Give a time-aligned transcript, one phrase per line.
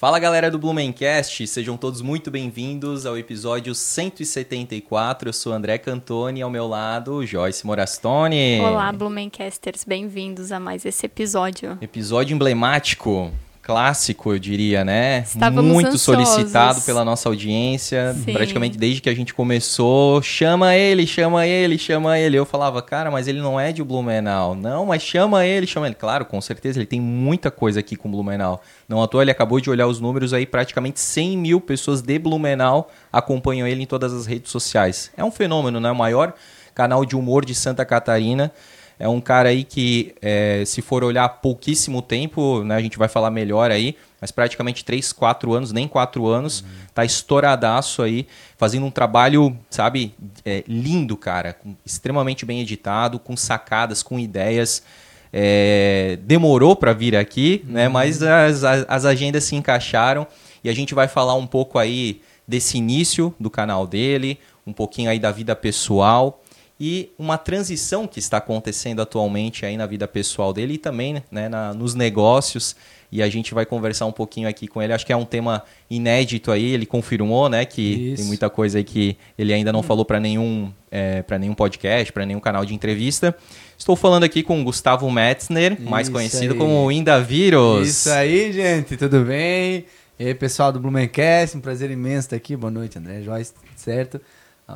[0.00, 5.28] Fala galera do Blumencast, sejam todos muito bem-vindos ao episódio 174.
[5.28, 8.60] Eu sou André Cantoni, ao meu lado, Joyce Morastone.
[8.60, 11.76] Olá, Blumencasters, bem-vindos a mais esse episódio.
[11.82, 13.30] Episódio emblemático
[13.70, 15.20] clássico, eu diria, né?
[15.20, 16.28] Estávamos Muito ansiosos.
[16.28, 18.32] solicitado pela nossa audiência, Sim.
[18.32, 20.20] praticamente desde que a gente começou.
[20.22, 22.36] Chama ele, chama ele, chama ele.
[22.36, 24.56] Eu falava, cara, mas ele não é de Blumenau.
[24.56, 25.94] Não, mas chama ele, chama ele.
[25.94, 28.60] Claro, com certeza, ele tem muita coisa aqui com Blumenau.
[28.88, 32.18] Não à toa, ele acabou de olhar os números aí, praticamente 100 mil pessoas de
[32.18, 35.12] Blumenau acompanham ele em todas as redes sociais.
[35.16, 35.92] É um fenômeno, né?
[35.92, 36.34] O maior
[36.74, 38.50] canal de humor de Santa Catarina.
[39.00, 43.08] É um cara aí que, é, se for olhar pouquíssimo tempo, né, a gente vai
[43.08, 48.26] falar melhor aí, mas praticamente 3, 4 anos, nem 4 anos, tá estouradaço aí,
[48.58, 50.12] fazendo um trabalho, sabe,
[50.44, 54.82] é, lindo, cara, com- extremamente bem editado, com sacadas, com ideias.
[55.32, 60.26] É, demorou para vir aqui, né, mas as, as, as agendas se encaixaram.
[60.62, 65.08] E a gente vai falar um pouco aí desse início do canal dele, um pouquinho
[65.08, 66.42] aí da vida pessoal
[66.80, 71.48] e uma transição que está acontecendo atualmente aí na vida pessoal dele e também né,
[71.48, 72.74] na- nos negócios.
[73.12, 74.92] E a gente vai conversar um pouquinho aqui com ele.
[74.92, 76.64] Acho que é um tema inédito aí.
[76.72, 78.16] Ele confirmou, né, que Isso.
[78.18, 80.72] tem muita coisa aí que ele ainda não falou para nenhum,
[81.26, 83.36] para nenhum podcast, para nenhum canal de entrevista.
[83.76, 86.58] Estou falando aqui com o Gustavo Metzner, mais Isso conhecido aí.
[86.58, 87.88] como Indavírus.
[87.88, 89.84] Isso aí, gente, tudo bem?
[90.18, 92.54] E aí, pessoal do Blumencast, um prazer imenso estar aqui.
[92.54, 94.20] Boa noite, André Joyce, certo?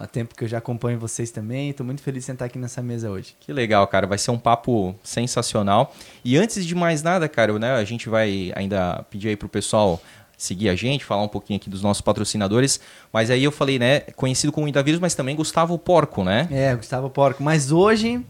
[0.03, 1.71] Há tempo que eu já acompanho vocês também.
[1.71, 3.37] Estou muito feliz de sentar aqui nessa mesa hoje.
[3.41, 4.07] Que legal, cara.
[4.07, 5.95] Vai ser um papo sensacional.
[6.25, 10.01] E antes de mais nada, cara, né, a gente vai ainda pedir aí pro pessoal
[10.37, 12.81] seguir a gente, falar um pouquinho aqui dos nossos patrocinadores.
[13.13, 16.49] Mas aí eu falei, né, conhecido como Indavírus, mas também Gustavo Porco, né?
[16.51, 17.43] É, Gustavo Porco.
[17.43, 18.25] Mas hoje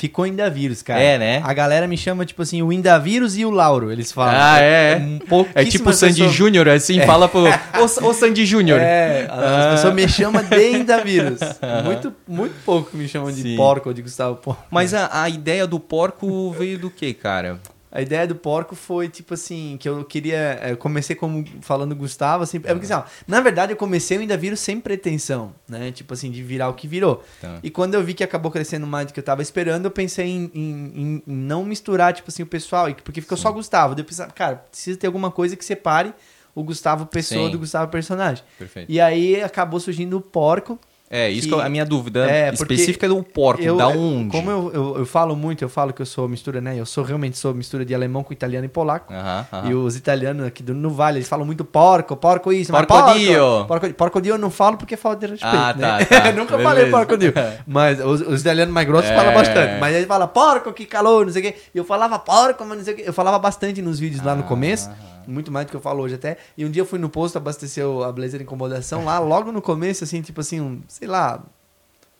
[0.00, 0.98] ficou Indavírus, cara.
[1.00, 1.42] É, né?
[1.44, 4.34] A galera me chama, tipo assim, o Indavírus e o Lauro, eles falam.
[4.34, 4.96] Ah, é.
[4.96, 7.40] Um É pouquíssimas tipo o Sandy pessoas- Júnior, assim, fala pro...
[7.44, 8.80] Ô, ô Sandy Júnior.
[8.80, 9.70] É, as Ah.
[9.72, 11.40] pessoas me chamam de Indavírus.
[11.84, 13.56] Muito, muito pouco me chamam de Sim.
[13.56, 14.64] Porco ou de Gustavo Porco.
[14.70, 17.60] Mas a, a ideia do porco veio do quê, cara?
[17.92, 20.60] A ideia do porco foi, tipo assim, que eu queria.
[20.68, 22.58] Eu comecei como falando Gustavo, assim.
[22.58, 25.90] É porque assim, ó, na verdade eu comecei eu ainda viro sem pretensão, né?
[25.90, 27.24] Tipo assim, de virar o que virou.
[27.40, 27.58] Tá.
[27.62, 30.26] E quando eu vi que acabou crescendo mais do que eu tava esperando, eu pensei
[30.28, 33.94] em, em- em- não misturar, tipo assim, o pessoal, e- porque ficou só Gustavo.
[33.96, 36.14] Daí eu pensava, cara, precisa ter alguma coisa que separe
[36.54, 37.50] o Gustavo pessoa Sim.
[37.52, 38.44] do Gustavo personagem.
[38.58, 38.90] Perfeito.
[38.90, 40.78] E aí acabou surgindo o porco.
[41.12, 43.60] É, isso que- que é a minha dúvida É, específica do porco.
[43.60, 44.30] Eu, da onde?
[44.30, 46.78] Como eu, eu, eu falo muito, eu falo que eu sou mistura, né?
[46.78, 49.12] Eu sou realmente sou mistura de alemão com italiano e polaco.
[49.12, 49.68] Aham, aham.
[49.70, 53.04] E os italianos aqui do, no Vale, eles falam muito porco, porco isso, mas Porco
[53.04, 53.64] porco dio.
[53.66, 56.04] Porco, porco dio eu não falo porque é falta de respeito, Ah, né?
[56.04, 56.30] tá, tá.
[56.32, 56.62] Nunca Beleza.
[56.76, 57.32] falei porco dio.
[57.66, 59.16] Mas os, os italianos mais grossos É.
[59.16, 59.80] falam bastante.
[59.80, 61.54] Mas ele fala porco, que calor, não sei o quê.
[61.74, 63.02] E eu falava porco, mas não sei o quê.
[63.06, 64.88] Eu falava bastante nos vídeos lá no Ah, começo.
[64.88, 65.10] aham.
[65.26, 66.36] Muito mais do que eu falo hoje até.
[66.56, 70.04] E um dia eu fui no posto abastecer a Blazer Incomodação lá, logo no começo,
[70.04, 71.42] assim, tipo assim, um, sei lá,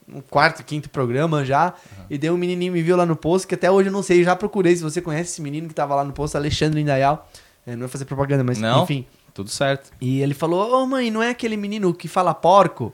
[0.07, 1.73] um quarto, quinto programa já.
[2.09, 4.23] E daí um menininho me viu lá no posto, que até hoje eu não sei,
[4.23, 7.29] já procurei se você conhece esse menino que tava lá no posto, Alexandre Indaial.
[7.65, 8.83] É, não vai fazer propaganda, mas Não?
[8.83, 9.05] enfim.
[9.33, 9.91] Tudo certo.
[10.01, 12.93] E ele falou, ô mãe, não é aquele menino que fala porco?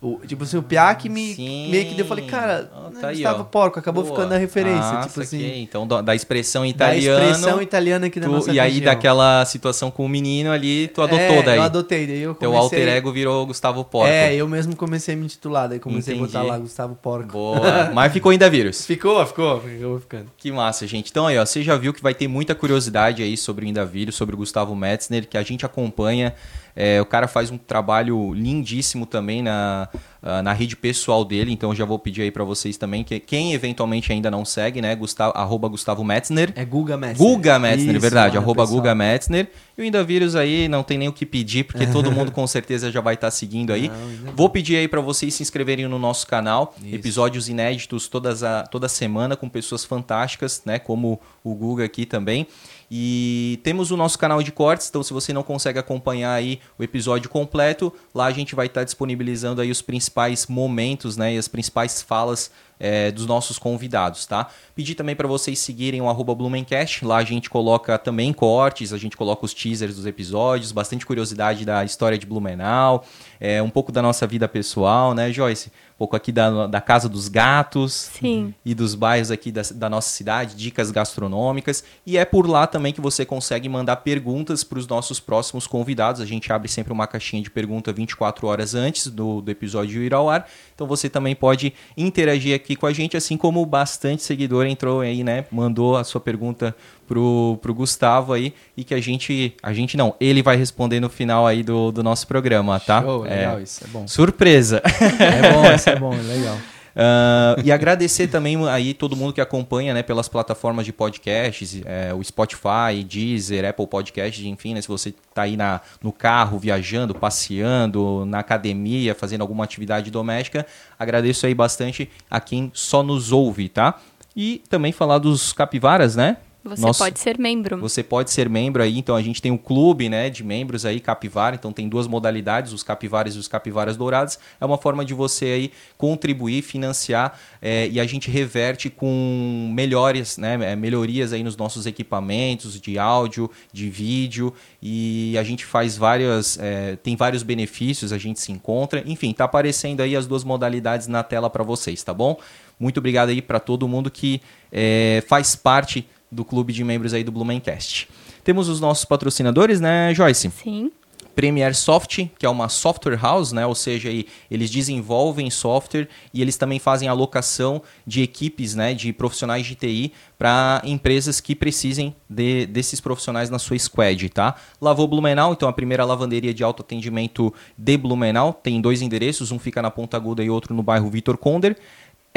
[0.00, 0.64] O, tipo assim, o
[0.96, 1.70] que me Sim.
[1.70, 4.14] meio que deu, eu falei, cara, Ah, não tá porco, acabou Boa.
[4.14, 4.98] ficando a referência.
[5.00, 5.60] Ah, tipo assim.
[5.60, 7.24] Então, da, da expressão da italiana.
[7.30, 8.84] expressão italiana aqui da tu- nossa e aí, região.
[8.84, 11.56] daquela situação com o menino ali, tu adotou é, daí.
[11.58, 12.78] eu adotei, daí eu Teu comecei...
[12.80, 14.06] alter ego virou Gustavo Porco.
[14.08, 16.36] É, eu mesmo comecei a me titular, daí comecei Entendi.
[16.36, 17.32] a botar lá Gustavo Porco.
[17.32, 17.90] Boa.
[17.92, 18.86] Mas ficou ainda vírus.
[18.86, 20.30] Ficou, ficou, ficou ficando.
[20.36, 21.10] Que massa, gente.
[21.10, 24.14] Então aí, ó, você já viu que vai ter muita curiosidade aí sobre o Indavírus,
[24.14, 26.34] sobre o Gustavo Metzner, que a gente acompanha.
[26.80, 29.88] É, o cara faz um trabalho lindíssimo também na,
[30.22, 33.18] ah, na rede pessoal dele, então eu já vou pedir aí pra vocês também, que
[33.18, 36.52] quem eventualmente ainda não segue, né, Gustavo, arroba Gustavo Metzner.
[36.54, 37.28] É Guga Metzner.
[37.28, 38.80] Guga Metzner, Isso, verdade, mano, arroba pessoal.
[38.80, 39.50] Guga Metzner.
[39.76, 42.92] E o Indavírus aí não tem nem o que pedir, porque todo mundo com certeza
[42.92, 43.88] já vai estar seguindo aí.
[43.88, 46.94] Não, Vou pedir aí pra vocês se inscreverem no nosso canal, Isso.
[46.94, 52.46] episódios inéditos todas a, toda semana com pessoas fantásticas, né, como o Guga aqui também.
[52.90, 56.82] E temos o nosso canal de cortes, então se você não consegue acompanhar aí o
[56.82, 61.48] episódio completo, lá a gente vai estar disponibilizando aí os principais momentos, né, e as
[61.48, 62.50] principais falas
[62.80, 64.48] é, dos nossos convidados, tá?
[64.74, 68.98] Pedir também para vocês seguirem o arroba Blumencast, lá a gente coloca também cortes, a
[68.98, 73.04] gente coloca os teasers dos episódios, bastante curiosidade da história de Blumenau,
[73.40, 75.68] é, um pouco da nossa vida pessoal, né, Joyce?
[75.68, 78.54] Um pouco aqui da, da Casa dos Gatos Sim.
[78.64, 81.82] e dos bairros aqui da, da nossa cidade, dicas gastronômicas.
[82.06, 86.20] E é por lá também que você consegue mandar perguntas para os nossos próximos convidados.
[86.20, 90.14] A gente abre sempre uma caixinha de pergunta 24 horas antes do, do episódio ir
[90.14, 90.48] ao ar.
[90.72, 95.24] Então você também pode interagir aqui com a gente, assim como bastante seguidor entrou aí,
[95.24, 95.46] né?
[95.50, 96.76] Mandou a sua pergunta
[97.08, 101.08] pro, pro Gustavo aí e que a gente, a gente não, ele vai responder no
[101.08, 103.02] final aí do, do nosso programa, tá?
[103.02, 104.06] Show, legal, isso é bom.
[104.06, 104.82] Surpresa!
[105.18, 106.56] É bom, isso é bom, legal.
[106.98, 112.12] Uh, e agradecer também aí todo mundo que acompanha né, pelas plataformas de podcasts, é,
[112.12, 117.14] o Spotify, Deezer, Apple Podcasts, enfim, né, se você está aí na, no carro, viajando,
[117.14, 120.66] passeando, na academia, fazendo alguma atividade doméstica,
[120.98, 123.98] agradeço aí bastante a quem só nos ouve, tá?
[124.36, 126.36] E também falar dos capivaras, né?
[126.64, 127.78] Você Nosso, pode ser membro.
[127.78, 130.98] Você pode ser membro aí, então a gente tem um clube né, de membros aí,
[130.98, 134.38] Capivara, então tem duas modalidades, os capivaras e os capivaras dourados.
[134.60, 140.36] É uma forma de você aí contribuir, financiar é, e a gente reverte com melhores,
[140.36, 144.52] né, é, melhorias aí nos nossos equipamentos de áudio, de vídeo
[144.82, 149.02] e a gente faz várias, é, tem vários benefícios, a gente se encontra.
[149.06, 152.36] Enfim, tá aparecendo aí as duas modalidades na tela para vocês, tá bom?
[152.78, 154.40] Muito obrigado aí para todo mundo que
[154.70, 158.08] é, faz parte do clube de membros aí do Blumencast.
[158.44, 160.50] Temos os nossos patrocinadores, né, Joyce?
[160.50, 160.90] Sim.
[161.38, 163.64] Premier Soft, que é uma software house, né?
[163.64, 168.92] ou seja, aí, eles desenvolvem software e eles também fazem alocação de equipes né?
[168.92, 174.28] de profissionais de TI para empresas que precisem de, desses profissionais na sua squad.
[174.30, 174.56] Tá?
[174.80, 179.80] Lavou Blumenau, então a primeira lavanderia de autoatendimento de Blumenau, tem dois endereços, um fica
[179.80, 181.76] na Ponta Aguda e outro no bairro Vitor Conder.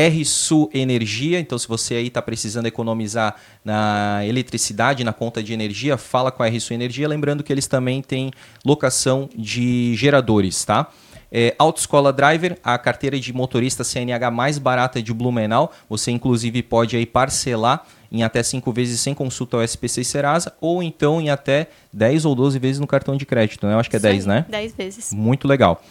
[0.07, 5.97] RSU Energia, então se você aí está precisando economizar na eletricidade, na conta de energia,
[5.97, 8.31] fala com a RSU Energia, lembrando que eles também têm
[8.65, 10.87] locação de geradores, tá?
[11.33, 16.97] É, Autoescola Driver, a carteira de motorista CNH mais barata de Blumenau, você inclusive pode
[16.97, 21.29] aí parcelar em até 5 vezes sem consulta ao SPC e Serasa, ou então em
[21.29, 23.73] até 10 ou 12 vezes no cartão de crédito, né?
[23.73, 24.45] Eu acho que é 10, né?
[24.49, 25.13] 10 vezes.
[25.13, 25.81] Muito legal.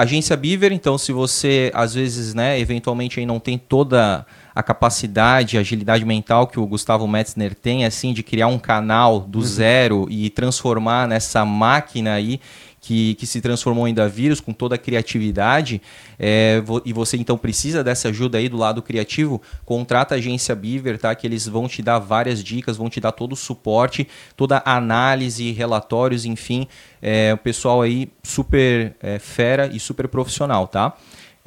[0.00, 4.24] Agência Beaver, então se você às vezes, né, eventualmente aí não tem toda
[4.54, 9.18] a capacidade, a agilidade mental que o Gustavo Metzner tem, assim, de criar um canal
[9.18, 9.44] do uhum.
[9.44, 12.40] zero e transformar nessa máquina aí
[12.88, 15.82] que, que se transformou em vírus com toda a criatividade,
[16.18, 20.98] é, e você então precisa dessa ajuda aí do lado criativo, contrata a agência Beaver,
[20.98, 21.14] tá?
[21.14, 24.76] Que eles vão te dar várias dicas, vão te dar todo o suporte, toda a
[24.76, 26.66] análise, relatórios, enfim.
[27.02, 30.96] É, o pessoal aí super é, fera e super profissional, tá?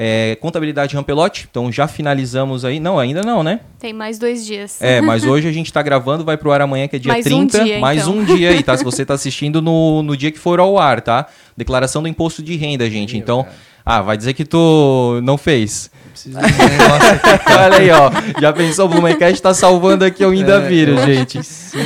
[0.04, 2.80] É, contabilidade Rampelote, então já finalizamos aí.
[2.80, 3.60] Não, ainda não, né?
[3.78, 4.82] Tem mais dois dias.
[4.82, 7.24] É, mas hoje a gente está gravando, vai pro ar amanhã, que é dia mais
[7.24, 7.60] 30.
[7.60, 8.18] Um dia, mais então.
[8.18, 8.76] um dia aí, tá?
[8.76, 11.28] Se você está assistindo no, no dia que for ao ar, tá?
[11.56, 13.16] Declaração do imposto de renda, gente.
[13.16, 13.46] Então,
[13.86, 15.92] ah, vai dizer que tu não fez.
[17.64, 18.10] Olha aí, ó.
[18.42, 21.44] Já pensou, o Blumencast tá salvando aqui o Inda é, gente.
[21.44, 21.78] Sim,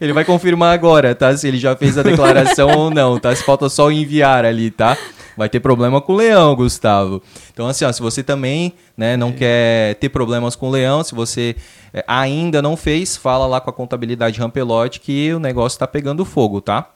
[0.00, 1.36] ele vai confirmar agora, tá?
[1.36, 3.36] Se ele já fez a declaração ou não, tá?
[3.36, 4.96] Se falta só enviar ali, tá?
[5.36, 7.22] Vai ter problema com o leão, Gustavo.
[7.52, 9.32] Então, assim, ó, se você também né, não é.
[9.32, 11.56] quer ter problemas com o leão, se você
[11.92, 16.24] é, ainda não fez, fala lá com a contabilidade Rampelote que o negócio está pegando
[16.24, 16.90] fogo, tá?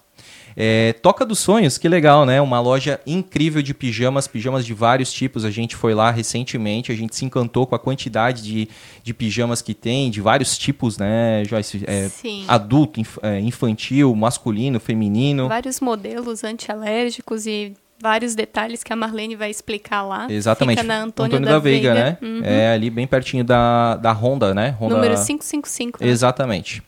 [0.58, 2.40] É, Toca dos Sonhos, que legal, né?
[2.40, 5.44] Uma loja incrível de pijamas, pijamas de vários tipos.
[5.44, 8.68] A gente foi lá recentemente, a gente se encantou com a quantidade de,
[9.02, 11.84] de pijamas que tem, de vários tipos, né, Joyce?
[11.86, 12.46] É, Sim.
[12.48, 15.46] Adulto, inf, é, infantil, masculino, feminino.
[15.46, 20.26] Vários modelos antialérgicos e vários detalhes que a Marlene vai explicar lá.
[20.30, 20.78] Exatamente.
[20.78, 22.18] Fica na Antônio, Antônio da, da, Veiga, Veiga né?
[22.22, 22.40] Uhum.
[22.44, 24.76] É ali bem pertinho da, da Honda, né?
[24.80, 24.96] Honda...
[24.96, 26.04] Número 555.
[26.04, 26.10] Né?
[26.10, 26.82] Exatamente.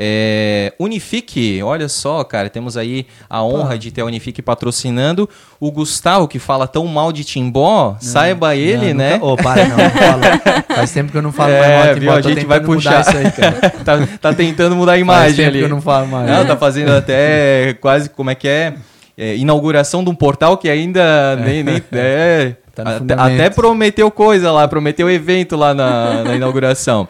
[0.00, 5.28] É, Unifique, olha só, cara, temos aí a honra de ter a Unifique patrocinando.
[5.58, 9.12] O Gustavo, que fala tão mal de Timbó, não, saiba ele, não, né?
[9.14, 9.26] Nunca...
[9.26, 10.64] Oh, para, não, não fala.
[10.76, 12.12] Faz tempo que eu não falo é, mais mal de Timbó.
[12.12, 13.70] A gente vai puxar isso aí, cara.
[13.84, 15.58] tá, tá, tentando mudar a imagem Faz tempo ali.
[15.58, 16.30] que eu não falo mais.
[16.30, 18.74] Não, tá fazendo até quase, como é que é?
[19.18, 21.36] É, inauguração de um portal que ainda é.
[21.44, 21.62] nem.
[21.64, 27.08] nem é, tá até, até, prometeu coisa lá, prometeu evento lá na, na inauguração.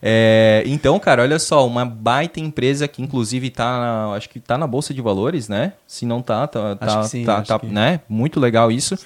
[0.00, 4.56] É, então, cara, olha só, uma baita empresa que inclusive tá, na, acho que tá
[4.56, 5.72] na bolsa de valores, né?
[5.86, 8.00] Se não tá, tá, tá, sim, tá, tá né?
[8.08, 8.96] Muito legal isso.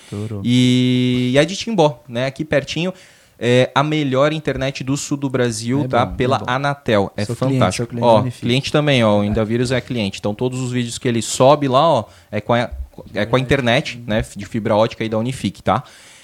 [0.45, 2.27] E, e é de Timbó, né?
[2.27, 2.93] Aqui pertinho
[3.45, 6.07] é a melhor internet do sul do Brasil, é tá?
[6.07, 7.13] Bom, Pela é Anatel.
[7.17, 7.89] É sou fantástico.
[7.89, 9.19] Cliente, ó, cliente também, ó.
[9.19, 10.21] O Indavírus é cliente.
[10.21, 12.71] Então todos os vídeos que ele sobe lá, ó, é com a,
[13.13, 14.25] é com a internet, né?
[14.37, 15.83] De fibra ótica aí da Unifique, tá?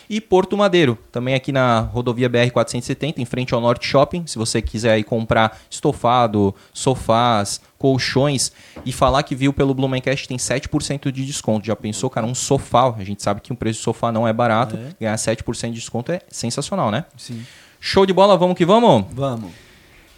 [0.08, 4.26] E Porto Madeiro, também aqui na rodovia BR-470, em frente ao Norte Shopping.
[4.26, 8.50] Se você quiser aí comprar estofado, sofás, colchões
[8.86, 11.66] e falar que viu pelo Blumencast tem 7% de desconto.
[11.66, 12.94] Já pensou, cara, um sofá?
[12.96, 14.76] A gente sabe que um preço de sofá não é barato.
[14.76, 14.94] É.
[15.00, 17.04] Ganhar 7% de desconto é sensacional, né?
[17.16, 17.44] Sim.
[17.78, 19.04] Show de bola, vamos que vamos?
[19.12, 19.67] Vamos.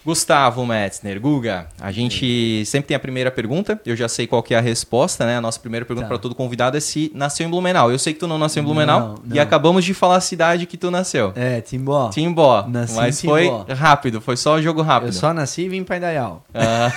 [0.03, 4.53] Gustavo Metzner, Guga, a gente sempre tem a primeira pergunta, eu já sei qual que
[4.53, 5.37] é a resposta, né?
[5.37, 6.09] A nossa primeira pergunta Tá.
[6.09, 7.91] para todo convidado é se nasceu em Blumenau.
[7.91, 9.41] Eu sei que tu não nasceu em Blumenau Não, e não.
[9.43, 11.31] acabamos de falar a cidade que tu nasceu.
[11.35, 12.09] É, Timbó.
[12.09, 12.65] Timbó.
[12.67, 13.65] Nasci mas em foi Timbó.
[13.69, 15.09] rápido, foi só jogo rápido.
[15.09, 16.43] Eu só nasci e vim pra Indaial.
[16.53, 16.89] Ah,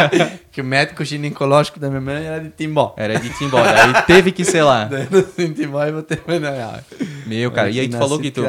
[0.52, 2.94] que o médico ginecológico da minha mãe era de Timbó.
[2.96, 4.84] era de Timbó, daí teve que ser lá.
[4.90, 6.78] Daí nasci em Timbó e voltei pra Indaial.
[7.26, 8.42] Meu, cara, e aí tu falou que tu.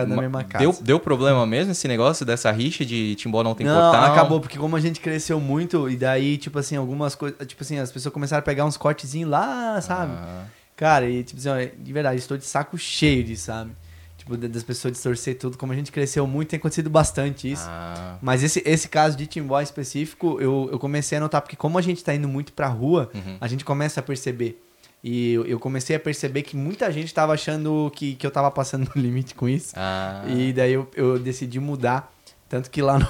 [0.59, 4.11] Deu, deu problema mesmo esse negócio dessa rixa de Timbó não tem Não, portal?
[4.13, 7.37] acabou, porque como a gente cresceu muito, e daí, tipo assim, algumas coisas.
[7.47, 10.13] Tipo assim, as pessoas começaram a pegar uns cortezinhos lá, sabe?
[10.15, 13.71] Ah, Cara, e tipo assim, ó, de verdade, estou de saco cheio disso, sabe?
[14.17, 15.57] Tipo, das pessoas distorcer tudo.
[15.57, 17.65] Como a gente cresceu muito, tem acontecido bastante isso.
[17.67, 21.55] ah, Mas esse, esse caso de Timbó em específico, eu, eu comecei a notar, porque
[21.55, 23.37] como a gente tá indo muito pra rua, Uhum.
[23.41, 24.61] a gente começa a perceber.
[25.03, 28.51] E eu, eu comecei a perceber que muita gente tava achando que, que eu tava
[28.51, 29.73] passando no limite com isso.
[29.75, 30.23] ah.
[30.27, 32.13] E daí eu, eu decidi mudar.
[32.47, 33.07] Tanto que lá no.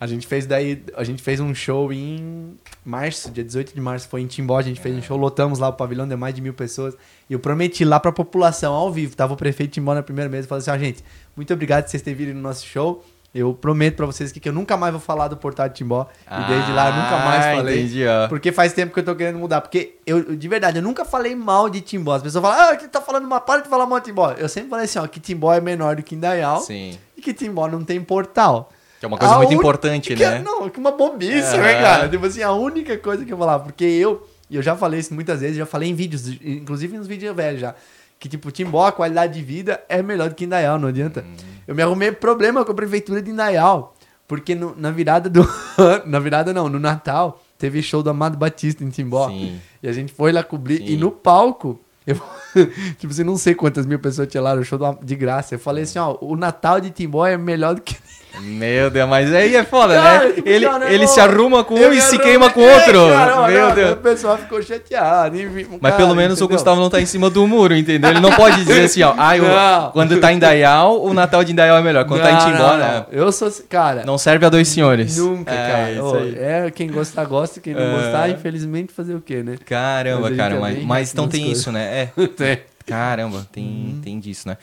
[0.00, 0.82] A gente fez daí.
[0.96, 4.62] A gente fez um show em março, dia 18 de março, foi em Timbó, a
[4.62, 6.94] gente fez um show, lotamos lá o pavilhão de mais de mil pessoas.
[7.28, 9.14] E eu prometi lá pra população, ao vivo.
[9.16, 11.04] Tava o prefeito de Timbó na primeira mesa e falou assim: ó, gente,
[11.36, 13.04] muito obrigado por vocês terem vindo no nosso show.
[13.34, 16.08] Eu prometo pra vocês aqui que eu nunca mais vou falar do portal de Timbó.
[16.26, 17.80] e desde lá eu nunca mais Ah, falei.
[17.82, 18.00] Entendi.
[18.30, 19.60] Porque faz tempo que eu tô querendo mudar.
[19.60, 22.14] Porque eu, de verdade, eu nunca falei mal de Timbó.
[22.14, 24.32] As pessoas falam, ah, que tá falando mal, para de falar mal de Timbó.
[24.32, 26.98] Eu sempre falei assim, ó, que Timbó é menor do que Indaial Sim.
[27.18, 28.72] e que Timbó não tem portal.
[28.98, 30.36] Que é uma coisa A muito un- importante, que né?
[30.36, 31.62] É, não, que uma bobice, Aham.
[31.62, 32.08] né, cara?
[32.08, 35.14] Tipo assim, a única coisa que eu falava, porque eu, e eu já falei isso
[35.14, 37.74] muitas vezes, já falei em vídeos, inclusive nos vídeos velhos já,
[38.18, 41.20] que tipo, Timbó, a qualidade de vida é melhor do que Indaial, não adianta.
[41.20, 41.36] Uhum.
[41.68, 43.94] Eu me arrumei problema com a prefeitura de Indaial,
[44.26, 45.46] porque no- na virada do...
[46.04, 49.28] na virada não, no Natal, teve show do Amado Batista em Timbó.
[49.28, 49.60] Sim.
[49.80, 50.78] E a gente foi lá cobrir.
[50.78, 50.86] Sim.
[50.94, 52.16] E no palco, eu,
[52.98, 55.54] tipo, você não sei quantas mil pessoas tinha lá no show de graça.
[55.54, 57.96] Eu falei assim, ó, o Natal de Timbó é melhor do que.
[58.40, 60.34] Meu Deus, mas aí é foda, Cara, né?
[60.46, 63.08] Ele, cara, ele eu- se arruma com um e se queima com É, outro.
[63.08, 63.92] cara, ó, Meu não, Deus.
[63.92, 65.36] O pessoal ficou chateado.
[65.80, 66.56] Mas cara, pelo menos o entendeu?
[66.56, 68.10] Gustavo não tá em cima do muro, entendeu?
[68.10, 69.90] Ele não pode dizer assim, ó, ah, eu- Não.
[69.90, 72.04] quando tá em Dayal, o Natal de Dayal é melhor.
[72.04, 73.04] Quando tá em Não, Timbó, não, né?
[73.10, 73.18] não.
[73.18, 73.50] Eu sou.
[73.68, 74.04] Cara.
[74.04, 75.16] Não serve a dois senhores.
[75.18, 75.92] Nunca, é, cara.
[75.92, 76.34] Isso aí.
[76.38, 77.58] é, quem gostar, gosta.
[77.60, 77.90] Quem não É.
[77.96, 79.56] gostar, infelizmente, fazer o quê, né?
[79.66, 81.58] Caramba, Mas cara, é mas, mas então nas tem coisas.
[81.60, 82.08] isso, né?
[82.16, 82.26] É.
[82.36, 82.58] Tem.
[82.86, 84.00] Caramba, tem, Uhum.
[84.02, 84.56] tem disso, né?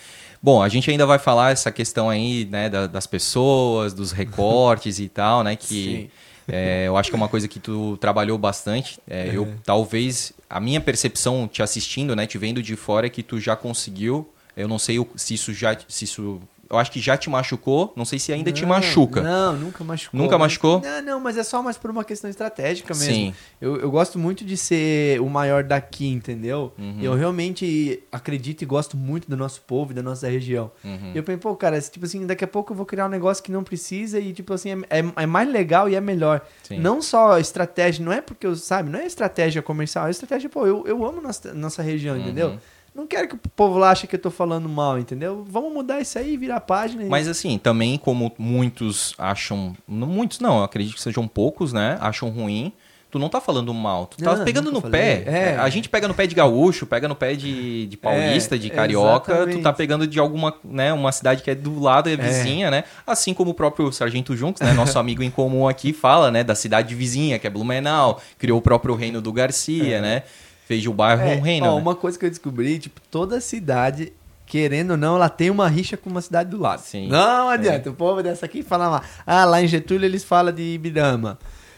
[0.46, 5.00] Bom, a gente ainda vai falar essa questão aí, né, da- das pessoas, dos recortes
[5.00, 5.56] e tal, né?
[5.56, 6.12] Que
[6.48, 9.00] é, eu acho que é uma coisa que tu trabalhou bastante.
[9.10, 13.24] É, Eu talvez a minha percepção te assistindo, né, te vendo de fora é que
[13.24, 14.30] tu já conseguiu.
[14.56, 16.40] Eu não sei o- se isso já, se isso,
[16.76, 17.94] eu acho que já te machucou.
[17.96, 19.22] Não sei se ainda te Não, machuca.
[19.22, 20.20] Não, nunca machucou.
[20.20, 20.82] Nunca machucou?
[20.82, 23.14] Não, não, mas é só mais por uma questão estratégica mesmo.
[23.14, 23.34] Sim.
[23.62, 26.72] Eu, eu gosto muito de ser o maior daqui, entendeu?
[26.78, 27.00] Uhum.
[27.02, 30.72] Eu realmente acredito e gosto muito do nosso povo e da nossa região.
[30.84, 31.12] Uhum.
[31.14, 33.44] E eu pensei, pô, cara, tipo assim, daqui a pouco eu vou criar um negócio
[33.44, 36.42] que não precisa e, tipo assim, é, é- é mais legal e é melhor.
[36.64, 36.80] Sim.
[36.80, 40.66] Não só estratégia, não é porque eu, sabe, não é estratégia comercial, é estratégia, pô,
[40.68, 42.22] eu, eu amo nossa, nossa região, Uhum.
[42.22, 42.58] entendeu?
[42.96, 45.46] Não quero que o povo lá ache que eu tô falando mal, entendeu?
[45.50, 47.04] Vamos mudar isso aí, virar a página.
[47.04, 51.74] e- Mas assim, também como muitos acham, não muitos não, eu acredito que sejam poucos,
[51.74, 51.98] né?
[52.00, 52.72] Acham ruim.
[53.12, 55.24] Tu não tá falando mal, tu tá Não, pegando no nunca pé.
[55.24, 55.40] falei.
[55.40, 55.56] É.
[55.58, 58.70] A gente pega no pé de gaúcho, pega no pé de, de paulista, É, de
[58.70, 59.62] carioca, tu exatamente.
[59.64, 62.84] tá pegando de alguma, né, uma cidade que é do lado, é vizinha, né?
[63.08, 66.56] Assim como o próprio Sargento Junks, né, nosso amigo em comum aqui, fala, né, da
[66.56, 70.24] cidade vizinha, que é Blumenau, criou o próprio reino do Garcia, né?
[70.66, 71.82] Fez o bairro É, um reino, ó, né?
[71.82, 74.12] uma coisa que eu descobri, tipo, toda cidade,
[74.46, 76.80] querendo ou não, ela tem uma rixa com uma cidade do lado.
[76.80, 77.08] Sim.
[77.08, 80.62] Não adianta, o povo dessa aqui fala lá, ah, lá em Getúlio eles falam de
[80.62, 81.38] Ibirama.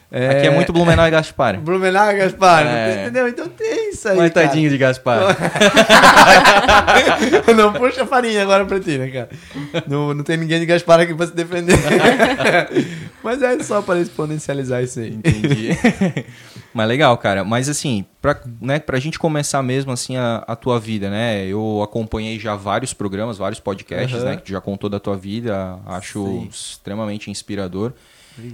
[0.09, 1.59] Aqui é muito Blumenau e Gaspar.
[1.63, 3.01] Blumenau, Gaspar, É.
[3.03, 3.27] entendeu?
[3.27, 4.47] Então tem isso aí, Mas cara.
[4.47, 5.19] tadinho de Gaspar.
[7.55, 9.29] não puxa farinha agora pra ti, né, cara?
[9.87, 11.75] Não, não tem ninguém de Gaspar aqui pra se defender.
[13.23, 15.13] Mas é só para exponencializar isso aí.
[15.13, 15.69] Entendi.
[16.73, 17.43] Mas legal, cara.
[17.43, 21.45] Mas assim, pra, né, pra gente começar mesmo assim a, a tua vida, né?
[21.45, 24.29] Eu acompanhei já vários programas, vários podcasts, Aham.
[24.29, 24.35] né?
[24.37, 25.77] Que tu já contou da tua vida.
[25.85, 26.47] Acho Sim.
[26.49, 27.91] extremamente inspirador.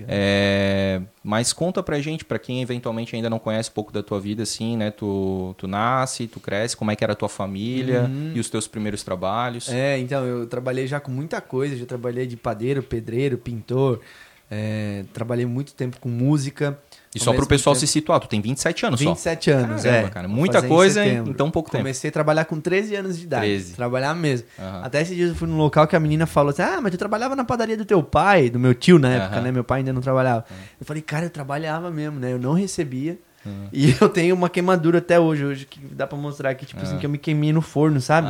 [0.08, 4.20] É, mas conta pra gente, pra quem eventualmente ainda não conhece um pouco da tua
[4.20, 4.92] vida, assim, né?
[4.92, 8.68] Tu, tu nasce, tu cresce, como é que era a tua família e os teus
[8.68, 9.68] primeiros trabalhos.
[9.68, 9.76] Uhum.
[9.76, 11.76] É, então, eu trabalhei já com muita coisa.
[11.76, 14.02] Já trabalhei de padeiro, pedreiro, pintor.
[14.50, 16.78] é, trabalhei muito tempo com música.
[17.16, 19.10] E só pro mesmo pessoal tempo- se situar, tu tem 27 anos só.
[19.10, 20.10] 27 anos, Caramba, é.
[20.10, 21.84] cara, muita coisa em, em tão pouco tempo.
[21.84, 23.46] Comecei a trabalhar com 13 anos de idade.
[23.46, 23.74] 13.
[23.76, 24.48] Trabalhar mesmo.
[24.60, 24.82] Aham.
[24.84, 26.98] Até esses dias eu fui num local que a menina falou assim: Ah, mas tu
[26.98, 29.44] trabalhava na padaria do teu pai, do meu tio na época, Aham.
[29.44, 29.52] né?
[29.52, 30.46] Meu pai ainda não trabalhava.
[30.80, 32.34] Eu falei, cara, eu trabalhava mesmo, né?
[32.34, 33.18] Eu não recebia.
[33.46, 33.68] Uhum.
[33.74, 36.98] E eu tenho uma queimadura até hoje, hoje que dá pra mostrar aqui, tipo assim,
[36.98, 38.28] que eu me queimei no forno, sabe?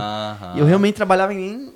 [0.56, 1.72] E eu realmente trabalhava em.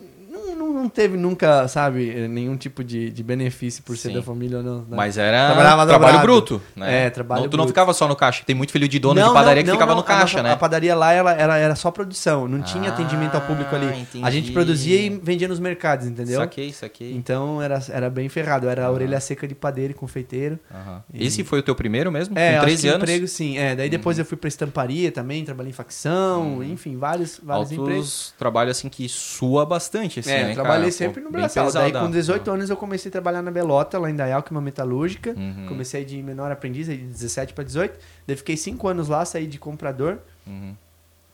[0.68, 4.16] Não, não, teve nunca, sabe, nenhum tipo de, de benefício por ser Sim.
[4.16, 4.80] da família ou não.
[4.80, 4.86] né?
[4.90, 6.28] Mas era Trabalhava trabalho dobrado.
[6.28, 7.06] bruto, né?
[7.06, 7.70] É, trabalho não, Tu não bruto.
[7.74, 8.44] ficava só no caixa.
[8.46, 10.52] Tem muito filho de dono de padaria que ficava no caixa, a, né?
[10.52, 13.88] A padaria lá, ela, ela era só produção, não tinha Ah, atendimento ao público ali.
[13.88, 14.32] A entendi.
[14.32, 16.40] gente produzia e vendia nos mercados, entendeu?
[16.42, 17.14] Saquei, saquei.
[17.14, 20.60] Então era, era bem ferrado, era a orelha seca de padeiro e confeiteiro.
[20.74, 21.04] Aham.
[21.14, 22.38] Esse foi o teu primeiro mesmo?
[22.38, 22.98] É, Com acho 13 que anos?
[22.98, 23.04] Uhum.
[23.04, 23.58] emprego sim.
[23.58, 27.72] É, daí depois eu fui pra estamparia também, trabalhei em facção, enfim, vários, vários Altos
[27.78, 28.34] empregos.
[28.38, 31.72] trabalho assim que sua bastante, assim, É, né, trabalhei sempre no braçal.
[31.72, 34.56] Daí com 18 anos eu comecei a trabalhar na Belota, lá em Dayal, que é
[34.56, 35.32] uma metalúrgica.
[35.38, 35.66] Uhum.
[35.68, 37.98] Comecei de menor aprendiz, aí de 17 para 18.
[38.26, 40.18] Daí fiquei 5 anos lá, saí de comprador.
[40.46, 40.74] Uhum.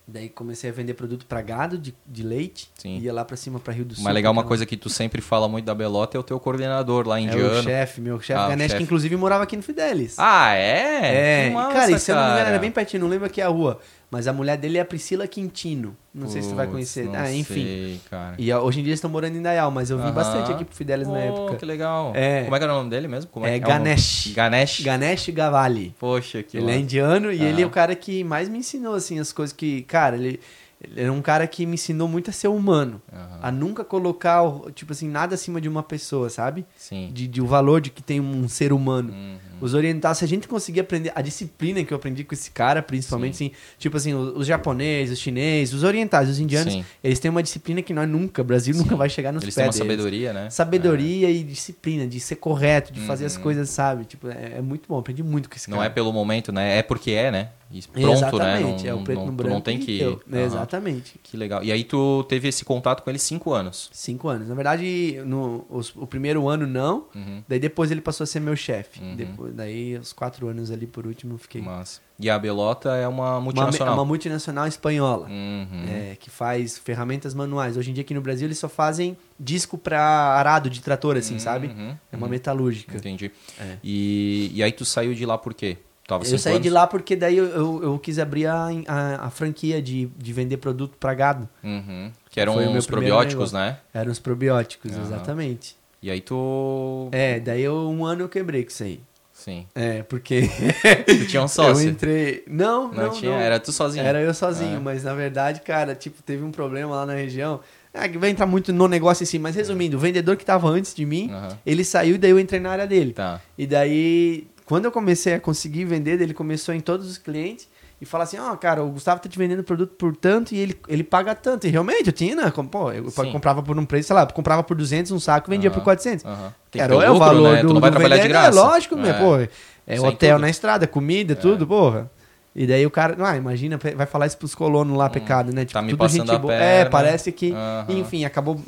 [0.06, 2.70] Daí comecei a vender produto para gado de, de leite.
[2.76, 3.00] Sim.
[3.00, 4.04] Ia lá para cima para Rio do Sul.
[4.04, 7.08] Mas legal, uma coisa que tu sempre fala muito da Belota é o teu coordenador
[7.08, 7.60] lá é indiano.
[7.60, 10.16] o chefe, meu chefe Ah, Ganesh, que inclusive morava aqui no Fidelis.
[10.20, 11.46] Ah, é?
[11.46, 13.28] É, Que massa, cara, e se eu não me engano, era bem pertinho, não lembro
[13.28, 13.80] aqui a rua.
[14.14, 15.98] Mas a mulher dele é a Priscila Quintino.
[16.14, 17.10] Não sei se tu vai conhecer.
[17.16, 17.64] Ah, enfim.
[17.64, 18.36] sei, cara.
[18.38, 20.12] E hoje em dia eles estão morando em Dayal, mas eu vi Aham.
[20.14, 21.56] bastante aqui pro Fidelis na Oh, época.
[21.56, 22.12] que legal.
[22.16, 22.44] É.
[22.44, 23.32] Como é que era o nome dele mesmo?
[23.32, 23.80] Como É que o nome?
[23.86, 24.32] Ganesh.
[24.36, 24.82] Ganesh?
[24.82, 25.96] Ganesh Gavali.
[26.00, 26.80] Poxa, que Ele é massa.
[26.80, 27.46] indiano e Ah.
[27.50, 29.82] ele é o cara que mais me ensinou, assim, as coisas que...
[29.82, 30.40] Cara, ele,
[30.80, 33.02] ele era um cara que me ensinou muito a ser humano.
[33.12, 33.40] Aham.
[33.42, 34.44] A nunca colocar,
[34.76, 36.64] tipo assim, nada acima de uma pessoa, sabe?
[36.78, 37.10] Sim.
[37.12, 39.12] De, de o valor de que tem um ser humano.
[39.12, 39.38] Uhum.
[39.62, 42.82] Os orientais, se a gente conseguir aprender a disciplina que eu aprendi com esse cara,
[42.82, 46.86] principalmente, assim, tipo assim, os, os japoneses, os chineses, os orientais, os indianos, Sim.
[47.04, 49.74] eles têm uma disciplina que nós nunca, o Brasil nunca vai chegar nos Eles pés
[49.76, 50.04] têm uma deles.
[50.04, 50.50] sabedoria, né?
[50.50, 53.42] Sabedoria e disciplina, de ser correto, de fazer as Uhum.
[53.44, 54.06] coisas, sabe?
[54.06, 55.88] Tipo, é, é muito bom, aprendi muito com esse Não cara.
[55.88, 56.78] é pelo momento, né?
[56.78, 57.50] É porque é, né?
[57.72, 58.90] E pronto, Exatamente, né?
[58.90, 59.54] é o preto não, no branco.
[59.56, 60.00] não tem que.
[60.04, 60.20] Aham.
[60.46, 61.20] Exatamente.
[61.24, 61.64] Que legal.
[61.64, 63.90] E aí tu teve esse contato com ele cinco anos.
[63.92, 64.48] Cinco anos.
[64.48, 67.42] Na verdade, no, os- o primeiro ano não, Uhum.
[67.48, 69.02] daí depois ele passou a ser meu chefe.
[69.02, 69.16] Uhum.
[69.44, 71.62] Depois, daí, os quatro anos ali por último, eu fiquei.
[71.62, 72.00] Massa.
[72.20, 73.94] E a Belota é uma Uma, multinacional.
[73.96, 75.28] uma multinacional espanhola.
[75.28, 75.86] Uhum.
[75.90, 77.76] é, que faz ferramentas manuais.
[77.76, 81.40] Hoje em dia aqui no Brasil eles só fazem disco pra arado de trator, assim,
[81.40, 81.68] sabe?
[81.68, 81.96] Uhum.
[82.12, 82.32] É uma Uhum.
[82.32, 82.96] metalúrgica.
[82.96, 83.32] Entendi.
[83.60, 83.78] É.
[83.84, 85.78] E, e aí tu saiu de lá por quê?
[86.08, 86.74] Tava Eu saí de anos?
[86.82, 90.58] lá porque daí eu, eu, eu quis abrir a, a, a franquia de, de vender
[90.58, 91.48] produto pra gado.
[91.64, 92.12] Uhum.
[92.30, 93.78] Que eram Foi os probióticos, né?
[93.94, 95.76] Eram os probióticos, exatamente.
[96.02, 97.08] E aí tu.
[97.14, 99.00] É, daí eu, um ano eu quebrei com isso aí.
[99.44, 99.66] Sim.
[99.76, 100.44] É, porque
[101.06, 101.90] Tu tinha um eu sócio.
[101.90, 102.44] entrei...
[102.48, 103.38] Não, Não, não, tinha, não.
[103.40, 104.06] era tu sozinho.
[104.06, 104.80] Era eu sozinho, Ah.
[104.80, 107.60] mas na verdade, cara, tipo, teve um problema lá na região.
[107.94, 110.68] Ah, que vai entrar muito no negócio em si, mas resumindo, o vendedor que tava
[110.70, 111.58] antes de mim, Aham.
[111.66, 113.14] ele saiu e daí eu entrei na área dele.
[113.14, 113.40] Tá.
[113.58, 117.68] E daí, quando eu comecei a conseguir vender, ele começou em todos os clientes
[118.04, 120.80] e falar assim: Ó, cara, o Gustavo tá te vendendo produto por tanto e ele,
[120.88, 121.66] ele paga tanto.
[121.66, 122.52] E realmente, eu tinha, né?
[122.70, 123.32] Pô, eu Sim.
[123.32, 125.80] comprava por um preço, sei lá, comprava por 200 um saco e vendia Aham.
[125.80, 126.26] por 400.
[126.26, 126.54] Aham.
[126.70, 127.62] Tem que Era é o lucro, valor né?
[127.62, 128.60] do, Tu não vai do trabalhar de vendedor, graça.
[128.60, 129.14] É lógico, meu, É.
[129.14, 129.38] pô.
[129.86, 130.42] É Sem hotel tudo.
[130.42, 132.10] na estrada, comida, tudo, porra.
[132.56, 135.62] E daí o cara, ah, imagina, vai falar isso pros colonos lá, pecado, né?
[135.66, 136.54] Tipo, tá me tudo passando gente a boa.
[136.54, 137.86] É, parece que, Aham.
[137.90, 138.62] enfim, acabou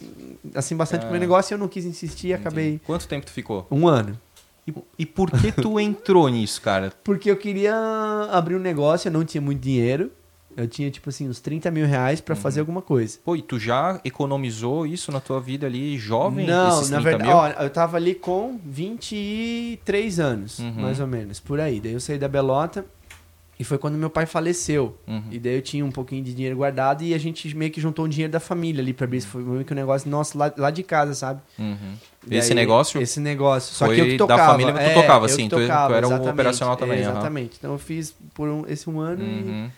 [0.56, 1.12] assim bastante com o É.
[1.12, 2.82] meu negócio e eu não quis insistir e acabei.
[2.86, 3.68] Quanto tempo tu ficou?
[3.70, 4.20] um ano.
[4.68, 6.92] E, e por que tu entrou nisso, cara?
[7.04, 7.76] Porque eu queria
[8.32, 10.12] abrir um negócio, eu não tinha muito dinheiro.
[10.58, 13.20] Eu tinha, tipo assim, uns 30 mil reais pra fazer alguma coisa.
[13.26, 16.48] Pô, e tu já economizou isso na tua vida ali, jovem?
[16.48, 20.74] não, na 30 verdade, ó, eu tava ali com 23 anos, Uhum.
[20.78, 21.82] mais ou menos, por aí.
[21.82, 22.86] Daí eu saí da Belota
[23.60, 24.98] e foi quando meu pai faleceu.
[25.08, 25.24] Uhum.
[25.32, 28.06] E daí eu tinha um pouquinho de dinheiro guardado e a gente meio que juntou
[28.06, 29.18] o dinheiro da família ali pra abrir.
[29.20, 31.42] Isso foi meio que um negócio nosso lá, lá de casa, sabe?
[31.58, 31.94] Uhum.
[32.30, 33.74] E Esse negócio Esse negócio.
[33.74, 34.52] Só foi que eu que da tocava.
[34.52, 37.02] família que tu É, tocava, que tu- tu era o exatamente, operacional também, é.
[37.02, 37.56] Exatamente.
[37.58, 39.70] Então eu fiz por um- esse um ano e, Uhum.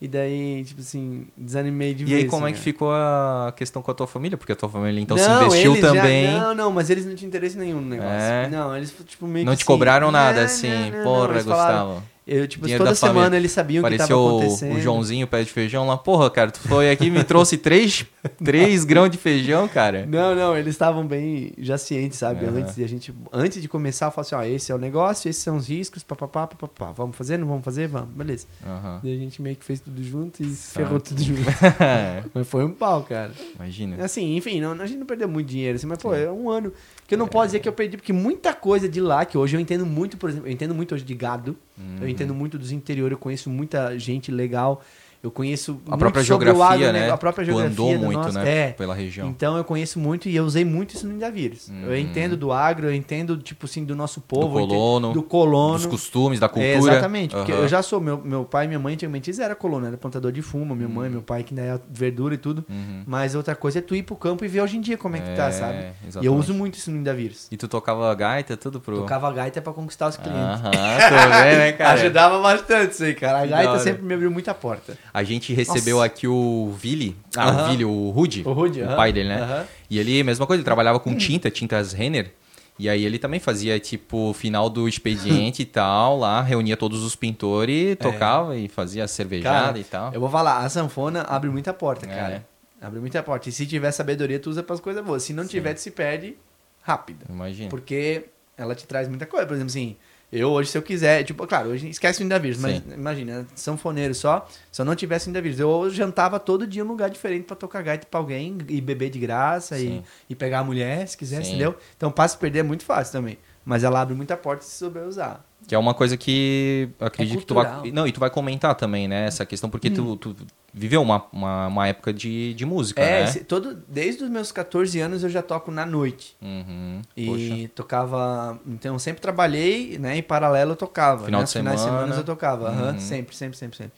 [0.00, 2.24] e daí, tipo assim, desanimei de E vez.
[2.24, 2.64] aí, como é assim, que né?
[2.64, 4.36] ficou a questão com a tua família?
[4.36, 6.32] Porque a tua família então se Não, investiu eles já- também.
[6.32, 8.10] não, não, mas eles não tinham interesse nenhum no negócio.
[8.12, 8.48] É?
[8.50, 10.68] Não, eles tipo meio Não te assim, cobraram nada, assim.
[10.90, 12.11] não, não, Porra, eles falaram- Gustavo.
[12.24, 13.20] Eu, tipo, Dinheiro toda da família.
[13.22, 14.76] semana eles sabiam o que Pareceu tava o, acontecendo.
[14.76, 15.96] o Joãozinho, pé de feijão lá.
[15.98, 18.04] Porra, cara, tu foi aqui e me trouxe três,
[18.44, 20.06] três grãos de feijão, cara.
[20.06, 22.46] Não, não, eles estavam bem já cientes, sabe?
[22.46, 22.58] Aham.
[22.58, 25.28] Antes de a gente, antes de começar, eu falei assim, ó, esse é o negócio,
[25.28, 26.92] esses são os riscos, papapá, papapá.
[26.92, 27.88] Vamos fazer, não vamos fazer?
[27.88, 28.46] Vamos, beleza.
[28.64, 29.00] Aham.
[29.02, 30.84] Daí a gente meio que fez tudo junto e Saca.
[30.86, 31.40] ferrou tudo junto.
[32.32, 33.32] Mas foi um pau, cara.
[33.56, 34.04] Imagina.
[34.04, 36.72] Assim, enfim, não, a gente não perdeu muito dinheiro, assim, mas, pô, é um ano
[37.12, 39.54] que eu não posso dizer que eu perdi, porque muita coisa de lá, que hoje
[39.54, 41.98] eu entendo muito, por exemplo, eu entendo muito hoje de gado, Uhum.
[42.00, 44.82] eu entendo muito dos interiores, eu conheço muita gente legal,
[45.22, 47.10] eu conheço A muito própria sobre o geografia, agro, né?
[47.10, 48.58] A própria tu geografia andou do muito, nosso- né?
[48.68, 49.28] É, Pela região.
[49.28, 51.68] então eu conheço muito e eu usei muito isso no Indavírus.
[51.68, 51.96] Eu Uhum.
[51.96, 54.42] entendo do agro, eu entendo, tipo assim, do nosso povo.
[54.54, 55.74] do eu entendo- colono, do colono.
[55.74, 56.92] dos costumes, da É, cultura.
[56.94, 57.60] exatamente, porque Aham.
[57.62, 60.32] eu já sou, meu, meu pai e minha mãe antigamente eles eram colono, era plantador
[60.32, 62.64] de fumo, minha mãe, meu pai que ainda é verdura e tudo.
[62.68, 63.02] Uhum.
[63.06, 65.20] Mas outra coisa é tu ir pro campo e ver hoje em dia como é
[65.20, 65.78] que tá, É, sabe?
[65.78, 66.38] E eu exatamente.
[66.40, 67.46] uso muito isso no Indavírus.
[67.50, 68.96] E tu tocava gaita, tudo pro...
[68.96, 70.60] Tocava gaita pra conquistar os clientes.
[70.60, 71.92] Aham, tô vendo, né, cara?
[72.00, 73.40] Ajudava bastante isso aí, cara.
[73.42, 74.96] A gaita sempre me abriu muita porta.
[75.14, 76.06] A gente recebeu Nossa.
[76.06, 77.62] aqui o Vili, ah, Aham.
[77.62, 78.96] o Vili, o Rude, O Rude, o aham.
[78.96, 79.40] pai dele, né?
[79.42, 79.66] Aham.
[79.90, 82.32] E ele, mesma coisa, ele trabalhava com tinta, tintas Renner.
[82.78, 87.14] E aí ele também fazia, tipo, final do expediente e tal, lá, reunia todos os
[87.14, 89.60] pintores, tocava e fazia cervejada É.
[89.66, 90.14] Cara, e tal.
[90.14, 92.28] Eu vou falar, a sanfona abre muita porta, É, cara.
[92.30, 92.42] né?
[92.80, 93.48] Abre muita porta.
[93.48, 95.22] E se tiver sabedoria, tu usa pras coisas boas.
[95.22, 96.34] Se não tiver, tu se perde
[96.82, 97.24] rápido.
[97.28, 97.68] Imagina.
[97.68, 98.24] Porque
[98.56, 99.46] ela te traz muita coisa.
[99.46, 99.94] Por exemplo, assim,
[100.32, 102.84] eu hoje, se eu quiser, tipo, claro, hoje esquece o Indavírus, mas Sim.
[102.94, 107.44] imagina, sanfoneiro só, se eu não tivesse Indavírus, eu jantava todo dia num lugar diferente
[107.44, 111.18] pra tocar gaita pra alguém e beber de graça e, e pegar a mulher, se
[111.18, 111.50] quiser, Sim.
[111.50, 111.76] entendeu?
[111.96, 113.38] Então, passe perder é muito fácil também.
[113.64, 115.44] Mas ela abre muita porta se souber usar.
[115.66, 117.90] Que é uma coisa que acredito que tu vai.
[117.92, 119.26] Não, e tu vai comentar também, né?
[119.26, 120.36] Essa questão, porque tu, tu
[120.74, 123.24] viveu uma, uma, uma época de, de música, É, né?
[123.24, 126.36] esse- todo, desde os meus 14 anos eu já toco na noite.
[126.42, 127.00] Uhum.
[127.16, 127.70] E Poxa.
[127.74, 128.58] tocava.
[128.66, 130.16] Então, sempre trabalhei, né?
[130.16, 131.24] Em paralelo eu tocava.
[131.26, 131.44] Final né?
[131.44, 132.02] de Os finais de semana.
[132.06, 132.68] semana eu tocava.
[132.68, 132.98] aham, Uhum.
[132.98, 133.92] sempre, sempre, sempre, sempre.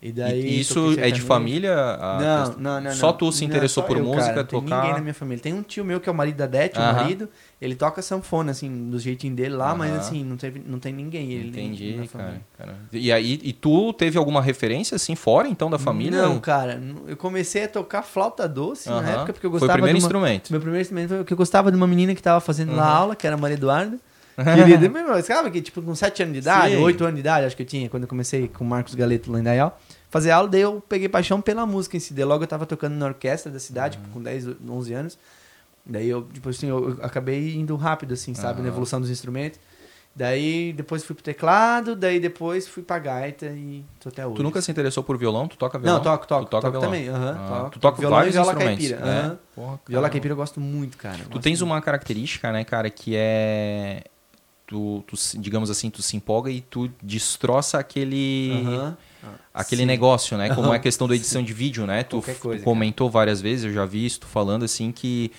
[0.00, 0.60] E E daí.
[0.60, 1.74] isso toquei é de família?
[2.18, 2.92] Não, não, não.
[2.92, 4.76] Só tu se interessou por eu, música, cara, não tem tocar?
[4.76, 5.42] ninguém na minha família.
[5.42, 6.92] Tem um tio meu que é o marido da Dete, o Aham.
[6.92, 7.28] marido.
[7.60, 9.98] Ele toca sanfona, assim, do jeitinho dele lá, mas Aham.
[9.98, 11.32] assim, não, teve, não tem ninguém.
[11.32, 12.76] Ele Entendi, na cara, cara.
[12.92, 16.22] E aí, e tu teve alguma referência, assim, fora, então, da família?
[16.22, 16.80] Não, cara.
[17.06, 19.10] Eu comecei a tocar flauta doce na Aham.
[19.12, 20.06] época, porque eu Foi o gostava primeiro de uma...
[20.06, 20.50] instrumento.
[20.50, 22.96] Meu primeiro instrumento foi que eu gostava de uma menina que tava fazendo lá Uhum.
[22.98, 23.98] aula, que era a Maria Eduarda.
[24.36, 26.82] Querida, meu, sabe que tipo com 7 anos de idade, Sim.
[26.82, 29.32] 8 anos de idade, acho que eu tinha, quando eu comecei com o Marcos Galeto
[29.32, 29.80] lá em Dayal,
[30.10, 32.14] fazer aula, daí eu peguei paixão pela música em si.
[32.14, 34.12] Daí logo eu tava tocando na orquestra da cidade, Uhum.
[34.14, 35.18] com 10, 11 anos.
[35.84, 38.62] Daí eu, tipo assim, eu, acabei indo rápido, assim, sabe, Aham.
[38.62, 39.60] na evolução dos instrumentos.
[40.14, 44.36] Daí depois fui pro teclado, daí depois fui pra gaita e tô até hoje.
[44.36, 45.46] Tu nunca se interessou por violão?
[45.46, 45.98] Tu toca violão?
[45.98, 46.90] Não, toco, toco, Tu toca toco violão?
[46.90, 47.70] também, aham, Ah, toco.
[47.72, 48.86] Tu toca Violão e viola instrumentos.
[48.88, 49.38] caipira, né?
[49.54, 51.18] Porra, Viola caipira eu gosto muito, cara.
[51.30, 51.70] Tu tens muito.
[51.70, 54.04] uma característica, né, cara, que é...
[54.66, 58.50] Tu, tu digamos assim, tu se empolga e tu destroça aquele...
[58.66, 58.96] Aham.
[59.54, 59.86] Aquele Sim.
[59.86, 60.54] negócio, né?
[60.54, 62.02] Como é a questão da edição de vídeo, né?
[62.02, 65.30] Tu, Qualquer tu coisa, comentou várias vezes, eu já vi isso, tu falando assim que...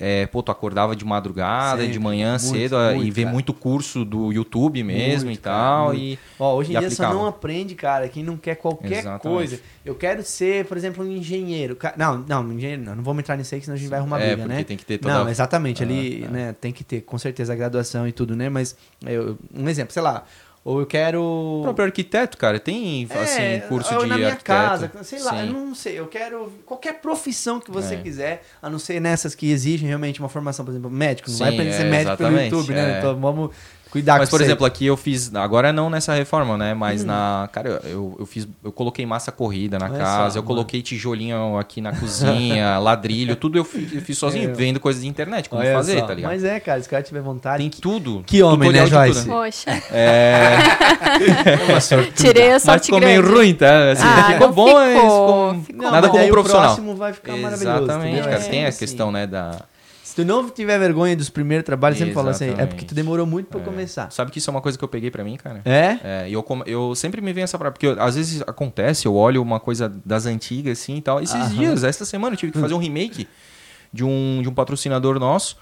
[0.00, 3.22] É, pô, tu acordava de madrugada, Sempre, de manhã muito, cedo a- e muito, vê
[3.22, 3.32] cara.
[3.32, 5.86] muito curso do YouTube mesmo Muito, e cara, tal.
[5.88, 6.00] muito.
[6.00, 7.14] e Ó, hoje em e dia só aplicava.
[7.14, 9.22] não aprende, cara, quem não quer qualquer Exatamente.
[9.22, 9.60] coisa.
[9.84, 11.76] Eu quero ser, por exemplo, um engenheiro.
[11.96, 14.20] Não, não, engenheiro não, não vou entrar nisso aí, que senão a gente vai arrumar
[14.20, 14.62] É, briga, né?
[14.62, 16.28] tem que ter toda- Não, exatamente, Ah, ali, é.
[16.28, 18.48] né, tem que ter, com certeza, a graduação e tudo, né?
[18.48, 20.24] Mas, eu- um exemplo, sei lá,
[20.70, 21.22] ou eu quero...
[21.22, 24.44] O próprio arquiteto, cara, tem assim, É, curso ou de na minha arquiteto.
[24.44, 25.46] casa, sei lá, Sim.
[25.46, 27.98] eu não sei, eu quero qualquer profissão que você É.
[27.98, 31.44] quiser, a não ser nessas que exigem realmente uma formação, por exemplo, médico, não Sim,
[31.44, 32.94] vai aprender a ser é, médico pelo YouTube, né?
[32.94, 32.98] é.
[32.98, 33.50] Então vamos
[33.90, 35.34] cuidar Mas, com por exemplo, aqui eu fiz.
[35.34, 36.74] Agora não nessa reforma, né?
[36.74, 37.06] Mas Hum.
[37.06, 37.48] na.
[37.52, 38.46] Cara, eu, eu fiz.
[38.62, 40.46] Eu coloquei massa corrida na Olha casa, só, eu mano.
[40.46, 44.52] coloquei tijolinho aqui na cozinha, ladrilho, tudo eu fiz, eu fiz sozinho, É.
[44.52, 46.30] vendo coisas de internet, como Olha fazer, só, tá ligado?
[46.30, 47.58] Mas é, cara, se o cara tiver vontade.
[47.62, 48.22] Tem tudo.
[48.26, 49.20] Que homem, né, Joyce?
[49.24, 49.34] tudo, né?
[49.44, 50.58] Poxa, É,
[52.14, 53.20] tirei a mas sorte ficou grande.
[53.22, 53.92] meio ruim, tá?
[53.92, 56.64] Assim, Ah, ficou não bom, ficou, mas ficou, ficou Não, nada mas como daí profissional.
[56.64, 57.82] O próximo vai ficar maravilhoso.
[57.84, 58.34] Exatamente, cara.
[58.36, 58.78] É tem a assim.
[58.78, 59.60] questão, né, da...
[60.08, 63.26] Se tu não tiver vergonha dos primeiros trabalhos, sempre fala assim, é porque tu demorou
[63.26, 63.62] muito pra É.
[63.62, 64.10] começar.
[64.10, 65.60] Sabe que isso é uma coisa que eu peguei pra mim, cara?
[65.66, 65.98] É?
[66.02, 69.14] É, e eu, eu sempre me venho essa prática, porque eu- às vezes acontece, eu
[69.14, 71.20] olho uma coisa das antigas assim e tal.
[71.20, 71.48] Esses Aham.
[71.50, 73.28] dias, essa semana, eu tive que fazer um remake
[73.92, 75.58] de um, de um patrocinador nosso.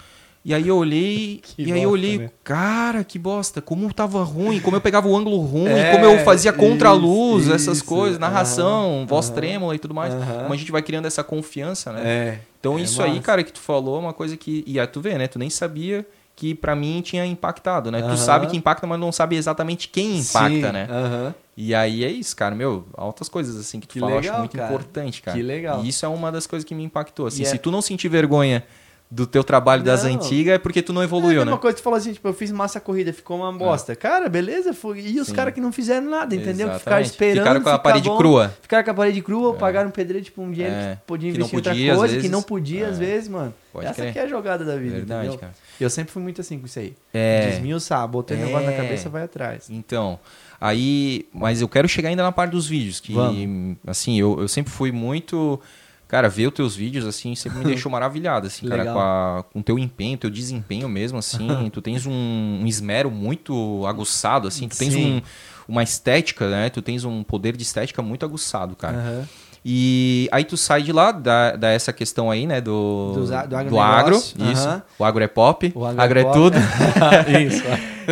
[0.49, 2.31] E aí eu olhei, Que e aí eu bosta, olhei, né?
[2.45, 6.21] cara, que bosta, como tava ruim, como eu pegava o ângulo ruim, É, como eu
[6.21, 10.15] fazia contra-luz, isso, essas coisas, narração, aham, voz aham, trêmula e tudo mais.
[10.15, 10.43] aham.
[10.43, 12.01] Como a gente vai criando essa confiança, né?
[12.05, 12.39] É.
[12.61, 13.23] Então É isso aí, massa.
[13.23, 14.63] cara, que tu falou, é uma coisa que.
[14.69, 15.27] E aí tu vê, né?
[15.27, 16.07] Tu nem sabia
[16.37, 18.03] que pra mim tinha impactado, né?
[18.03, 20.87] Tu sabe que impacta, mas não sabe exatamente quem impacta, Sim, né?
[20.89, 21.35] aham.
[21.57, 24.27] E aí é isso, cara, meu, altas coisas assim que tu Que fala, eu acho
[24.27, 24.69] legal, muito cara.
[24.69, 25.37] importante, cara.
[25.37, 25.83] Que legal.
[25.83, 28.09] E isso é uma das coisas que me impactou, assim, é- se tu não sentir
[28.09, 28.63] vergonha
[29.09, 30.11] do teu trabalho das Não.
[30.15, 31.61] antigas, é porque tu não é evoluiu, a mesma né?
[31.63, 33.95] coisa que tu falou assim, tipo, eu fiz massa corrida, ficou uma bosta.
[33.95, 34.75] Cara, beleza?
[34.75, 34.99] Foi...
[35.01, 36.67] E os caras que não fizeram nada, entendeu?
[36.69, 36.81] Que Exatamente.
[36.81, 37.39] ficaram esperando.
[37.39, 38.57] Ficaram com a parede bom, crua.
[38.61, 41.31] Ficaram com a parede crua, ou pagaram um pedreiro, tipo, um dinheiro É, que podia
[41.31, 42.99] que investir em podia, outra às coisa, que não podia, às É.
[43.05, 43.55] vezes, mano.
[43.73, 44.13] Pode Essa crer.
[44.13, 45.39] que é a jogada da vida, Verdade, entendeu?
[45.39, 45.53] cara.
[45.81, 46.95] Eu sempre fui muito assim com isso aí.
[47.15, 47.51] É.
[47.51, 48.77] Desmiuçar, botei o negócio na É.
[48.77, 49.69] cabeça, vai atrás.
[49.71, 50.19] Então,
[50.61, 53.77] aí, mas eu quero chegar ainda na parte dos vídeos, que Vamos.
[53.87, 55.61] assim, eu, eu sempre fui muito,
[56.09, 59.61] cara, ver os teus vídeos assim, sempre me deixou maravilhado assim, cara, com, a- com
[59.61, 64.69] o teu empenho, teu desempenho mesmo assim, tu tens um, um esmero muito aguçado assim,
[64.69, 65.21] tu tens um,
[65.69, 66.71] uma estética, né?
[66.71, 68.97] Tu tens um poder de estética muito aguçado, cara.
[68.99, 69.29] Aham.
[69.69, 73.47] E aí tu sai de lá, dá, dá essa questão aí, né, do, Do za-
[73.47, 74.37] do agro, isso.
[74.41, 74.83] aham.
[74.97, 76.57] O agro é pop, O agro, agro é é tudo.
[77.45, 77.65] Isso.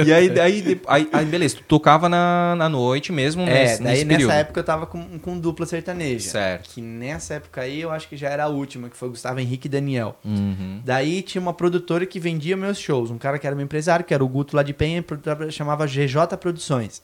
[0.05, 0.40] E aí, de-
[0.88, 4.33] aí, aí, beleza, tu tocava na, na noite mesmo É, nesse, daí nesse nessa período.
[4.33, 6.29] época eu tava com, com dupla sertaneja.
[6.31, 6.71] Certo.
[6.71, 9.69] Que nessa época aí eu acho que já era a última, que foi Gustavo Henrique
[9.69, 10.17] e Daniel.
[10.25, 10.81] Uhum.
[10.85, 13.12] Daí tinha uma produtora que vendia meus shows.
[13.12, 15.87] Um cara que era meu empresário, que era o Guto lá de Penha, produtora chamava
[15.87, 17.01] GJ Produções.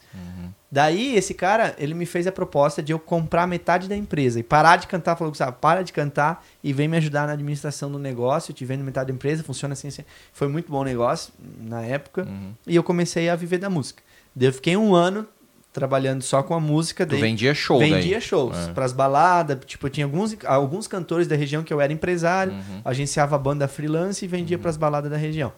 [0.71, 4.43] Daí, esse cara, ele me fez a proposta de eu comprar metade da empresa e
[4.43, 5.17] parar de cantar.
[5.17, 8.51] Falou, Gustavo, para de cantar e vem me ajudar na administração do negócio.
[8.51, 10.03] Eu te vendo metade da empresa, funciona assim, assim.
[10.31, 12.23] Foi muito bom o negócio na época.
[12.23, 12.53] Uhum.
[12.65, 14.01] E eu comecei a viver da música.
[14.33, 15.27] Daí eu fiquei um ano
[15.73, 17.05] trabalhando só com a música.
[17.05, 18.21] Tu daí vendia show vendia daí.
[18.21, 18.71] shows É.
[18.71, 19.57] pras baladas.
[19.65, 22.81] Tipo, eu tinha alguns, alguns cantores da região que eu era empresário, Uhum.
[22.85, 25.51] agenciava a banda freelance e vendia pras baladas da região.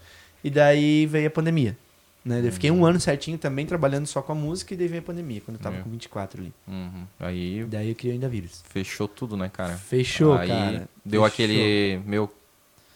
[0.43, 1.77] E daí veio a pandemia.
[2.25, 2.41] Né?
[2.45, 5.05] Eu fiquei um ano certinho também trabalhando só com a música e daí veio a
[5.05, 5.81] pandemia, quando eu tava É.
[5.81, 6.53] com 24 ali.
[6.67, 7.03] Uhum.
[7.19, 8.63] Aí Daí eu criei ainda vírus.
[8.69, 9.73] fechou tudo, né, cara?
[9.75, 10.87] Fechou, Aí cara.
[11.03, 11.25] deu Fechou.
[11.25, 12.33] aquele, meu,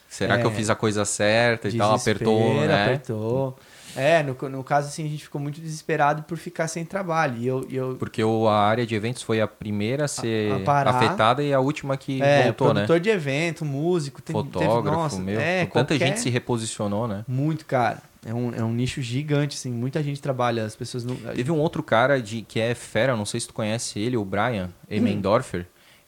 [0.09, 0.53] será que eu É.
[0.53, 1.93] fiz a coisa certa e tal?
[1.95, 2.85] Apertou, né?
[2.85, 3.59] Apertou.
[3.97, 7.37] É, no, no caso, assim, a gente ficou muito desesperado por ficar sem trabalho.
[7.37, 10.51] E eu, e eu Porque o- a área de eventos foi a primeira a ser
[10.53, 10.91] a parar.
[10.91, 12.73] afetada e a última que é, voltou, né?
[12.85, 15.39] produtor de evento, músico, tem, Fotógrafo, teve, nossa, meu.
[15.39, 17.25] é, tanta qualquer- gente se reposicionou, né?
[17.27, 18.01] Muito, cara.
[18.25, 19.71] É um, é um nicho gigante, assim.
[19.71, 21.15] Muita gente trabalha, as pessoas não...
[21.15, 24.25] Teve um outro cara de, que é fera, não sei se tu conhece ele, o
[24.25, 25.05] Brian Hum.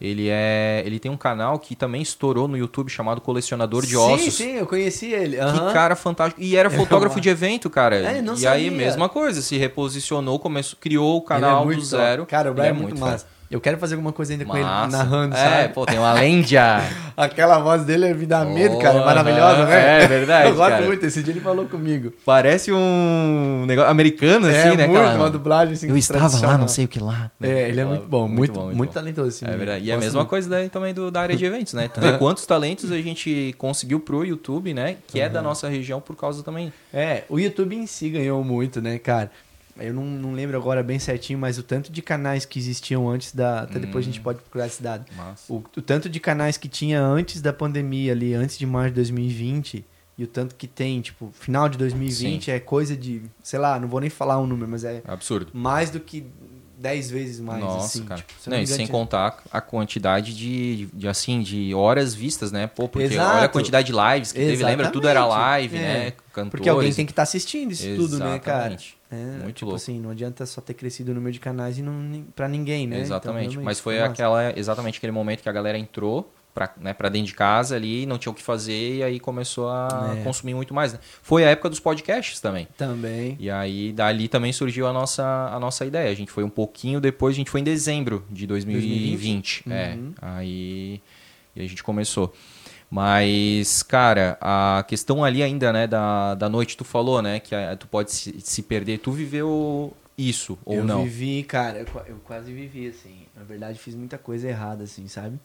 [0.01, 3.97] Ele é, ele tem um canal que também estourou no YouTube chamado Colecionador de sim,
[3.97, 4.33] Ossos.
[4.33, 5.35] Sim, eu conheci ele.
[5.35, 5.73] Que aham.
[5.73, 6.41] cara fantástico.
[6.41, 7.97] E era fotógrafo de evento, cara.
[7.97, 8.71] É, não e aí, sabia.
[8.71, 12.25] mesma coisa, se reposicionou, começou, criou o é canal muito do zero.
[12.25, 13.11] Cara, o Brian é muito fera.
[13.11, 13.38] massa.
[13.49, 14.83] Eu quero fazer alguma coisa ainda com Massa.
[14.85, 15.73] ele narrando, É, sabe?
[15.73, 16.83] pô, tem uma lenda.
[17.17, 18.99] Aquela voz dele é dá medo, cara.
[18.99, 20.03] É maravilhosa, né?
[20.03, 20.85] é verdade, Eu gosto cara.
[20.85, 21.05] muito.
[21.05, 22.13] Esse dia ele falou comigo.
[22.23, 24.87] Parece um negócio americano, assim, é né?
[24.87, 27.31] muito, aquela- uma dublagem assim, Eu estava lá, não sei o que lá.
[27.41, 28.27] É, ele é muito bom.
[28.27, 28.85] Muito, muito, bom.
[28.85, 29.29] talentoso.
[29.29, 29.83] Esse É verdade.
[29.83, 30.29] E a mesma muito.
[30.29, 31.89] coisa daí também do, da área de eventos, né?
[31.91, 34.97] Tu vê quantos talentos a gente conseguiu pro YouTube, né?
[35.07, 36.71] Que é da nossa região por causa também.
[36.93, 39.31] É, o YouTube em si ganhou muito, né, cara?
[39.79, 43.33] Eu não, não lembro agora bem certinho, mas o tanto de canais que existiam antes
[43.33, 43.61] da.
[43.61, 44.11] Até depois a Hum.
[44.11, 45.05] gente pode procurar esse dado.
[45.47, 48.95] O, o tanto de canais que tinha antes da pandemia ali, antes de março de
[48.95, 49.85] 2020,
[50.17, 53.87] e o tanto que tem, tipo, final de 2020 é coisa de, sei lá, não
[53.87, 55.51] vou nem falar um número, mas é Absurdo.
[55.53, 56.25] mais do que
[56.77, 58.03] 10 vezes mais, Nossa, assim.
[58.05, 58.21] cara.
[58.21, 62.67] Tipo, se Não, e sem contar a quantidade de, de, assim, de horas vistas, né?
[62.67, 63.35] Pô, porque Exato.
[63.37, 64.89] olha a quantidade de lives que teve, lembra?
[64.89, 65.41] Tudo era Exatamente.
[65.41, 65.79] live, É.
[65.81, 66.11] né?
[66.33, 66.51] Cantores.
[66.51, 68.77] Porque alguém tem que estar assistindo isso tudo, né, cara?
[69.11, 69.39] Exatamente.
[69.39, 69.75] É, Muito tipo louco.
[69.77, 72.95] assim, não adianta só ter crescido o número de canais e não pra ninguém, né?
[72.97, 73.49] Então, Exatamente.
[73.51, 74.11] realmente, Mas foi massa.
[74.11, 78.05] aquela, exatamente aquele momento que a galera entrou pra, né, pra dentro de casa ali,
[78.05, 80.23] não tinha o que fazer, e aí começou a É.
[80.23, 80.93] consumir muito mais.
[80.93, 80.99] Né?
[81.21, 82.67] Foi a época dos podcasts também.
[82.77, 83.37] Também.
[83.39, 86.11] E aí, dali também surgiu a nossa, a nossa ideia.
[86.11, 89.63] A gente foi um pouquinho depois, a gente foi em dezembro de 2020.
[89.63, 89.63] 2020?
[89.71, 89.93] É.
[89.95, 90.13] Uhum.
[90.21, 91.01] Aí
[91.55, 92.33] e a gente começou.
[92.89, 97.75] Mas, cara, a questão ali ainda, né, da, da noite, tu falou, né, que ah,
[97.75, 98.97] tu pode se, se perder.
[98.97, 101.03] Tu viveu isso, ou eu não?
[101.03, 103.27] vivi, cara, eu, eu quase vivi, assim.
[103.35, 105.39] Na verdade, fiz muita coisa errada, assim, sabe?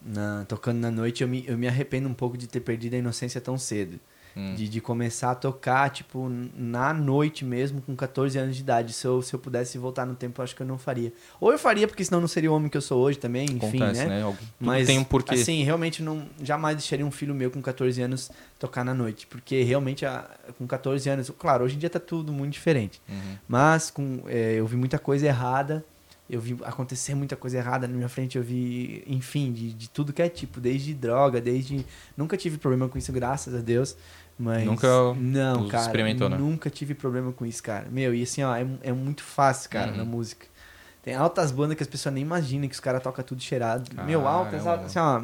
[0.00, 2.98] Na, tocando na noite, eu me, eu me arrependo um pouco de ter perdido a
[2.98, 4.00] inocência tão cedo.
[4.38, 4.54] Hum.
[4.54, 8.92] De, de começar a tocar, tipo, na noite mesmo, com 14 anos de idade.
[8.92, 11.12] Se eu, se eu pudesse voltar no tempo, eu acho que eu não faria.
[11.40, 13.82] Ou eu faria, porque senão não seria o homem que eu sou hoje também, enfim,
[13.82, 14.22] Acontece, né?
[14.22, 14.36] né?
[14.60, 15.34] Mas, tem um porquê.
[15.34, 19.26] assim, realmente não, jamais deixaria um filho meu com 14 anos tocar na noite.
[19.26, 23.02] Porque realmente, a- com 14 anos, claro, hoje em dia tá tudo muito diferente.
[23.08, 23.36] Uhum.
[23.48, 25.84] Mas com, é, eu vi muita coisa errada.
[26.30, 28.36] Eu vi acontecer muita coisa errada na minha frente.
[28.36, 31.84] Eu vi, enfim, de, de tudo que é tipo, desde droga, desde.
[32.16, 33.96] Nunca tive problema com isso, graças a Deus.
[34.38, 34.64] Mas.
[34.64, 35.82] Nunca Não, cara.
[35.84, 36.36] experimentou, né?
[36.38, 37.86] Nunca tive problema com isso, cara.
[37.90, 39.96] Meu, e assim, ó, é, é muito fácil, cara, Uhum.
[39.96, 40.46] na música.
[41.02, 43.90] Tem altas bandas que as pessoas nem imaginam que os caras tocam tudo cheirado.
[44.04, 44.28] Meu, Caramba.
[44.30, 45.22] altas, altas, assim, ó,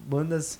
[0.00, 0.58] bandas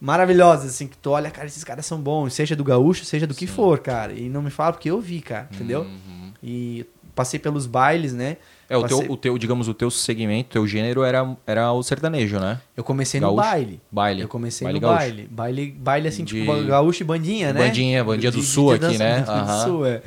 [0.00, 3.34] maravilhosas, assim, que tu olha, cara, esses caras são bons, seja do gaúcho, seja do
[3.34, 3.52] que Sim.
[3.52, 4.12] for, cara.
[4.12, 5.82] E não me fala porque eu vi, cara, entendeu?
[5.82, 6.32] Uhum.
[6.42, 8.38] E passei pelos bailes, né?
[8.70, 11.82] É, o Passei- teu, o teu, digamos, o teu segmento, teu gênero era, era o
[11.82, 12.60] sertanejo, né?
[12.76, 13.34] Eu comecei Gaúcho?
[13.36, 13.80] no baile.
[13.90, 14.22] Baile.
[14.22, 14.98] Eu comecei baile no gaúcho.
[15.00, 15.28] baile.
[15.28, 17.66] Baile, baile assim, De- tipo gaúcho e bandinha, né?
[17.66, 19.22] Bandinha, bandinha do De- sul de aqui, né?
[19.22, 19.64] do Aham.
[19.64, 20.00] sul, é.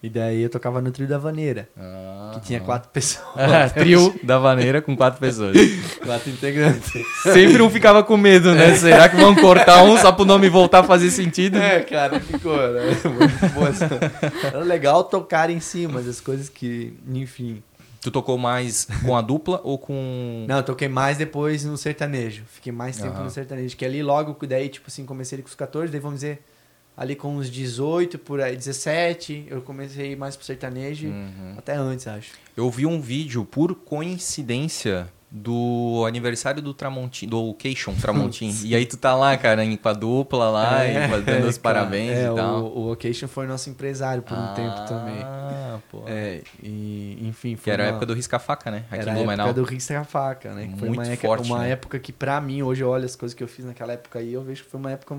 [0.00, 2.62] E daí eu tocava no trio da vaneira, Ah, que tinha ah.
[2.62, 3.24] quatro pessoas.
[3.36, 5.56] É, trio da vaneira com quatro pessoas.
[6.04, 6.92] quatro integrantes.
[7.22, 8.76] Sempre um ficava com medo, né?
[8.76, 11.56] Será que vão cortar um só pro nome voltar a fazer sentido?
[11.56, 12.82] É, cara, ficou, né?
[13.02, 13.70] Muito boa
[14.44, 17.60] Era legal tocar em si, mas as coisas que, enfim.
[18.04, 20.44] Tu tocou mais com a dupla ou com.
[20.46, 22.44] Não, eu toquei mais depois no sertanejo.
[22.48, 23.24] Fiquei mais tempo Aham.
[23.24, 23.74] no sertanejo.
[23.74, 26.44] Que ali logo, daí, tipo assim, comecei ali com os 14, daí vamos dizer,
[26.94, 31.08] ali com uns 18, por aí, 17, eu comecei mais pro sertanejo.
[31.08, 31.54] Uhum.
[31.56, 32.32] Até antes, acho.
[32.54, 38.54] Eu vi um vídeo, por coincidência, do aniversário do Tramontim, do Cation Tramontim.
[38.62, 42.12] e aí tu tá lá, cara, em- com a dupla lá, e dando os parabéns
[42.12, 42.62] é, e tal.
[42.62, 45.20] O, o Occasion foi nosso empresário por um tempo também.
[45.24, 46.04] Ah, pô.
[46.06, 48.84] É, e, enfim, Que foi era a uma- época do Risca-Faca, né?
[48.88, 49.46] Aqui Era em a Blumenau.
[49.48, 50.68] época do Risca a Faca, né?
[50.72, 51.70] Que foi Muito uma, forte, uma né?
[51.70, 54.32] época que, pra mim, hoje eu olho as coisas que eu fiz naquela época aí,
[54.32, 55.18] eu vejo que foi uma época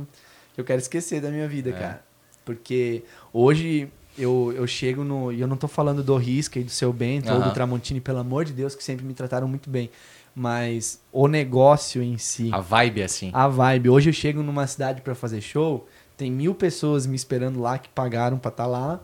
[0.53, 1.73] que eu quero esquecer da minha vida, É.
[1.73, 2.01] cara.
[2.45, 5.31] Porque hoje, eu, eu chego no.
[5.31, 7.47] E eu não tô falando do Risca e do seu Bento ou Aham.
[7.49, 9.89] do Tramontini, pelo amor de Deus, que sempre me trataram muito bem.
[10.35, 13.29] Mas o negócio em si, A vibe, assim.
[13.33, 13.89] a vibe.
[13.89, 17.87] Hoje eu chego numa cidade pra fazer show, tem mil pessoas me esperando lá que
[17.89, 18.99] pagaram pra estar lá,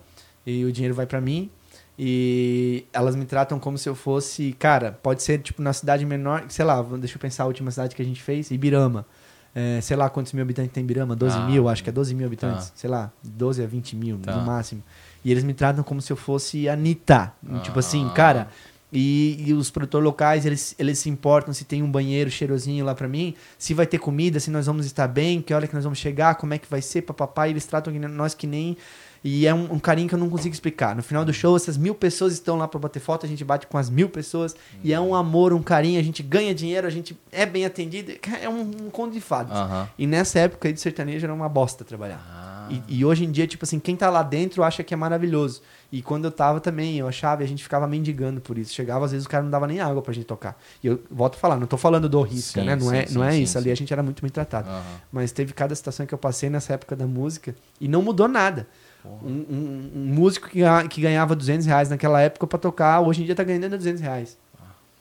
[0.46, 1.50] e o dinheiro vai pra mim.
[1.98, 4.54] E elas me tratam como se eu fosse.
[4.60, 7.96] Cara, pode ser tipo na cidade menor, sei lá, deixa eu pensar a última cidade
[7.96, 9.06] que a gente fez, Ibirama.
[9.54, 11.16] É, sei lá quantos mil habitantes tem Ibirama?
[11.16, 12.68] 12 Ah, mil, acho que é 12 mil habitantes.
[12.70, 12.74] tá.
[12.76, 14.36] Sei lá, 12 a 20 mil Tá.
[14.36, 14.82] no máximo.
[15.26, 17.34] E eles me tratam como se eu fosse a Anitta.
[17.64, 18.14] Tipo assim, Ah.
[18.14, 18.48] cara.
[18.94, 22.94] E, e os produtores locais, eles, eles se importam se tem um banheiro cheirosinho lá
[22.94, 25.86] pra mim, se vai ter comida, se nós vamos estar bem, que hora que nós
[25.86, 27.48] vamos chegar, como é que vai ser, papapá.
[27.48, 28.76] E eles tratam nós que nem.
[29.24, 30.96] E é um, um carinho que eu não consigo explicar.
[30.96, 33.68] No final do show, essas mil pessoas estão lá pra bater foto, a gente bate
[33.68, 34.56] com as mil pessoas.
[34.84, 38.14] E é um amor, um carinho, a gente ganha dinheiro, a gente é bem atendido.
[38.42, 39.56] É um, um conto de fadas.
[39.56, 39.88] Aham.
[39.98, 42.20] E nessa época aí de sertanejo era uma bosta trabalhar.
[42.28, 42.52] Ah.
[42.88, 45.62] E, e hoje em dia, tipo assim, quem tá lá dentro acha que é maravilhoso.
[45.92, 48.74] E quando eu tava também, eu achava e a gente ficava mendigando por isso.
[48.74, 50.58] Chegava, às vezes, o cara não dava nem água pra gente tocar.
[50.82, 52.76] E eu volto a falar, não tô falando do risca, Sim, né?
[52.76, 53.58] Não sim, é, sim, não é isso.
[53.58, 54.70] Ali a gente era muito bem tratado.
[54.70, 54.84] Aham.
[55.12, 58.68] Mas teve cada situação que eu passei nessa época da música e não mudou nada.
[59.06, 60.60] Um, um- um músico que,
[60.90, 64.38] que ganhava 200 reais naquela época pra tocar, hoje em dia tá ganhando 200 reais.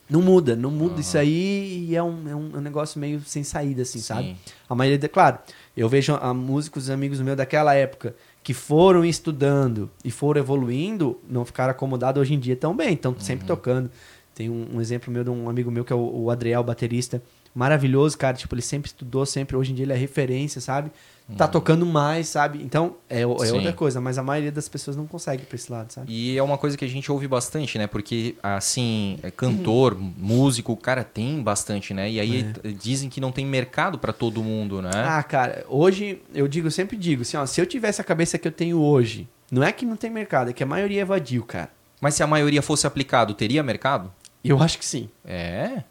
[0.09, 3.21] Não muda, não muda isso aí e é um, é um, é um negócio meio
[3.21, 4.05] sem saída, assim, Sim.
[4.05, 4.37] sabe?
[4.69, 5.39] A maioria, claro,
[5.77, 11.45] eu vejo a músicos amigos meus daquela época que foram estudando e foram evoluindo, não
[11.45, 13.89] ficaram acomodados hoje em dia tão bem, estão sempre tocando.
[14.35, 17.23] Tem um, um exemplo meu de um amigo meu que é o, o Adriel, baterista,
[17.55, 18.37] maravilhoso, cara.
[18.37, 20.91] Tipo, ele sempre estudou, sempre, hoje em dia ele é referência, sabe?
[21.37, 22.61] Tá tocando mais, sabe?
[22.61, 25.93] Então, é, é outra coisa, mas a maioria das pessoas não consegue pra esse lado,
[25.93, 26.13] sabe?
[26.13, 27.87] E é uma coisa que a gente ouve bastante, né?
[27.87, 32.11] Porque, assim, é cantor, músico, o cara tem bastante, né?
[32.11, 34.91] E aí t- dizem que não tem mercado pra todo mundo, né?
[34.93, 34.99] É.
[35.05, 38.37] Ah, cara, hoje eu digo, eu sempre digo, assim, ó, se eu tivesse a cabeça
[38.37, 41.05] que eu tenho hoje, não é que não tem mercado, é que a maioria é
[41.05, 41.71] vadio, cara.
[42.01, 44.13] Mas se a maioria fosse aplicado, teria mercado?
[44.43, 45.09] Eu acho que sim.
[45.25, 45.85] É.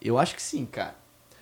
[0.00, 0.94] Eu acho que sim, cara.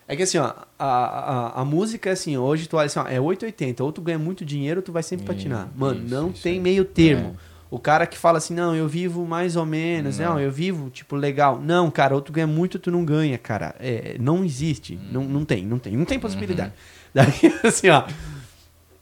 [0.06, 3.20] É que assim, ó, a, a, a música, assim, hoje tu olha assim, ó, é
[3.20, 5.68] 880, ou tu ganha muito dinheiro tu vai sempre Isso, patinar.
[5.76, 7.36] Mano, isso, não isso tem meio termo.
[7.44, 7.48] É.
[7.70, 10.40] O cara que fala assim, não, eu vivo mais ou menos, não, Não.
[10.40, 11.60] eu vivo, tipo, legal.
[11.60, 13.74] Não, cara, ou tu ganha muito tu não ganha, cara.
[13.78, 14.94] É, não existe.
[14.94, 15.08] Hum.
[15.12, 15.94] Não, não tem, não tem.
[15.94, 16.70] Não tem possibilidade.
[16.70, 16.74] Uhum.
[17.12, 18.04] Daí, assim, ó.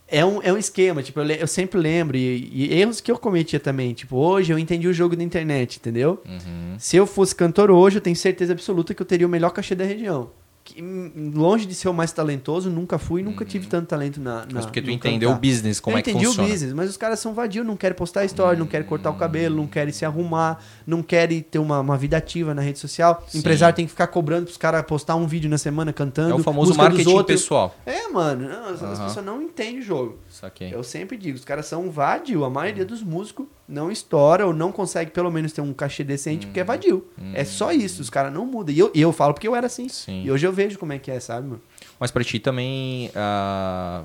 [0.09, 3.19] É um, é um esquema, tipo, eu, eu sempre lembro, e, e erros que eu
[3.19, 3.93] cometia também.
[3.93, 6.23] Tipo, hoje eu entendi o jogo da internet, entendeu?
[6.25, 6.77] Uhum.
[6.79, 9.75] Se eu fosse cantor hoje, eu tenho certeza absoluta que eu teria o melhor cachê
[9.75, 10.31] da região.
[10.79, 14.47] Hum, longe de ser o mais talentoso, nunca fui, nunca tive tanto talento na, na.
[14.53, 15.39] Mas porque tu entendeu cantar.
[15.39, 16.49] o business, como eu é que entendi funciona.
[16.49, 19.15] o business, mas os caras são vadios, não querem postar história, não querem cortar o
[19.15, 23.25] cabelo, não querem se arrumar, não querem ter uma, uma vida ativa na rede social.
[23.29, 23.39] Sim.
[23.39, 26.33] empresário tem que ficar cobrando pros caras postar um vídeo na semana cantando.
[26.33, 27.75] É o famoso marketing pessoal.
[27.85, 30.19] É, mano, não, as, pessoas não entendem o jogo.
[30.37, 30.75] Saquei.
[30.75, 32.45] Eu sempre digo, os caras são vadio.
[32.45, 36.47] A maioria dos músicos não estoura ou não consegue pelo menos ter um cachê decente
[36.47, 37.09] porque é vadio.
[37.33, 38.75] É só isso, os caras não mudam.
[38.75, 39.89] E eu, eu falo porque eu era assim.
[39.89, 40.25] Sim.
[40.25, 41.63] E hoje eu vejo como é que é, sabe, mano?
[41.99, 44.05] Mas pra ti também, ah,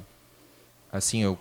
[0.89, 1.37] assim, eu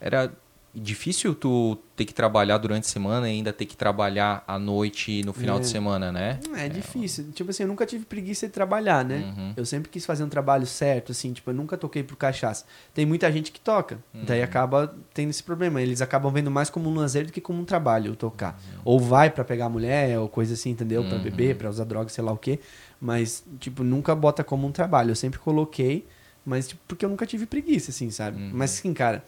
[0.00, 0.32] era
[0.74, 5.22] difícil tu ter que trabalhar durante a semana e ainda ter que trabalhar à noite
[5.22, 5.60] no final É.
[5.60, 6.40] de semana, né?
[6.56, 7.30] É, difícil.
[7.32, 9.34] Tipo assim, eu nunca tive preguiça de trabalhar, né?
[9.36, 9.52] Uhum.
[9.54, 12.64] Eu sempre quis fazer um trabalho certo, assim, tipo, eu nunca toquei por cachaça.
[12.94, 14.24] Tem muita gente que toca, Uhum.
[14.24, 15.80] daí acaba tendo esse problema.
[15.82, 18.58] Eles acabam vendo mais como um lazer do que como um trabalho, tocar.
[18.74, 18.80] Uhum.
[18.86, 21.04] Ou vai pra pegar mulher, ou coisa assim, entendeu?
[21.06, 22.58] Pra beber, pra usar droga, sei lá o quê.
[22.98, 25.10] Mas, tipo, nunca bota como um trabalho.
[25.10, 26.06] Eu sempre coloquei,
[26.46, 28.40] mas, tipo, porque eu nunca tive preguiça, assim, sabe?
[28.40, 28.50] Uhum.
[28.54, 29.22] Mas, assim, cara,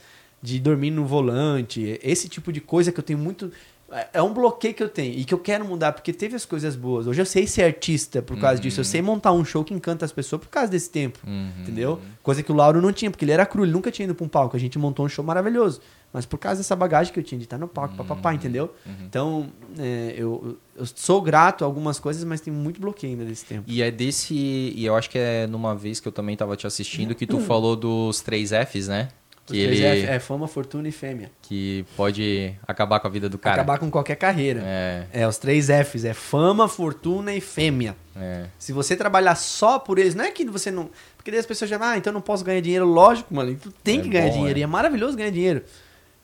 [0.44, 3.50] de dormir no volante, esse tipo de coisa que eu tenho muito.
[3.90, 6.44] é- É um bloqueio que eu tenho e que eu quero mudar, porque teve as
[6.44, 7.06] coisas boas.
[7.06, 8.80] Hoje eu sei ser artista por causa disso.
[8.80, 11.18] Eu sei montar um show que encanta as pessoas por causa desse tempo.
[11.26, 11.50] Uhum.
[11.62, 12.00] Entendeu?
[12.22, 14.24] Coisa que o Lauro não tinha, porque ele era cru, ele nunca tinha ido pra
[14.24, 14.56] um palco.
[14.56, 15.80] A gente montou um show maravilhoso.
[16.12, 18.72] Mas por causa dessa bagagem que eu tinha de estar no palco, papapá, entendeu?
[19.04, 23.44] Então, é, eu, eu sou grato a algumas coisas, mas tem muito bloqueio ainda desse
[23.44, 23.64] tempo.
[23.66, 24.32] E é desse.
[24.34, 27.36] E eu acho que é numa vez que eu também tava te assistindo que tu
[27.38, 27.42] Uhum.
[27.44, 29.08] falou dos três Fs, né?
[29.46, 30.00] Que três ele.
[30.02, 31.30] F é fama, fortuna e fêmea.
[31.42, 33.56] Que pode acabar com a vida do cara.
[33.56, 34.62] Acabar com qualquer carreira.
[34.64, 36.04] É, É, os três Fs.
[36.06, 37.94] É fama, fortuna e fêmea.
[38.16, 38.46] é.
[38.58, 40.88] Se você trabalhar só por eles, não é que você não.
[41.16, 42.86] Porque daí as pessoas já, ah, então eu não posso ganhar dinheiro.
[42.86, 43.54] Lógico, mano.
[43.54, 44.58] Tu tem É que ganhar bom, dinheiro.
[44.58, 44.60] é.
[44.60, 45.62] E é maravilhoso ganhar dinheiro.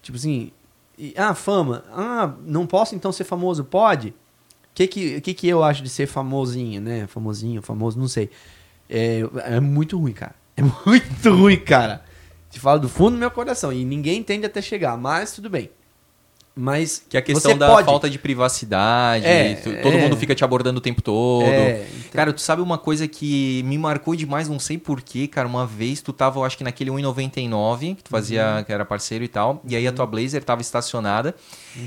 [0.02, 0.50] Tipo assim.
[0.98, 1.84] e- ah, fama.
[1.92, 3.64] Ah, não posso então ser famoso?
[3.64, 4.08] Pode.
[4.08, 4.14] O
[4.74, 7.06] que que, que que eu acho de ser famosinho, né?
[7.06, 8.30] Famosinho, famoso, não sei.
[8.88, 10.34] É, é muito ruim, cara.
[10.56, 12.02] É muito ruim, cara.
[12.50, 13.72] Te falo do fundo do meu coração.
[13.72, 15.70] E ninguém entende até chegar, mas tudo bem.
[16.62, 17.86] Mas Que a questão da pode.
[17.86, 20.00] falta de privacidade, É, tu- todo é.
[20.02, 21.44] mundo fica te abordando o tempo todo.
[21.46, 25.48] É, então- Cara, tu sabe uma coisa que me marcou demais, não sei porquê, cara.
[25.48, 28.64] Uma vez tu tava, eu acho que naquele 1,99, que tu fazia, Uhum.
[28.64, 31.34] que era parceiro e tal, e aí a tua Blazer tava estacionada,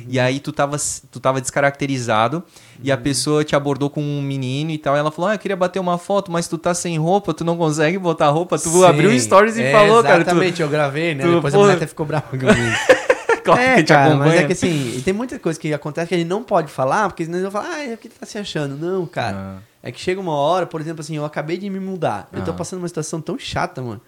[0.09, 0.75] e aí tu tava,
[1.11, 2.43] tu tava descaracterizado,
[2.81, 2.95] e Uhum.
[2.95, 5.55] a pessoa te abordou com um menino e tal, e ela falou, ah, eu queria
[5.55, 8.57] bater uma foto, mas tu tá sem roupa, tu não consegue botar roupa.
[8.57, 8.85] Tu Sim.
[8.85, 10.23] abriu stories e É, falou, cara.
[10.23, 11.23] Tu, Exatamente, eu gravei, né?
[11.23, 12.47] tu- Depois a pô- mulher até ficou brava comigo.
[13.43, 14.41] claro é, que te cara, mas acompanha.
[14.41, 17.25] é que assim, tem muita coisa que acontece que a gente não pode falar, porque
[17.25, 18.75] senão eu vou falar, ah, é porque tu tá se achando.
[18.77, 19.37] Não, cara.
[19.37, 19.57] Ah.
[19.83, 22.27] É que chega uma hora, por exemplo, assim, eu acabei de me mudar.
[22.31, 22.53] Eu tô Ah.
[22.53, 23.99] passando uma situação tão chata, mano.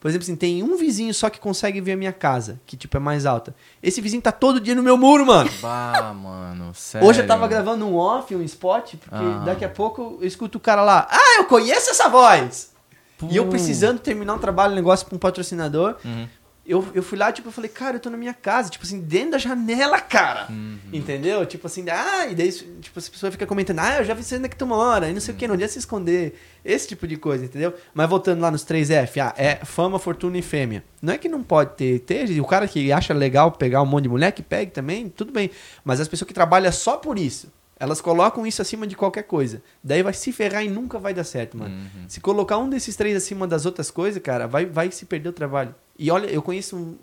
[0.00, 2.96] Por exemplo, assim, tem um vizinho só que consegue ver a minha casa, que tipo
[2.96, 3.54] é mais alta.
[3.82, 5.50] Esse vizinho tá todo dia no meu muro, mano.
[5.60, 7.06] Bah, mano, sério.
[7.06, 9.42] Hoje eu tava gravando um off, um spot, porque Ah.
[9.44, 11.06] daqui a pouco eu escuto o cara lá.
[11.10, 12.70] Ah, eu conheço essa voz!
[13.28, 15.96] E eu precisando terminar um trabalho, um negócio pra um patrocinador.
[16.02, 16.26] Uhum.
[16.70, 19.00] Eu, eu fui lá, tipo, eu falei, cara, eu tô na minha casa, tipo assim,
[19.00, 20.46] dentro da janela, cara.
[20.48, 20.78] Uhum.
[20.92, 21.44] Entendeu?
[21.44, 24.36] Tipo assim, ah, e daí, tipo, as pessoas ficam comentando, ah, eu já vi você
[24.36, 26.38] é que tu mora, e não sei o que, não adianta se esconder.
[26.64, 27.74] Esse tipo de coisa, entendeu?
[27.92, 30.84] Mas voltando lá nos 3F, ah, é fama, fortuna e fêmea.
[31.02, 34.04] Não é que não pode ter, ter, o cara que acha legal pegar um monte
[34.04, 35.50] de mulher, que pegue também, tudo bem.
[35.84, 37.50] Mas as pessoas que trabalham só por isso,
[37.80, 39.62] elas colocam isso acima de qualquer coisa.
[39.82, 41.74] Daí vai se ferrar e nunca vai dar certo, mano.
[41.74, 42.04] Uhum.
[42.06, 45.32] Se colocar um desses três acima das outras coisas, cara, vai, vai se perder o
[45.32, 45.74] trabalho.
[45.98, 46.96] E olha, eu conheço um,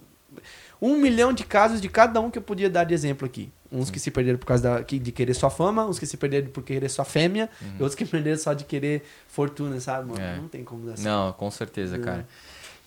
[0.80, 3.50] um milhão de casos de cada um que eu podia dar de exemplo aqui.
[3.72, 6.48] Uns que se perderam por causa da, de querer só fama, uns que se perderam
[6.50, 10.22] por querer só fêmea, e outros que perderam só de querer fortuna, sabe, mano?
[10.22, 10.28] Uhum.
[10.28, 10.38] É.
[10.38, 11.04] Não tem como dar certo.
[11.06, 12.00] Não, com certeza, É.
[12.00, 12.28] cara.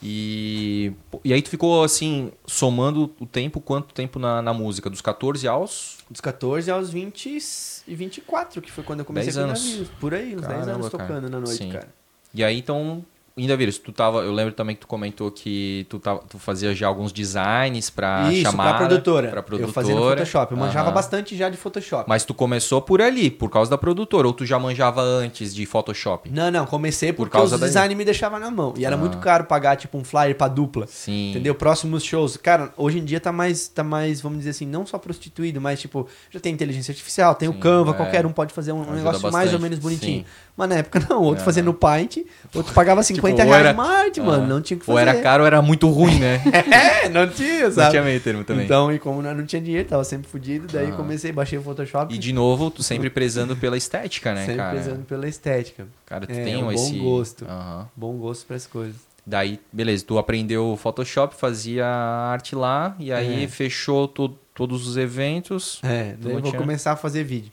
[0.03, 4.88] E, e aí tu ficou assim, somando o tempo, quanto tempo na, na música?
[4.88, 5.99] Dos 14 aos.
[6.11, 7.38] Dos 14 aos 20
[7.86, 9.64] e 24, que foi quando eu comecei 10 com anos.
[9.64, 9.88] navios.
[10.00, 11.04] Por aí, uns 10 Caramba, anos cara.
[11.04, 11.70] tocando na noite, Sim.
[11.70, 11.88] cara.
[12.34, 13.04] E aí então.
[13.37, 14.18] Ainda vira, tu tava.
[14.22, 18.31] Eu lembro também que tu comentou que tu, tava, tu fazia já alguns designs pra
[18.33, 18.70] Isso, chamar.
[18.76, 19.28] pra produtora.
[19.31, 19.70] Pra produtora.
[19.70, 20.53] Eu fazia no Photoshop.
[20.53, 20.95] Eu manjava Aham.
[20.95, 22.05] bastante já de Photoshop.
[22.09, 25.64] Mas tu começou por ali, por causa da produtora, ou tu já manjava antes de
[25.64, 26.28] Photoshop?
[26.31, 28.74] Não, não, comecei Por causa os design me deixava na mão.
[28.76, 28.99] E era Ah.
[28.99, 30.87] muito caro pagar, tipo, um flyer pra dupla.
[30.87, 31.31] Sim.
[31.31, 31.55] Entendeu?
[31.55, 32.37] Próximos shows.
[32.37, 35.81] Cara, hoje em dia tá mais, tá mais, vamos dizer assim, não só prostituído, mas
[35.81, 37.95] tipo, já tem inteligência artificial, tem Sim, o Canva, é.
[37.95, 40.20] qualquer um pode fazer um Ajuda negócio mais bastante, ou menos bonitinho.
[40.20, 40.26] sim.
[40.57, 42.18] Mas na época não, outro fazendo no Paint,
[42.55, 44.46] outro pagava 50 Tipo, ou reais era- uma arte, mano, Ah.
[44.46, 44.92] não tinha que fazer.
[44.94, 46.40] Ou era caro ou era muito ruim, né?
[47.04, 47.90] É, não tinha, Não sabe?
[47.90, 48.64] tinha meio termo também.
[48.64, 50.96] Então, e como não tinha dinheiro, tava sempre fudido, daí Aham.
[50.96, 54.70] comecei, baixei o Photoshop, E de novo, tu sempre prezando pela estética, né, sempre cara?
[54.70, 55.86] prezando pela estética.
[56.06, 56.98] Cara, tu É, tem um bom esse.
[56.98, 57.44] gosto.
[57.44, 57.88] Aham.
[57.96, 58.96] Bom gosto para as coisas.
[59.26, 63.48] Daí, beleza, tu aprendeu Photoshop, fazia arte lá, e aí É.
[63.48, 65.78] fechou to- todos os eventos.
[65.82, 67.52] É, Tu daí não eu vou tinha- começar a fazer vídeo.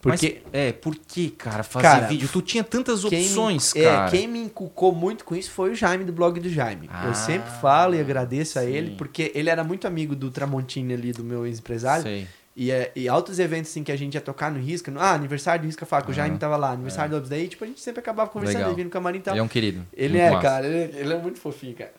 [0.00, 2.28] Porque Mas, é, por que, cara, fazer Cara, vídeo?
[2.32, 4.10] Tu tinha tantas Quem me- opções, é, cara.
[4.10, 6.88] quem me inculcou muito com isso foi o Jaime do blog do Jaime.
[6.92, 8.68] Ah, eu sempre falo e agradeço a sim.
[8.68, 12.04] ele, porque ele era muito amigo do Tramontini ali, do meu ex-empresário.
[12.04, 12.28] Sei.
[12.56, 14.90] E, é, e altos eventos assim que a gente ia tocar no Risca.
[14.90, 16.38] No, ah, aniversário do Risca Faca, o Jaime Aham.
[16.38, 16.70] tava lá.
[16.72, 18.70] Aniversário do Ops daí, tipo, a gente sempre acabava conversando, Legal.
[18.70, 19.34] ele vinha no camarim e tal.
[19.34, 19.86] Ele é um querido.
[19.92, 20.42] Ele é, massa.
[20.42, 21.92] cara, ele, ele é muito fofinho, cara.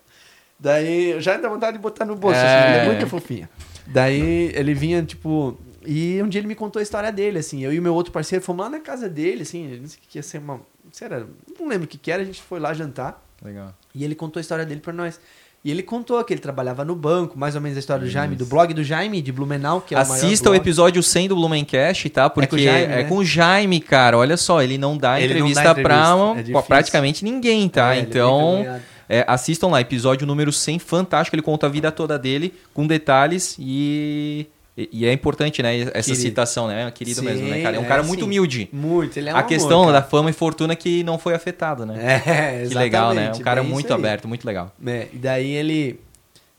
[0.60, 2.44] Daí, já dá vontade de botar no bolso, É.
[2.46, 3.48] assim, ele é muito fofinho.
[3.88, 5.58] Daí, ele vinha, tipo...
[5.86, 7.64] E um dia ele me contou a história dele, assim.
[7.64, 10.08] Eu e o meu outro parceiro fomos lá na casa dele, assim, não sei o
[10.08, 10.62] que ia ser uma...
[11.02, 11.28] Era,
[11.60, 13.24] não lembro o que que era, a gente foi lá jantar.
[13.44, 13.74] Legal.
[13.94, 15.20] E ele contou a história dele pra nós.
[15.64, 18.34] E ele contou que ele trabalhava no banco, mais ou menos a história do Jaime,
[18.34, 18.50] do Isso.
[18.50, 20.62] blog do Jaime, de Blumenau, que é o maior Assista o blog.
[20.62, 22.30] episódio 100 do Blumencast, tá?
[22.30, 23.04] Porque com o Jaime, é né?
[23.04, 24.18] com o Jaime, cara.
[24.18, 27.94] Olha só, ele não dá Ele não dá entrevista, pra, entrevista, é praticamente ninguém, tá?
[27.94, 31.36] É, é então, é, assistam lá, episódio número 100, fantástico.
[31.36, 34.48] Ele conta a vida toda dele, com detalhes e...
[34.92, 35.78] E é importante, né?
[35.80, 36.16] Essa Querido.
[36.16, 36.90] citação, né?
[36.92, 37.76] Querido Sim, mesmo, né, cara?
[37.76, 38.26] É um é, cara muito sim.
[38.26, 38.70] humilde.
[38.72, 39.94] Muito, ele é um a amor, questão cara.
[39.94, 42.22] da fama e fortuna que não foi afetado, né?
[42.26, 43.32] É, que legal, né?
[43.36, 44.72] Um cara muito aberto, muito legal.
[44.86, 46.00] É, e daí ele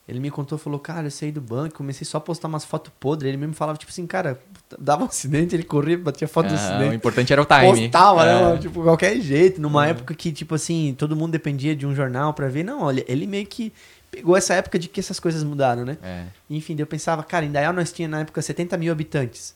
[0.09, 2.91] ele me contou, falou, cara, eu saí do banco, comecei só a postar umas fotos
[2.99, 3.29] podres.
[3.29, 4.41] Ele mesmo falava, tipo assim, cara,
[4.77, 6.97] dava um acidente, ele corria, batia foto do Ah, o acidente.
[6.97, 7.83] importante era o time.
[7.83, 8.53] Postava, É.
[8.53, 8.59] né?
[8.59, 9.61] Tipo, qualquer jeito.
[9.61, 9.91] Numa É.
[9.91, 12.65] época que, tipo assim, todo mundo dependia de um jornal pra ver.
[12.65, 13.73] Não, olha, ele meio que
[14.11, 15.97] pegou essa época de que essas coisas mudaram, né?
[16.03, 16.25] É.
[16.49, 19.55] Enfim, eu pensava, cara, em Dayal nós tinha na época 70 mil habitantes.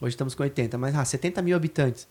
[0.00, 2.06] Hoje estamos com 80, mas ah, 70 mil habitantes.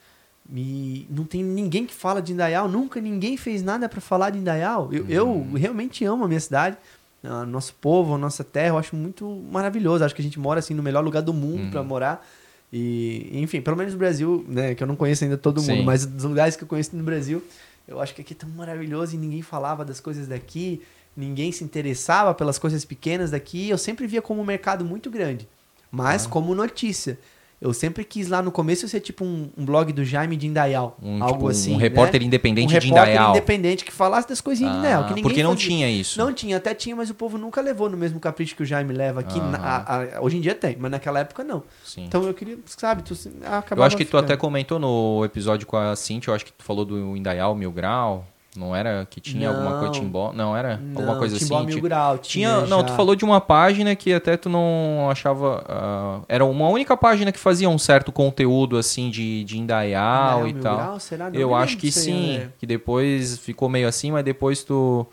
[0.53, 4.37] E não tem ninguém que fala de Indaial, nunca ninguém fez nada pra falar de
[4.37, 4.89] Indaial.
[4.93, 6.77] Eu, eu realmente amo a minha cidade,
[7.23, 10.03] a nosso povo, a nossa terra, eu acho muito maravilhoso.
[10.03, 11.71] Acho que a gente mora assim no melhor lugar do mundo Uhum.
[11.71, 12.27] pra morar.
[12.71, 15.83] E, enfim, pelo menos no Brasil, né, que eu não conheço ainda todo mundo, Sim.
[15.83, 17.41] mas dos lugares que eu conheço no Brasil,
[17.87, 20.81] eu acho que aqui é tão maravilhoso e ninguém falava das coisas daqui,
[21.15, 23.69] ninguém se interessava pelas coisas pequenas daqui.
[23.69, 25.47] Eu sempre via como um mercado muito grande,
[25.91, 26.29] mas Ah.
[26.29, 27.17] como notícia.
[27.61, 30.97] Eu sempre quis lá no começo ser tipo um, um blog do Jaime de Indaial.
[31.01, 31.73] Um, algo tipo, assim.
[31.73, 32.27] um repórter né?
[32.27, 33.31] independente um de repórter Indaial.
[33.31, 35.03] independente que falasse das coisinhas de Indaial.
[35.05, 35.67] Que Ah, ninguém porque não fazia.
[35.69, 36.19] tinha isso.
[36.19, 38.93] Não tinha, até tinha, mas o povo nunca levou no mesmo capricho que o Jaime
[38.93, 39.39] leva aqui.
[39.39, 41.63] Na- a- a- hoje em dia tem, mas naquela época não.
[41.83, 42.03] Sim.
[42.05, 44.25] Então eu queria, sabe, tu se- eu acabava acho que tu ficando.
[44.25, 47.71] até comentou no episódio com a Cintia, eu acho que tu falou do Indaial Mil
[47.71, 48.27] Grau.
[48.55, 49.79] Não era que tinha alguma Não.
[49.79, 50.31] coisa Timbó?
[50.33, 50.73] Não era?
[50.95, 51.65] alguma Não, coisa Timbó assim?
[51.67, 52.83] Mil Grau, Tinha, tinha não, já.
[52.85, 55.63] tu falou de uma página que até tu não achava.
[55.67, 60.53] ah, era uma única página que fazia um certo conteúdo assim de, de Indaial e
[60.53, 60.77] tal.
[60.77, 61.29] Grau, será?
[61.29, 62.37] Não eu acho que sim.
[62.37, 62.49] né?
[62.59, 65.05] Que depois ficou meio assim, mas depois tu.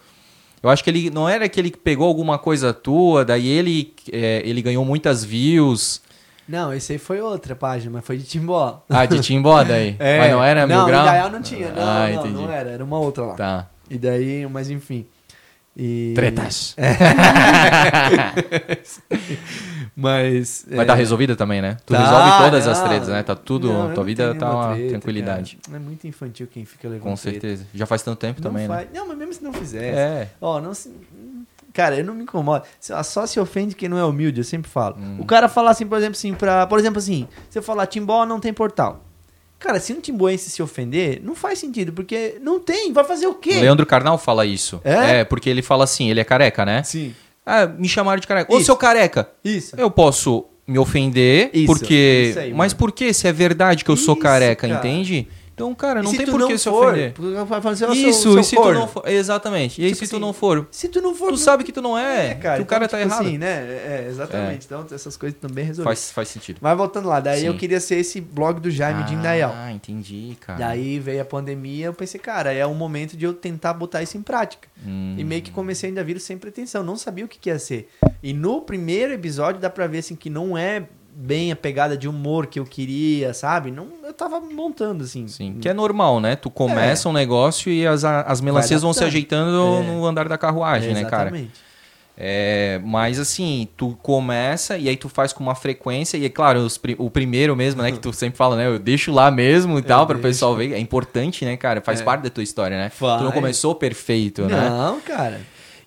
[0.63, 4.43] Eu acho que ele não era que ele pegou alguma coisa tua, daí ele, é,
[4.45, 6.01] ele ganhou muitas views.
[6.49, 8.83] Não, esse aí foi outra página, mas foi de Timbó.
[8.91, 9.97] Ah, de Timbó daí.
[10.19, 10.79] Mas não era Mil É.
[10.81, 11.03] não, Grau?
[11.03, 12.35] Indaial não tinha, não, ah, não, entendi.
[12.35, 13.35] não era, era uma outra lá.
[13.35, 13.67] Tá.
[13.89, 15.07] E daí, mas enfim.
[15.77, 16.13] E...
[16.15, 16.77] Tretas.
[19.97, 20.65] Mas.
[20.71, 21.77] Vai estar resolvida também, né?
[21.87, 22.89] Tu Tá, resolve todas as não.
[22.89, 23.23] tretas, né?
[23.23, 23.69] Tá tudo.
[23.73, 25.59] Não, tua não vida tá uma treta, tranquilidade.
[25.65, 25.77] cara.
[25.77, 27.41] É muito infantil quem fica levando Com treta.
[27.41, 27.67] certeza.
[27.75, 28.75] Já faz tanto tempo Não também, né?
[28.75, 29.97] faz- Não, mas mesmo se não fizesse.
[29.99, 30.29] É.
[30.41, 30.91] Ó, não se.
[31.73, 32.65] Cara, eu não me incomodo.
[32.81, 34.97] Só- se ofende quem não é humilde, eu sempre falo.
[34.99, 35.17] Hum.
[35.21, 36.67] O cara falar assim, por exemplo, assim, pra.
[36.67, 39.05] Por exemplo, assim, se eu falar Timbó não tem portal.
[39.59, 43.35] Cara, se um timboense se ofender, não faz sentido, porque não tem, vai fazer o
[43.35, 43.59] quê?
[43.59, 44.81] O Leandro Carnal fala isso.
[44.83, 45.23] É?
[45.23, 46.83] porque ele fala assim, ele é careca, né?
[46.83, 47.15] Sim.
[47.47, 48.53] Ah, me chamaram de careca.
[48.53, 48.67] Ô, Isso.
[48.67, 49.77] seu careca, Isso.
[49.77, 52.27] eu posso me ofender, Isso, porque.
[52.31, 53.13] isso aí, mas por que?
[53.13, 54.79] Se é verdade que eu sou Isso, careca, cara.
[54.81, 55.29] entende?
[55.63, 57.15] Então, cara, não tem tu por que se for, ofender.
[57.47, 58.73] vai assim, ó, seu- Isso, seu e se corno.
[58.73, 59.09] tu não for.
[59.09, 59.81] Exatamente.
[59.81, 61.29] E aí, Tipo se tu assim, não for, Se tu não for.
[61.31, 62.57] tu sabe que tu não é, É, cara.
[62.57, 63.27] que o cara então, tá tipo errado.
[63.27, 63.47] Assim, né?
[63.47, 64.67] É, exatamente.
[64.67, 65.99] Então, essas coisas também resolvidas.
[66.01, 66.59] faz, faz sentido.
[66.61, 67.47] Mas voltando lá, daí Sim.
[67.47, 69.53] eu queria ser esse blog do Jaime de Indaial.
[69.55, 70.59] Ah, entendi, cara.
[70.59, 74.17] Daí veio a pandemia, eu pensei, cara, é o momento de eu tentar botar isso
[74.17, 74.69] em prática.
[74.87, 75.15] Hum.
[75.17, 77.59] E meio que comecei ainda a vir sem pretensão, não sabia o que, que ia
[77.59, 77.89] ser.
[78.23, 80.85] E no primeiro episódio dá pra ver assim que não é
[81.15, 83.71] bem a pegada de humor que eu queria, sabe?
[83.71, 85.29] Não, eu tava montando assim.
[85.29, 86.37] Sim, que é normal, né?
[86.37, 89.83] Tu começa um negócio e as, as melancias vão se ajeitando É.
[89.87, 91.29] no andar da carruagem, né, cara?
[91.29, 91.73] Exatamente.
[92.17, 96.61] É, mas assim, tu começa e aí tu faz com uma frequência, e é claro,
[96.61, 99.79] os pri- o primeiro mesmo, né, que tu sempre fala, né, eu deixo lá mesmo
[99.79, 102.05] e tal, para o pessoal ver, é importante, né, cara, faz É.
[102.05, 102.91] parte da tua história, né?
[102.91, 103.35] Tu não Faz.
[103.35, 104.69] começou perfeito, né?
[104.69, 105.41] Não, cara.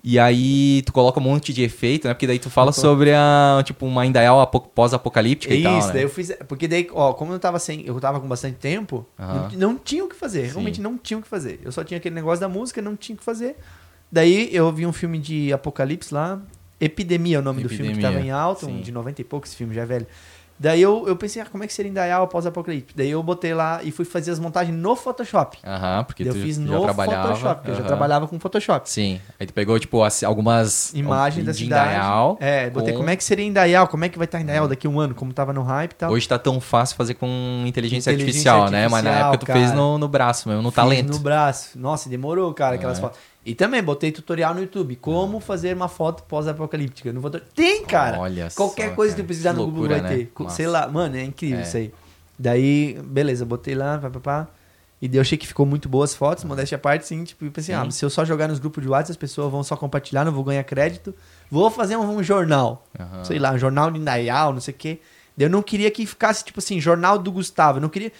[0.07, 3.59] E aí tu coloca um monte de efeito, né, porque daí tu fala sobre a,
[3.65, 5.93] tipo, uma Indaial apo- pós-apocalíptica e tal, Isso, né?
[5.93, 6.31] daí eu fiz.
[6.47, 7.83] Porque daí, ó, como eu tava sem.
[7.87, 9.49] Eu tava com bastante tempo, Aham.
[9.53, 10.45] não, não tinha o que fazer.
[10.45, 10.51] Sim.
[10.51, 11.59] Realmente não tinha o que fazer.
[11.63, 13.55] Eu só tinha aquele negócio da música, não tinha o que fazer.
[14.11, 16.39] Daí eu vi um filme de apocalipse lá.
[16.79, 19.23] Epidemia é o nome do filme que Epidemia, tava em alta, um de 90 e
[19.23, 20.05] pouco, esse filme já é velho.
[20.57, 22.95] Daí eu, eu pensei, ah, como é que seria Indaial pós-apocalipse?
[22.95, 25.57] Daí eu botei lá e fui fazer as montagens no Photoshop.
[25.65, 27.27] Aham, porque Daí tu eu fiz já no trabalhava.
[27.27, 28.89] Photoshop, porque eu já trabalhava com Photoshop.
[28.89, 31.89] Sim, aí tu pegou, tipo, as- algumas Imagem da de cidade.
[31.95, 32.37] Indaial.
[32.39, 34.87] É, botei com- como é que seria Indaial, como é que vai estar Indaial daqui
[34.87, 36.11] a um ano, como tava no hype e tal.
[36.11, 37.27] Hoje tá tão fácil fazer com
[37.67, 38.87] inteligência, Inteligência artificial, né?
[38.87, 41.11] Mas na artificial, época tu fez no, no braço mesmo, no talento.
[41.11, 41.77] no braço.
[41.77, 43.01] Nossa, demorou, cara, aquelas É.
[43.01, 43.19] fotos.
[43.45, 44.95] E também botei tutorial no YouTube.
[44.95, 47.13] Como fazer uma foto pós-apocalíptica.
[47.13, 47.39] No foto...
[47.55, 48.19] Tem, cara!
[48.19, 49.21] Olha Qualquer só, coisa cara.
[49.23, 50.09] que precisar Que no Google vai né?
[50.09, 50.31] ter.
[50.39, 50.55] Massa.
[50.55, 51.61] Sei lá, mano, é incrível É.
[51.61, 51.93] isso aí.
[52.37, 54.47] Daí, beleza, botei lá, pá, pá, pá.
[55.01, 57.23] E daí eu achei que ficou muito boas as fotos, modéstia à parte, sim.
[57.23, 57.81] Tipo, pensei, Sim.
[57.87, 60.31] ah, se eu só jogar nos grupos de WhatsApp, as pessoas vão só compartilhar, não
[60.31, 61.13] vou ganhar crédito.
[61.51, 62.85] Vou fazer um, um jornal.
[62.99, 63.23] Aham.
[63.23, 64.99] Sei lá, um jornal de Indaial, não sei o quê.
[65.37, 67.77] Eu não queria que ficasse, tipo assim, jornal do Gustavo.
[67.77, 68.11] Eu não queria.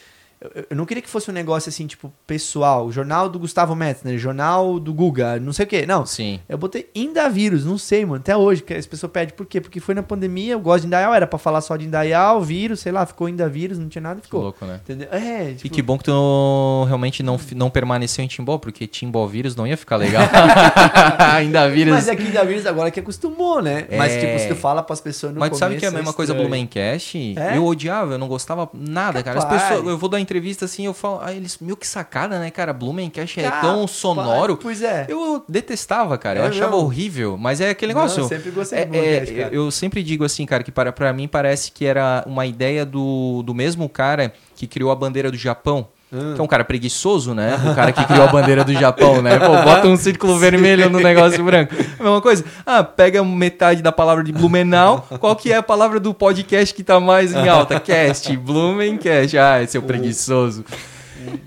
[0.42, 2.92] Eu- Eu não queria que fosse um negócio assim, tipo, pessoal.
[2.92, 5.86] Jornal do Gustavo Metzner, jornal do Guga, não sei o quê.
[5.86, 6.06] Não.
[6.06, 6.40] Sim.
[6.48, 8.18] Eu botei Indavírus, não sei, mano.
[8.18, 9.60] Até hoje, que as pessoas pedem por quê?
[9.62, 12.80] Porque foi na pandemia, eu gosto de Indaial, era pra falar só de Indaial, vírus,
[12.82, 14.42] sei lá, ficou Indavírus, não tinha nada, Que ficou.
[14.42, 14.80] louco, né?
[14.84, 15.08] Entendeu?
[15.12, 19.26] É, tipo, E que bom que tu realmente não, não permaneceu em Timbó, porque Timbó
[19.28, 20.24] vírus não ia ficar legal.
[21.36, 21.94] Ainda vírus.
[21.94, 23.88] Mas é que Indavírus agora que acostumou, né?
[23.98, 24.20] Mas, É.
[24.20, 26.14] tipo, se tu fala pras pessoas no Mas tu sabe começo, que é a mesma
[26.14, 26.50] coisa estranho.
[26.50, 27.36] Blumencast?
[27.38, 27.58] É?
[27.58, 29.38] Eu odiava, eu não gostava nada, cara.
[29.40, 29.64] As Capaz.
[29.64, 32.73] pessoas, eu vou dar entrevista assim, eu falo, ah, eles, meu que sacada, né, cara?
[32.73, 34.57] Blumencast é tão sonoro.
[34.57, 35.05] Pois é.
[35.07, 36.39] Eu detestava, cara.
[36.39, 36.84] Eu É achava mesmo?
[36.86, 37.38] horrível.
[37.38, 38.23] Mas é aquele Não, negócio.
[38.23, 39.55] eu sempre gostei é, Blumencast, é, cara.
[39.55, 43.41] eu sempre digo assim, cara, que para, pra mim parece que era uma ideia do,
[43.43, 45.88] do mesmo cara que criou a bandeira do Japão.
[46.36, 47.55] Que é um cara preguiçoso, né?
[47.72, 49.38] O cara que criou a bandeira do Japão, né?
[49.39, 51.74] Pô, bota um círculo vermelho no negócio branco.
[51.99, 52.43] A mesma coisa.
[52.66, 55.07] Ah, pega metade da palavra de Blumenau.
[55.20, 57.80] Qual que é a palavra do podcast que tá mais em alta?
[57.80, 59.38] Cast, Blumencast.
[59.38, 60.63] Ah, seu preguiçoso.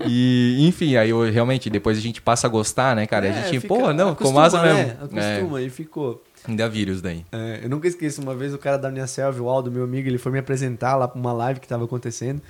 [0.05, 3.27] E, enfim, aí eu realmente, depois a gente passa a gostar, né, cara?
[3.27, 4.73] a É, gente, fica- pô, não, ficou massa né?
[4.73, 4.91] mesmo.
[5.05, 6.23] Acostuma, e ficou.
[6.45, 7.25] É, ainda vírus daí.
[7.31, 10.07] É, eu nunca esqueço, uma vez o cara da minha selva, o Aldo, meu amigo,
[10.07, 12.41] ele foi me apresentar lá pra uma live que tava acontecendo.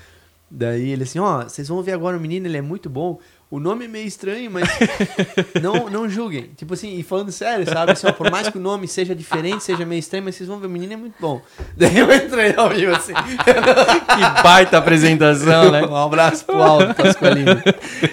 [0.52, 3.20] Daí ele assim, ó, vocês vão ver agora o menino, ele é muito bom.
[3.52, 4.70] O nome é meio estranho, mas
[5.62, 6.52] não, não julguem.
[6.56, 7.94] Tipo assim, e falando sério, sabe?
[7.94, 10.60] Assim, ó, por mais que o nome seja diferente, seja meio estranho, mas vocês vão
[10.60, 11.42] ver, o menino é muito bom.
[11.76, 13.14] Daí eu entrei ao vivo assim.
[13.20, 15.84] Que baita apresentação, né?
[15.84, 17.62] Um abraço pro Aldo Pasqualino.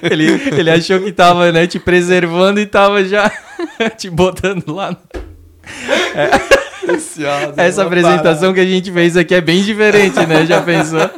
[0.02, 0.24] Ele,
[0.56, 3.30] ele achou que tava, né, te preservando e tava já
[3.96, 4.96] te botando lá.
[6.86, 10.46] No- Essa apresentação que a gente fez aqui é bem diferente, né?
[10.46, 11.00] Já pensou?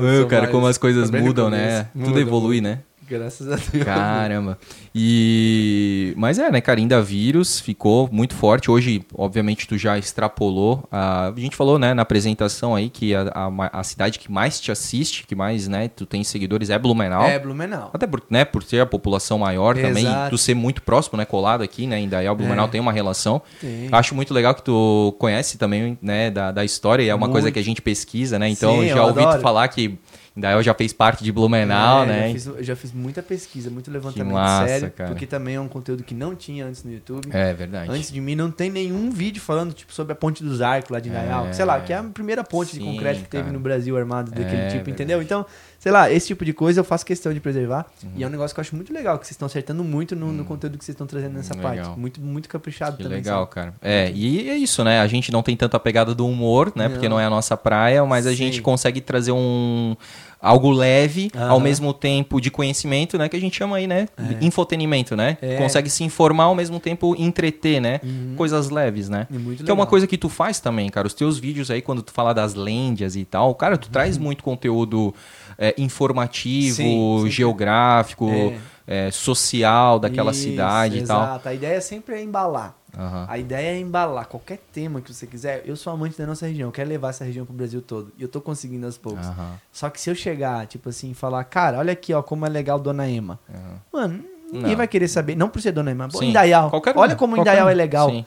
[0.00, 1.86] Meu, cara, como as coisas mudam, né?
[1.92, 2.78] Tudo evolui, né?
[3.08, 3.84] Graças a Deus.
[3.84, 4.58] Caramba.
[4.94, 8.70] E mas é, né, cara, ainda vírus ficou muito forte.
[8.70, 10.84] Hoje, obviamente, tu já extrapolou.
[10.90, 14.60] A, a gente falou, né, na apresentação aí que a, a, a cidade que mais
[14.60, 17.24] te assiste, que mais, né, tu tem seguidores é Blumenau.
[17.24, 17.90] É, Blumenau.
[17.92, 20.26] Até por, né, por ter a população maior também, Exato.
[20.28, 22.68] e tu ser muito próximo, né, colado aqui, né, em Indaial, Blumenau É.
[22.68, 23.42] tem uma relação.
[23.60, 23.88] Tem.
[23.90, 27.32] Acho muito legal que tu conhece também, né, da, da história, e é uma Muito.
[27.32, 29.98] coisa que a gente pesquisa, né, então Sim, já ouvi tu falar que
[30.36, 32.26] Indaial já fez parte de Blumenau, É, né.
[32.28, 35.10] Já fiz, eu já fiz muita pesquisa, muito levantamento massa, sério, cara.
[35.10, 37.28] porque também é um conteúdo que não tinha antes no YouTube.
[37.30, 37.88] É verdade.
[37.90, 40.98] Antes de mim não tem nenhum vídeo falando tipo sobre a ponte dos arcos lá
[40.98, 41.52] de Indaial, É.
[41.52, 43.52] sei lá, que é a primeira ponte Sim, de concreto que teve cara.
[43.52, 44.90] no Brasil armado daquele É, tipo, verdade.
[44.90, 45.22] entendeu?
[45.22, 45.46] Então,
[45.84, 48.08] sei lá, esse tipo de coisa eu faço questão de preservar Uhum.
[48.16, 50.32] e é um negócio que eu acho muito legal, que vocês estão acertando muito no,
[50.32, 51.84] no conteúdo que vocês estão trazendo nessa Hum, legal.
[51.88, 52.00] parte.
[52.00, 53.18] Muito muito caprichado Que também.
[53.18, 53.50] legal, sabe?
[53.54, 53.74] cara.
[53.82, 55.00] É, e é isso, né?
[55.00, 56.88] A gente não tem tanta pegada do humor, né?
[56.88, 57.16] Porque Não.
[57.16, 58.36] não é a nossa praia, mas a Sim.
[58.36, 59.94] gente consegue trazer um
[60.40, 63.28] algo leve, ao mesmo tempo de conhecimento, né?
[63.30, 64.08] Que a gente chama aí, né?
[64.42, 65.38] Infotenimento, né?
[65.40, 65.56] É.
[65.56, 68.00] Consegue se informar ao mesmo tempo entreter, né?
[68.36, 69.26] Coisas leves, né?
[69.30, 69.86] É que é uma legal.
[69.86, 71.06] coisa que tu faz também, cara.
[71.06, 74.44] Os teus vídeos aí, quando tu fala das lendas e tal, cara, tu traz muito
[74.44, 75.14] conteúdo
[75.58, 77.30] é, informativo, Sim, sempre.
[77.30, 79.06] geográfico, É.
[79.06, 81.22] é, social daquela Isso, cidade e tal.
[81.22, 81.48] Exato.
[81.48, 82.74] A ideia sempre é embalar.
[82.96, 83.26] Aham.
[83.28, 85.62] A ideia é embalar qualquer tema que você quiser.
[85.66, 88.12] Eu sou amante da nossa região, eu quero levar essa região pro Brasil todo.
[88.16, 89.26] E eu tô conseguindo aos poucos.
[89.26, 89.54] Aham.
[89.72, 92.48] Só que se eu chegar, tipo assim, e falar, cara, olha aqui, ó, como é
[92.48, 93.40] legal Dona Ema.
[93.52, 93.80] Aham.
[93.92, 94.76] Mano, ninguém Não.
[94.76, 95.34] vai querer saber.
[95.34, 96.70] Não por ser Dona Ema, Sim, Indaial.
[96.70, 97.70] qualquer um, olha como Indaial um.
[97.70, 98.10] é legal.
[98.10, 98.24] Sim.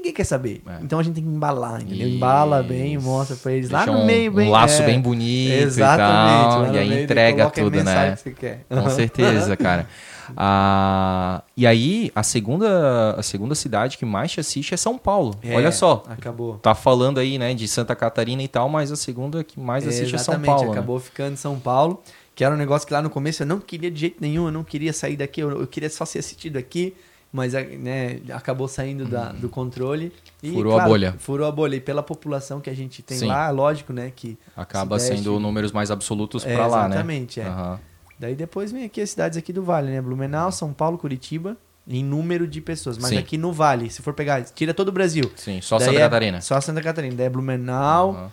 [0.00, 0.62] Ninguém quer saber.
[0.66, 0.78] É.
[0.82, 2.08] Então a gente tem que embalar, entendeu?
[2.08, 2.16] Isso.
[2.16, 3.68] Embala bem, mostra pra eles.
[3.68, 4.48] Lá Deixa no um, meio, bem.
[4.48, 6.40] um laço é, bem bonito Exatamente.
[6.40, 6.62] e tal.
[6.62, 8.16] lá E aí meio, entrega tudo, né?
[8.70, 9.86] Com certeza, cara.
[10.34, 15.34] Ah, e aí, a segunda, a segunda cidade que mais te assiste é São Paulo.
[15.42, 16.02] É, Olha só.
[16.08, 16.54] Acabou.
[16.58, 20.14] Tá falando aí, né, de Santa Catarina e tal, mas a segunda que mais assiste
[20.14, 20.66] é São Paulo.
[20.66, 20.70] né?
[20.70, 22.02] acabou ficando em São Paulo,
[22.34, 24.52] que era um negócio que lá no começo eu não queria de jeito nenhum, eu
[24.52, 26.94] não queria sair daqui, eu, eu queria só ser assistido aqui,
[27.32, 30.12] mas né, acabou saindo da- do controle.
[30.42, 30.54] E, Uhum.
[30.56, 31.14] Furou a bolha.
[31.18, 31.76] Furou a bolha.
[31.76, 33.26] E pela população que a gente tem Sim.
[33.26, 34.36] lá, lógico, né, que...
[34.56, 36.94] Acaba Sudeste- sendo números mais absolutos É, pra lá, né?
[36.96, 37.44] exatamente, é.
[37.46, 37.78] Aham.
[38.18, 41.56] Daí depois vem aqui as cidades aqui do Vale, né, Blumenau, São Paulo, Curitiba,
[41.88, 42.98] em número de pessoas.
[42.98, 43.18] Mas Sim.
[43.18, 45.30] aqui no Vale, se for pegar, tira todo o Brasil.
[45.36, 46.40] Sim, só Daí Santa é Catarina.
[46.42, 47.14] Só Santa Catarina.
[47.16, 48.32] Daí é Blumenau, Aham.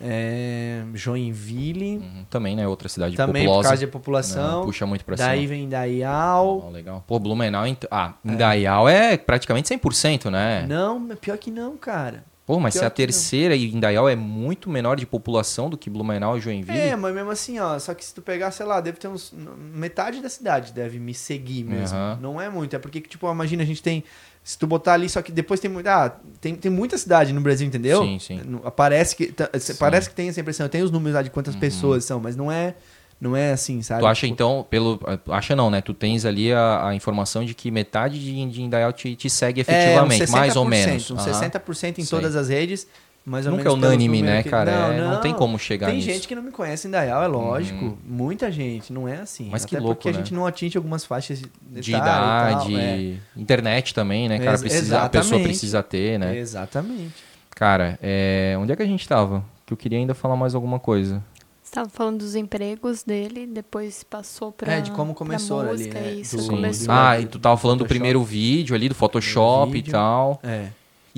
[0.00, 2.24] É, Joinville, Uhum.
[2.30, 2.66] Também, né?
[2.68, 3.68] Outra cidade também por populosa.
[3.68, 4.60] causa da população.
[4.60, 5.48] Né, Puxa muito pra Daí cima.
[5.50, 6.64] vem Dayal.
[6.66, 7.04] Ó, legal.
[7.06, 7.64] Pô, Blumenau...
[7.90, 10.66] Ah, Indaial é praticamente 100%, né?
[10.68, 12.24] Não, pior que não, cara.
[12.46, 13.06] Pô, mas Pior se a que não.
[13.08, 16.78] terceira e Indaial é muito menor de população do que Blumenau e Joinville.
[16.78, 19.34] É, mas mesmo assim, ó, só que se tu pegar, sei lá, deve ter uns.
[19.74, 21.94] Metade da cidade deve me seguir mesmo.
[21.98, 22.18] Aham.
[22.22, 22.74] Não é muito.
[22.74, 24.02] É porque, tipo, imagina, a gente tem.
[24.48, 26.06] Se tu botar ali, só que depois tem muita.
[26.06, 28.02] Ah, tem, tem muita cidade no Brasil, entendeu?
[28.02, 28.40] Sim, sim.
[28.74, 29.26] Parece que.
[29.26, 29.72] Sim.
[29.72, 29.78] Uhum.
[29.78, 30.64] Parece que tem essa impressão.
[30.64, 32.74] Eu tenho os números lá de quantas pessoas são, mas não é.
[33.20, 34.00] Não é assim, sabe?
[34.00, 34.98] Tu acha Tipo, então, pelo.
[35.28, 35.82] Acha não, né?
[35.82, 39.60] Tu tens ali a, a informação de que metade de, de Indaial te, te segue
[39.60, 41.10] é, efetivamente, uns mais ou 60%, menos.
[41.10, 41.50] Uns Aham.
[41.50, 42.86] 60% em todas as redes.
[43.28, 44.70] Mais ou Nunca é menos pelos unânime, né, que- cara?
[44.70, 46.08] É, não tem como chegar Tem nisso.
[46.08, 47.98] gente que não me conhece em Dayal, é lógico.
[48.04, 49.48] Muita gente, não é assim.
[49.50, 50.18] Mas que Até louco, porque a né?
[50.18, 53.40] gente não atinge algumas faixas de, De etária e tal, idade, é.
[53.40, 54.52] internet também, né, cara?
[54.52, 56.36] Ex- Precisa, a pessoa precisa ter, né?
[56.38, 57.14] Exatamente.
[57.54, 59.44] Cara, é, onde é que a gente tava?
[59.66, 61.22] Que eu queria ainda falar mais alguma coisa.
[61.62, 66.00] Você estava falando dos empregos dele, depois passou para É, de como começou ali, música,
[66.00, 66.12] né?
[66.14, 66.86] Isso, Do- começou.
[66.94, 67.98] Ah, e tu tava falando do Photoshop.
[67.98, 70.40] primeiro vídeo ali, do Photoshop e tal.
[70.42, 70.68] É.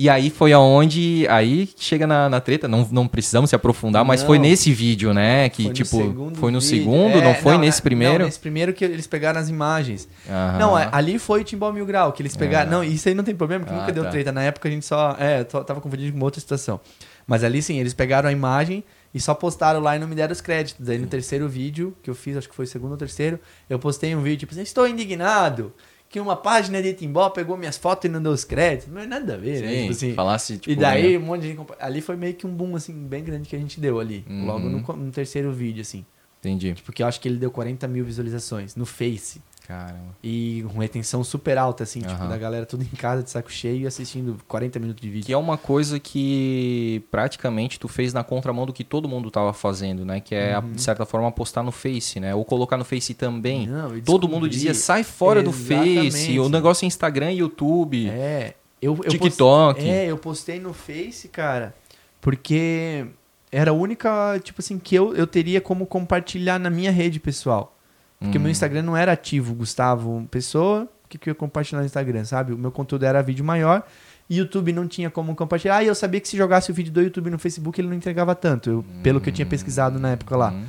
[0.01, 1.27] E aí foi aonde.
[1.29, 4.27] Aí chega na, na treta, não, não precisamos se aprofundar, mas Não.
[4.27, 5.47] foi nesse vídeo, né?
[5.49, 5.97] Que Foi no tipo.
[5.97, 6.75] segundo foi no vídeo.
[6.75, 8.17] segundo, É, não foi nesse é, primeiro?
[8.17, 10.09] Não, nesse primeiro que eles pegaram as imagens.
[10.27, 10.57] Aham.
[10.57, 12.67] Não, é, ali foi o Timbal Mil Grau, que eles pegaram.
[12.67, 12.71] Ah.
[12.77, 14.09] Não, isso aí não tem problema, que Ah, nunca deu tá.
[14.09, 14.31] treta.
[14.31, 15.15] Na época a gente só.
[15.19, 16.79] É, tava confundindo com uma outra situação.
[17.27, 18.83] Mas ali sim, eles pegaram a imagem
[19.13, 20.89] e só postaram lá e não me deram os créditos.
[20.89, 23.39] Aí no terceiro vídeo que eu fiz, acho que foi o segundo ou terceiro,
[23.69, 25.71] eu postei um vídeo, tipo assim, estou indignado
[26.11, 28.89] que uma página de Timbó pegou minhas fotos e não deu os créditos.
[28.91, 29.67] Mas nada a ver, né?
[29.69, 30.69] Sim, Tipo assim, falasse, tipo.
[30.71, 31.17] e daí né?
[31.17, 31.61] um monte de gente.
[31.79, 34.25] Ali foi meio que um boom, assim, bem grande que a gente deu ali.
[34.29, 34.69] Logo Uhum.
[34.71, 36.05] no, co- no terceiro vídeo, assim.
[36.39, 36.75] Entendi.
[36.83, 39.41] Porque eu acho que ele deu 40 mil visualizações no Face.
[39.67, 40.15] Caramba.
[40.23, 42.27] E com retenção super alta, assim, tipo, Aham.
[42.29, 45.25] da galera tudo em casa, de saco cheio, assistindo 40 minutos de vídeo.
[45.25, 49.53] Que é uma coisa que praticamente tu fez na contramão do que todo mundo tava
[49.53, 50.19] fazendo, né?
[50.19, 50.73] Que é, Uhum.
[50.73, 52.35] de certa forma, postar no Face, né?
[52.35, 53.67] Ou colocar no Face também.
[53.67, 55.99] Não, todo mundo dizia, sai fora do Face.
[56.07, 56.39] Exatamente.
[56.39, 58.09] O negócio é Instagram e YouTube.
[58.09, 59.75] É, eu, eu TikTok.
[59.79, 61.73] Postei, é, eu postei no Face, cara,
[62.19, 63.05] porque
[63.51, 67.77] era a única, tipo assim, que eu, eu teria como compartilhar na minha rede pessoal.
[68.21, 68.41] Porque Hum.
[68.41, 72.23] meu Instagram não era ativo, Gustavo Pessoa, o que, que eu ia compartilhar no Instagram,
[72.23, 72.53] sabe?
[72.53, 73.83] O meu conteúdo era vídeo maior
[74.29, 75.83] e YouTube não tinha como compartilhar.
[75.83, 78.33] E eu sabia que se jogasse o vídeo do YouTube no Facebook, ele não entregava
[78.35, 80.51] tanto, eu- pelo que eu tinha pesquisado na época lá.
[80.51, 80.63] Hum.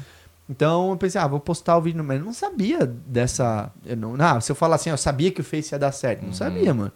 [0.50, 3.70] Então eu pensei, ah, vou postar o vídeo, no- mas eu não sabia dessa.
[3.86, 6.24] Eu não, não, se eu falar assim, eu sabia que o Face ia dar certo.
[6.24, 6.90] Não sabia, mano.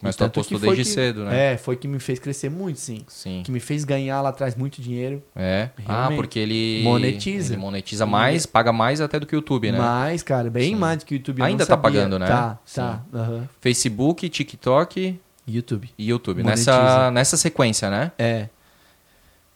[0.00, 0.06] Uhum.
[0.06, 1.54] Mas tu apostou desde que- cedo, né?
[1.54, 3.02] É, foi que me fez crescer muito, sim.
[3.08, 3.42] Sim.
[3.44, 5.20] Que me fez ganhar lá atrás muito dinheiro.
[5.34, 5.70] É.
[5.84, 6.16] Ah, Realmente.
[6.16, 7.54] porque ele Monetiza.
[7.54, 9.78] Ele monetiza mais, paga mais até do que o YouTube, né?
[9.78, 10.76] Mais, cara, bem Sim.
[10.76, 11.42] mais do que o YouTube.
[11.42, 11.82] Ainda tá sabia.
[11.82, 12.26] pagando, né?
[12.28, 12.76] Tá, Sim.
[12.80, 13.02] tá.
[13.12, 13.48] aham.
[13.60, 15.18] Facebook, TikTok
[15.48, 15.90] YouTube.
[15.98, 16.42] e YouTube.
[16.44, 16.72] Monetiza.
[16.80, 18.12] Nessa, nessa sequência, né?
[18.16, 18.48] É.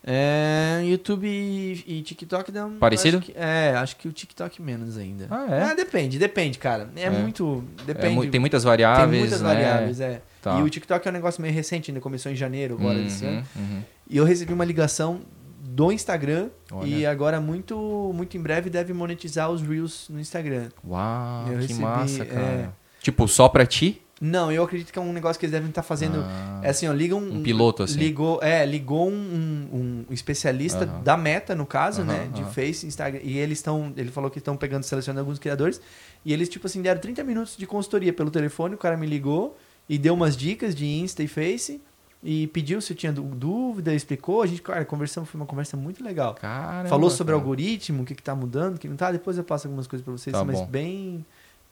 [0.05, 2.76] É, YouTube e, e TikTok dá um.
[2.78, 3.18] Parecido?
[3.18, 5.28] acho que- é, acho que o TikTok menos ainda.
[5.30, 5.74] Ah, é?
[5.76, 6.88] depende, depende, cara.
[6.97, 7.11] É, É.
[7.11, 7.62] muito.
[7.82, 8.14] É Depende.
[8.16, 9.49] mu- tem muitas variáveis, Tem muitas né?
[9.55, 10.20] variáveis, é.
[10.43, 10.59] Tá.
[10.59, 13.47] E o TikTok é um negócio meio recente, ainda começou em janeiro agora desse ano.
[13.57, 13.82] Uhum, uhum.
[14.11, 15.20] E eu recebi uma ligação
[15.64, 16.86] do Instagram Olha.
[16.86, 20.68] e agora muito muito em breve deve monetizar os Reels no Instagram.
[20.86, 22.26] Uau, Eu que recebi, massa, é.
[22.26, 22.76] cara.
[23.01, 24.03] Tipo, só pra ti?
[24.20, 26.20] Não, eu acredito que é um negócio que eles devem estar fazendo.
[26.24, 26.61] Ah.
[26.62, 27.99] É assim, ó, liga um, Um piloto, assim.
[27.99, 31.03] Ligou, é, ligou um, um- especialista Aham.
[31.03, 32.28] da Meta, no caso, Aham, né?
[32.32, 32.51] De aham.
[32.53, 33.20] Face, Instagram.
[33.24, 33.93] E eles estão.
[33.97, 35.80] Ele falou que estão pegando, selecionando alguns criadores.
[36.24, 38.76] E eles, tipo assim, deram 30 minutos de consultoria pelo telefone.
[38.76, 39.57] O cara me ligou
[39.88, 41.80] e deu umas dicas de Insta e Face.
[42.24, 44.42] E pediu se eu tinha dú- dúvida, explicou.
[44.42, 46.34] A gente, cara, conversamos, foi uma conversa muito legal.
[46.34, 47.42] Caramba, Falou sobre cara.
[47.42, 49.10] algoritmo, o que, que tá mudando, o que não tá.
[49.10, 50.66] Depois eu passo algumas coisas pra vocês, Tá mas bom.
[50.66, 51.26] bem,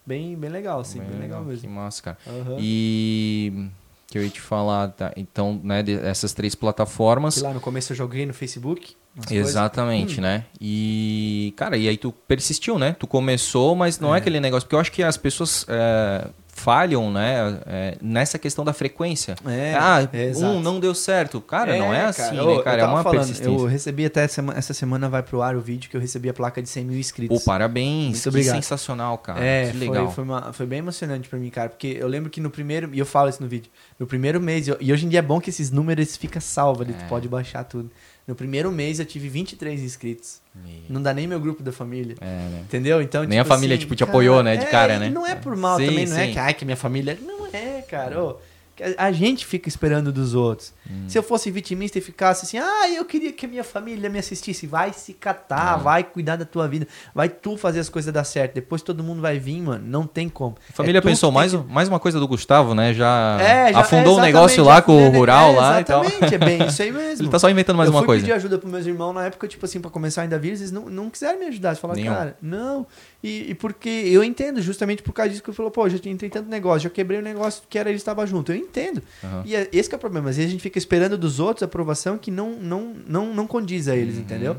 [0.05, 1.71] bem, bem legal, assim, bem, legal Que mesmo.
[1.71, 2.19] massa, cara.
[2.27, 2.57] Aham.
[2.59, 3.69] E
[4.09, 5.13] que eu ia te falar, tá?
[5.17, 7.37] Então, né, dessas três plataformas.
[7.37, 8.97] Que lá no começo eu joguei no Facebook.
[9.31, 10.23] Exatamente, Hum.
[10.23, 10.45] né?
[10.61, 12.97] E, cara, e aí tu persistiu, né?
[12.99, 14.21] Tu começou, mas não é, É.
[14.21, 14.67] aquele negócio.
[14.67, 16.29] Porque eu acho que as pessoas é,
[16.61, 17.61] falham, né?
[17.67, 19.35] é, nessa questão da frequência.
[19.47, 21.41] É, ah, é, um não deu certo.
[21.41, 22.77] Cara, não é assim, Ô, né, cara?
[22.77, 23.51] eu É tava uma falando, persistência.
[23.51, 26.63] Eu recebi até essa semana vai pro ar o vídeo que eu recebi a placa
[26.63, 27.39] de 100 mil inscritos.
[27.39, 28.13] Pô, parabéns.
[28.13, 28.55] Muito obrigado.
[28.57, 29.43] sensacional, cara.
[29.45, 30.07] é, que legal.
[30.07, 32.91] Foi, foi, uma- foi bem emocionante pra mim, cara, porque eu lembro que no primeiro,
[32.93, 35.23] e eu falo isso no vídeo, no primeiro mês, eu- e hoje em dia é
[35.23, 36.97] bom que esses números ficam salvos ali, É.
[37.03, 37.91] tu pode baixar tudo.
[38.31, 40.41] No primeiro mês eu tive 23 inscritos.
[40.89, 42.15] Não dá nem meu grupo da família.
[42.21, 42.61] É, né?
[42.63, 43.03] Entendeu?
[43.03, 45.09] Então, Nem a família, tipo, te apoiou, né, de cara, né?
[45.09, 46.33] e Não é por mal Sim, também, não é sim.
[46.35, 47.19] que, ai, que minha família.
[47.21, 48.23] Não é, cara.
[48.23, 48.37] ô,
[48.83, 50.73] a- a gente fica esperando dos outros.
[50.91, 51.05] Hum.
[51.09, 54.19] Se eu fosse vitimista e ficasse assim, ah, eu queria que a minha família me
[54.19, 55.83] assistisse, vai se catar, É.
[55.83, 58.55] vai cuidar da tua vida, vai tu fazer as coisas dar certo.
[58.55, 59.85] Depois todo mundo vai vir, mano.
[59.87, 60.57] Não tem como.
[60.69, 62.93] A família É pensou mais, que- mais uma coisa do Gustavo, né?
[62.95, 65.85] Já, É, já- afundou é, o negócio lá com o afundou, rural é, lá e
[65.85, 66.05] tal.
[66.05, 67.25] Exatamente, é bem isso aí mesmo.
[67.25, 68.23] Ele tá só inventando mais eu uma coisa.
[68.23, 70.89] pedir ajuda pros meus irmãos na época, tipo assim, pra começar ainda vírus, eles não,
[70.91, 71.71] não quiseram me ajudar.
[71.71, 72.15] Eles falaram, Nenhum.
[72.15, 72.87] cara, não.
[73.23, 76.31] E, e porque eu entendo, justamente por causa disso que eu falou, pô, já entrei
[76.31, 78.51] tanto negócio, já quebrei o negócio que era ele estava junto.
[78.53, 79.03] Eu entendo.
[79.23, 79.43] Aham.
[79.45, 80.31] E é, esse que é o problema.
[80.31, 83.89] Às vezes a gente fica esperando dos outros aprovação que não, não, não, não condiz
[83.89, 84.21] a eles, Uhum.
[84.23, 84.57] entendeu?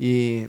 [0.00, 0.48] E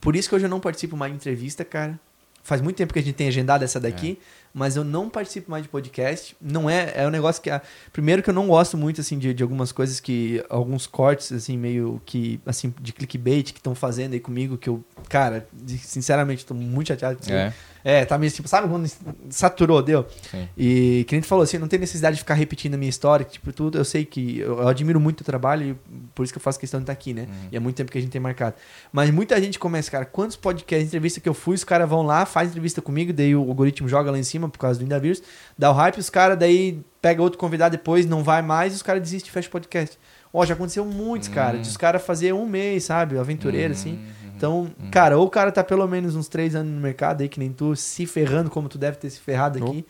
[0.00, 1.98] por isso que hoje eu não participo mais de entrevista, cara.
[2.42, 4.18] Faz muito tempo que a gente tem agendado essa daqui,
[4.52, 6.34] mas eu não participo mais de podcast.
[6.40, 7.60] Não é, é um negócio que a-
[7.92, 11.56] primeiro que eu não gosto muito assim de, de algumas coisas que alguns cortes assim
[11.56, 15.46] meio que assim de clickbait que estão fazendo aí comigo que eu, cara,
[15.78, 17.30] sinceramente tô muito chateado isso.
[17.32, 17.52] É,
[17.84, 18.90] É, tá meio tipo, sabe quando
[19.30, 20.06] saturou, deu?
[20.30, 20.48] sim.
[20.56, 23.24] E que nem tu falou assim, não tem necessidade de ficar repetindo a minha história,
[23.24, 26.38] tipo, tudo, eu sei que eu, eu admiro muito o trabalho e por isso que
[26.38, 27.22] eu faço questão de estar aqui, né?
[27.22, 27.48] Uhum.
[27.52, 28.54] E é muito tempo que a gente tem marcado.
[28.92, 32.26] Mas muita gente começa, cara, quantos podcasts, entrevista que eu fui, os caras vão lá,
[32.26, 35.22] faz entrevista comigo, daí o algoritmo joga lá em cima por causa do Indavírus,
[35.58, 38.82] dá o hype, os caras daí pega outro convidado depois, não vai mais, e os
[38.82, 39.98] caras desistem e fecham o podcast.
[40.32, 41.62] Ó, já aconteceu muitos, cara, Hum.
[41.62, 43.18] de os caras fazer um mês, sabe?
[43.18, 43.98] Aventureiro, assim.
[44.40, 47.38] Então, cara, ou o cara tá pelo menos uns três anos no mercado aí, que
[47.38, 49.84] nem tu, se ferrando como tu deve ter se ferrado aqui.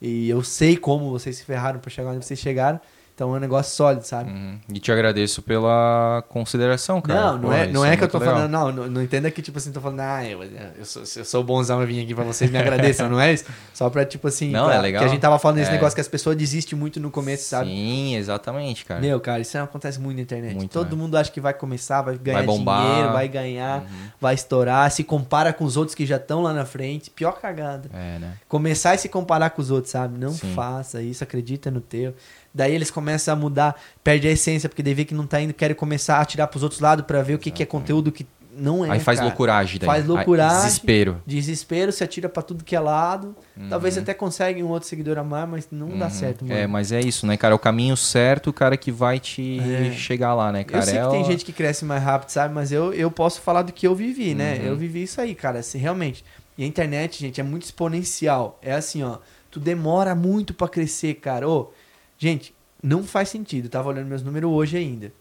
[0.00, 2.80] E eu sei como vocês se ferraram pra chegar onde vocês chegaram.
[3.18, 4.30] Então é um negócio sólido, sabe?
[4.30, 4.60] Uhum.
[4.72, 7.20] E te agradeço pela consideração, cara.
[7.20, 8.34] Não, não Pô, é, não isso é que eu tô legal.
[8.36, 11.24] falando, não, não, não entenda que, tipo assim, tô falando, ah, eu, eu, sou, eu
[11.24, 13.44] sou bonzão, eu vim aqui pra vocês me agradeçam, não é isso?
[13.74, 15.00] Só pra, tipo assim, Não, pra- é legal.
[15.02, 15.72] que a gente tava falando desse É.
[15.74, 17.68] negócio que as pessoas desistem muito no começo, sabe?
[17.70, 19.00] Sim, exatamente, cara.
[19.00, 20.54] Meu, cara, isso acontece muito na internet.
[20.54, 21.02] Muito, Todo né?
[21.02, 22.86] mundo acha que vai começar, vai ganhar bombar.
[22.86, 23.86] dinheiro, vai ganhar, Uhum.
[24.20, 27.10] vai estourar, se compara com os outros que já estão lá na frente.
[27.10, 27.90] Pior cagada.
[27.92, 28.34] É, né?
[28.48, 30.16] Começar e se comparar com os outros, sabe?
[30.16, 30.52] Não Sim.
[30.54, 32.14] faça isso, acredita no teu.
[32.54, 35.52] Daí eles começam a mudar, perde a essência, porque daí vê que não tá indo,
[35.54, 38.26] querem começar a tirar pros outros lados pra ver o que, que é conteúdo que
[38.60, 38.90] não é.
[38.90, 39.28] Aí faz cara.
[39.28, 39.86] loucuragem daí.
[39.86, 40.62] Faz loucuragem.
[40.64, 41.22] Desespero.
[41.24, 43.36] Desespero, se atira pra tudo que é lado.
[43.70, 43.98] Talvez Uhum.
[43.98, 46.58] você até consegue um outro seguidor a mais, mas não dá certo, mano.
[46.58, 47.52] É, mas é isso, né, cara?
[47.52, 49.92] É o caminho certo, o cara que vai te É.
[49.92, 50.82] chegar lá, né, cara?
[50.82, 52.52] eu sei É que tem o- gente que cresce mais rápido, sabe?
[52.52, 54.58] Mas eu, eu posso falar do que eu vivi, né?
[54.58, 54.66] Uhum.
[54.66, 55.60] Eu vivi isso aí, cara.
[55.60, 56.24] Assim, realmente.
[56.56, 58.58] E a internet, gente, é muito exponencial.
[58.60, 59.18] É assim, ó.
[59.50, 61.48] Tu demora muito pra crescer, cara.
[61.48, 61.70] Ô,
[62.18, 63.66] gente, não faz sentido.
[63.66, 65.12] Eu tava olhando meus números hoje ainda.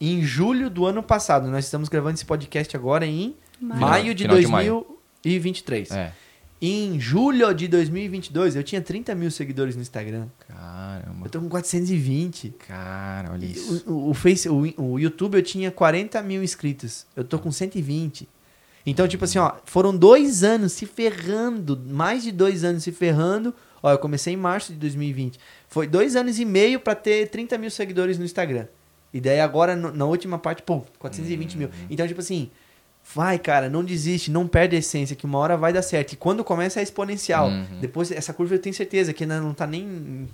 [0.00, 3.80] Em julho do ano passado, nós estamos gravando esse podcast agora em Maio.
[3.80, 4.86] maio de Final de maio.
[5.22, 5.90] 2023.
[5.92, 6.12] É.
[6.60, 10.26] Em julho de 2022, eu tinha 30 mil seguidores no Instagram.
[10.48, 11.26] Caramba.
[11.26, 12.54] Eu tô com 420.
[12.66, 13.84] Cara, olha isso.
[13.86, 17.06] O, o, o Face, o, o YouTube eu tinha 40 mil inscritos.
[17.14, 18.26] Eu tô com 120.
[18.86, 23.52] Então, tipo assim, ó, foram dois anos se ferrando, mais de dois anos se ferrando.
[23.82, 25.38] Ó, eu comecei em março de 2020.
[25.76, 28.64] Foi dois anos e meio pra ter 30 mil seguidores no Instagram.
[29.12, 31.68] E daí agora, no- na última parte, pô, 420 mil.
[31.90, 32.50] Então, tipo assim,
[33.14, 36.14] vai, cara, não desiste, não perde a essência, que uma hora vai dar certo.
[36.14, 37.48] E quando começa é exponencial.
[37.48, 37.66] Uhum.
[37.78, 40.26] Depois, essa curva eu tenho certeza que ainda não tá nem.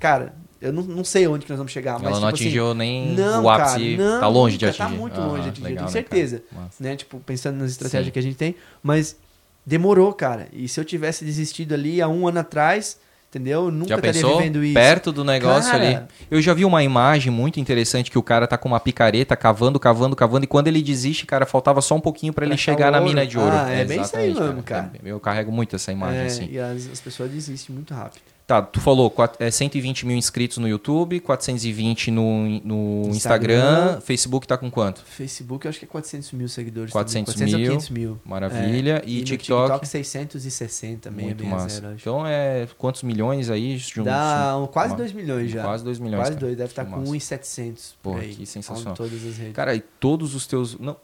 [0.00, 1.92] Cara, eu não, não sei onde que nós vamos chegar.
[2.00, 3.96] Mas, Ela não tipo assim, atingiu nem não, o ápice.
[3.96, 4.78] cara, não, tá longe de atingir.
[4.82, 6.42] Tá muito longe de atingir, legal, eu tenho né, certeza.
[6.50, 6.74] Massa.
[6.82, 6.96] Né?
[6.96, 8.10] Tipo, pensando nas estratégias Sim.
[8.10, 8.56] que a gente tem.
[8.82, 9.16] Mas
[9.64, 10.48] demorou, cara.
[10.52, 12.98] E se eu tivesse desistido ali há um ano atrás,
[13.30, 13.66] entendeu?
[13.66, 14.38] Eu nunca Já estaria pensou?
[14.38, 14.74] vivendo isso.
[14.74, 15.84] Perto do negócio Cara.
[15.84, 16.00] ali.
[16.30, 19.78] Eu já vi uma imagem muito interessante que o cara tá com uma picareta cavando,
[19.78, 20.44] cavando, cavando.
[20.44, 23.38] E quando ele desiste, cara, faltava só um pouquinho pra ele chegar na mina de
[23.38, 23.52] ouro.
[23.54, 24.90] Ah, é bem isso aí mesmo, cara.
[25.04, 26.48] Eu carrego muito essa imagem, É, assim.
[26.50, 28.22] E as, as pessoas desistem muito rápido.
[28.48, 33.56] Tá, tu falou quat- é, 120 mil inscritos no YouTube, 420 no, no Instagram.
[33.58, 34.00] Instagram.
[34.00, 35.02] Facebook tá com quanto?
[35.04, 36.90] Facebook eu acho que é 400 mil seguidores.
[36.90, 37.52] 400 também.
[37.52, 37.70] 400 ou mil.
[37.78, 38.20] 500 mil.
[38.24, 39.02] Maravilha.
[39.04, 39.62] É, E, no TikTok?
[39.64, 41.80] TikTok 660, meio, muito massa.
[41.82, 41.92] zero.
[42.00, 43.76] Então é quantos milhões aí?
[43.76, 44.04] juntos?
[44.06, 45.62] Dá um- quase Uma- 2 milhões já.
[45.62, 46.20] Quase 2 milhões.
[46.20, 46.40] Quase cara.
[46.40, 47.10] 2, deve estar Que com massa.
[47.12, 47.96] 1,700.
[48.02, 48.94] por Porra, aí, que sensacional.
[48.94, 49.52] Todas as redes.
[49.52, 50.78] Cara, e todos os teus.
[50.78, 50.96] Não,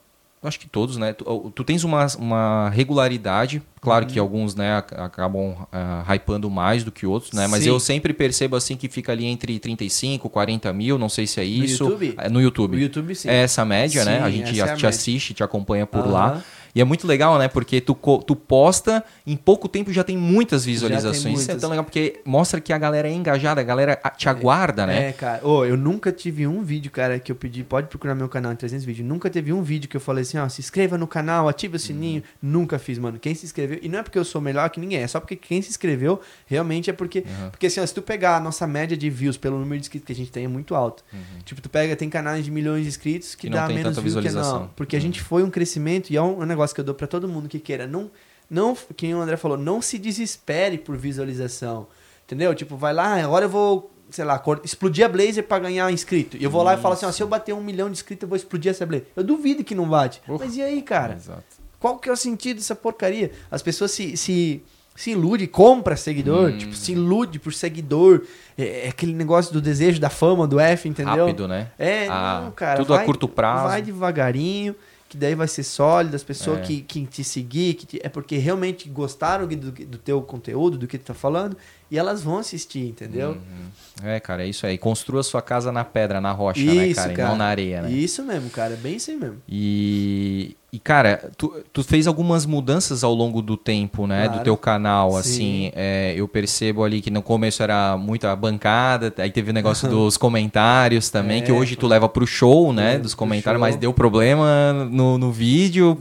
[0.49, 1.13] acho que todos, né?
[1.13, 3.63] Tu, tu tens uma, uma regularidade.
[3.81, 4.11] Claro Uhum.
[4.13, 7.47] que alguns, né, ac- acabam ah, hypando mais do que outros, né?
[7.47, 7.69] Mas Sim.
[7.69, 11.45] eu sempre percebo assim que fica ali entre 35, 40 mil, não sei se é
[11.45, 11.85] No isso.
[11.85, 12.15] YouTube?
[12.17, 12.77] É, no YouTube.
[12.79, 13.29] O YouTube sim.
[13.29, 14.23] É essa média, né?
[14.23, 16.13] A Sim, gente essa é a te assiste, te acompanha por Aham.
[16.13, 16.43] lá.
[16.75, 17.47] E é muito legal, né?
[17.49, 17.95] Porque tu,
[18.27, 21.16] tu posta, em pouco tempo já tem muitas tem visualizações.
[21.18, 21.61] Isso é muitas.
[21.61, 25.09] tão legal, porque mostra que a galera é engajada, a galera te aguarda, né?
[25.09, 25.47] É, cara.
[25.47, 27.62] Ô, eu nunca tive um vídeo, cara, que eu pedi.
[27.62, 29.07] Pode procurar meu canal em 300 vídeos.
[29.07, 31.79] Nunca teve um vídeo que eu falei assim, ó, se inscreva no canal, ative o
[31.79, 32.22] sininho.
[32.43, 32.51] Uhum.
[32.51, 33.18] Nunca fiz, mano.
[33.18, 33.79] Quem se inscreveu.
[33.83, 36.20] E não é porque eu sou melhor que ninguém, é só porque quem se inscreveu
[36.47, 37.20] realmente é porque.
[37.20, 37.51] Uhum.
[37.51, 40.07] Porque assim, ó, se tu pegar a nossa média de views pelo número de inscritos
[40.07, 41.03] que a gente tem, é muito alto.
[41.45, 43.97] Tipo, Tipo, tu pega, tem canais de milhões de inscritos que não dá tem menos
[43.97, 44.70] views que não.
[44.75, 45.03] Porque a Uhum.
[45.03, 47.49] gente foi um crescimento e é um, um negócio que eu dou pra todo mundo
[47.49, 47.87] que queira.
[47.87, 48.11] Não,
[48.49, 51.87] não, que nem o André falou, não se desespere por visualização.
[52.27, 52.55] Entendeu?
[52.55, 56.37] Tipo, vai lá, agora eu vou, sei lá, explodir a Blazer pra ganhar inscrito.
[56.39, 58.23] E eu vou lá e falo assim, ó, se eu bater um milhão de inscritos,
[58.23, 59.09] eu vou explodir essa Blazer.
[59.15, 60.23] Eu duvido que não bate.
[60.29, 60.43] Uf.
[60.45, 61.15] Mas e aí, cara?
[61.15, 61.43] Exato.
[61.79, 63.31] Qual que é o sentido dessa porcaria?
[63.51, 64.62] As pessoas se, se,
[64.97, 66.57] se iludem, compra seguidor, Hum.
[66.59, 68.23] tipo, se ilude por seguidor.
[68.57, 71.27] É, é aquele negócio do desejo da fama, do F, entendeu?
[71.27, 71.73] Rápido, né?
[71.79, 72.79] É, Ah, não, cara.
[72.79, 73.65] tudo a vai- curto prazo.
[73.69, 74.75] Vai devagarinho,
[75.15, 76.62] que daí vai ser sólido, as pessoas É.
[76.62, 80.87] que, que te seguir, que te- é porque realmente gostaram do, do teu conteúdo, do
[80.89, 81.57] que tu tá falando,
[81.91, 83.31] e elas vão assistir, entendeu?
[83.31, 83.69] Uhum.
[84.03, 84.77] É, cara, é isso aí.
[84.77, 87.13] Construa sua casa na pedra, na rocha, né, Isso, cara?
[87.13, 87.29] E cara.
[87.29, 87.91] não na areia, né?
[87.91, 89.37] Isso mesmo, cara, bem isso aí mesmo.
[89.49, 94.25] E, e cara, tu, tu fez algumas mudanças ao longo do tempo, né?
[94.25, 94.41] Claro.
[94.41, 95.19] Do teu canal, Sim.
[95.19, 95.73] assim.
[95.77, 100.17] é, eu percebo ali que no começo era muita bancada, aí teve o negócio dos
[100.17, 102.93] comentários também, que É, hoje tu leva pro show, né?
[102.93, 105.97] Leva Dos comentários, mas deu problema no, no vídeo,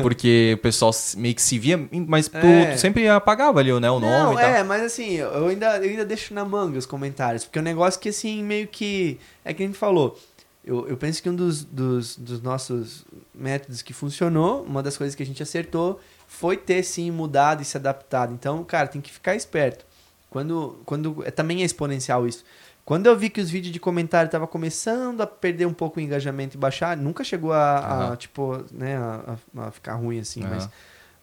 [0.00, 2.66] porque o pessoal meio que se via, mas tu, É.
[2.72, 4.44] tu sempre apagava ali né, o nome Não, e tal.
[4.44, 7.64] é, mas assim, eu ainda, eu ainda deixo na manga os comentários, porque é um
[7.64, 9.18] negócio que, assim, meio que.
[9.44, 10.18] É que a gente falou.
[10.64, 13.04] Eu, eu penso que um dos, dos, dos nossos
[13.34, 17.64] métodos que funcionou, uma das coisas que a gente acertou, foi ter, sim, mudado e
[17.64, 18.32] se adaptado.
[18.32, 19.84] Então, cara, tem que ficar esperto.
[20.30, 22.44] Quando, quando é, também é exponencial isso.
[22.84, 26.02] Quando eu vi que os vídeos de comentário estavam começando a perder um pouco o
[26.02, 28.16] engajamento e baixar, nunca chegou a, a, Aham.
[28.16, 30.50] tipo, né, a, a- a ficar ruim assim, Aham.
[30.50, 30.68] mas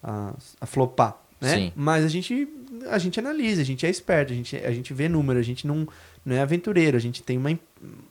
[0.04, 1.56] a, a flopar, né?
[1.56, 1.74] Sim.
[1.76, 2.48] Mas a gente,
[2.90, 5.66] a gente analisa, a gente é esperto, a gente, a gente vê número, a gente
[5.68, 5.88] não,
[6.26, 7.58] não é aventureiro, a gente tem uma,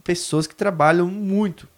[0.05, 1.68] pessoas que trabalham muito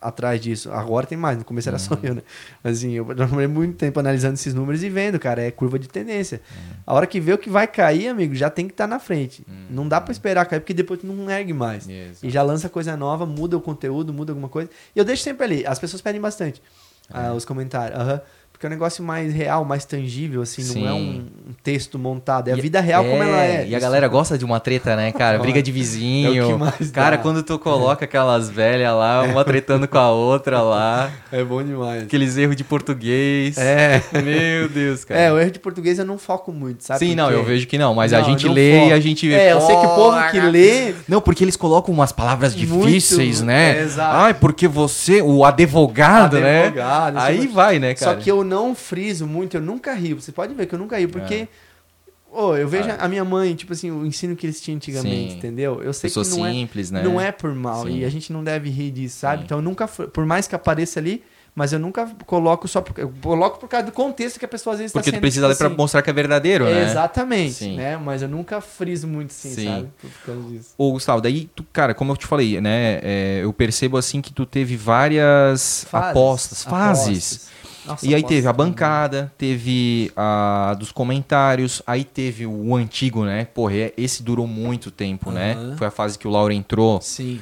[0.00, 0.72] atrás disso.
[0.72, 2.00] Agora tem mais, no começo era só Uhum.
[2.02, 2.22] eu, né?
[2.64, 5.88] Mas assim, eu demorei muito tempo analisando esses números e vendo, cara, é curva de
[5.88, 6.40] tendência.
[6.50, 6.74] Uhum.
[6.86, 9.44] A hora que vê o que vai cair, amigo, já tem que estar na frente.
[9.68, 11.86] Não dá pra esperar cair, porque depois tu não ergue mais.
[11.86, 12.24] Exato.
[12.26, 14.70] E já lança coisa nova, muda o conteúdo, muda alguma coisa.
[14.96, 15.66] E eu deixo sempre ali.
[15.66, 16.62] As pessoas pedem bastante
[17.12, 17.26] É.
[17.26, 18.00] ah, os comentários.
[18.00, 18.20] Aham.
[18.60, 21.24] Porque é um negócio mais real, mais tangível, assim, não é Sim.
[21.46, 22.48] um, um texto montado.
[22.48, 23.66] É a E- vida real como ela é.
[23.66, 25.38] E a galera gosta de uma treta, né, cara?
[25.38, 26.58] Briga de É vizinho.
[26.58, 27.22] mais cara, dá.
[27.22, 32.02] quando tu coloca aquelas velhas lá, uma tretando com a outra lá, É bom demais.
[32.02, 33.56] aqueles erros de português.
[33.56, 34.02] É.
[34.22, 35.18] Meu Deus, cara.
[35.18, 36.98] É, o erro de português eu não foco muito, sabe?
[36.98, 38.90] Sim, não, eu vejo que não, mas a Não, gente não lê foco.
[38.90, 39.34] e a gente vê.
[39.36, 42.86] É, eu sei que o povo que lê Não, porque eles colocam umas palavras Muito-
[42.86, 43.78] difíceis, né?
[43.78, 44.16] é, exato.
[44.16, 47.20] Ai, porque você, o advogado, Advogado, né?
[47.20, 48.12] isso Aí é- vai, né, cara?
[48.12, 50.20] Só que eu não friso muito, eu nunca rio.
[50.20, 51.48] Você pode ver que eu nunca rio, porque.
[52.32, 52.96] Ô, eu vejo É.
[53.00, 55.38] a minha mãe, tipo assim, o ensino que eles tinham antigamente, Sim.
[55.38, 55.82] entendeu?
[55.82, 57.02] Eu sei Pessoa que não é, simples, né?
[57.02, 57.84] não é por mal.
[57.86, 57.98] Sim.
[57.98, 59.38] E a gente não deve rir disso, sabe?
[59.38, 59.44] Sim.
[59.46, 59.88] Então eu nunca.
[59.88, 61.24] Por mais que apareça ali,
[61.56, 62.80] mas eu nunca coloco só.
[62.82, 65.20] Por, eu coloco por causa do contexto que a pessoa às vezes Porque tá tu
[65.20, 66.84] precisa ler tipo pra assim, mostrar que é verdadeiro, né?
[66.88, 67.76] Exatamente, Sim.
[67.76, 67.96] né?
[67.96, 69.64] Mas eu nunca friso muito assim, Sim.
[69.66, 69.88] sabe?
[70.00, 70.68] Por causa disso.
[70.78, 73.00] Ô, Gustavo, daí, tu, cara, como eu te falei, né?
[73.02, 77.08] é, eu percebo assim que tu teve várias Fases, apostas, fases.
[77.08, 77.50] apostas.
[77.86, 83.44] Nossa, E aí teve a bancada, teve a dos comentários, aí teve o antigo, né?
[83.46, 85.54] Porra, é- esse durou muito tempo, né?
[85.54, 85.76] Aham.
[85.76, 87.00] Foi a fase que o Laura entrou.
[87.00, 87.40] Sim.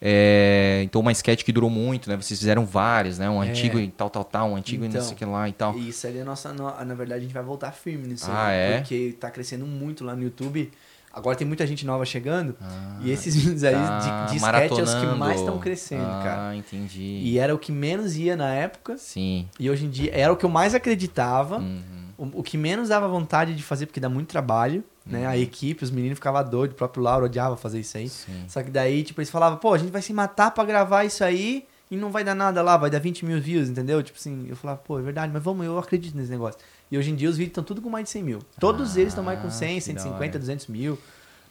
[0.00, 2.16] É, então uma sketch que durou muito, né?
[2.16, 3.30] Vocês fizeram várias, né?
[3.30, 3.48] Um É.
[3.48, 5.00] antigo e tal, tal, tal, um antigo e Então.
[5.00, 5.76] não sei o que lá e tal.
[5.78, 6.52] E Isso ali é nossa.
[6.52, 8.26] no- Na verdade, a gente vai voltar firme nisso.
[8.30, 8.78] Ah, aí, é?
[8.78, 10.70] Porque tá crescendo muito lá no YouTube.
[11.16, 12.54] Agora tem muita gente nova chegando.
[12.60, 16.04] Ah, e esses vídeos aí tá de, de sketch é os que mais estão crescendo,
[16.04, 16.56] ah, cara.
[16.56, 17.00] entendi.
[17.00, 18.98] E era o que menos ia na época.
[18.98, 19.48] Sim.
[19.58, 21.56] E hoje em dia era o que eu mais acreditava.
[21.56, 21.80] Uhum.
[22.18, 24.84] O, o que menos dava vontade de fazer, porque dá muito trabalho.
[25.06, 25.20] Né?
[25.22, 25.28] Uhum.
[25.28, 26.74] A equipe, os meninos ficavam doidos.
[26.74, 28.10] O próprio Lauro odiava fazer isso aí.
[28.10, 28.44] Sim.
[28.46, 31.24] Só que daí, tipo, eles falavam, pô, a gente vai se matar pra gravar isso
[31.24, 34.02] aí e não vai dar nada lá, vai dar 20 mil views, entendeu?
[34.02, 36.60] Tipo assim, eu falava, pô, é verdade, mas vamos, eu acredito nesse negócio.
[36.90, 38.38] E hoje em dia os vídeos estão tudo com mais de 100 mil.
[38.60, 40.38] Todos Ah, eles estão mais com 100, que da 150, hora.
[40.38, 40.98] 200 mil.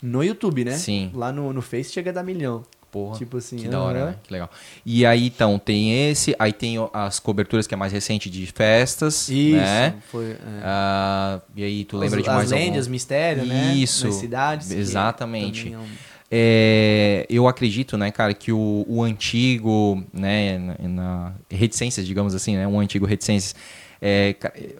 [0.01, 0.77] No YouTube, né?
[0.77, 1.11] Sim.
[1.13, 2.63] Lá no, no Face chega a dar milhão.
[2.91, 3.17] Porra.
[3.17, 4.15] Tipo assim, Que da hora, né?
[4.23, 4.49] Que legal.
[4.85, 9.27] E aí, então, tem esse, aí tem as coberturas que é mais recente de festas,
[9.27, 9.95] Isso, né?
[10.09, 10.31] foi...
[10.31, 10.37] é.
[10.63, 12.79] Ah, e aí, tu lembra As- de mais As lendas, algum?
[12.79, 13.73] os mistérios, né?
[13.75, 14.71] Isso, Nas cidades.
[14.71, 15.73] exatamente.
[15.73, 15.83] é um-
[16.31, 22.55] É, eu acredito, né, cara, que o, o antigo, né, na, na reticências, digamos assim,
[22.55, 23.55] né, um antigo reticências,
[24.01, 24.35] é,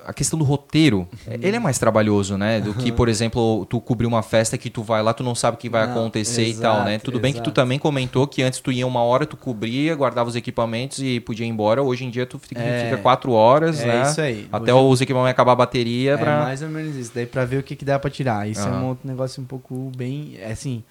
[0.05, 1.34] a questão do roteiro, Uhum.
[1.41, 4.84] ele é mais trabalhoso, né, do que, por exemplo, tu cobrir uma festa que tu
[4.84, 6.91] vai lá, tu não sabe o que vai Não, acontecer e tal, né?
[6.91, 7.51] exato, Tudo bem que tu exato.
[7.61, 11.45] também comentou que antes tu ia uma hora, tu cobria, guardava os equipamentos e podia
[11.45, 11.82] ir embora.
[11.82, 12.86] Hoje em dia tu fica, É.
[12.86, 14.01] fica quatro horas, É né?
[14.09, 14.47] isso aí.
[14.51, 16.43] Até Hoje- os equipamentos acabar a bateria É pra...
[16.43, 17.11] mais ou menos isso.
[17.13, 18.47] Daí pra ver o que, que dá pra tirar.
[18.49, 18.82] Isso é Aham.
[18.84, 20.36] um outro negócio um pouco bem.
[20.39, 20.84] é Assim,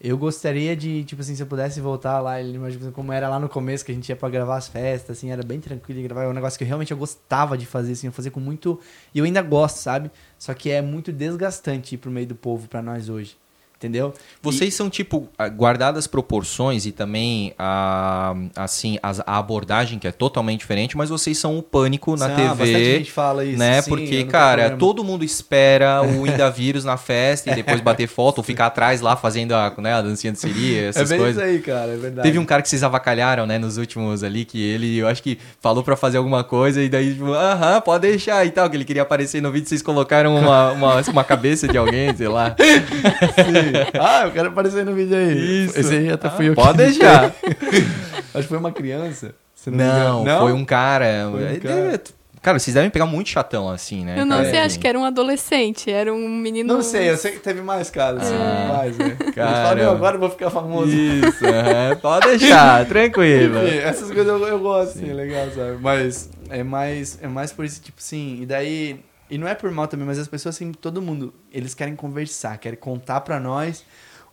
[0.00, 3.50] eu gostaria de, tipo assim, se eu pudesse voltar lá, imagina como era lá no
[3.50, 6.24] começo, que a gente ia pra gravar as festas, assim, era bem tranquilo de gravar.
[6.24, 8.80] É um negócio que eu realmente eu gostava de fazer, assim, eu fazia com muito.
[9.14, 10.10] E eu ainda gosto, sabe?
[10.38, 13.36] Só que é muito desgastante ir pro meio do povo pra nós hoje.
[13.80, 14.12] Entendeu?
[14.42, 20.12] Vocês são, tipo, ah, guardadas proporções e também a, assim, as- a abordagem que é
[20.12, 22.98] totalmente diferente, mas vocês são o pânico na Ah, bastante TV.
[22.98, 23.58] gente fala isso.
[23.58, 23.80] Né?
[23.80, 28.38] sim, Porque, cara, todo mundo espera o Inda vírus na festa e depois bater foto
[28.38, 31.42] ou ficar atrás lá fazendo a, né, a dancinha de Siri, É essas bem coisas.
[31.42, 32.28] isso aí, cara, é verdade.
[32.28, 35.38] Teve um cara que vocês avacalharam, né, nos últimos ali, que ele, eu acho que
[35.58, 38.84] falou pra fazer alguma coisa e daí, tipo, aham, pode deixar e tal, que ele
[38.84, 42.54] queria aparecer no vídeo, vocês colocaram uma, uma, uma cabeça de alguém, sei lá.
[42.60, 43.69] Sim.
[44.00, 45.64] Ah, eu quero aparecer no vídeo aí.
[45.66, 45.78] Isso.
[45.78, 47.34] Esse aí até Ah, fui eu pode que deixar.
[48.34, 49.34] Acho que foi uma criança.
[49.66, 50.40] me Não, engano.
[50.40, 51.28] foi um cara.
[51.30, 51.94] Foi um É, cara.
[51.94, 52.00] é,
[52.42, 54.18] Cara, vocês devem pegar muito chatão assim, né?
[54.18, 54.48] Eu não cara?
[54.48, 54.66] sei, Assim.
[54.66, 56.72] acho que era um adolescente, era um menino.
[56.72, 58.22] Não sei, eu sei que teve mais casos.
[58.22, 59.14] assim, Ah, mais, né?
[59.76, 60.90] "Meu, agora eu vou ficar famoso.
[60.90, 63.58] Isso, aham, pode deixar, tranquilo.
[63.68, 65.76] Enfim, essas coisas eu, eu gosto, assim, é legal, sabe?
[65.82, 69.00] Mas é mais, é mais por isso, tipo assim, e daí...
[69.30, 72.58] E não é por mal também, mas as pessoas, assim, todo mundo, eles querem conversar,
[72.58, 73.84] querem contar pra nós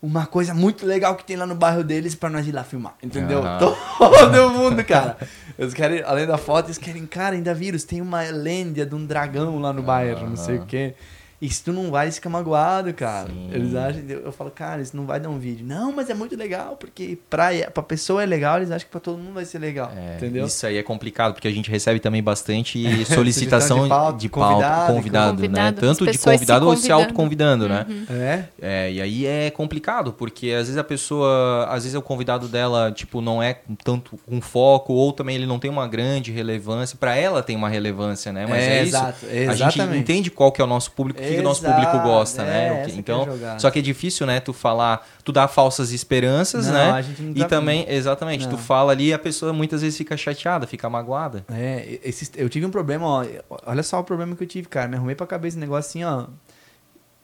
[0.01, 2.95] uma coisa muito legal que tem lá no bairro deles pra nós ir lá filmar,
[3.01, 3.43] entendeu?
[3.43, 3.59] Aham.
[3.99, 5.17] Todo mundo, cara.
[5.57, 9.05] Eles querem, além da foto, eles querem, cara, ainda vírus, tem uma lêndia de um
[9.05, 10.95] dragão lá no bairro, não sei o quê.
[11.39, 13.27] E se tu não vai, eles ficam magoados, cara.
[13.29, 13.49] Sim.
[13.53, 15.63] Eles acham, eu, eu falo, cara, isso não vai dar um vídeo.
[15.65, 18.99] Não, mas é muito legal, porque pra, pra pessoa é legal, eles acham que pra
[18.99, 19.91] todo mundo vai ser legal.
[19.95, 20.47] É, entendeu?
[20.47, 24.53] Isso aí é complicado, porque a gente recebe também bastante Solicitação de pauta, de pauta,
[24.55, 25.47] convidado, convidado, né?
[25.47, 27.03] convidado, Tanto as de pessoas se convidado ou se convidando.
[27.03, 27.85] autoconvidando, né?
[28.09, 28.43] É?
[28.87, 32.91] É, e aí é complicado, porque às vezes a pessoa, às vezes o convidado dela,
[32.91, 36.97] tipo, não é com tanto um foco, ou também ele não tem uma grande relevância.
[36.99, 38.45] Pra ela tem uma relevância, né?
[38.49, 38.87] Mas é, É, isso.
[38.95, 39.99] exato, A gente exatamente.
[39.99, 42.71] entende qual que é o nosso público, que, que o nosso público gosta, é, né?
[42.71, 43.27] O essa que- é então,
[43.59, 44.39] só que é difícil, né?
[44.39, 47.05] Tu falar, tu dá falsas esperanças, Não, né?
[47.35, 48.57] E também, exatamente, tu Não.
[48.57, 51.45] fala ali e a pessoa muitas vezes fica chateada, fica magoada.
[51.51, 53.25] É, esse, eu tive um problema, ó.
[53.65, 54.87] Olha só o problema que eu tive, cara.
[54.87, 56.25] Me arrumei pra cabeça esse negócio assim, ó.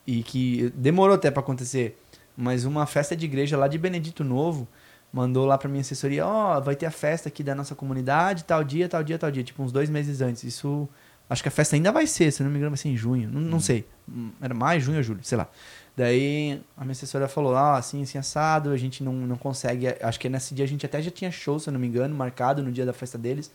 [0.06, 1.98] E que demorou até pra acontecer.
[2.36, 4.68] Mas uma festa de igreja lá de Benedito Novo
[5.14, 8.64] mandou lá pra minha assessoria: Ó, vai ter a festa aqui da nossa comunidade, tal
[8.64, 9.44] dia, tal dia, tal dia.
[9.44, 10.44] Tipo, uns dois meses antes.
[10.44, 10.90] Isso
[11.30, 13.30] Acho que a festa ainda vai ser, se não me engano, vai ser em junho.
[13.32, 13.86] Não, não sei.
[14.10, 15.48] Hum, Era maio, junho ou julho, sei lá.
[15.96, 19.88] Daí a minha assessora falou: ah, assim, assim, assado, a gente não, não consegue.
[20.02, 22.14] Acho que nesse dia a gente até já tinha show, se eu não me engano,
[22.16, 23.52] marcado no dia da festa deles.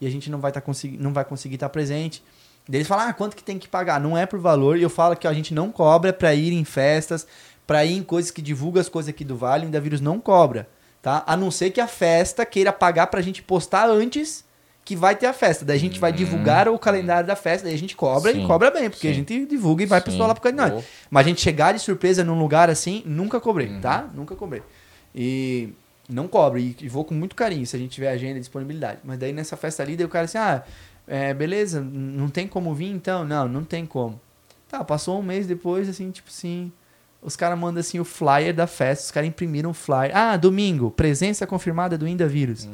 [0.00, 2.22] E a gente não vai, tá consegui não vai conseguir estar presente.
[2.68, 4.00] Daí eles falam: ah, quanto que tem que pagar?
[4.00, 4.76] Não é por valor.
[4.76, 7.26] E eu falo que ó, a gente não cobra pra ir em festas,
[7.66, 9.64] pra ir em coisas que divulgam as coisas aqui do Vale.
[9.64, 10.68] O Indavírus não cobra,
[11.00, 11.22] tá?
[11.26, 14.44] A não ser que a festa queira pagar pra gente postar antes
[14.88, 15.66] que vai ter a festa.
[15.66, 18.46] Daí a gente vai divulgar o calendário da festa, daí a gente cobra Sim, e
[18.46, 19.12] cobra bem, porque sim.
[19.12, 20.06] a gente divulga e vai Sim.
[20.06, 20.70] pessoa lá nós.
[20.70, 20.84] Boa.
[21.10, 23.80] Mas a gente chegar de surpresa num lugar assim, nunca cobrei, Uhum.
[23.82, 24.08] tá?
[24.14, 24.62] Nunca cobrei.
[25.14, 25.68] E
[26.08, 29.00] não cobre, e, e vou com muito carinho se a gente tiver agenda e disponibilidade.
[29.04, 30.62] Mas daí nessa festa ali, daí o cara assim, ah,
[31.06, 33.26] é, beleza, não tem como vir então?
[33.26, 34.18] Não, não tem como.
[34.70, 36.72] Tá, passou um mês depois, assim, tipo assim,
[37.20, 40.16] os caras mandam assim o flyer da festa, os caras imprimiram o flyer.
[40.16, 42.66] Ah, domingo, presença confirmada do Inda Vírus.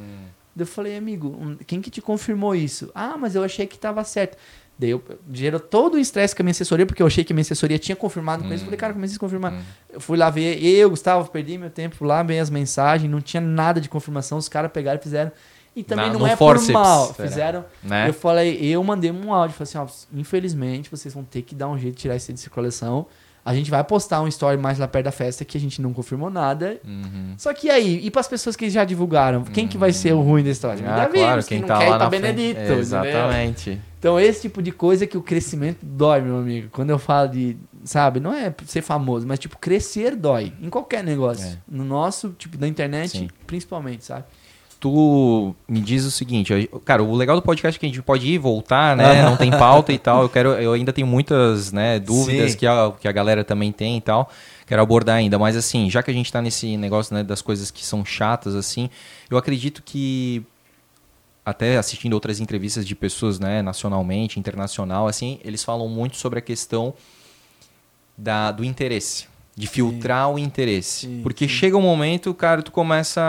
[0.56, 2.90] Eu falei, amigo, quem que te confirmou isso?
[2.94, 4.36] Ah, mas eu achei que tava certo.
[4.78, 5.02] Daí eu
[5.32, 7.78] gerou todo o estresse com a minha assessoria, porque eu achei que a minha assessoria
[7.78, 8.62] tinha confirmado com isso.
[8.62, 9.58] Eu falei, cara, como é que vocês confirmaram?
[9.92, 13.40] Eu fui lá ver, eu, Gustavo, perdi meu tempo lá, bem as mensagens, não tinha
[13.40, 15.30] nada de confirmação, os caras pegaram e fizeram.
[15.76, 17.64] E também não no é forceps, por mal, fizeram.
[17.82, 18.08] Né?
[18.08, 21.68] Eu falei, eu mandei um áudio, falei assim, ó, infelizmente vocês vão ter que dar
[21.68, 23.06] um jeito de tirar isso de circulação.
[23.44, 25.92] A gente vai postar um story mais lá perto da festa que a gente não
[25.92, 26.80] confirmou nada.
[26.82, 27.34] Uhum.
[27.36, 30.42] Só que aí, e pras pessoas que já divulgaram, quem que vai ser o ruim
[30.42, 30.82] da história?
[30.86, 32.22] Ah, claro, quem não tá quer ir lá pra na frente.
[32.22, 32.60] Benedito.
[32.60, 32.78] entendeu?
[32.78, 33.80] Exatamente.
[33.98, 36.68] Então, esse tipo de coisa que o crescimento dói, meu amigo.
[36.72, 40.52] Quando eu falo de, sabe, não é ser famoso, mas tipo, crescer dói.
[40.60, 41.46] Em qualquer negócio.
[41.46, 41.58] É.
[41.68, 43.28] No nosso, tipo, da internet, Sim.
[43.46, 44.24] principalmente, sabe?
[44.80, 48.26] Tu me diz o seguinte, cara, o legal do podcast é que a gente pode
[48.26, 49.22] ir e voltar, né?
[49.22, 50.22] Não tem pauta e tal.
[50.22, 52.58] Eu quero, eu ainda tenho muitas, né, dúvidas Sim.
[52.58, 54.30] que a, que a galera também tem e tal.
[54.66, 57.70] Quero abordar ainda, mas assim, já que a gente tá nesse negócio, né, das coisas
[57.70, 58.88] que são chatas assim,
[59.30, 60.42] eu acredito que
[61.44, 66.42] até assistindo outras entrevistas de pessoas, né, nacionalmente, internacional, assim, eles falam muito sobre a
[66.42, 66.94] questão
[68.16, 71.06] da, do interesse, de filtrar o interesse.
[71.06, 71.54] Sim, Porque sim.
[71.54, 73.22] chega um momento, cara, tu começa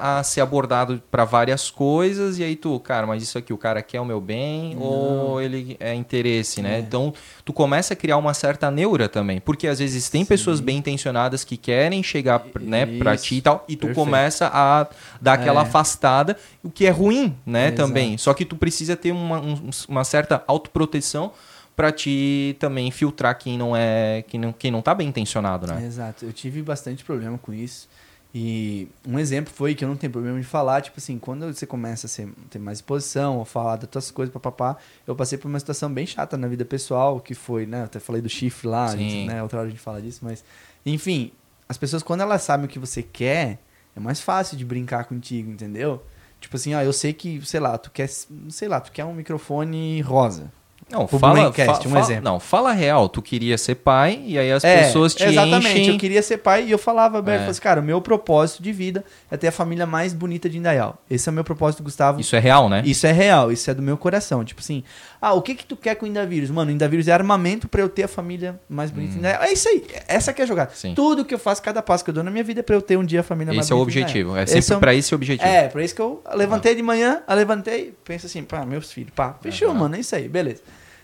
[0.00, 3.82] a ser abordado para várias coisas e aí tu, cara, mas isso aqui o cara
[3.82, 6.76] quer o meu bem ou ele é interesse, né?
[6.76, 6.78] É.
[6.78, 7.12] Então,
[7.44, 11.42] tu começa a criar uma certa neura também, porque às vezes tem pessoas bem intencionadas
[11.42, 13.94] que querem chegar, né, para ti e tal, e tu perfeito.
[14.04, 14.86] começa a
[15.20, 15.64] dar aquela É.
[15.64, 17.76] afastada, o que é ruim, né, Exato.
[17.88, 18.16] também.
[18.18, 21.32] Só que tu precisa ter uma, um- uma certa autoproteção
[21.74, 25.84] para te também filtrar quem não é, quem não, quem não tá bem intencionado, né?
[25.84, 26.24] Exato.
[26.24, 27.88] Eu tive bastante problema com isso.
[28.34, 31.66] E um exemplo foi que eu não tenho problema de falar, tipo assim, quando você
[31.66, 35.48] começa a ser, ter mais exposição, ou falar das tuas coisas, papapá, eu passei por
[35.48, 38.68] uma situação bem chata na vida pessoal, que foi, né, eu até falei do chifre
[38.68, 40.42] lá, gente, né, outra hora a gente fala disso, mas,
[40.86, 41.30] enfim,
[41.68, 43.58] as pessoas, quando elas sabem o que você quer,
[43.94, 46.02] é mais fácil de brincar contigo, entendeu?
[46.40, 49.12] Tipo assim, ah, eu sei que, sei lá, tu quer, sei lá, tu quer um
[49.12, 50.50] microfone rosa.
[50.92, 52.24] Não, Pro fala, Braincast, fa- um fa- exemplo.
[52.24, 53.08] Não, fala real.
[53.08, 55.68] Tu queria ser pai e aí as É, pessoas te exatamente.
[55.80, 55.94] enchem.
[55.94, 57.48] Eu queria ser pai e eu falava, Alberto, É.
[57.48, 60.98] assim, cara, o meu propósito de vida é ter a família mais bonita de Indaial.
[61.10, 62.20] Esse é o meu propósito, Gustavo.
[62.20, 62.82] Isso é real, né?
[62.84, 64.44] Isso é real, isso é do meu coração.
[64.44, 64.84] Tipo assim,
[65.20, 66.50] ah, o que que tu quer com o Indavírus?
[66.50, 69.42] Mano, o Indavírus é armamento pra eu ter a família mais bonita de Indaial.
[69.42, 70.70] É isso aí, essa que é a jogada.
[70.72, 70.76] Hum.
[70.76, 70.94] Sim.
[70.94, 72.82] Tudo que eu faço, cada passo que eu dou na minha vida é pra eu
[72.82, 74.36] ter um dia a família mais Esse é o bonita objetivo.
[74.36, 75.48] É sempre Esse é pra esse objetivo.
[75.50, 79.12] É, pra isso que eu levantei de manhã, eu levantei, penso assim, pá, meus filhos,
[79.14, 79.78] pá, fechou, Aham.
[79.80, 80.60] mano, é isso aí, beleza.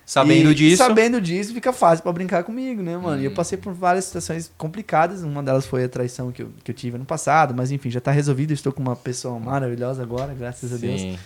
[0.08, 0.82] Sabendo E disso.
[0.82, 0.86] Hum.
[0.86, 3.20] Sabendo disso, fica fácil pra brincar comigo, né, mano?
[3.20, 5.22] E eu passei por várias situações complicadas.
[5.22, 8.00] Uma delas foi a traição que eu, que eu tive ano passado, mas enfim, já
[8.00, 8.54] tá resolvido.
[8.54, 10.98] Estou com uma pessoa maravilhosa agora, graças a Deus.
[10.98, 11.18] Sim.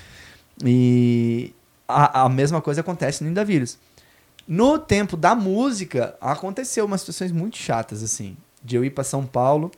[0.64, 1.53] E
[1.87, 3.78] a, a mesma coisa acontece no Indavírus.
[4.49, 8.37] No tempo da música, aconteceu umas situações muito chatas, assim.
[8.64, 9.70] De eu ir pra São Paulo,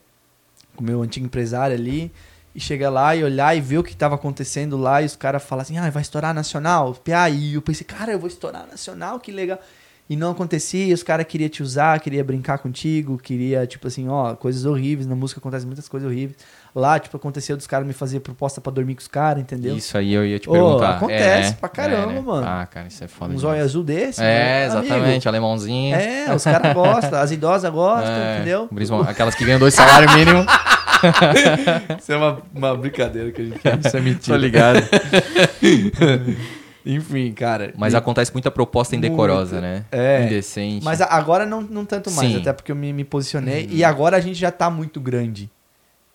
[0.75, 2.11] com meu antigo empresário ali,
[2.55, 5.43] e chegar lá e olhar e ver o que tava acontecendo lá, e os caras
[5.43, 6.95] falam assim, ah, vai estourar nacional?
[7.13, 9.59] Aí eu pensei, cara, eu vou estourar nacional, que legal.
[10.07, 14.35] E não acontecia, os caras queriam te usar, queria brincar contigo, queria, tipo assim, ó,
[14.35, 16.37] coisas horríveis, na música acontecem muitas coisas horríveis.
[16.75, 19.75] Lá, tipo, aconteceu dos caras me fazer proposta pra dormir com os caras, entendeu?
[19.75, 20.97] Isso aí eu ia te perguntar.
[20.97, 22.21] acontece É, pra caramba, É, né?
[22.21, 22.45] mano.
[22.47, 23.33] Ah, cara, isso é foda.
[23.33, 24.21] um zóio azul desse.
[24.21, 24.65] É, né?
[24.67, 25.27] exatamente.
[25.27, 25.95] Amigo, Alemãozinho.
[25.95, 28.69] É, os caras gostam, as idosas gostam, É, entendeu?
[29.07, 30.45] Aquelas que ganham dois salários mínimos.
[31.99, 34.37] Isso é uma, uma brincadeira que a gente faz, isso é Tô mentira.
[34.37, 34.79] ligado.
[36.85, 37.73] Enfim, cara.
[37.77, 39.63] Mas e- acontece muita proposta indecorosa, Muito.
[39.65, 39.85] né?
[39.91, 40.25] É.
[40.25, 40.85] Indecente.
[40.85, 42.37] Mas agora não, não tanto mais, Sim.
[42.41, 43.67] até porque eu me, me posicionei.
[43.71, 45.49] E agora a gente já tá muito grande.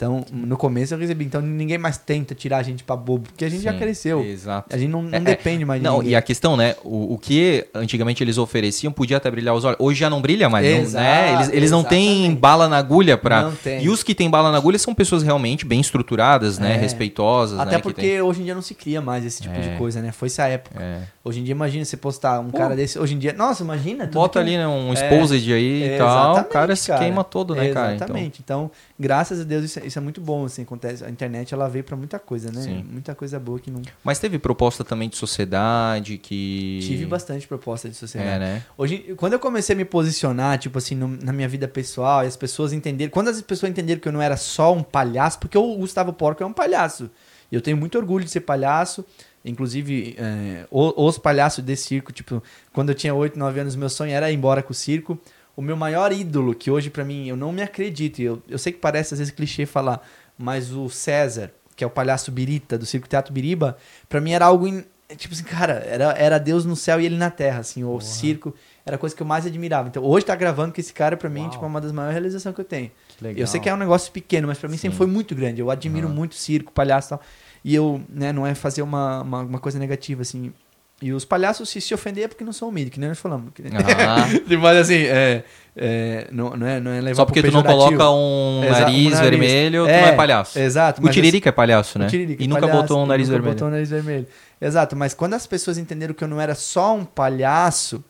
[0.01, 1.27] Então, no começo eu recebi.
[1.27, 4.25] Então ninguém mais tenta tirar a gente pra bobo, porque a gente já Sim, cresceu.
[4.25, 4.75] Exato.
[4.75, 5.21] A gente não, não É, é.
[5.21, 6.13] depende mais de Não, ninguém.
[6.13, 6.75] e a questão, né?
[6.83, 9.77] O, o que antigamente eles ofereciam podia até brilhar os olhos.
[9.79, 11.35] Hoje já não brilha mais, não, Exato, né?
[11.35, 13.43] Eles, eles não têm bala na agulha pra.
[13.43, 13.85] Não tem.
[13.85, 16.77] E os que têm bala na agulha são pessoas realmente bem estruturadas, né?
[16.77, 16.77] É.
[16.79, 17.77] Respeitosas, Até né?
[17.77, 19.61] que porque tem- hoje em dia não se cria mais esse tipo É.
[19.61, 20.13] de coisa, né?
[20.13, 20.83] Foi essa época.
[20.83, 21.01] É.
[21.23, 22.57] Hoje em dia, imagina você postar um Pô.
[22.57, 22.99] cara desse.
[22.99, 24.07] Hoje em dia, nossa, imagina.
[24.07, 27.01] Bota ali, né, um É, exposed aí e tal, o cara se cara.
[27.01, 27.95] queima todo, né, cara?
[27.95, 28.41] Então, Exatamente.
[28.43, 31.05] Então, graças a Deus, isso, é- isso é muito bom, assim, acontece.
[31.05, 32.63] A internet, ela veio pra muita coisa, né?
[32.63, 32.83] Sim.
[32.91, 33.83] Muita coisa boa que não...
[34.03, 36.79] mas teve proposta também de sociedade que...
[36.83, 38.37] Tive bastante proposta de sociedade.
[38.37, 38.63] É, né?
[38.79, 42.29] Hoje, quando eu comecei a me posicionar, tipo assim, no- na minha vida pessoal, e
[42.29, 43.11] as pessoas entenderam.
[43.11, 46.43] Quando as pessoas entenderam que eu não era só um palhaço, porque o Gustavo Porco
[46.43, 47.11] é um palhaço.
[47.53, 49.05] E eu tenho muito orgulho de ser palhaço.
[49.45, 52.43] Inclusive, é, os palhaços desse circo, tipo,
[52.73, 55.19] quando eu tinha 8, 9 anos, meu sonho era ir embora com o circo.
[55.57, 58.73] O meu maior ídolo, que hoje pra mim eu não me acredito, eu, eu sei
[58.73, 60.07] que parece às vezes clichê falar,
[60.39, 63.77] mas o César, que é o palhaço Birita do Circo Teatro Biriba,
[64.09, 64.85] pra mim era algo in-
[65.17, 68.55] tipo assim, cara, era, era Deus no céu e ele na terra, assim, o circo
[68.87, 69.89] era a coisa que eu mais admirava.
[69.89, 71.51] Então, hoje tá gravando com esse cara pra mim, Uau.
[71.51, 72.91] tipo, é uma das maiores realizações que eu tenho.
[73.19, 73.41] Que.
[73.41, 74.99] Eu sei que é um negócio pequeno, mas pra mim sempre Sim.
[74.99, 75.61] foi muito grande.
[75.61, 76.15] Eu admiro Aham.
[76.15, 77.21] muito circo, palhaço e tal.
[77.65, 80.53] E eu, né, não é fazer uma, uma, uma coisa negativa, assim.
[81.03, 83.53] E os palhaços, se se ofender, é porque não são humildes, que nem nós falamos.
[83.55, 83.63] Que-
[84.07, 84.27] Ah,
[84.61, 88.61] Mas assim, é, é, não, não, é, não é só porque tu não coloca um
[88.63, 89.21] Exa- um nariz, nariz.
[89.21, 90.59] vermelho, tu É, não é palhaço.
[90.59, 91.03] Exato.
[91.03, 92.07] O Tiririca é palhaço, né?
[92.13, 93.55] e é nunca palhaço, botou um nariz nunca vermelho.
[93.55, 94.27] botou um nariz vermelho.
[94.61, 98.05] Exato, mas quando as pessoas entenderam que eu não era só um palhaço,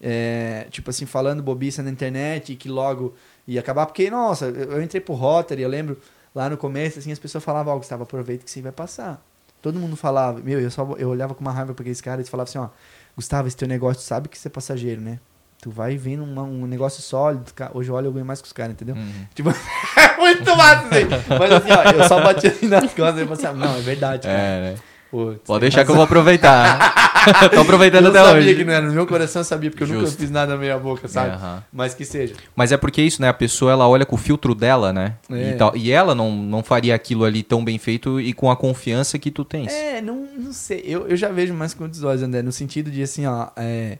[0.00, 3.14] é, tipo assim, falando bobiça na internet e que logo
[3.48, 5.98] ia acabar, porque, nossa, eu eu entrei pro Rotary, eu lembro
[6.36, 9.24] lá no começo, assim, as pessoas falavam, ó, Gustavo, aproveita que você vai passar.
[9.62, 12.20] Todo mundo falava, meu, eu, só, eu olhava com uma raiva pra aqueles caras e
[12.20, 12.68] eles falavam assim, ó,
[13.16, 15.18] Gustavo, esse teu negócio, sabe que você é passageiro, né?
[15.62, 18.72] Tu vai vendo uma- um negócio sólido, hoje olha eu ganho mais que os caras,
[18.72, 18.94] entendeu?
[18.94, 19.26] Uhum.
[19.34, 19.48] Tipo,
[20.20, 21.06] muito massa, assim.
[21.38, 24.28] Mas assim, ó, eu só bati assim nas costas e falei assim, não, é verdade,
[24.28, 24.38] cara.
[24.38, 24.78] É, né?
[25.10, 27.06] Putz, Pode deixar que eu vou aproveitar.
[27.52, 28.54] Tô aproveitando eu até sabia hoje.
[28.54, 31.08] que não era, no meu coração eu sabia, porque eu nunca fiz nada meia boca,
[31.08, 31.34] sabe?
[31.34, 31.62] É.
[31.72, 32.34] Mas que seja.
[32.54, 33.28] Mas é porque isso, né?
[33.28, 35.14] A pessoa ela olha com o filtro dela, né?
[35.30, 35.50] É.
[35.50, 38.56] E, tal, e ela não, não faria aquilo ali tão bem feito e com a
[38.56, 39.72] confiança que tu tens.
[39.72, 40.82] É, não, não sei.
[40.84, 43.48] Eu, eu já vejo mais com outros olhos, André, no sentido de assim, ó.
[43.56, 43.98] é,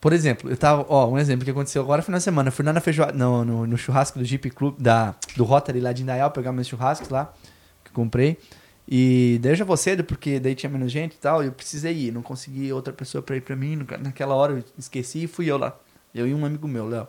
[0.00, 0.86] Por exemplo, eu tava.
[0.88, 2.48] Ó, um exemplo que aconteceu agora final de semana.
[2.48, 3.12] Eu fui lá na feijoada.
[3.12, 6.68] Não, no, no churrasco do Jeep Club, da, do Rotary lá de Indaial, pegar meus
[6.68, 7.32] churrascos lá,
[7.84, 8.38] que eu comprei.
[8.86, 11.52] E daí eu já vou cedo, porque daí tinha menos gente e tal, e eu
[11.52, 12.12] precisei ir.
[12.12, 13.86] Não consegui outra pessoa pra ir pra mim.
[14.00, 15.76] Naquela hora eu esqueci e fui eu lá.
[16.14, 17.06] Eu e um amigo meu, Léo.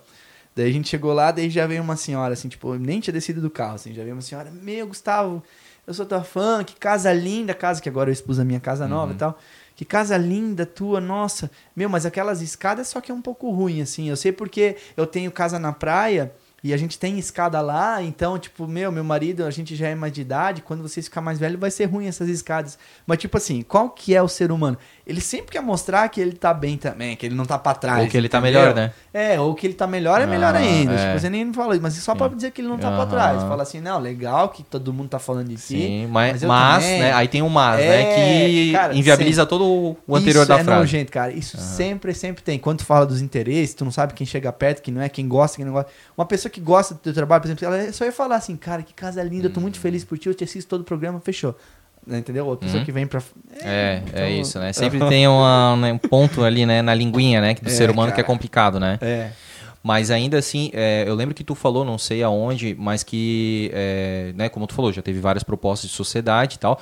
[0.55, 3.41] Daí a gente chegou lá, daí já veio uma senhora, assim, tipo, nem tinha descido
[3.41, 5.41] do carro, assim, já veio uma senhora, meu, Gustavo,
[5.87, 8.87] eu sou tua fã, que casa linda, casa que agora eu expus a minha casa
[8.87, 9.15] nova Uhum.
[9.15, 9.39] e tal.
[9.75, 11.49] Que casa linda tua, nossa.
[11.75, 14.07] Meu, mas aquelas escadas só que é um pouco ruim, assim.
[14.07, 16.31] Eu sei porque eu tenho casa na praia
[16.63, 19.95] e a gente tem escada lá, então, tipo, meu, meu marido, a gente já é
[19.95, 22.79] mais de idade, quando vocês ficar mais velho vai ser ruim essas escadas.
[23.05, 24.77] Mas, tipo assim, qual que é o ser humano?
[25.05, 28.01] Ele sempre quer mostrar que ele tá bem também, que ele não tá pra trás.
[28.03, 28.61] Ou que ele tá entendeu?
[28.61, 28.93] melhor, né?
[29.13, 30.93] É, ou que ele tá melhor é melhor Ah, ainda.
[30.93, 30.97] é.
[30.97, 33.09] Tipo, você nem falou isso, mas só pra dizer que ele não tá pra Aham.
[33.09, 33.43] trás.
[33.43, 35.61] Fala assim, não, legal que todo mundo tá falando de ti.
[35.61, 36.99] Sim, mas, mas mas, também.
[36.99, 37.13] né?
[37.13, 38.05] Aí tem um mas, É, né?
[38.15, 40.79] Que cara, inviabiliza todo o anterior isso da é frase.
[40.79, 41.33] nojento, cara.
[41.33, 42.57] Isso sempre, sempre tem.
[42.57, 45.27] Quando tu fala dos interesses, tu não sabe quem chega perto, quem não é, quem
[45.27, 45.91] gosta, quem não gosta.
[46.17, 48.81] Uma pessoa que gosta do teu trabalho, por exemplo, ela só ia falar assim, cara,
[48.81, 49.63] que casa linda, eu tô Uhum.
[49.63, 51.55] muito feliz por ti, eu te assisto todo o programa, fechou.
[52.05, 52.45] Né, Entendeu?
[52.45, 52.85] Outra pessoa Uhum.
[52.85, 53.21] que vem pra...
[53.63, 54.73] É, então- é isso, né?
[54.73, 58.11] Sempre tem uma- né, um ponto ali, né, na linguinha, né, do É, ser humano
[58.11, 58.27] que é cara.
[58.27, 58.97] complicado, né?
[59.01, 59.31] É.
[59.81, 64.31] Mas ainda assim, é, eu lembro que tu falou, não sei aonde, mas que, é,
[64.35, 66.79] né, como tu falou, já teve várias propostas de sociedade e tal.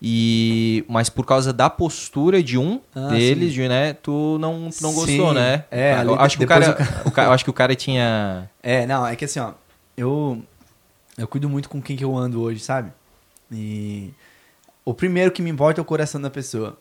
[0.00, 4.82] E, mas por causa da postura de um Ah, deles, de, né, tu não, tu
[4.82, 5.34] não gostou, Sim.
[5.34, 5.64] né?
[5.70, 7.74] É, ali eu acho que o cara, o o ca- eu acho que o cara
[7.74, 9.52] tinha É, não, é que assim, ó,
[9.96, 10.40] eu
[11.18, 12.92] eu cuido muito com quem que eu ando hoje, sabe?
[13.50, 14.10] E
[14.88, 16.78] o primeiro que me importa é o coração da pessoa.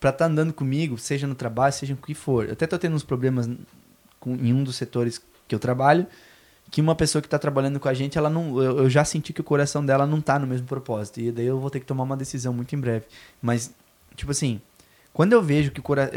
[0.00, 2.46] Pra estar andando comigo, seja no trabalho, seja o que for.
[2.46, 3.46] Eu até tô tendo uns problemas
[4.18, 6.06] com, em um dos setores que eu trabalho,
[6.70, 9.30] que uma pessoa que tá trabalhando com a gente, ela não, eu, eu já senti
[9.34, 11.20] que o coração dela não tá no mesmo propósito.
[11.20, 13.04] E daí eu vou ter que tomar uma decisão muito em breve.
[13.42, 13.74] Mas,
[14.16, 14.58] tipo assim,
[15.12, 16.14] quando eu vejo que o coração.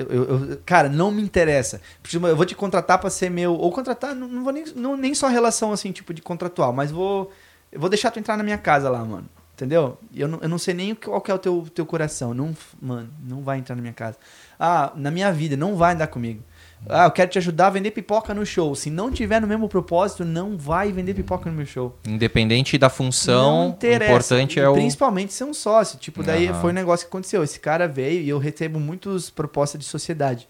[0.66, 1.82] Cara, não me interessa.
[2.08, 3.54] Exemplo, Eu vou te contratar pra ser meu.
[3.54, 6.90] Ou contratar, não, não vou nem, não, nem só relação assim, tipo de contratual, mas
[6.90, 7.34] vou.
[7.70, 9.28] Eu vou deixar tu entrar na minha casa lá, mano.
[9.58, 9.98] Entendeu?
[10.14, 12.32] Eu não, eu não sei nem qual que é o teu, teu coração.
[12.32, 14.16] Não, mano, não vai entrar na minha casa.
[14.60, 16.44] Ah, na minha vida, não vai andar comigo.
[16.88, 18.76] Ah, eu quero te ajudar a vender pipoca no show.
[18.76, 21.98] Se não tiver no mesmo propósito, não vai vender pipoca no meu show.
[22.06, 25.98] independente da função, o importante é o Principalmente ser um sócio.
[25.98, 26.62] Tipo, daí Aham.
[26.62, 27.44] foi um negócio que aconteceu.
[27.44, 30.48] Esse cara veio e eu recebo muitas propostas de sociedade.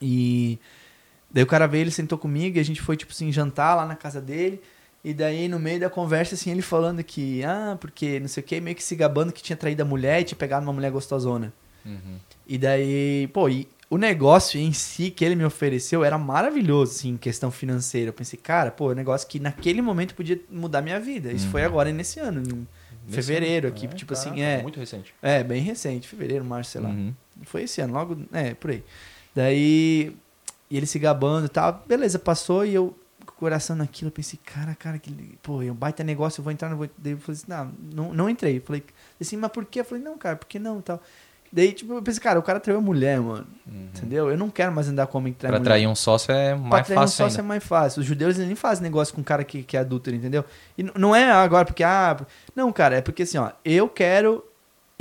[0.00, 0.56] E
[1.28, 3.84] daí o cara veio, ele sentou comigo e a gente foi, tipo assim, jantar lá
[3.84, 4.62] na casa dele.
[5.02, 8.46] E daí, no meio da conversa, assim, ele falando que, ah, porque não sei o
[8.46, 10.90] que, meio que se gabando que tinha traído a mulher e tinha pegado uma mulher
[10.90, 11.52] gostosona.
[11.86, 12.18] Uhum.
[12.46, 17.08] E daí, pô, e o negócio em si que ele me ofereceu era maravilhoso, assim,
[17.10, 18.10] em questão financeira.
[18.10, 21.32] Eu pensei, cara, pô, é um negócio que naquele momento podia mudar minha vida.
[21.32, 21.50] Isso Uhum.
[21.52, 22.42] foi agora nesse ano.
[22.42, 24.62] Em fevereiro aqui, É, tipo caraca, assim, é.
[24.62, 25.14] Muito recente.
[25.22, 26.90] É, bem recente, fevereiro, março, sei lá.
[26.90, 27.14] Uhum.
[27.44, 28.84] Foi esse ano, logo, é, por aí.
[29.34, 30.14] Daí,
[30.70, 31.82] e ele se gabando e tal.
[31.88, 32.94] Beleza, passou e eu,
[33.40, 35.10] coração naquilo, eu pensei, cara, cara, que,
[35.42, 36.88] pô, é um baita negócio, eu vou entrar, não vou.
[36.96, 38.58] Daí eu falei assim, não, não, não entrei.
[38.58, 38.84] Eu falei
[39.20, 39.80] assim, mas por quê?
[39.80, 41.02] Eu falei, não, cara, por que não e tal.
[41.52, 43.44] Daí, tipo, eu pensei, cara, o cara traiu a mulher, mano.
[43.66, 44.30] Entendeu?
[44.30, 45.68] Eu não quero mais andar com homem que trai Pra mulher.
[45.72, 47.46] atrair um sócio é Pra mais trair um fácil sócio ainda.
[47.46, 48.00] é mais fácil.
[48.00, 50.44] Os judeus eles nem fazem negócio com um cara que, que é adúltero, entendeu?
[50.78, 52.16] E não é agora porque, ah.
[52.54, 54.44] Não, cara, é porque assim, ó, eu quero.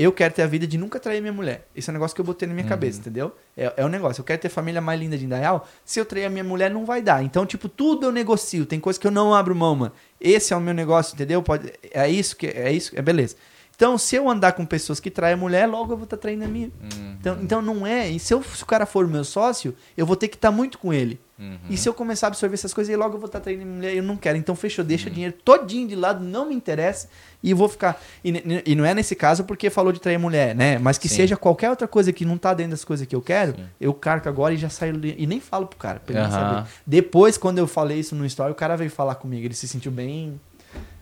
[0.02, 1.68] Eu quero ter a vida de nunca trair minha mulher.
[1.76, 2.70] Esse é um negócio que eu botei na minha Uhum.
[2.70, 3.36] cabeça, entendeu?
[3.58, 4.22] É, é um negócio.
[4.22, 5.68] Eu quero ter a família mais linda de Indaial.
[5.84, 7.22] Se eu trair a minha mulher, não vai dar.
[7.22, 8.66] Então, tipo, tudo eu negocio.
[8.66, 9.92] Tem coisa que eu não abro mão, mano.
[10.22, 11.44] Esse é o meu negócio, entendeu?
[11.44, 13.36] Pode, é isso que é isso, é beleza.
[13.80, 16.44] Então, se eu andar com pessoas que traem a mulher, logo eu vou estar traindo
[16.44, 16.68] a minha.
[16.82, 17.16] Uhum.
[17.18, 18.10] Então, então não é.
[18.10, 20.78] E se, eu, se o cara for meu sócio, eu vou ter que estar muito
[20.78, 21.18] com ele.
[21.40, 21.58] Uhum.
[21.70, 23.74] E se eu começar a absorver essas coisas, aí logo eu vou estar traindo minha
[23.78, 24.38] mulher, eu não quero.
[24.38, 25.12] Então fechou, deixa Uhum.
[25.12, 27.08] o dinheiro todinho de lado, não me interessa,
[27.42, 27.98] e vou ficar.
[28.22, 28.34] E,
[28.66, 30.78] e não é nesse caso porque falou de trair mulher, né?
[30.78, 31.16] Mas que Sim.
[31.16, 33.64] seja qualquer outra coisa que não tá dentro das coisas que eu quero, Sim.
[33.80, 35.00] eu carco agora e já saio.
[35.06, 36.32] E nem falo pro cara, pra ele Aham.
[36.66, 36.70] saber.
[36.86, 39.90] Depois, quando eu falei isso no story, o cara veio falar comigo, ele se sentiu
[39.94, 40.38] bem.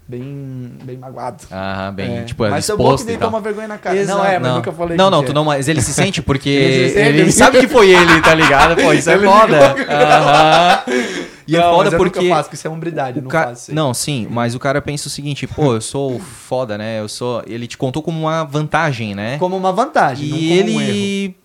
[0.10, 1.44] Bem, bem magoado.
[1.52, 2.24] Ah, bem, É.
[2.24, 3.30] tipo, é mas é bom que e tal.
[3.30, 3.98] toma vergonha na cara.
[3.98, 4.18] Exato.
[4.20, 5.36] Não é, mas nunca falei Não, não, tu é.
[5.36, 8.22] não, mas ele se sente porque Ele se sente, ele ele- sabe que foi ele,
[8.22, 8.82] tá ligado?
[8.82, 9.76] Pô, isso é Ele foda.
[9.90, 10.80] Aham.
[11.46, 13.48] E é Não, foda mas eu porque nunca faço, porque isso é hombridade, não ca-
[13.48, 13.74] faço.
[13.74, 17.00] Não, sim, mas o cara pensa o seguinte, pô, eu sou foda, né?
[17.00, 19.38] Eu sou, ele te contou como uma vantagem, né?
[19.38, 20.92] Como uma vantagem, não E como um erro.
[20.92, 21.36] ele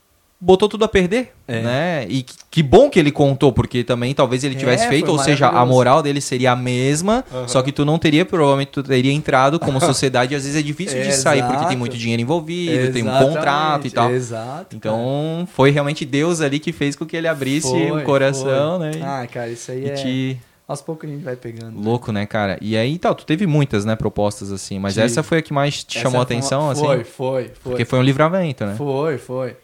[0.44, 1.60] botou tudo a perder, É.
[1.62, 2.06] né?
[2.08, 5.12] E que, que bom que ele contou, porque também talvez ele tivesse É, feito, foi
[5.14, 8.82] ou seja, a moral dele seria a mesma, só que tu não teria, provavelmente tu
[8.82, 12.20] teria entrado como sociedade, e às vezes é difícil de sair porque tem muito dinheiro
[12.22, 14.10] envolvido, tem um Exatamente, contrato e tal.
[14.10, 14.74] Exato.
[14.76, 18.88] Então, foi realmente Deus ali que fez com que ele abrisse Foi, o coração, foi.
[18.90, 18.92] né?
[18.98, 19.94] E, Ah, cara, isso aí é.
[19.94, 21.78] te Aos poucos a gente vai pegando.
[21.80, 22.56] louco, né, cara?
[22.60, 25.04] E aí, tal, tu teve muitas, né, propostas assim, mas Tive.
[25.06, 26.80] essa foi a que mais te Essa chamou a foi uma- atenção, assim?
[26.84, 27.50] Foi, foi, foi.
[27.62, 28.74] Porque foi um livramento, né?
[28.76, 29.56] Foi, foi.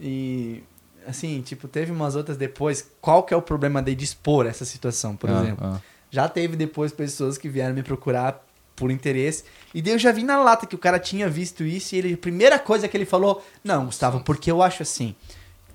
[0.00, 0.62] E
[1.06, 2.88] assim, tipo, teve umas outras depois.
[3.00, 5.66] Qual que é o problema de expor essa situação, por Ah, exemplo?
[5.66, 5.80] ah.
[6.10, 8.44] Já teve depois pessoas que vieram me procurar
[8.74, 9.44] por interesse.
[9.74, 12.14] E daí eu já vi na lata que o cara tinha visto isso e ele,
[12.14, 15.14] a primeira coisa que ele falou, não, Gustavo, porque eu acho assim.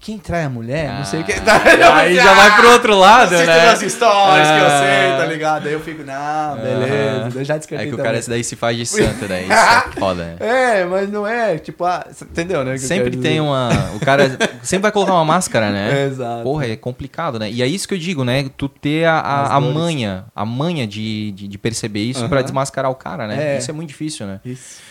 [0.06, 1.32] Quem trai a mulher, não sei o que.
[1.34, 3.44] Ah, aí já vai pro outro lado, né?
[3.44, 4.80] tem as histórias que eu Ah.
[4.84, 5.66] sei, tá ligado?
[5.68, 7.40] Aí eu fico, não, beleza.
[7.40, 9.46] Eu já descartei É que o cara esse daí se faz de santo, daí.
[9.46, 10.36] Isso é foda, né?
[10.40, 12.78] É, mas não é, tipo, ah, entendeu, né?
[12.78, 13.70] Sempre tem uma.
[13.96, 16.06] O cara sempre vai colocar uma máscara, né?
[16.06, 16.44] Exato.
[16.44, 17.50] Porra, é complicado, né?
[17.50, 18.46] E é isso que eu digo, né?
[18.56, 22.44] Tu ter a, a, a manha, a manha de, de, de perceber isso pra Aham.
[22.44, 23.56] desmascarar o cara, né?
[23.56, 23.58] É.
[23.58, 24.40] Isso é muito difícil, né?
[24.46, 24.86] Isso.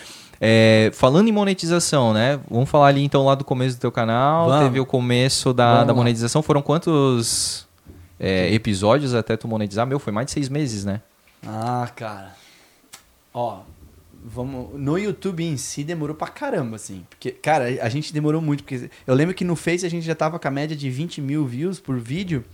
[0.46, 2.38] É, falando em monetização, né?
[2.50, 4.46] Vamos falar ali então lá do começo do teu canal.
[4.46, 4.64] Vamos.
[4.66, 5.96] Teve o começo da, Vamos da lá.
[5.96, 6.42] monetização.
[6.42, 7.66] Foram quantos
[8.20, 9.86] é, episódios até tu monetizar?
[9.86, 11.00] Meu, foi mais de seis meses, né?
[11.46, 12.34] Ah, cara.
[13.32, 13.60] Ó,
[14.22, 14.78] vamos.
[14.78, 17.06] No YouTube em si demorou pra caramba, assim.
[17.08, 18.64] Porque, cara, a gente demorou muito.
[18.64, 21.22] Porque eu lembro que no Face a gente já tava com a média de 20
[21.22, 22.44] mil views por vídeo.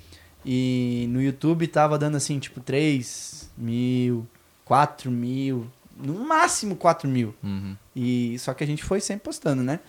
[0.47, 4.25] E no YouTube tava dando assim, tipo, 3 mil,
[4.65, 5.67] 4 mil.
[6.03, 7.35] No máximo 4 mil.
[7.43, 7.77] Uhum.
[7.95, 9.81] E só que a gente foi sempre postando, né?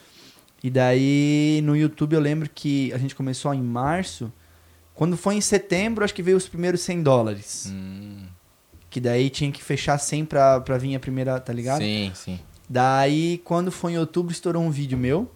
[0.64, 4.32] E daí no YouTube eu lembro que a gente começou em março.
[4.94, 7.72] Quando foi em setembro, acho que veio os primeiros 100 dólares.
[7.74, 8.26] Hum,
[8.90, 11.82] Que daí tinha que fechar 100 pra, pra vir a primeira, tá ligado?
[11.82, 12.40] sim, sim.
[12.70, 15.30] Daí, quando foi em outubro, estourou um vídeo meu,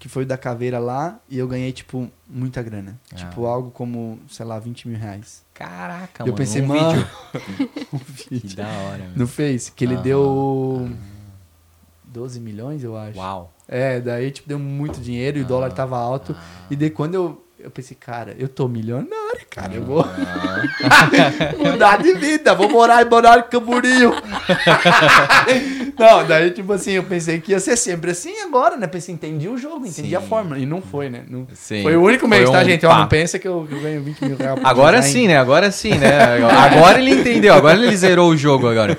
[0.00, 2.98] que foi o da caveira lá, e eu ganhei, tipo, muita grana.
[3.12, 3.16] Ah.
[3.16, 5.44] Tipo, algo como, sei lá, 20 mil reais.
[5.54, 6.36] Caraca, eu mano.
[6.36, 7.70] pensei, um mano, vídeo.
[7.92, 8.56] um Que vídeo.
[8.56, 9.12] da hora, meu.
[9.18, 10.02] No Face, que ele Aham.
[10.02, 10.90] deu
[12.04, 13.18] 12 milhões, eu acho.
[13.18, 13.52] Uau.
[13.68, 16.34] É, daí, tipo, deu muito dinheiro e o dólar tava alto.
[16.70, 20.06] E daí, quando eu, eu pensei, cara, eu tô milionário, cara, eu vou
[21.58, 24.14] mudar de vida, vou morar em Balneário Camboriú.
[25.98, 28.86] não, daí, tipo assim, eu pensei que ia ser sempre assim agora, né?
[28.86, 30.26] Pensei, entendi o jogo, entendi a Sim.
[30.28, 30.58] fórmula.
[30.58, 31.24] E não foi, né?
[31.28, 31.82] Não- Sim.
[31.82, 32.86] Foi o único mês, tá, um gente?
[32.86, 35.36] Ó, não pensa que eu, eu ganho 20 mil reais por Agora sim, né?
[35.36, 36.42] Agora sim, né?
[36.44, 38.96] Agora ele entendeu, agora ele zerou o jogo agora.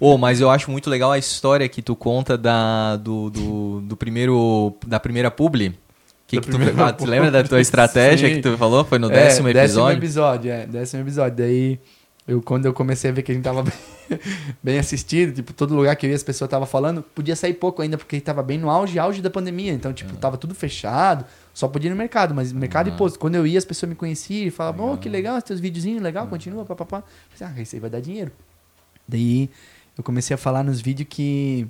[0.00, 3.96] Ô, mas eu acho muito legal a história que tu conta da, do, do, do
[3.96, 5.74] primeiro, da primeira publi.
[6.26, 8.36] Que que tu, ah, tu lembra da tua estratégia Sim.
[8.36, 8.84] que tu falou?
[8.84, 9.98] Foi no É, décimo Décimo episódio?
[9.98, 10.66] episódio, é.
[10.66, 11.36] Décimo episódio.
[11.36, 11.78] Daí,
[12.26, 13.62] eu, quando eu comecei a ver que a gente tava
[14.08, 14.18] bem,
[14.62, 17.82] bem assistido, tipo, todo lugar que eu ia as pessoas estavam falando, podia sair pouco
[17.82, 19.72] ainda, porque tava bem no auge, auge da pandemia.
[19.72, 22.94] Então, tipo, tava tudo fechado, só podia ir no mercado, mas mercado Uhum.
[22.94, 23.18] e posto.
[23.18, 26.26] Quando eu ia, as pessoas me conheciam e falavam, oh, que legal, teus videozinhos, legal,
[26.26, 27.02] continua, papapá.
[27.34, 28.32] Falei, ah, isso aí vai dar dinheiro.
[29.06, 29.50] Daí,
[29.98, 31.66] eu comecei a falar nos vídeos que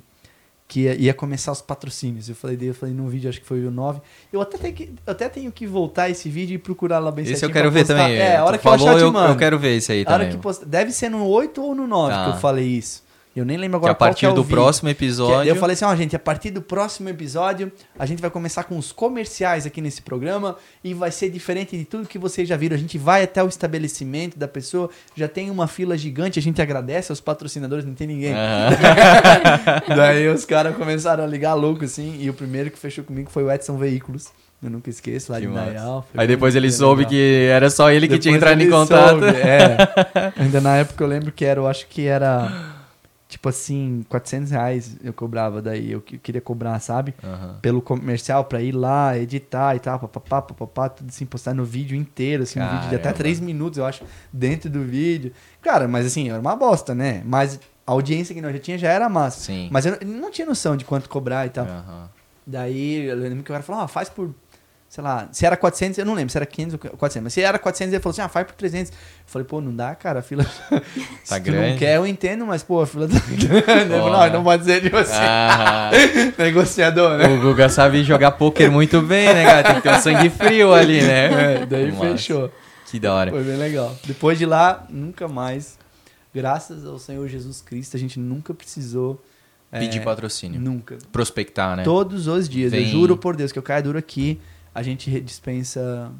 [0.67, 2.27] que ia, ia começar os patrocínios.
[2.27, 4.01] Eu falei, eu falei num vídeo, acho que foi o 9.
[4.33, 7.23] Eu até tenho que, eu até tenho que voltar esse vídeo e procurar lá bem
[7.23, 8.15] Esse eu certinho quero pra ver também.
[8.17, 10.03] É, a hora que eu achar, falou, eu te eu, eu quero ver esse aí
[10.05, 10.37] A hora também.
[10.37, 10.65] que posta...
[10.65, 12.23] Deve ser no 8 ou no 9 Tá.
[12.23, 13.04] que eu falei isso.
[13.35, 14.55] Eu nem lembro Que agora a partir qual que é do vídeo.
[14.55, 15.49] próximo Que- episódio.
[15.49, 18.77] Eu falei assim, ó, gente, a partir do próximo episódio, a gente vai começar com
[18.77, 22.75] os comerciais aqui nesse programa e vai ser diferente de tudo que vocês já viram.
[22.75, 26.61] A gente vai até o estabelecimento da pessoa, já tem uma fila gigante, a gente
[26.61, 28.33] agradece aos patrocinadores, não tem ninguém.
[28.33, 28.69] Aham.
[29.95, 33.43] Daí os caras começaram a ligar louco, assim, e o primeiro que fechou comigo foi
[33.43, 34.27] o Edson Veículos.
[34.63, 35.53] Eu nunca esqueço, lá Que de.
[35.53, 35.63] Foi
[36.15, 37.09] Aí depois ele soube legal.
[37.11, 39.19] que era só ele que tinha Depois entrado em contato.
[39.19, 39.77] soube, é.
[40.41, 42.49] Ainda na época eu lembro que era, eu acho que era,
[43.27, 45.91] tipo assim, 400 reais eu cobrava daí.
[45.91, 47.13] Eu que- queria cobrar, sabe?
[47.23, 47.57] Aham.
[47.61, 51.95] Pelo comercial pra ir lá, editar e tal, papapá, papapá, tudo assim, postar no vídeo
[51.97, 53.17] inteiro, assim, um vídeo de até Caramba.
[53.17, 55.31] 3 minutos, eu acho, dentro do vídeo.
[55.61, 57.21] Cara, mas assim, era uma bosta, né?
[57.25, 59.41] Mas a audiência que nós já tinha já era massa.
[59.41, 59.69] Sim.
[59.71, 61.65] Mas eu não, tinha noção de quanto cobrar e tal.
[61.65, 62.09] Aham.
[62.47, 64.33] Daí eu lembro que o cara falou, ah, faz por,
[64.95, 67.41] sei lá, se era 400, eu não lembro se era 500 ou 400, mas se
[67.41, 68.91] era 400, ele falou assim, ah, faz por 300.
[68.93, 70.45] Eu falei, pô, não dá, cara, a fila...
[71.27, 71.71] Tá grande.
[71.71, 73.45] não quer, eu entendo, mas, pô, a fila tá grande.
[73.47, 75.11] Ele falou, não, não pode ser de você.
[75.13, 75.91] Ah,
[76.39, 77.27] Negociador, né?
[77.27, 79.63] o Guga sabe jogar poker muito bem, né, cara?
[79.63, 81.55] Tem que ter um sangue frio ali, né?
[81.61, 82.11] É, daí Massa.
[82.11, 82.51] fechou.
[82.89, 83.31] Que da hora.
[83.31, 83.93] Foi bem legal.
[84.05, 85.77] Depois de lá, nunca mais,
[86.33, 89.21] graças ao Senhor Jesus Cristo, a gente nunca precisou...
[89.73, 90.61] é, Pedir patrocínio.
[90.61, 90.97] Nunca.
[91.11, 91.83] Prospectar, né?
[91.83, 94.39] Todos os dias, eu Vem- juro por Deus que eu caio duro aqui,
[94.75, 96.11] a gente dispensa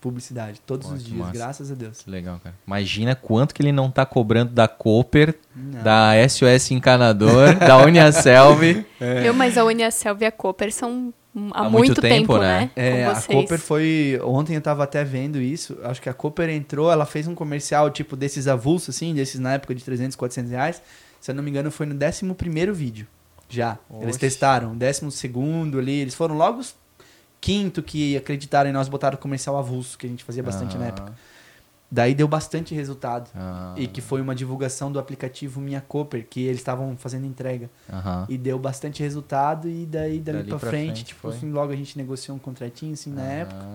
[0.00, 0.60] publicidade.
[0.66, 1.32] Todos Pô, os dias, massa.
[1.32, 2.02] graças a Deus.
[2.02, 2.56] Que legal, cara.
[2.66, 5.82] Imagina quanto que ele não tá cobrando da Cooper, Não.
[5.82, 8.84] da SOS Encanador, da Uniaselv.
[9.24, 12.38] Eu, mas a Uniaselv e a Cooper são hum, há, Há muito, muito tempo, tempo,
[12.38, 12.70] né?
[12.74, 13.02] né?
[13.02, 13.22] É, Com a.
[13.22, 14.20] Cooper foi.
[14.24, 15.78] Ontem eu tava até vendo isso.
[15.84, 19.52] Acho que a Cooper entrou, ela fez um comercial tipo desses avulsos, assim, desses na
[19.52, 20.82] época de 300, 400 reais.
[21.20, 23.06] Se eu não me engano, foi no 11 vídeo.
[23.50, 23.78] Já.
[24.00, 24.74] Eles testaram.
[24.76, 26.00] Décimo segundo ali.
[26.00, 26.74] Eles foram logo os
[27.40, 30.84] quinto que acreditaram em nós, botaram o comercial avulso, que a gente fazia bastante na
[30.84, 31.12] Ah, época.
[31.92, 33.28] Daí deu bastante resultado.
[33.34, 37.68] ah, E que foi uma divulgação do aplicativo Minha Cooper, que eles estavam fazendo entrega.
[38.28, 41.72] E deu bastante resultado, e daí dali, Dali pra, pra frente, frente tipo assim, logo
[41.72, 43.66] a gente negociou um contratinho assim na Ah, época.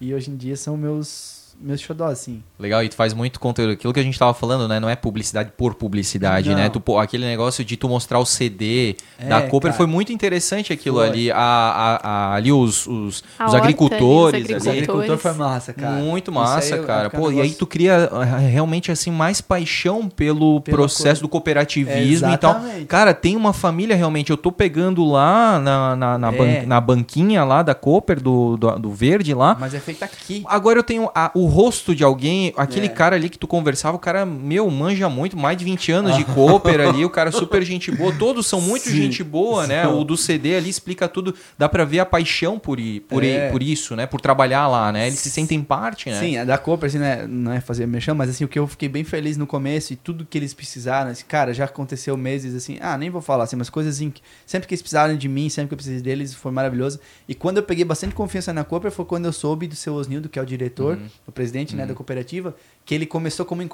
[0.00, 2.42] E hoje em dia são meus meus xodós, assim.
[2.58, 3.72] Legal, e tu faz muito conteúdo.
[3.72, 4.78] Aquilo que a gente tava falando, né?
[4.80, 6.56] Não é publicidade por publicidade, Não.
[6.56, 6.68] né?
[6.68, 9.72] Tu, pô, aquele negócio de tu mostrar o CD É, da Cooper cara.
[9.74, 11.08] foi muito interessante aquilo Foi.
[11.08, 11.30] ali.
[11.30, 14.40] A, a- a- ali os, os, A os horta, agricultores.
[14.40, 14.78] os agricultores.
[14.82, 15.92] agricultor foi massa, cara.
[15.96, 17.06] Muito aí massa, é- cara.
[17.06, 21.20] é Pô, e aí negócio- tu cria ah, realmente assim mais paixão pelo Pela processo
[21.22, 22.60] co- do cooperativismo e tal.
[22.88, 24.30] Cara, tem uma família realmente.
[24.30, 26.36] Eu tô pegando lá na, na, na, É.
[26.36, 29.56] ban- na banquinha lá da Cooper, do, do, do verde lá.
[29.58, 30.42] Mas é feito aqui.
[30.46, 32.88] Agora eu tenho a- o rosto de alguém, aquele É.
[32.88, 36.24] cara ali que tu conversava, o cara, meu, manja muito, mais de 20 anos de
[36.24, 39.82] Cooper ali, o cara super gente boa, todos são muito Sim, gente boa, né?
[39.84, 40.00] são.
[40.00, 43.50] O do CD ali explica tudo, dá pra ver a paixão por, por, É.
[43.50, 44.06] por isso, né?
[44.06, 45.06] Por trabalhar lá, né?
[45.06, 46.18] Eles se sentem parte, né?
[46.18, 48.66] Sim, a da Cooper, assim, né, não é fazer mexão, mas assim, o que eu
[48.66, 52.54] fiquei bem feliz no começo e tudo que eles precisaram, assim, cara, já aconteceu meses,
[52.54, 54.12] assim, ah, nem vou falar, assim, mas coisas assim,
[54.46, 56.98] sempre que eles precisaram de mim, sempre que eu precisei deles, foi maravilhoso.
[57.28, 60.28] E quando eu peguei bastante confiança na Cooper, foi quando eu soube do seu Osnildo,
[60.28, 61.06] que é o diretor, Uhum.
[61.32, 62.54] O presidente, né, da cooperativa,
[62.84, 63.68] que ele começou como, eh,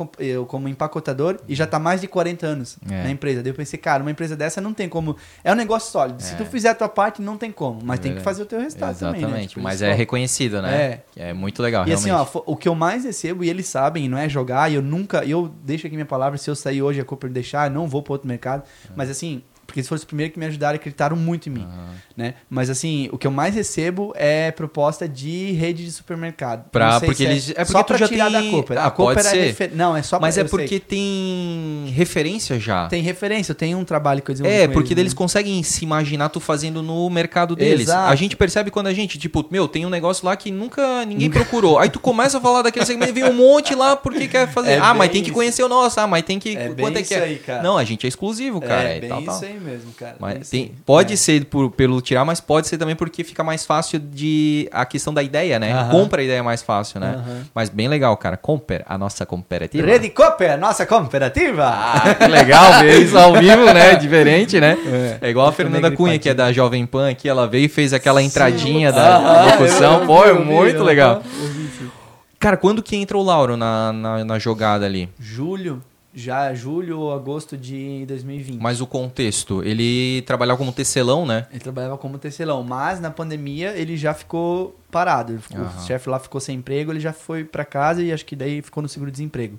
[0.46, 3.04] como empacotador e já tá mais de 40 anos É.
[3.04, 3.42] na empresa.
[3.42, 6.34] Daí eu pensei, cara, uma empresa dessa não tem como, é um negócio sólido, se
[6.34, 6.36] É.
[6.36, 8.60] tu fizer a tua parte, não tem como, mas É tem que fazer o teu
[8.60, 9.46] resultado Exatamente, também, né?
[9.48, 11.00] Tipo, mas é reconhecido, né?
[11.16, 11.32] É.
[11.32, 12.28] muito legal, e assim, realmente.
[12.28, 14.82] ó, fo- o que eu mais recebo, e eles sabem, não é jogar, e eu
[14.82, 17.88] nunca, eu deixo aqui minha palavra, se eu sair hoje a Cooper deixar, eu não
[17.88, 18.62] vou para outro mercado,
[18.94, 21.60] mas assim, porque eles foram os primeiros que me ajudaram e acreditaram muito em mim,
[21.62, 21.90] Aham.
[22.16, 22.34] né?
[22.48, 26.70] Mas assim, o que eu mais recebo é proposta de rede de supermercado.
[26.70, 28.78] Pra- porque se eles- é porque só pra já tirar tem- da Cooper.
[28.78, 29.42] Ah, a Cooper pode é ser.
[29.48, 30.58] refer- Não, é só Mas pra, é eu sei.
[30.58, 32.88] porque tem referência já.
[32.88, 35.18] tem referência, eu tenho um trabalho que eu desenvolvi É, porque eles, eles né?
[35.18, 37.82] conseguem se imaginar tu fazendo no mercado deles.
[37.88, 38.10] Exato.
[38.10, 41.28] A gente percebe quando a gente, tipo, meu, tem um negócio lá que nunca ninguém
[41.30, 41.78] procurou.
[41.78, 44.72] Aí tu começa a falar daquele segmento, vem um monte lá porque quer fazer.
[44.72, 45.34] É ah, mas tem que isso.
[45.34, 46.00] conhecer o nosso.
[46.00, 46.56] Ah, mas tem que.
[46.56, 47.22] É quanto é que isso é?
[47.22, 47.62] aí, cara.
[47.62, 48.88] Não, a gente é exclusivo, cara.
[48.88, 49.34] É, e bem tal, tal.
[49.36, 50.16] isso aí mesmo, cara.
[50.18, 51.16] Mas tem, pode É.
[51.16, 54.68] ser por, pelo tirar, mas pode ser também porque fica mais fácil de.
[54.72, 55.72] A questão da ideia, né?
[55.72, 55.90] Aham.
[55.90, 57.14] Compra a ideia mais fácil, né?
[57.16, 57.42] Aham.
[57.54, 58.36] Mas bem legal, cara.
[58.36, 59.86] Comper, a nossa cooperativa.
[59.86, 61.66] Rede Cooper, nossa cooperativa!
[61.66, 63.96] Ah, que legal ver isso ao vivo, né?
[64.00, 64.76] Diferente, né?
[65.20, 65.26] É.
[65.28, 67.92] É, igual a Fernanda Cunha, que é da Jovem Pan aqui, ela veio e fez
[67.92, 68.96] aquela entradinha Aham,
[69.32, 70.24] da locução.
[70.24, 71.22] é eu vi, muito legal.
[71.22, 71.90] sim.
[72.38, 75.08] Cara, quando que entra o Lauro na, na, na jogada ali?
[75.18, 75.82] Julho,
[76.18, 78.60] já julho ou agosto de 2020.
[78.60, 81.46] Mas o contexto, ele trabalhava como tecelão, né?
[81.50, 85.38] Ele trabalhava como tecelão, mas na pandemia ele já ficou parado.
[85.40, 85.64] Ficou-.
[85.64, 88.60] O chefe lá ficou sem emprego, ele já foi pra casa e acho que daí
[88.60, 89.56] ficou no seguro-desemprego.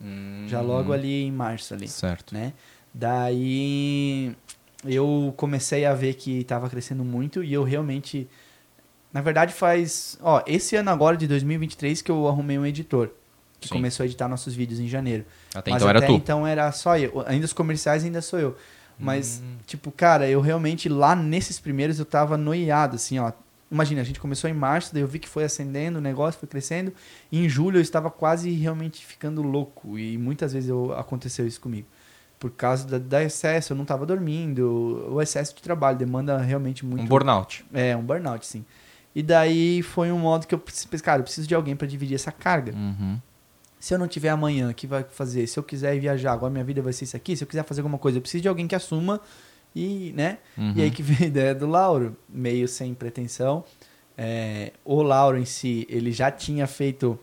[0.48, 2.34] Já logo ali em março ali, Certo.
[2.34, 2.54] né?
[2.94, 4.36] Daí
[4.86, 8.28] eu comecei a ver que tava crescendo muito e eu realmente
[9.12, 13.10] na verdade faz, ó, esse ano agora de 2023 que eu arrumei um editor
[13.60, 13.76] que Sim.
[13.76, 15.26] começou a editar nossos vídeos em janeiro.
[15.54, 16.14] Até Mas então era até tu.
[16.14, 17.24] então era só eu.
[17.28, 18.56] Ainda os comerciais ainda sou eu.
[19.00, 23.32] Mas, tipo, cara, eu realmente lá nesses primeiros eu tava noiado, assim, ó.
[23.72, 26.50] Imagina, a gente começou em março, daí eu vi que foi acendendo, o negócio foi
[26.50, 26.92] crescendo.
[27.32, 29.98] E em julho eu estava quase realmente ficando louco.
[29.98, 31.88] E muitas vezes eu, aconteceu isso comigo.
[32.40, 35.08] Por causa da, da excesso, eu não estava dormindo.
[35.12, 37.04] O excesso de trabalho demanda realmente muito.
[37.04, 37.64] Um burnout.
[37.72, 38.66] É, um burnout, sim.
[39.14, 42.16] E daí foi um modo que eu pensei, cara, eu preciso de alguém para dividir
[42.16, 42.74] essa carga.
[42.74, 43.20] Uhum.
[43.80, 45.48] Se eu não tiver amanhã, o que vai fazer?
[45.48, 47.36] Se eu quiser viajar, agora minha vida vai ser isso aqui.
[47.36, 49.22] Se eu quiser fazer alguma coisa, eu preciso de alguém que assuma
[49.76, 50.40] e, né?
[50.58, 50.74] Uhum.
[50.76, 53.64] E aí que veio a ideia do Lauro, meio sem pretensão.
[54.18, 57.18] É, o Lauro em si, ele já tinha feito,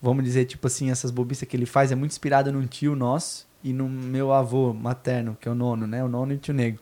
[0.00, 3.46] vamos dizer, tipo assim, essas bobiças que ele faz é muito inspirado num tio nosso
[3.62, 6.02] e no meu avô materno, que é o nono, né?
[6.02, 6.80] O nono e o tio negro.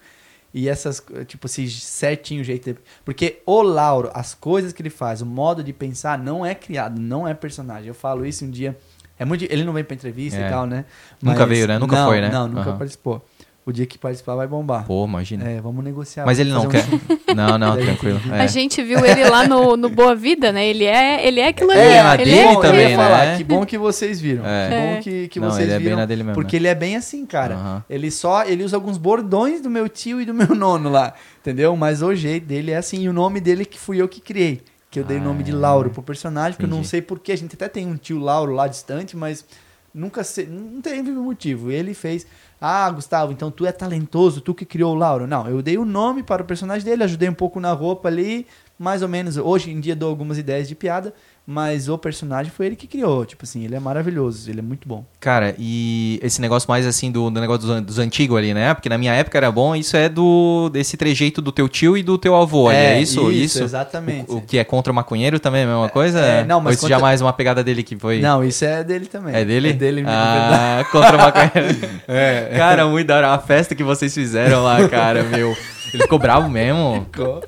[0.54, 2.78] E essas, tipo assim, certinho o jeito dele.
[3.04, 6.98] Porque o Lauro, as coisas que ele faz, o modo de pensar não é criado,
[6.98, 7.88] não é personagem.
[7.88, 8.78] Eu falo isso um dia.
[9.18, 10.46] É muito, ele não vem pra entrevista É.
[10.46, 10.84] e tal, né?
[11.22, 11.78] Nunca veio, né?
[11.78, 12.28] Nunca não, foi, né?
[12.30, 12.78] Não, nunca Aham.
[12.78, 13.24] participou.
[13.64, 14.84] O dia que participar vai bombar.
[14.86, 15.42] Pô, imagina.
[15.50, 16.24] É, vamos negociar.
[16.24, 16.84] Mas ele não quer.
[16.84, 18.20] um- Não, não, Daí tranquilo.
[18.32, 18.40] É.
[18.42, 20.64] A gente viu ele lá no, no Boa Vida, né?
[20.68, 21.80] Ele é, ele é aquilo ali.
[21.80, 22.96] É, na ele dele é, bom, também, né?
[22.96, 24.46] falar, que bom que vocês viram.
[24.46, 24.68] É.
[24.68, 25.00] Que bom É.
[25.02, 25.96] que, que Não, vocês ele é bem viram.
[25.96, 27.54] na dele mesmo, Porque ele é bem assim, cara.
[27.56, 27.84] Aham.
[27.90, 31.74] Ele só, ele usa alguns bordões do meu tio e do meu nono lá, entendeu?
[31.76, 34.62] Mas o jeito dele é assim, e o nome dele que fui eu que criei.
[34.96, 37.32] Que eu dei o nome de Ah, Lauro pro personagem, porque eu não sei porquê.
[37.32, 39.44] A gente até tem um tio Lauro lá distante, mas
[39.92, 41.70] nunca sei, não teve motivo.
[41.70, 42.26] Ele fez,
[42.58, 45.26] ah, Gustavo, então tu é talentoso, tu que criou o Lauro.
[45.26, 48.46] Não, eu dei o nome para o personagem dele, ajudei um pouco na roupa ali,
[48.78, 49.36] mais ou menos.
[49.36, 51.12] Hoje em dia dou algumas ideias de piada,
[51.46, 53.24] mas o personagem foi ele que criou.
[53.24, 55.04] Tipo assim, ele é maravilhoso, ele é muito bom.
[55.20, 58.74] Cara, e esse negócio mais assim do, do negócio dos, dos antigos ali, né?
[58.74, 62.02] Porque na minha época era bom, isso é do desse trejeito do teu tio e
[62.02, 63.30] do teu avô ali, é isso?
[63.30, 64.30] Isso, exatamente.
[64.30, 66.18] O, o que é contra o maconheiro também é a mesma coisa?
[66.18, 68.20] é, não, mas Ou isso contra- já mais uma pegada dele que foi...
[68.20, 69.34] Não, isso é dele também.
[69.34, 69.70] É dele?
[69.70, 70.80] É dele, verdade.
[70.80, 71.78] ah, contra o maconheiro.
[72.08, 72.54] é.
[72.56, 73.34] Cara, muito da hora.
[73.34, 75.56] A festa que vocês fizeram lá, cara, meu.
[75.92, 77.06] Ele ficou bravo mesmo.
[77.12, 77.42] Ficou.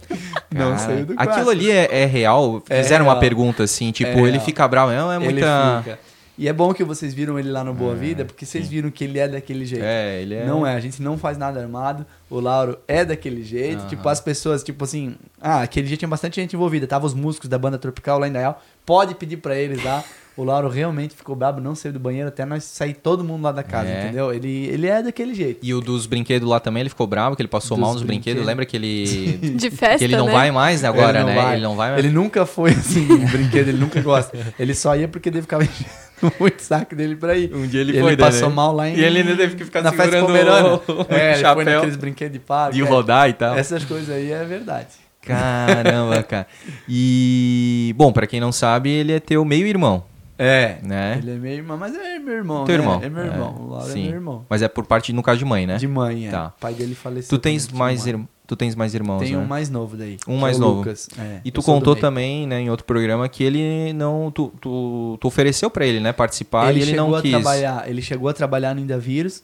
[0.51, 1.51] Não Cara, saiu do Aquilo quarto.
[1.51, 2.63] ali é, é real?
[2.69, 3.21] É Fizeram uma real.
[3.21, 5.11] pergunta assim, tipo, É ele fica bravo mesmo?
[5.11, 5.99] É muita...
[6.41, 9.03] E é bom que vocês viram ele lá no Boa Vida, porque vocês viram que
[9.03, 9.85] ele é daquele jeito.
[9.85, 10.45] É, ele é...
[10.47, 12.07] Não é, a gente não faz nada armado.
[12.31, 13.81] O Lauro é daquele jeito.
[13.81, 13.89] Aham.
[13.89, 15.17] Tipo, as pessoas, tipo assim.
[15.41, 16.87] Ah, aquele dia tinha bastante gente envolvida.
[16.87, 18.63] Tava os músicos da banda Tropical lá em Dayal.
[18.87, 20.05] Pode pedir pra eles lá.
[20.39, 23.51] O Lauro realmente ficou brabo, não saiu do banheiro até nós sair todo mundo lá
[23.51, 24.05] da casa, É.
[24.05, 24.33] entendeu?
[24.33, 25.59] Ele, ele é daquele jeito.
[25.63, 28.03] E o dos brinquedos lá também, ele ficou bravo, que ele passou Dos mal nos
[28.05, 28.45] brinquedos.
[28.45, 28.47] brinquedos.
[28.47, 29.57] Lembra que ele...
[29.59, 30.33] De festa, que ele não né?
[30.33, 31.43] vai mais agora, Ele não né?
[31.43, 31.55] vai.
[31.57, 32.05] Ele não vai mais.
[32.05, 34.39] Ele nunca foi assim, um brinquedo, ele nunca gosta.
[34.57, 37.53] Ele só ia porque ele ficava enchendo muito saco dele pra ir.
[37.53, 38.55] Um dia ele ele foi, né, passou né?
[38.55, 38.95] mal lá em.
[38.97, 40.75] E ele ainda teve que ficar na festa pomerana.
[40.77, 40.83] o-
[41.13, 42.77] é, ele chapéu foi naqueles brinquedos de parque.
[42.77, 42.87] de é.
[42.89, 43.57] rodar e tal.
[43.57, 44.87] Essas coisas aí é verdade.
[45.21, 46.47] Caramba, cara.
[46.89, 50.05] E, bom, pra quem não sabe, ele é teu meio-irmão,
[50.39, 50.79] É.
[50.83, 51.19] né?
[51.21, 52.65] Ele é meu irmão, mas é meu irmão.
[52.65, 52.83] Teu né?
[52.83, 53.01] irmão.
[53.03, 53.57] É meu irmão.
[53.61, 54.01] O Lauro sim.
[54.01, 54.47] é meu irmão.
[54.49, 55.77] Mas é por parte, no caso, de mãe, né?
[55.77, 56.31] De mãe, é.
[56.31, 56.55] Tá.
[56.57, 57.37] O pai dele faleceu.
[57.37, 58.29] Tu tens mais, tinha um ir...
[58.47, 59.39] tu tens mais irmãos, Tem né?
[59.39, 60.17] um mais novo daí.
[60.29, 60.79] Um que mais é novo.
[60.79, 61.09] Lucas.
[61.19, 64.31] É, E tu contou também, né, em outro programa, que ele não...
[64.31, 67.33] Tu, tu, tu ofereceu pra ele, né, participar ele e ele não quis.
[67.33, 69.43] trabalhar, ele chegou a trabalhar no Ainda Vírus,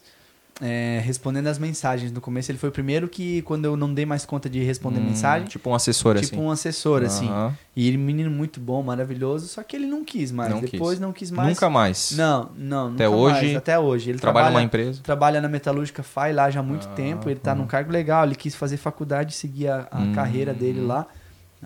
[0.61, 2.11] é, respondendo as mensagens.
[2.11, 4.99] No começo ele foi o primeiro que, quando eu não dei mais conta de responder
[4.99, 6.43] Hum, mensagem, Tipo um assessor, tipo assim.
[6.45, 7.27] um assessor, assim.
[7.27, 7.53] Aham.
[7.75, 10.49] E ele, menino muito bom, maravilhoso, só que ele não quis mais.
[10.49, 10.71] Não quis.
[10.71, 11.49] Depois não quis mais.
[11.49, 12.11] Nunca mais.
[12.15, 14.09] Não, não, Até hoje, mais, até hoje.
[14.11, 15.01] Ele Trabalha trabalha, numa empresa.
[15.03, 17.29] trabalha na Metalúrgica FAI lá já há muito Ah, tempo.
[17.29, 17.59] Ele tá uhum.
[17.59, 20.11] num cargo legal, ele quis fazer faculdade, seguir a, a Hum.
[20.13, 21.05] carreira dele lá.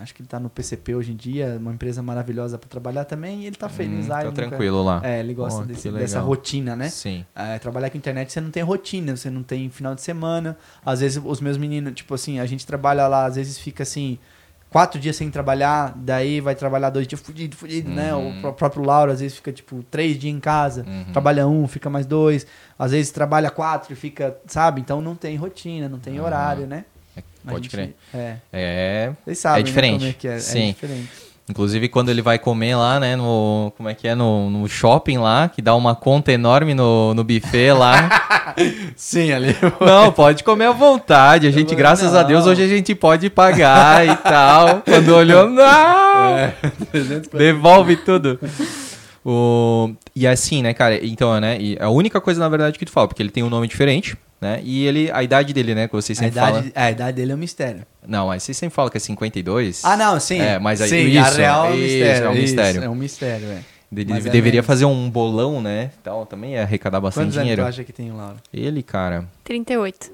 [0.00, 3.42] Acho que ele tá no PCP hoje em dia, uma empresa maravilhosa para trabalhar também,
[3.42, 4.18] e ele tá feliz Hum, lá.
[4.18, 5.00] tá nunca- tranquilo lá.
[5.04, 6.88] É, ele gosta que desse- dessa rotina, né?
[6.88, 7.24] Sim.
[7.34, 10.56] É, trabalhar com internet você não tem rotina, você não tem final de semana.
[10.84, 14.18] Às vezes os meus meninos, tipo assim, a gente trabalha lá, às vezes fica assim,
[14.70, 18.14] quatro dias sem trabalhar, daí vai trabalhar dois dias fudido, fudido, né?
[18.14, 18.38] Uhum.
[18.38, 21.12] O pró- próprio Lauro às vezes fica tipo três dias em casa, Uhum.
[21.12, 22.46] trabalha um, fica mais dois,
[22.78, 24.80] às vezes trabalha quatro e fica, sabe?
[24.80, 26.84] Então não tem rotina, não tem Ah, horário, né?
[27.46, 27.94] A Pode gente- crer.
[28.14, 28.34] É.
[28.52, 29.12] É.
[29.24, 29.92] Vocês sabem, É diferente.
[29.92, 30.38] Né, como é que é.
[30.38, 30.68] Sim.
[30.70, 31.08] É diferente.
[31.48, 33.72] Inclusive, quando ele vai comer lá, né, no...
[33.76, 34.14] Como é que é?
[34.14, 38.54] No, no shopping lá, que dá uma conta enorme no, no buffet lá.
[38.94, 39.56] Sim, ali.
[39.80, 41.48] Não, pode comer à vontade.
[41.48, 42.28] A gente, graças a não.
[42.28, 44.80] Deus, hoje a gente pode pagar e tal.
[44.86, 46.38] Quando olhou, não!
[46.38, 46.54] É,
[46.92, 47.36] 340.
[47.36, 48.38] Devolve tudo.
[49.24, 49.92] O...
[50.14, 51.04] E assim, né, cara?
[51.04, 51.58] Então, né?
[51.60, 54.16] E a única coisa, na verdade, que tu fala, porque ele tem um nome diferente,
[54.40, 54.60] né?
[54.64, 55.86] E ele, a idade dele, né?
[55.86, 56.72] Que vocês A sempre idade, falam.
[56.74, 57.86] a idade dele é um mistério.
[58.06, 59.84] Não, mas vocês sempre falam que é 52.
[59.84, 60.40] Ah, não, sim.
[60.40, 62.24] É, mas aí- sim, a isso, real é um isso, mistério.
[62.24, 62.84] é um mistério.
[62.84, 63.58] é um mistério, é.
[63.92, 64.66] Ele Mas é deveria menos.
[64.66, 65.90] fazer um bolão, né?
[66.04, 67.62] Tal, também ia arrecadar bastante Quantos anos dinheiro.
[67.62, 68.36] tu acha que tem o Lauro?
[68.54, 69.26] Ele, cara.
[69.42, 70.12] 38.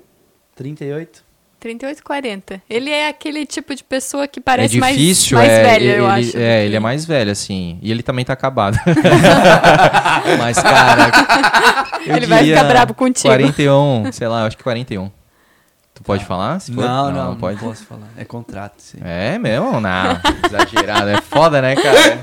[0.55, 1.23] 38?
[1.66, 2.62] 38, 40.
[2.70, 5.98] Ele é aquele tipo de pessoa que parece é mais, difícil, mais é, velho, ele,
[6.01, 6.28] eu acho.
[6.28, 7.78] É, que- ele é mais velho, assim.
[7.82, 8.78] E ele também tá acabado.
[10.38, 11.10] Mas, cara.
[12.06, 13.26] eu Ele vai ficar brabo contigo.
[13.28, 15.10] 41, sei lá, eu acho que 41.
[16.05, 16.60] Pode falar?
[16.60, 16.84] Se for?
[16.84, 17.59] Não, não, não, pode.
[17.59, 18.06] posso falar.
[18.16, 18.98] É contrato, sim.
[19.02, 19.80] É mesmo?
[19.80, 21.09] Não, exagerado.
[21.09, 22.20] É foda, né, cara?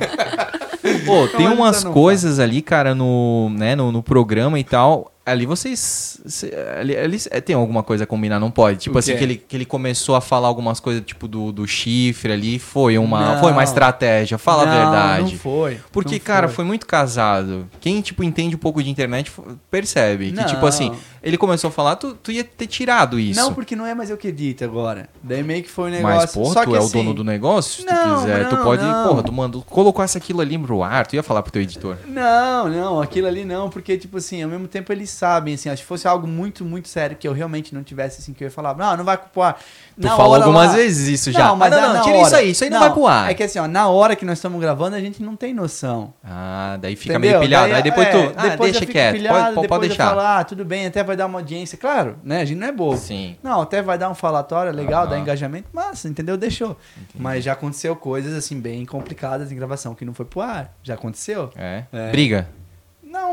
[1.05, 5.12] Pô, tem Não, umas não coisas ali, cara, no, né, no, no programa e tal.
[5.25, 6.19] Ali vocês.
[6.25, 8.79] cê- ali, ali é, tem alguma coisa a combinar, não pode?
[8.79, 11.65] Tipo O assim, que ele, que ele começou a falar algumas coisas, tipo, do, do
[11.65, 12.59] chifre ali.
[12.59, 13.39] Foi uma, Não.
[13.39, 15.31] foi uma estratégia, fala a Não, verdade.
[15.33, 15.79] Não foi.
[15.93, 17.69] Porque, não cara, foi muito casado.
[17.79, 19.31] Quem, tipo, entende um pouco de internet
[19.71, 20.31] percebe.
[20.33, 20.91] Que, tipo assim,
[21.21, 23.39] ele começou a falar, tu, tu ia ter tirado isso.
[23.39, 25.07] Não, porque não é mais eu que edito agora.
[25.23, 26.41] Daí meio que foi um Mas, negócio.
[26.41, 28.49] porra, Só tu que é o assim, dono do negócio, se tu Não, quiser.
[28.49, 29.07] tu pode, não.
[29.07, 31.95] porra, tu mandou, colocasse aquilo ali pro ar, tu ia falar pro teu editor.
[32.07, 35.76] Não, não, aquilo ali não, porque, tipo assim, ao mesmo tempo eles sabem, assim, ó,
[35.76, 38.52] se fosse algo muito, muito sério que eu realmente não tivesse, assim, que eu ia
[38.52, 39.53] falar, não, não vai pro ar.
[39.56, 41.48] Tu Na falou algumas lá- vezes isso já.
[41.48, 42.26] Não, mas ah, não, não, na tira hora.
[42.27, 43.31] isso aí, isso aí não, vai pro ar.
[43.31, 46.14] É que assim, ó, na hora que nós estamos gravando, a gente não tem noção.
[46.23, 47.31] Ah, daí fica Entendeu?
[47.31, 47.68] meio pilhado.
[47.68, 49.88] Daí, aí depois é, tu, ah, depois eu deixa quieto, pilhado, pode, pode, depois pode
[49.90, 50.07] deixar.
[50.10, 51.77] falo, ah, tudo bem, até vai dar uma audiência.
[51.77, 52.41] Claro, né?
[52.41, 52.98] A gente não é bobo.
[52.98, 53.35] Sim.
[53.44, 56.35] Não, até vai dar um falatório legal, dá engajamento, massa, entendeu?
[56.38, 56.76] Deixou.
[57.15, 60.73] Mas já aconteceu coisas, assim, bem complicadas em gravação, que não foi pro ar.
[60.81, 61.49] Já aconteceu?
[61.56, 61.84] É.
[61.94, 62.11] É.
[62.11, 62.48] Briga,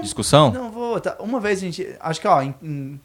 [0.01, 0.53] Não, discussão?
[0.53, 1.01] não vou.
[1.01, 1.17] tá.
[1.21, 1.87] Uma vez a gente.
[2.01, 3.01] Acho que, ó, em,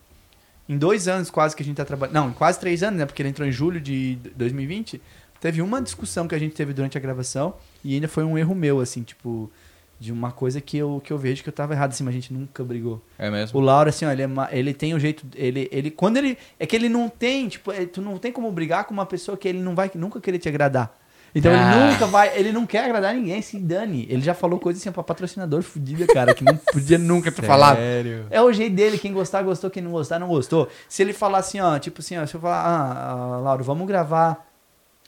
[0.67, 2.15] em, dois anos quase que a gente tá trabalhando.
[2.15, 3.05] Não, em quase três anos, né?
[3.05, 5.01] Porque ele entrou em julho de 2020.
[5.39, 8.55] Teve uma discussão que a gente teve durante a gravação e ainda foi um erro
[8.55, 9.51] meu, assim, tipo,
[9.99, 12.15] de uma coisa que eu, que eu vejo que eu tava errado, assim, mas a
[12.15, 13.01] gente nunca brigou.
[13.17, 13.59] É mesmo?
[13.59, 15.25] O Lauro, assim, ó, ele, é ma- ele tem o jeito.
[15.35, 15.91] Ele, ele.
[15.91, 16.37] Quando ele.
[16.59, 19.37] É que ele não tem, tipo, é, tu não tem como brigar com uma pessoa
[19.37, 20.97] que ele não vai nunca querer te agradar.
[21.37, 21.75] Então Ah.
[21.83, 22.37] ele nunca vai.
[22.39, 24.07] Ele não quer agradar ninguém, se dane.
[24.09, 27.75] Ele já falou coisa assim pra patrocinador fudida, cara, que não podia nunca ter falado.
[27.75, 28.25] Sério?
[28.31, 30.69] É o jeito dele, quem gostar, gostou, quem não gostar, não gostou.
[30.87, 33.85] Se ele falar assim, ó, tipo assim, ó, se eu falar, ah, ah, Lauro, vamos
[33.85, 34.47] gravar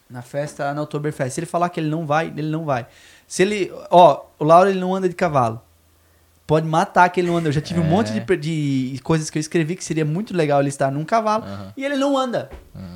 [0.10, 1.34] na festa na Oktoberfest.
[1.34, 2.86] Se ele falar que ele não vai, ele não vai.
[3.26, 5.62] Se ele, ó, o Lauro ele não anda de cavalo.
[6.48, 7.50] Pode matar que ele não anda.
[7.50, 7.90] Eu já tive um É.
[7.90, 11.44] monte de, de coisas que eu escrevi que seria muito legal ele estar num cavalo
[11.44, 11.74] Aham.
[11.76, 12.50] e ele não anda.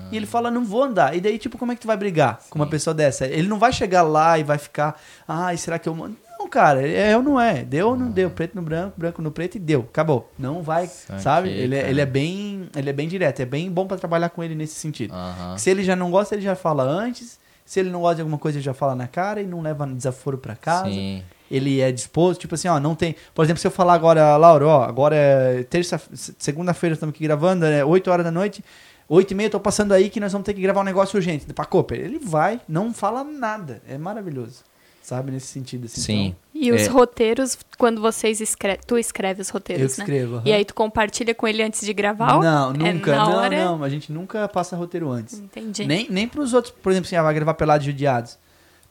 [0.09, 1.15] E ele fala, não vou andar.
[1.15, 2.71] E daí, tipo, como é que tu vai brigar com uma Sim.
[2.71, 3.25] pessoa dessa?
[3.27, 6.15] Ele não vai chegar lá e vai ficar, ai, será que eu mando?
[6.39, 7.63] Não, cara, é ou não é.
[7.63, 8.29] Deu ou não deu.
[8.29, 9.81] Preto no branco, branco no preto e deu.
[9.81, 10.31] Acabou.
[10.39, 10.87] Não vai,
[11.19, 11.49] sabe?
[11.49, 13.41] Ele, é- ele é bem ele é bem direto.
[13.41, 15.13] É bem bom pra trabalhar com ele nesse sentido.
[15.57, 17.39] Se ele já não gosta, ele já fala antes.
[17.65, 19.85] Se ele não gosta de alguma coisa, ele já fala na cara e não leva
[19.87, 20.85] desaforo pra casa.
[20.89, 21.21] Sim.
[21.51, 23.15] Ele é disposto, tipo assim, ó, não tem.
[23.35, 26.01] Por exemplo, se eu falar agora, Laura, ó, agora é terça,
[26.39, 28.63] segunda-feira estamos aqui gravando, é 8 horas da noite,
[29.09, 31.45] 8 e meia, tô passando aí que nós vamos ter que gravar um negócio urgente
[31.53, 31.99] pra Cooper.
[31.99, 33.81] Ele vai, não fala nada.
[33.87, 34.63] É maravilhoso.
[35.03, 35.99] Sabe, nesse sentido, assim.
[35.99, 36.35] Sim.
[36.53, 36.87] E os É.
[36.87, 40.03] roteiros, quando vocês escrevem, tu escreve os Então, eu roteiros, né?
[40.05, 40.35] escrevo.
[40.35, 40.43] aham.
[40.45, 42.39] E aí tu compartilha com ele antes de gravar?
[42.39, 43.15] Não, É nunca.
[43.15, 43.65] na não, hora?
[43.65, 43.83] não.
[43.83, 45.39] A gente nunca passa roteiro antes.
[45.39, 45.85] Entendi.
[45.87, 48.37] Nem, nem pros outros, por exemplo, assim, ah, vai gravar Pelados Judiados.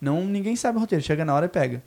[0.00, 1.02] Não, ninguém sabe o roteiro.
[1.04, 1.80] Chega na hora e pega.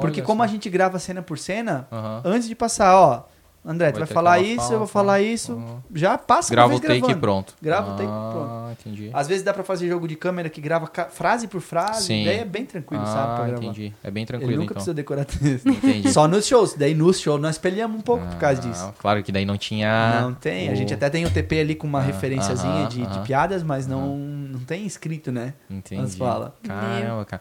[0.00, 0.44] Porque como só.
[0.44, 2.22] a gente grava cena por cena, Aham.
[2.24, 3.22] antes de passar, ó,
[3.66, 5.04] André, tu Vai falar isso, fala, eu vou fala.
[5.06, 5.78] falar isso, Uhum.
[5.94, 7.18] já passa Grava o take e gravando.
[7.18, 7.54] pronto.
[7.62, 8.72] Grava o take e ah, pronto.
[8.78, 9.10] entendi.
[9.10, 12.24] Às vezes dá pra fazer jogo de câmera que grava frase por frase, Sim.
[12.26, 13.62] daí é bem tranquilo, ah, sabe, pra gravar.
[13.64, 13.94] entendi.
[14.04, 14.74] É bem Ele tranquilo, nunca então.
[14.74, 15.64] precisa decorar texto.
[15.66, 16.12] Entendi.
[16.12, 18.94] Só nos shows, daí nos shows nós espelhamos um pouco por causa Ah, disso.
[18.98, 20.20] Claro que daí não tinha...
[20.20, 23.06] Não tem, a o- gente até tem o TP ali com uma Ah, referenciazinha de,
[23.06, 25.54] de piadas, mas não, não tem escrito, né?
[25.70, 26.02] Entendi.
[26.02, 26.54] Nós fala.
[26.62, 27.40] Caramba, cara.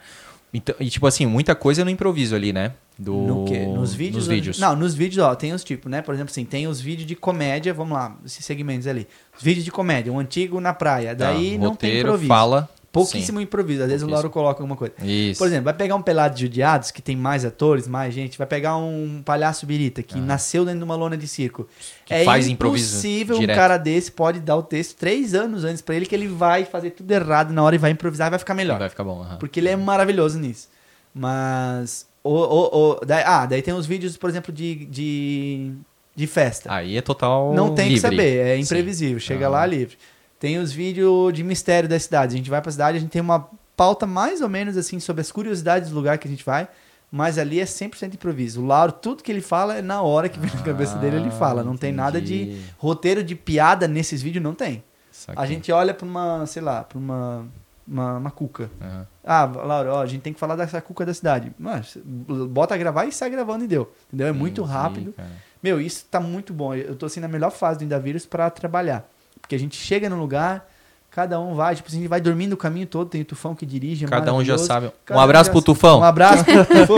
[0.53, 2.73] Então, e tipo assim, muita coisa no improviso ali, né?
[2.97, 3.13] Do...
[3.13, 3.65] No quê?
[3.65, 4.17] Nos vídeos?
[4.17, 4.59] Nos ou- vídeos.
[4.59, 6.01] Não, nos vídeos, ó, tem os tipos, né?
[6.01, 9.07] Por exemplo, assim, tem os vídeos de comédia, vamos lá, esses segmentos ali.
[9.35, 11.15] Os vídeos de comédia, um antigo na praia.
[11.15, 12.27] Tá, Daí não tem roteiro, improviso.
[12.27, 12.69] fala.
[12.93, 13.81] Pouquíssimo improviso.
[13.83, 14.09] Às vezes o.
[14.09, 14.93] Lauro coloca alguma coisa.
[14.99, 15.31] Sim.
[15.31, 15.39] Isso.
[15.39, 18.45] Por exemplo, vai pegar um pelado de judiados, que tem mais atores, mais gente, vai
[18.47, 21.67] pegar um palhaço birita, que nasceu dentro de uma lona de circo.
[22.05, 25.95] Que é faz impossível um cara desse pode dar o texto três anos antes pra
[25.95, 28.53] ele que ele vai fazer tudo errado na hora e vai improvisar e vai ficar
[28.53, 28.77] melhor.
[28.77, 29.25] Vai ficar bom.
[29.39, 30.69] Porque ele é maravilhoso nisso.
[31.13, 32.05] Mas.
[32.23, 35.71] O, o, o, daí, ah, daí tem os vídeos, por exemplo, de, de,
[36.15, 36.71] de festa.
[36.73, 38.01] Aí é total Não tem que livre.
[38.09, 38.61] saber, é Sim.
[38.61, 39.19] imprevisível.
[39.19, 39.49] Chega Ah.
[39.49, 39.97] lá livre.
[40.43, 42.33] Tem os vídeos de mistério da cidade.
[42.33, 43.47] A gente vai pra cidade, a gente tem uma
[43.77, 46.67] pauta mais ou menos assim sobre as curiosidades do lugar que a gente vai.
[47.09, 48.61] Mas ali é 100% improviso.
[48.61, 51.31] O Lauro, tudo que ele fala é na hora que vem na cabeça dele, ele
[51.31, 51.63] fala.
[51.63, 52.61] Não tem nada de Ah, entendi.
[52.77, 54.83] roteiro de piada nesses vídeos, não tem.
[55.13, 55.41] Saquei.
[55.41, 57.45] A gente olha pra uma, sei lá, pra uma,
[57.87, 58.69] uma, uma cuca.
[58.81, 59.07] Aham.
[59.23, 61.53] Ah, Laura, ó, a gente tem que falar dessa cuca da cidade.
[61.57, 63.93] Mas bota a gravar e sai gravando e deu.
[64.07, 64.27] Entendeu?
[64.27, 65.13] É muito Entendi, rápido.
[65.13, 65.29] cara.
[65.63, 66.75] Meu, isso tá muito bom.
[66.75, 69.09] Eu tô assim na melhor fase do Indavírus pra trabalhar.
[69.53, 70.67] Porque a gente chega no lugar,
[71.11, 73.53] cada um vai, tipo assim, a gente vai dormindo o caminho todo, tem o Tufão
[73.53, 74.91] que dirige, é Cada um já sabe.
[75.05, 75.61] Cada Um abraço já pro.
[75.61, 75.99] Tufão.
[75.99, 76.97] Um abraço pro Tufão.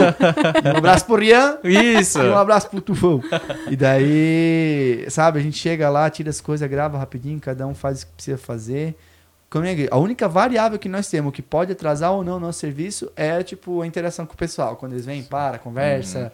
[0.74, 1.58] um abraço pro Rian.
[1.64, 2.20] Isso!
[2.20, 3.22] E um abraço pro Tufão.
[3.70, 8.04] E daí, sabe, a gente chega lá, tira as coisas, grava rapidinho, cada um faz
[8.04, 8.96] o que precisa fazer.
[9.54, 13.12] É A única variável que nós temos que pode atrasar ou não o nosso serviço
[13.16, 14.76] é, tipo, a interação com o pessoal.
[14.78, 16.20] Quando eles vêm, para, conversa.
[16.20, 16.30] Uhum.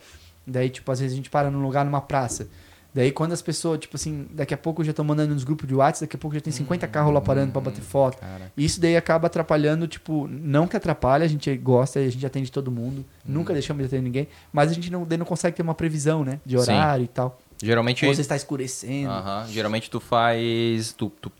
[0.47, 2.47] Daí, tipo, às vezes a gente para num lugar, numa praça.
[2.93, 5.73] Daí quando as pessoas, tipo assim, daqui a pouco já tô mandando nos grupos de
[5.73, 8.17] WhatsApp, daqui a pouco já tem 50 carros lá parando pra bater foto.
[8.17, 12.51] Cara, Isso daí acaba atrapalhando, tipo, não que atrapalha, a gente gosta, a gente atende
[12.51, 15.61] todo mundo, nunca deixamos de atender ninguém, mas a gente não, daí não consegue ter
[15.61, 16.61] uma previsão, né, de Sim.
[16.73, 17.39] horário e tal.
[17.63, 18.05] geralmente.
[18.05, 19.09] Ou você está escurecendo.
[19.11, 20.93] Aham, Geralmente tu faz.
[20.93, 21.31] Tu, tu,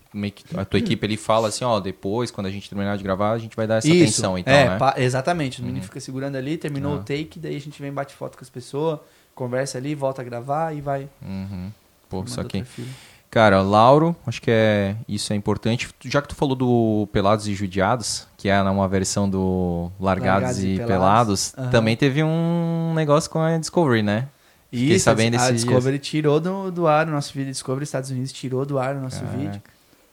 [0.56, 3.38] a tua equipe ele fala assim, ó, depois, quando a gente terminar de gravar, a
[3.38, 4.78] gente vai dar essa atenção então, é, né?
[4.98, 5.60] exatamente.
[5.60, 5.86] O menino Uhum.
[5.86, 9.00] fica segurando ali, terminou o take, daí a gente vem, bate foto com as pessoas,
[9.42, 11.08] conversa ali, volta a gravar e vai.
[11.20, 11.70] Uhum.
[12.08, 12.88] Pô, outra fila.
[13.28, 15.88] Cara, Lauro, acho que é isso é importante.
[16.04, 20.58] Já que tu falou do Pelados e Judiados, que é uma versão do Largados, Largados
[20.62, 20.88] e e, Pelados.
[20.88, 21.70] Pelados, Aham.
[21.70, 24.28] também teve um negócio com a Discovery, né?
[24.70, 28.10] Fiquei Isso, sabendo a esses Discovery tirou do, do ar o nosso vídeo, Discovery Estados
[28.10, 29.38] Unidos tirou do ar o nosso Caraca.
[29.38, 29.62] vídeo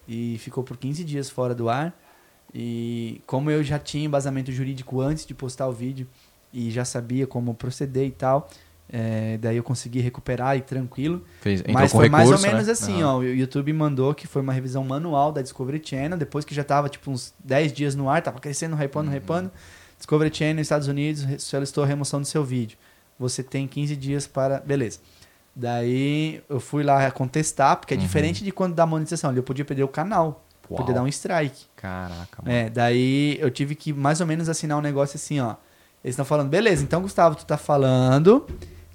[0.07, 1.93] e ficou por 15 dias fora do ar.
[2.53, 6.07] E como eu já tinha embasamento jurídico antes de postar o vídeo
[6.53, 8.49] e já sabia como proceder e tal,
[8.91, 11.23] é, daí eu consegui recuperar e tranquilo.
[11.41, 12.73] Fez, Mas foi mais ou recurso, menos né?
[12.73, 13.15] assim, Aham.
[13.15, 13.17] ó.
[13.19, 16.89] O YouTube mandou que foi uma revisão manual da Discovery Channel, depois que já tava
[16.89, 19.15] tipo uns 10 dias no ar, tava crescendo, hypando, Uhum.
[19.17, 19.51] hypando.
[19.97, 22.77] Discovery Channel nos Estados Unidos solicitou a remoção do seu vídeo.
[23.19, 24.59] Você tem 15 dias para.
[24.59, 24.99] Beleza.
[25.55, 28.03] Daí eu fui lá contestar, porque é Uhum.
[28.03, 29.29] diferente de quando dá monetização.
[29.29, 30.77] Ali eu podia perder o canal, Uau.
[30.77, 31.65] podia dar um strike.
[31.75, 32.55] Caraca, mano.
[32.55, 35.55] É, daí eu tive que mais ou menos assinar um negócio assim, ó.
[36.01, 38.47] Eles estão falando, beleza, então Gustavo, tu tá falando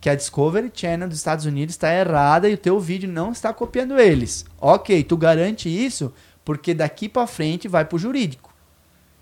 [0.05, 3.55] que a Discovery Channel dos Estados Unidos está errada e o teu vídeo não está
[3.55, 4.45] copiando eles.
[4.61, 6.13] Ok, tu garante isso
[6.45, 8.53] porque daqui pra frente vai pro jurídico.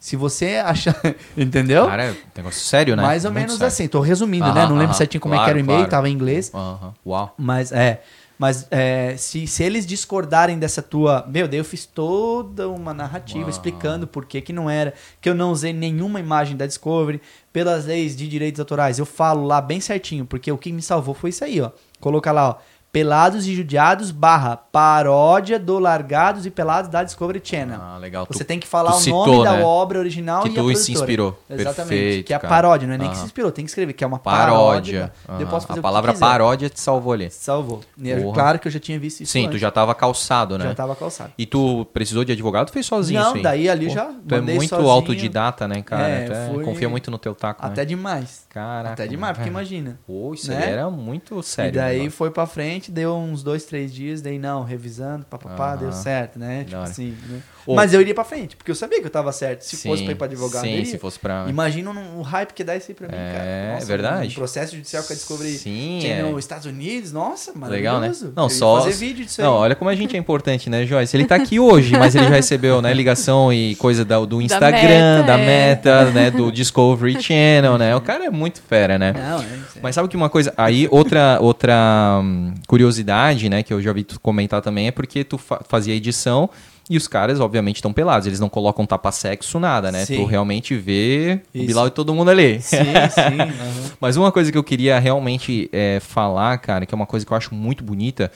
[0.00, 1.00] Se você achar.
[1.38, 1.86] Entendeu?
[1.86, 3.02] Cara, é um negócio sério, né?
[3.04, 3.68] mais ou Muito menos sério.
[3.68, 4.62] assim, tô resumindo, né?
[4.62, 5.90] Aham, Não lembro aham, certinho como é que claro, era o e-mail, claro.
[5.92, 6.50] tava em inglês.
[6.52, 6.92] Aham.
[7.06, 7.32] Uau.
[7.38, 8.02] Mas é.
[8.36, 11.24] Mas é, se, se eles discordarem dessa tua.
[11.28, 13.50] Meu, daí eu fiz toda uma narrativa Uau.
[13.50, 14.94] explicando por que, que não era.
[15.20, 17.20] Que eu não usei nenhuma imagem da Discovery
[17.52, 18.98] pelas leis de direitos autorais.
[18.98, 21.70] Eu falo lá bem certinho, porque o que me salvou foi isso aí, ó.
[22.00, 22.56] Coloca lá, ó.
[22.92, 27.78] Pelados e Judiados barra paródia do Largados e Pelados da Discovery Channel.
[27.80, 28.26] Ah, legal.
[28.30, 29.62] Você Tu- tem que falar o citou, nome da né?
[29.64, 30.84] obra original Que e a tu produtora.
[30.84, 31.42] se inspirou.
[31.48, 31.88] Exatamente.
[31.88, 33.20] Perfeito, que é a paródia, não é nem que Aham.
[33.20, 35.10] se inspirou, tem que escrever, que é uma paródia.
[35.26, 35.46] Paródia.
[35.46, 37.30] Posso fazer A que palavra paródia te salvou ali.
[37.30, 37.80] Salvou.
[38.04, 38.34] É Porra.
[38.34, 39.52] claro que eu já tinha visto isso Sim, antes.
[39.52, 40.64] tu já tava calçado, né?
[40.66, 41.32] Já tava calçado.
[41.38, 43.42] E tu precisou de advogado ou fez sozinho Não, isso aí?
[43.42, 44.90] daí ali Pô, já Tu é muito sozinho.
[44.90, 46.08] autodidata, né, cara?
[46.08, 47.84] É, tu é- fui- confia muito no teu taco, Até né?
[47.86, 48.44] demais.
[48.50, 48.92] Caraca.
[48.92, 49.98] Até demais, porque imagina.
[50.06, 50.72] Pô, isso né?
[50.72, 51.70] era muito sério.
[51.70, 52.10] e daí né?
[52.10, 55.76] foi pra frente, deu uns dois, três dias, daí não, revisando, papapá, Aham.
[55.76, 56.64] deu certo, né?
[56.64, 56.90] Tipo hora.
[56.90, 57.42] assim, né?
[57.66, 57.74] Ô.
[57.74, 59.62] Mas eu iria pra frente, porque eu sabia que eu tava certo.
[59.62, 60.84] Se Sim, fosse pra ir pra advogado, Sim, iria.
[60.86, 61.46] se fosse pra...
[61.48, 63.82] Imagina um- o hype que dá isso aí pra mim, É, cara.
[63.82, 64.28] é verdade.
[64.32, 66.22] Um processo judicial que eu descobri Sim, tinha é.
[66.22, 68.10] nos Estados Unidos, nossa, Legal, né?
[68.34, 68.82] Não, Eu ia só...
[68.82, 69.60] fazer vídeo disso Não, aí.
[69.60, 71.16] olha como a gente é importante, né, Joyce?
[71.16, 75.18] Ele tá aqui hoje, mas ele já recebeu, né, ligação e coisa da- do Instagram,
[75.18, 75.46] Meta, da é.
[75.46, 77.94] Meta, né, do Discovery Channel, né?
[77.94, 79.12] O cara é muito fera, né?
[79.12, 79.80] Não, é, isso é.
[79.82, 84.02] Mas sabe que uma coisa, aí outra outra hum, curiosidade, né, que eu já vi
[84.04, 86.50] tu comentar também é porque tu fa- fazia edição
[86.90, 90.04] e os caras obviamente estão pelados, eles não colocam tapa-sexo nada, né?
[90.04, 90.16] Sim.
[90.16, 91.66] Tu realmente vê o Isso.
[91.66, 92.60] Bilal e todo mundo ali.
[92.60, 93.40] Sim, sim.
[93.40, 93.90] aham.
[94.00, 97.32] Mas uma coisa que eu queria realmente é, falar, cara, que é uma coisa que
[97.32, 98.30] eu acho muito bonita,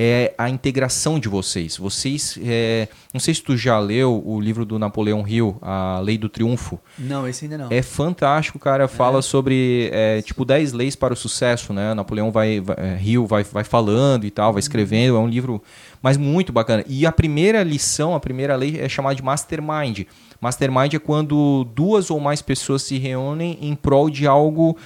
[0.00, 1.76] é a integração de vocês.
[1.76, 6.16] Vocês, é, não sei se tu já leu o livro do Napoleão Hill, A Lei
[6.16, 6.78] do Triunfo.
[6.96, 7.66] Não, esse ainda não.
[7.68, 8.86] É fantástico, cara.
[8.86, 11.94] Fala sobre, é, tipo, 10 leis para o sucesso, né?
[11.94, 15.16] Napoleão vai, vai é, Hill vai, vai falando e tal, vai escrevendo.
[15.16, 15.60] É um livro,
[16.00, 16.84] mas muito bacana.
[16.86, 20.02] E a primeira lição, a primeira lei é chamada de Mastermind.
[20.40, 24.76] Mastermind é quando duas ou mais pessoas se reúnem em prol de algo,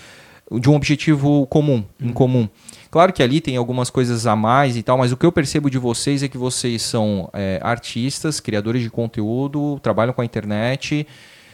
[0.51, 2.49] de um objetivo comum, em comum.
[2.93, 5.71] Claro que ali tem algumas coisas a mais e tal, mas o que eu percebo
[5.71, 11.07] de vocês é que vocês são é, artistas, criadores de conteúdo, trabalham com a internet,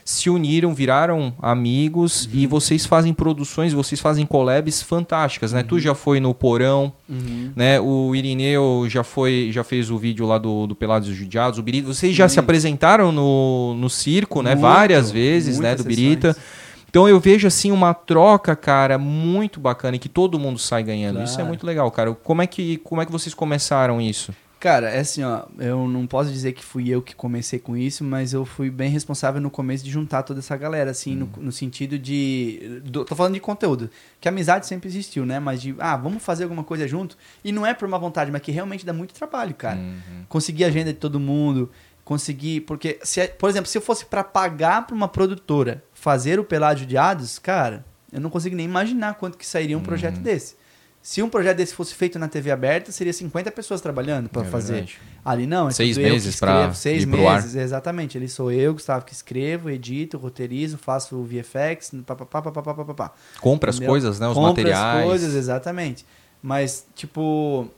[0.04, 5.62] se uniram, viraram amigos e vocês fazem produções, vocês fazem collabs fantásticas, né?
[5.62, 7.52] Tu já foi no Porão, Uhum.
[7.54, 7.78] né?
[7.80, 11.62] O Irineu já foi, já fez o vídeo lá do, do Pelados e Judiados, o
[11.62, 11.86] Birita.
[11.86, 14.56] Vocês já se apresentaram no, no circo, né?
[14.56, 15.76] Muito, Várias vezes, né?
[15.76, 16.32] Do Birita.
[16.32, 16.67] sessões.
[16.88, 21.22] Então eu vejo assim uma troca, cara, muito bacana e que todo mundo sai ganhando.
[21.22, 21.48] Isso é Claro.
[21.48, 22.14] muito legal, cara.
[22.14, 24.34] Como é que como é que vocês começaram isso?
[24.60, 28.02] Cara, é assim, ó, eu não posso dizer que fui eu que comecei com isso,
[28.02, 31.52] mas eu fui bem responsável no começo de juntar toda essa galera, assim, no, no
[31.52, 32.80] sentido de.
[32.84, 33.88] do- tô falando de conteúdo.
[34.20, 35.38] Que amizade sempre existiu, né?
[35.38, 37.16] Mas de, ah, vamos fazer alguma coisa junto.
[37.44, 39.78] E não é por uma vontade, mas que realmente dá muito trabalho, cara.
[39.78, 40.24] Uhum.
[40.28, 41.70] Conseguir a agenda de todo mundo,
[42.04, 42.62] conseguir.
[42.62, 46.86] Porque, se, por exemplo, se eu fosse pra pagar pra uma produtora fazer o Pelágio
[46.86, 50.22] de Ados, cara, eu não consigo nem imaginar quanto que sairia um projeto Uhum.
[50.22, 50.56] desse.
[51.02, 54.44] Se um projeto desse fosse feito na TV aberta, seria 50 pessoas trabalhando pra É
[54.46, 54.72] fazer.
[54.72, 54.98] verdade.
[55.24, 58.16] Ali não, é Seis meses escrevo, seis meses, exatamente.
[58.16, 63.12] Ali sou eu, Gustavo, que escrevo, edito, roteirizo, faço o VFX, papapá, papapá, papapá.
[63.40, 64.28] Compra as coisas, né?
[64.28, 64.96] Os Compra materiais.
[65.00, 66.06] as coisas, exatamente.
[66.42, 67.68] Mas, tipo,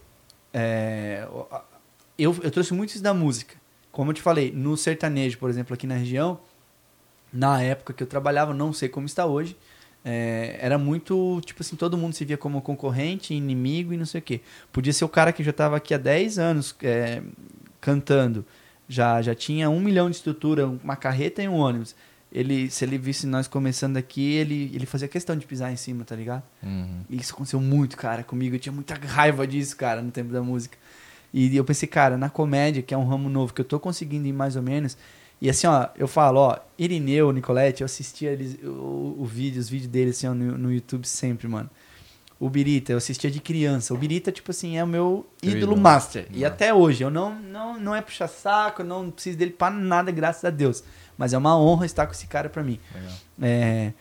[0.55, 1.27] é,
[2.17, 3.55] eu, eu trouxe muito isso da música.
[3.93, 6.39] Como eu te falei, no sertanejo, por exemplo, aqui na região,
[7.33, 9.57] na época que eu trabalhava, não sei como está hoje,
[10.05, 14.21] é, era muito, tipo assim, todo mundo se via como concorrente, inimigo e não sei
[14.21, 14.41] o quê.
[14.73, 17.23] Podia ser o cara que já estava aqui há 10 anos é,
[17.81, 18.45] cantando,
[18.89, 21.95] já, já tinha um milhão de estrutura, uma carreta e um ônibus.
[22.33, 26.05] Ele, se ele visse nós começando aqui, ele, ele fazia questão de pisar em cima,
[26.05, 26.45] tá ligado?
[26.63, 27.01] Uhum.
[27.11, 28.55] E isso aconteceu muito, cara, comigo.
[28.55, 30.79] Eu tinha muita raiva disso, cara, no tempo da música.
[31.35, 34.27] E eu pensei, cara, na comédia, que é um ramo novo, que eu tô conseguindo
[34.29, 34.97] ir mais ou menos.
[35.41, 39.69] E assim, ó, eu falo, ó, Irineu, Nicolete, eu assistia eles, o, o vídeo, os
[39.71, 41.71] vídeos deles assim, ó, no, no YouTube sempre, mano.
[42.39, 43.93] O Birita, eu assistia de criança.
[43.93, 45.77] O Birita, tipo assim, é o meu ídolo ídolo.
[45.77, 46.27] master.
[46.31, 46.49] E Ah.
[46.49, 50.11] até hoje, eu não, não, não é puxar saco, eu não preciso dele pra nada,
[50.11, 50.83] graças a Deus.
[51.19, 52.79] Mas é uma honra estar com esse cara pra mim.
[52.95, 53.13] Legal.
[53.43, 53.93] É,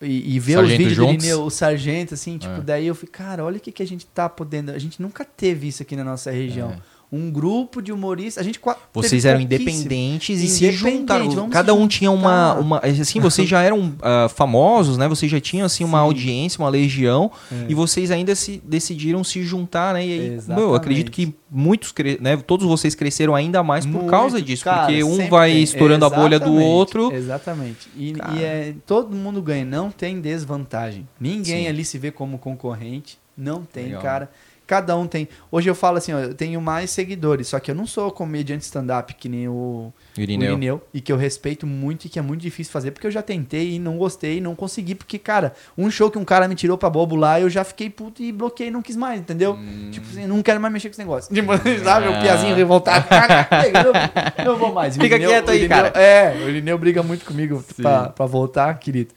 [0.00, 2.60] e, e ver Sargento os vídeos do Irineu, o sargento, assim, tipo, É.
[2.62, 4.70] daí eu falei, cara, olha o que, que a gente tá podendo.
[4.72, 6.70] A gente nunca teve isso aqui na nossa região.
[6.72, 6.78] É.
[7.14, 8.42] Um grupo de humoristas.
[8.42, 8.60] A gente
[8.92, 11.48] Vocês eram independentes e se juntaram.
[11.48, 12.78] Cada um tinha uma, uma.
[12.78, 15.06] Assim, vocês já eram ah, famosos, né?
[15.08, 16.04] Vocês já tinham assim uma Sim.
[16.04, 17.30] audiência, uma legião.
[17.52, 17.66] É.
[17.68, 20.04] E vocês ainda se decidiram se juntar, né?
[20.04, 20.60] E aí, Exatamente.
[20.60, 22.36] meu, eu acredito que muitos, né?
[22.36, 24.64] Todos vocês cresceram ainda mais por Muito, causa disso.
[24.64, 27.12] cara, porque um vai estourando a bolha do Exatamente, outro.
[27.12, 27.88] Exatamente.
[27.96, 31.06] E, e é, todo mundo ganha, não tem desvantagem.
[31.20, 31.68] Ninguém Sim.
[31.68, 33.18] ali se vê como concorrente.
[33.36, 34.02] Não tem, Legal.
[34.02, 34.30] cara.
[34.66, 35.28] Cada um tem.
[35.52, 38.64] Hoje eu falo assim, ó, eu tenho mais seguidores, só que eu não sou comediante
[38.64, 40.52] stand-up que nem o o Irineu.
[40.52, 43.20] Irineu, e que eu respeito muito e que é muito difícil fazer, porque eu já
[43.20, 46.78] tentei e não gostei, não consegui, porque, cara, um show que um cara me tirou
[46.78, 49.52] pra bobo lá, eu já fiquei puto e bloqueei, não quis mais, entendeu?
[49.54, 49.90] Hum.
[49.90, 51.34] Tipo assim, não quero mais mexer com esse negócio.
[51.34, 51.52] Tipo,
[51.84, 52.18] sabe, Ah.
[52.18, 53.04] o piazinho revoltado.
[54.38, 54.94] não, não vou mais.
[54.94, 55.88] Fica Irineu- quieto aí, Irineu- cara.
[56.00, 59.12] É, o Irineu briga muito comigo pra, pra voltar, querido.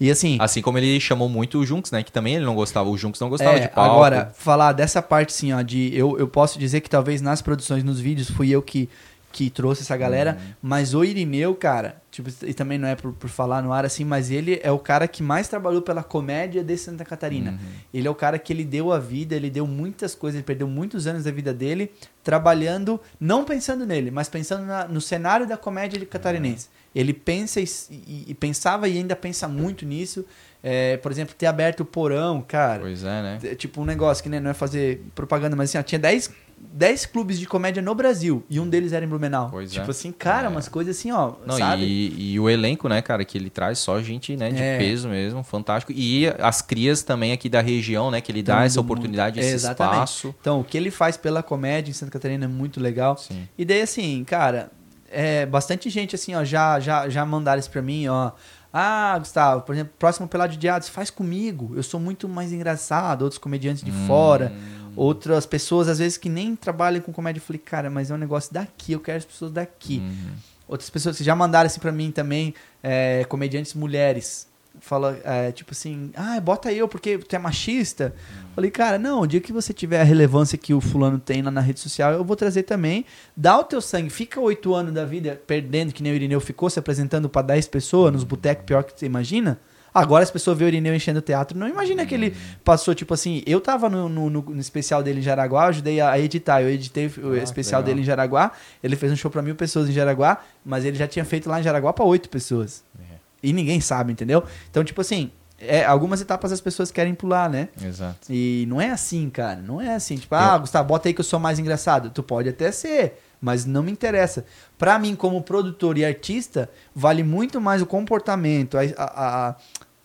[0.00, 2.02] E assim, Assim como ele chamou muito o Junks, né?
[2.02, 2.88] Que também ele não gostava.
[2.88, 3.92] O Junks não gostava É, de palco.
[3.96, 7.84] Agora, falar dessa parte assim, ó, de eu, eu posso dizer que talvez nas produções,
[7.84, 8.88] nos vídeos, fui eu que,
[9.30, 10.52] que trouxe essa galera, Uhum.
[10.62, 14.02] mas o Irineu, cara, tipo, e também não é por, por falar no ar assim,
[14.04, 17.50] mas ele é o cara que mais trabalhou pela comédia de Santa Catarina.
[17.52, 17.58] Uhum.
[17.92, 20.66] Ele é o cara que ele deu a vida, ele deu muitas coisas, ele perdeu
[20.66, 21.92] muitos anos da vida dele
[22.24, 26.68] trabalhando, não pensando nele, mas pensando na- no cenário da comédia de catarinense.
[26.94, 30.24] Ele pensa e, e- e pensava e ainda pensa muito nisso.
[30.62, 32.80] É, por exemplo, ter aberto o porão, cara.
[32.80, 33.38] Pois é, né?
[33.42, 36.30] É, Tipo, um negócio que né, não é fazer propaganda, mas assim, ó, tinha 10,
[36.58, 39.48] 10 clubes de comédia no Brasil e um deles era em Blumenau.
[39.50, 39.90] Pois tipo é.
[39.90, 40.50] assim, cara, É.
[40.50, 41.84] umas coisas assim, ó, Não, sabe?
[41.84, 44.76] e, e o elenco, né, cara, que ele traz só gente, né, de É.
[44.76, 45.92] peso mesmo, fantástico.
[45.96, 48.90] E as crias também aqui da região, né, que ele dá Todo essa mundo.
[48.92, 49.94] oportunidade, esse Exatamente.
[49.94, 50.34] espaço.
[50.42, 53.16] Então, o que ele faz pela comédia em Santa Catarina é muito legal.
[53.16, 53.48] Sim.
[53.56, 54.70] E daí, assim, cara,
[55.10, 58.32] é, bastante gente, assim, ó, já, já, já mandaram isso pra mim, ó.
[58.72, 61.72] Ah, Gustavo, por exemplo, próximo Pelado de Ados, faz comigo.
[61.74, 63.22] Eu sou muito mais engraçado.
[63.22, 64.06] Outros comediantes de Hum.
[64.06, 64.52] fora.
[64.94, 67.40] Outras pessoas, às vezes, que nem trabalham com comédia.
[67.40, 68.92] Eu falei, cara, mas é um negócio daqui.
[68.92, 69.98] Eu quero as pessoas daqui.
[69.98, 70.32] Uhum.
[70.68, 74.46] Outras pessoas que já mandaram assim pra mim também, é, comediantes mulheres.
[74.80, 78.14] Fala, é, tipo assim, ah, bota eu porque tu é machista.
[78.54, 81.50] Falei, cara, não, o dia que você tiver a relevância que o fulano tem lá
[81.50, 83.04] na rede social, eu vou trazer também.
[83.36, 86.70] Dá o teu sangue, fica oito anos da vida perdendo, que nem o Irineu ficou,
[86.70, 89.60] se apresentando pra 10 pessoas nos botecos, pior que você imagina.
[89.92, 92.34] Agora as pessoas veem o Irineu enchendo o teatro, não imagina que ele
[92.64, 96.16] passou, tipo assim, eu tava no, no, no- especial dele em Jaraguá, eu ajudei a,
[96.16, 98.52] editar, eu editei o Ah, especial dele em Jaraguá,
[98.84, 101.58] ele fez um show pra mil pessoas em Jaraguá, mas ele já tinha feito lá
[101.58, 102.84] em Jaraguá pra oito pessoas.
[103.00, 103.09] É.
[103.42, 104.44] E ninguém sabe, entendeu?
[104.70, 107.68] Então, tipo assim, é, algumas etapas as pessoas querem pular, né?
[107.82, 108.18] Exato.
[108.30, 109.60] E não é assim, cara.
[109.60, 110.16] Não é assim.
[110.16, 112.10] Tipo, ah, Gustavo, bota aí que eu sou mais engraçado.
[112.10, 114.44] Tu pode até ser, mas não me interessa.
[114.78, 119.56] Pra mim, como produtor e artista, vale muito mais o comportamento, a, a- a-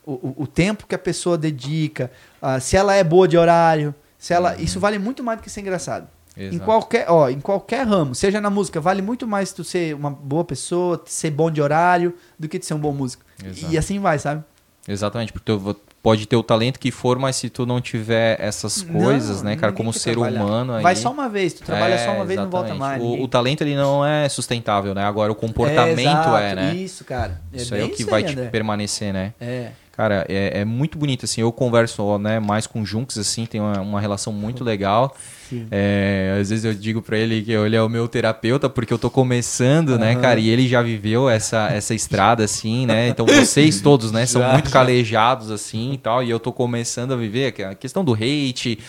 [0.05, 4.33] o, o- tempo que a pessoa dedica, ah, se ela é boa de horário, se
[4.33, 4.55] ela.
[4.61, 6.07] Isso vale muito mais do que ser engraçado.
[6.37, 6.47] Em Uhum.
[6.49, 6.65] Exato.
[6.65, 10.43] qualquer, ó, em qualquer ramo, seja na música, vale muito mais tu ser uma boa
[10.43, 13.23] pessoa, ser bom de horário, do que tu ser um bom músico.
[13.43, 13.73] Exato.
[13.73, 14.43] E assim vai, sabe?
[14.87, 18.83] Exatamente, porque tu pode ter o talento que for, mas se tu não tiver essas
[18.83, 20.43] coisas, Não, né, cara, como ser trabalhar.
[20.43, 20.83] humano aí...
[20.83, 23.01] Vai só uma vez, tu trabalha É, só uma vez e não volta exatamente.
[23.01, 23.19] mais.
[23.19, 25.03] O, o talento ele não é sustentável, né?
[25.03, 26.75] Agora o comportamento exato, é, né?
[26.75, 27.41] Isso, cara.
[27.51, 28.49] Isso é aí é o que isso vai aí, te André.
[28.49, 29.33] permanecer, né?
[29.41, 29.71] É.
[29.95, 33.79] Cara, é, é muito bonito, assim, eu converso né, mais com Junks, assim, tem uma,
[33.79, 35.15] uma relação muito legal.
[35.71, 38.97] É, às vezes eu digo pra ele que ele é o meu terapeuta, porque eu
[38.97, 40.21] tô começando, né, Aham.
[40.21, 44.41] cara, e ele já viveu essa, essa estrada, assim, né, então vocês todos, né, são
[44.41, 44.73] Já, muito já.
[44.73, 48.79] calejados, assim, e tal, e eu tô começando a viver a questão do hate,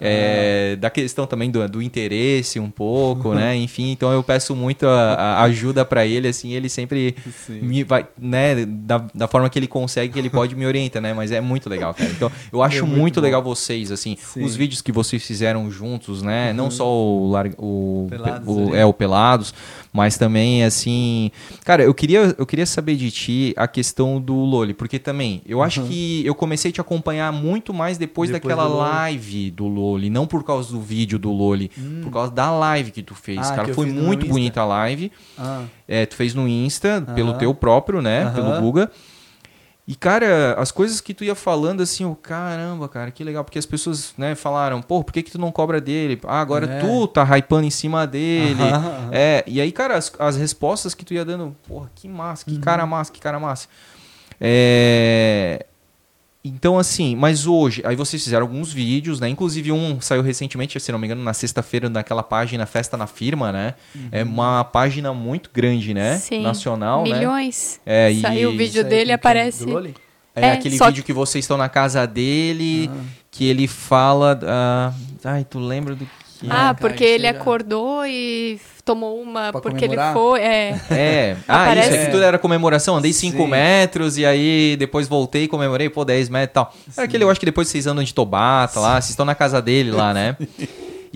[0.00, 3.56] é, da questão também do, do interesse um pouco, né?
[3.58, 7.14] Enfim, então eu peço muito a, a ajuda para ele, assim, ele sempre
[7.46, 7.60] Sim.
[7.60, 11.12] me vai, né, da, da forma que ele consegue, que ele pode me orienta, né?
[11.14, 12.10] Mas é muito legal, cara.
[12.10, 14.42] Então, eu acho É muito muito, legal vocês, assim, Sim.
[14.44, 16.52] os vídeos que vocês fizeram juntos, né?
[16.52, 19.54] Não só o, o, Pelados o- é o Pelados,
[19.94, 21.30] mas também assim,
[21.64, 25.62] cara, eu queria eu queria saber de ti a questão do Loli, porque também eu
[25.62, 29.68] acho que eu comecei a te acompanhar muito mais depois, Depois daquela do live do
[29.68, 31.70] Loli, não por causa do vídeo do Loli,
[32.02, 35.12] por causa da live que tu fez, Ah, cara, foi muito bonita a live.
[35.38, 38.32] Ah, É, tu fez no Insta, pelo teu próprio, né?
[38.34, 38.90] Pelo Guga.
[39.86, 43.44] E, cara, as coisas que tu ia falando, assim, o caramba, cara, que legal.
[43.44, 46.18] Porque as pessoas, né, falaram, pô, por que, que tu não cobra dele?
[46.24, 46.80] Ah, agora É.
[46.80, 48.62] tu tá hypando em cima dele.
[48.62, 49.10] Aham.
[49.12, 52.54] É, e aí, cara, as, as respostas que tu ia dando, porra, que massa, Uhum.
[52.56, 53.68] que cara massa, que cara massa.
[54.40, 55.66] É...
[56.46, 59.30] Então, assim, mas hoje, aí vocês fizeram alguns vídeos, né?
[59.30, 63.50] Inclusive um saiu recentemente, se não me engano, na sexta-feira, naquela página Festa na Firma,
[63.50, 63.74] né?
[64.12, 66.18] É uma página muito grande, né?
[66.18, 66.42] Sim.
[66.42, 67.14] Nacional, né?
[67.18, 67.80] Milhões.
[67.86, 69.64] É, e- Saiu o vídeo dele aparece.
[70.36, 71.12] É, É, aquele vídeo que...
[71.14, 73.04] vocês estão na casa dele, Ah.
[73.30, 74.38] que ele fala.
[74.42, 74.92] ah,
[75.24, 76.46] ai, tu lembra do que?
[76.46, 80.10] Ah, cara, porque isso ele já- acordou e tomou uma Pra porque comemorar?
[80.10, 80.40] ele foi.
[80.40, 80.80] É.
[80.90, 81.36] É.
[81.48, 82.96] Ah, Aparece- isso, é que tudo era comemoração.
[82.96, 83.48] Andei 5 Sim.
[83.48, 86.74] metros e aí depois voltei e comemorei, pô, 10 metros e tal.
[86.96, 89.60] Era aquele, eu acho que depois vocês andam de Tobata lá, vocês estão na casa
[89.62, 90.36] dele lá, né?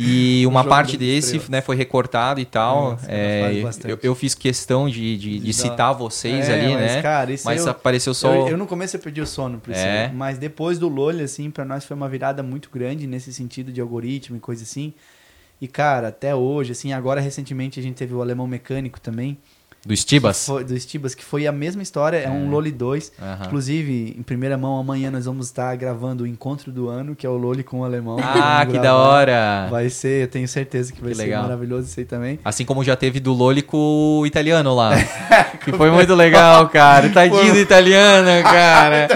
[0.00, 2.96] E uma parte desse, né, foi recortado e tal.
[3.08, 3.90] É, faz bastante.
[3.90, 7.02] eu, eu fiz questão de, de, de citar vocês É, ali, mas, né?
[7.02, 8.32] cara, isso mas eu- apareceu só.
[8.32, 10.08] Eu, eu no começo eu perdi o sono por isso, É.
[10.14, 13.80] mas depois do Loli, assim, pra nós foi uma virada muito grande nesse sentido de
[13.80, 14.94] algoritmo e coisa assim.
[15.60, 19.38] E, cara, até hoje, assim, agora recentemente a gente teve o Alemão Mecânico também,
[19.86, 20.40] Do Stibas.
[20.40, 23.12] que foi- do Stibas, que foi a mesma história, é, um Loli 2.
[23.22, 23.46] Aham.
[23.46, 27.30] Inclusive, em primeira mão, amanhã nós vamos estar gravando o encontro do ano, que é
[27.30, 28.18] o Loli com o Alemão.
[28.22, 29.66] Ah, que da hora!
[29.70, 31.42] Vai ser, eu tenho certeza que vai Que ser legal.
[31.44, 32.38] maravilhoso isso aí também.
[32.44, 34.90] Assim como já teve do Loli com o italiano lá.
[35.64, 37.08] que foi muito legal, cara.
[37.14, 39.08] Tadinho do italiano, cara.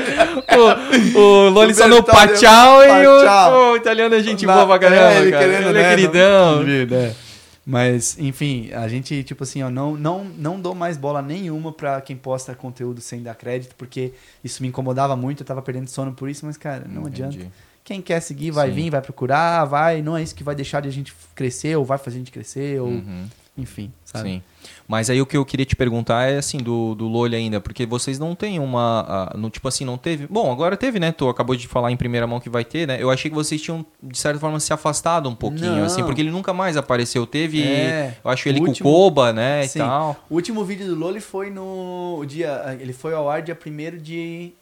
[1.15, 4.79] O, o Loli só no Pachau e o, o italiano é gente Na- boa pra
[4.79, 5.13] caramba.
[5.13, 5.45] é, ele cara.
[5.45, 6.63] querendo, ele é né, queridão.
[6.63, 7.32] não-.
[7.65, 12.01] Mas, enfim, a gente, tipo assim, ó, não, não, não dou mais bola nenhuma pra
[12.01, 14.13] quem posta conteúdo sem dar crédito, porque
[14.43, 17.37] isso me incomodava muito, eu tava perdendo sono por isso, mas, cara, não adianta.
[17.37, 17.51] Entendi.
[17.85, 18.75] Quem quer seguir vai Sim.
[18.75, 21.85] vir, vai procurar, vai, não é isso que vai deixar de a gente crescer, ou
[21.85, 23.27] vai fazer a gente crescer, ou, Uhum.
[23.57, 24.29] Enfim, sabe?
[24.31, 24.43] Sim.
[24.89, 27.85] Mas aí o que eu queria te perguntar é assim, do, do Loli ainda, porque
[27.85, 29.05] vocês não têm uma.
[29.07, 30.27] ah, no, tipo assim, não teve.
[30.27, 31.13] Bom, agora teve, né?
[31.13, 32.97] Tu acabou de falar em primeira mão que vai ter, né?
[33.03, 35.85] Eu achei que vocês tinham, de certa forma, se afastado um pouquinho, Não.
[35.85, 37.27] assim, porque ele nunca mais apareceu.
[37.27, 37.63] Teve.
[37.63, 39.67] É, eu acho ele o com último- o Koba, né?
[39.67, 39.81] Sim.
[39.81, 40.17] E tal.
[40.31, 42.77] O último vídeo do Loli foi no dia.
[42.81, 44.53] Ele foi ao ar dia 1 de.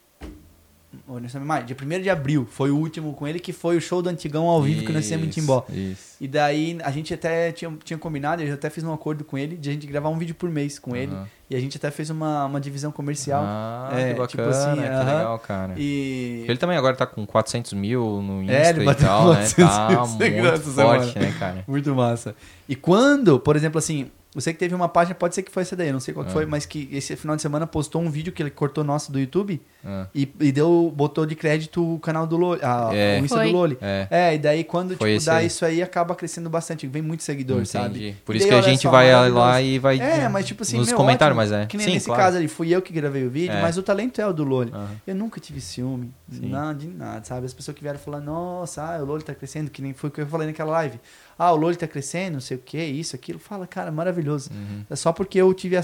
[1.45, 2.47] Mais, dia 1 de abril.
[2.51, 5.05] Foi o último com ele, que foi o show do Antigão ao vivo que nós
[5.05, 5.65] fizemos em Timbó.
[5.69, 6.17] Isso.
[6.21, 9.57] E daí a gente até tinha, tinha combinado, eu até fiz um acordo com ele
[9.57, 11.12] de a gente gravar um vídeo por mês com ele.
[11.12, 11.27] Aham.
[11.49, 13.43] E a gente até fez uma, uma divisão comercial.
[13.45, 15.17] Ah, É, que tipo bacana, assim, que aham.
[15.19, 15.75] legal, cara.
[15.77, 16.45] E.
[16.49, 19.35] Ele também agora tá com 400 mil no Insta É, ele e bateu tal, né?
[19.37, 21.65] 400 Tá mil seguidores muito forte, né, cara?
[21.67, 22.35] Muito massa.
[22.69, 25.62] E quando, por exemplo, assim, eu sei que teve uma página, pode ser que foi
[25.62, 26.35] essa daí, não sei qual que Ah.
[26.35, 29.19] foi, mas que esse final de semana postou um vídeo que ele cortou nosso do
[29.19, 33.19] YouTube Ah, e, e deu, botou de crédito o canal do Loli, a, É.
[33.20, 33.47] o Insta Foi.
[33.47, 33.78] do Loli.
[33.81, 34.07] é.
[34.11, 35.47] É, e daí quando Foi tipo, dá aí.
[35.47, 37.69] isso aí, acaba crescendo bastante, vem muito seguidor, Entendi.
[37.70, 38.16] sabe?
[38.24, 40.62] Por E isso daí, que a gente só, vai lá e vai É, mas tipo
[40.62, 41.52] assim, nos meu, comentários, ótimo.
[41.57, 41.66] mas é.
[41.66, 42.23] Que nem Sim, nesse claro.
[42.23, 43.62] caso ali, fui eu que gravei o vídeo, É.
[43.62, 44.70] mas o talento é o do Loli.
[44.73, 44.89] Aham.
[45.07, 46.48] Eu nunca tive ciúme, Sim.
[46.51, 47.47] nada de nada, sabe?
[47.47, 50.12] As pessoas que vieram falar, nossa, ah, o Loli tá crescendo, que nem foi o
[50.12, 51.01] que eu falei naquela live.
[51.43, 53.39] Ah, o Loli tá crescendo, não sei o que, isso, aquilo.
[53.39, 54.51] Fala, cara, maravilhoso.
[54.53, 54.85] Uhum.
[54.91, 55.83] É só porque eu tive a.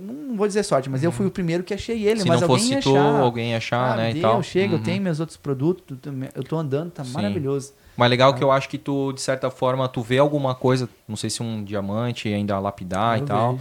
[0.00, 2.20] Não vou dizer sorte, mas eu fui o primeiro que achei ele.
[2.20, 3.20] Se mas não alguém fosse tu, achar.
[3.20, 4.42] alguém achar, Ah, né, e deu, tal.
[4.42, 4.84] chega, eu Uhum.
[4.84, 5.96] tenho meus outros produtos,
[6.34, 7.12] eu tô andando, tá Sim.
[7.12, 7.72] maravilhoso.
[7.96, 11.16] Mas legal que eu acho que tu, de certa forma, tu vê alguma coisa, não
[11.16, 13.58] sei se um diamante ainda lapidar Eu e tal.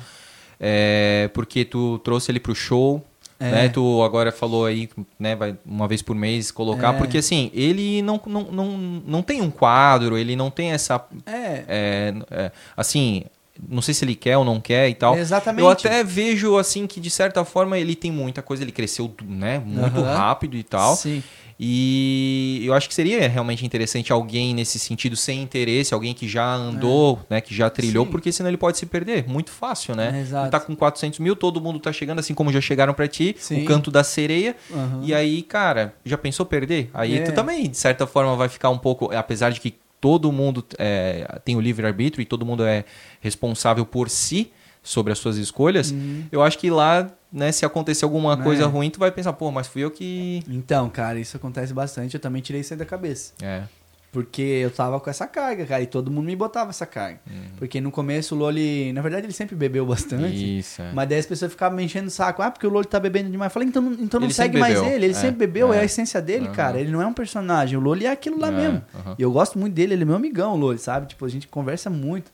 [0.59, 3.05] É, porque tu trouxe ele pro show,
[3.39, 3.51] É.
[3.51, 3.69] né?
[3.69, 4.89] Tu agora falou aí,
[5.19, 6.97] né, vai uma vez por mês colocar, É.
[6.97, 8.67] porque assim, ele não, não, não,
[9.05, 11.05] não tem um quadro, ele não tem essa.
[11.25, 13.23] É, é, é, assim,
[13.69, 15.17] não sei se ele quer ou não quer e tal.
[15.17, 15.61] exatamente.
[15.61, 19.59] Eu até vejo assim que de certa forma ele tem muita coisa, ele cresceu, né,
[19.59, 20.15] muito Aham.
[20.17, 20.95] rápido e tal.
[20.95, 21.21] Sim.
[21.59, 26.53] E eu acho que seria realmente interessante alguém nesse sentido sem interesse, alguém que já
[26.53, 28.11] andou, né, que já trilhou, Sim.
[28.11, 29.27] porque senão ele pode se perder.
[29.27, 30.13] Muito fácil, né?
[30.17, 30.43] É, exato.
[30.45, 33.35] Ele tá com 400 mil, todo mundo tá chegando, assim como já chegaram pra ti,
[33.39, 33.63] Sim.
[33.63, 34.55] o canto da sereia.
[34.71, 35.01] Aham.
[35.03, 36.89] E aí, cara, já pensou perder?
[36.93, 37.21] Aí É.
[37.23, 41.39] tu também, de certa forma, vai ficar um pouco, apesar de que todo mundo é,
[41.43, 42.85] tem o livre-arbítrio e todo mundo é
[43.19, 44.51] responsável por si
[44.87, 46.23] sobre as suas escolhas, Uhum.
[46.31, 48.37] eu acho que lá, né, se acontecer alguma É.
[48.37, 50.41] coisa ruim, tu vai pensar, pô, mas fui eu que...
[50.47, 52.13] Então, cara, isso acontece bastante.
[52.13, 53.33] Eu também tirei isso aí da cabeça.
[53.41, 53.63] É.
[54.09, 57.19] Porque eu tava com essa carga, cara, e todo mundo me botava essa carga.
[57.57, 60.59] Porque no começo o Loli, na verdade, ele sempre bebeu bastante.
[60.59, 60.91] Isso, é.
[60.93, 62.41] Mas daí as pessoas ficavam me enchendo o saco.
[62.41, 63.49] Ah, porque o Loli tá bebendo demais.
[63.49, 64.95] Eu falei, então, não- então não Ele segue mais ele.
[65.05, 65.77] Ele É, sempre bebeu, é.
[65.77, 65.79] é.
[65.81, 66.55] a essência dele, Aham.
[66.55, 66.79] cara.
[66.79, 67.77] Ele não é um personagem.
[67.77, 68.81] O Loli é aquilo lá É, mesmo.
[68.95, 69.15] aham.
[69.19, 71.07] E eu gosto muito dele, ele é meu amigão, o Loli, sabe?
[71.07, 72.31] Tipo, a gente conversa muito.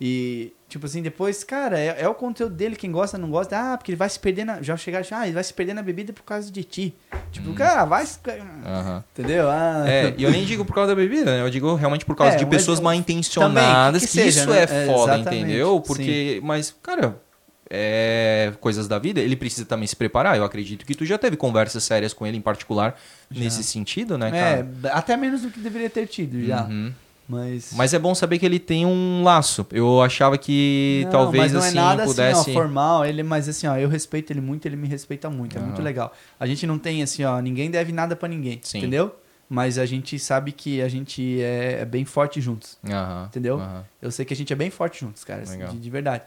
[0.00, 3.56] E, tipo assim, depois, cara, é, é o conteúdo dele, quem gosta, não gosta.
[3.56, 4.60] Ah, porque ele vai se perder na.
[4.62, 6.94] Já chegaram, ah, ele vai se perder na bebida por causa de ti.
[7.30, 8.18] Tipo, cara, vai se.
[8.64, 9.04] Aham.
[9.12, 9.48] Entendeu?
[9.50, 11.40] Ah, É, e eu nem digo por causa da bebida, né?
[11.42, 14.40] Eu digo realmente por causa É, de pessoas eu- mal intencionadas, que, que que seja,
[14.42, 14.58] isso né?
[14.60, 15.80] é É, foda, entendeu?
[15.80, 17.16] Porque, mas, cara,
[17.68, 20.36] é coisas da vida, ele precisa também se preparar.
[20.36, 22.96] Eu acredito que tu já teve conversas sérias com ele em particular
[23.30, 24.96] nesse sentido, né, é, cara?
[24.96, 26.64] até menos do que deveria ter tido já.
[26.64, 26.92] Uhum.
[27.28, 27.72] Mas.
[27.74, 29.66] Mas é bom saber que ele tem um laço.
[29.72, 32.40] Eu achava que Não, talvez mas não assim é nada pudesse.
[32.40, 35.58] assim, ó, formal, ele, mas assim, ó, eu respeito ele muito, ele me respeita muito,
[35.58, 36.12] é muito legal.
[36.38, 38.78] A gente não tem assim, ó, ninguém deve nada pra ninguém, Sim.
[38.78, 39.14] entendeu?
[39.48, 43.58] Mas a gente sabe que a gente é, é bem forte juntos, Aham, entendeu?
[43.60, 43.84] aham.
[44.02, 46.24] Eu sei que a gente é bem forte juntos, cara, assim, de, de verdade.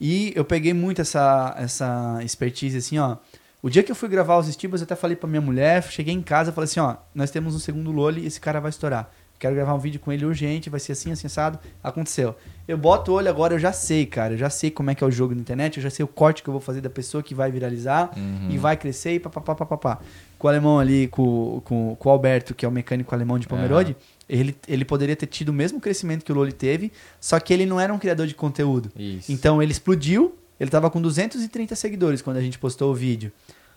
[0.00, 3.16] E eu peguei muito essa essa expertise assim, ó.
[3.62, 6.12] O dia que eu fui gravar os estibas, eu até falei pra minha mulher, cheguei
[6.12, 9.08] em casa, falei assim, ó, nós temos um segundo Loli e esse cara vai estourar.
[9.42, 11.58] Quero gravar um vídeo com ele urgente, vai ser assim, assim, assado.
[11.82, 12.36] Aconteceu.
[12.68, 14.34] Eu boto o olho agora, eu já sei, cara.
[14.34, 16.06] Eu já sei como é que é o jogo na internet, eu já sei o
[16.06, 18.50] corte que eu vou fazer da pessoa que vai viralizar Uhum.
[18.52, 19.98] e vai crescer e papapá, papapá.
[20.38, 23.48] Com o alemão ali, com, com, com o Alberto, que é o mecânico alemão de
[23.48, 23.96] Pomerode,
[24.28, 27.66] ele, ele poderia ter tido o mesmo crescimento que o Loli teve, só que ele
[27.66, 28.92] não era um criador de conteúdo.
[28.96, 29.32] Isso.
[29.32, 33.32] Então ele explodiu, ele tava com 230 seguidores quando a gente postou o vídeo.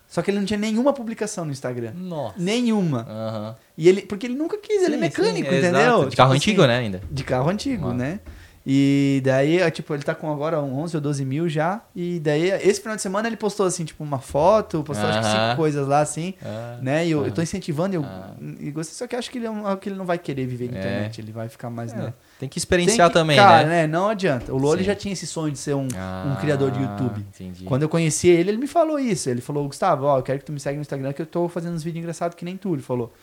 [0.08, 1.92] Só que ele não tinha nenhuma publicação no Instagram.
[1.96, 2.36] Nossa.
[2.38, 3.02] Nenhuma.
[3.10, 3.56] Aham.
[3.78, 6.06] E ele, porque ele nunca quis, ele é Sim, mecânico, sim, entendeu?
[6.10, 7.02] De carro Tipo antigo, assim, né, ainda?
[7.12, 7.94] De carro antigo, Ah.
[7.94, 8.20] né?
[8.68, 11.82] E daí, é, tipo, ele tá com agora 11 ou 12 mil já.
[11.96, 15.26] E daí, esse final de semana ele postou, assim, tipo, uma foto, postou acho que
[15.28, 16.34] cinco coisas lá, assim.
[16.44, 16.80] Ah.
[16.82, 17.06] Né?
[17.06, 18.32] E eu, eu tô incentivando, eu, Ah.
[18.60, 20.48] e gostei, só que eu acho que ele, é um- que ele não vai querer
[20.48, 20.80] viver na É.
[20.80, 22.14] internet, ele vai ficar mais, É, né?
[22.40, 23.88] Tem que experienciar Tem que- também, cara, né?
[23.88, 24.54] Não adianta.
[24.54, 27.22] O Loli já tinha esse sonho de ser um, um Ah, criador de YouTube.
[27.22, 27.64] Entendi.
[27.64, 29.30] Quando eu conheci ele, ele me falou isso.
[29.30, 31.48] Ele falou, Gustavo, ó, eu quero que tu me segue no Instagram que eu tô
[31.48, 32.74] fazendo uns vídeos engraçados que nem tu.
[32.74, 33.14] Ele falou.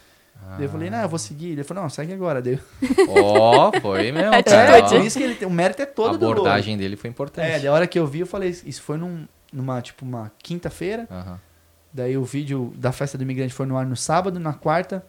[0.56, 1.50] Daí eu falei, não, eu vou seguir.
[1.50, 2.40] Ele falou, não, segue agora.
[2.40, 2.58] Daí eu...
[3.14, 4.78] Ó, foi mesmo, cara.
[4.78, 6.38] É, por isso que ele tem, o mérito é A todo do Loli.
[6.40, 7.46] abordagem dele foi importante.
[7.50, 11.06] É, da hora que eu vi, eu falei, isso foi num, numa, tipo, uma quinta-feira.
[11.10, 11.38] Aham.
[11.92, 15.04] Daí o vídeo da festa do imigrante foi no ar no sábado, na quarta,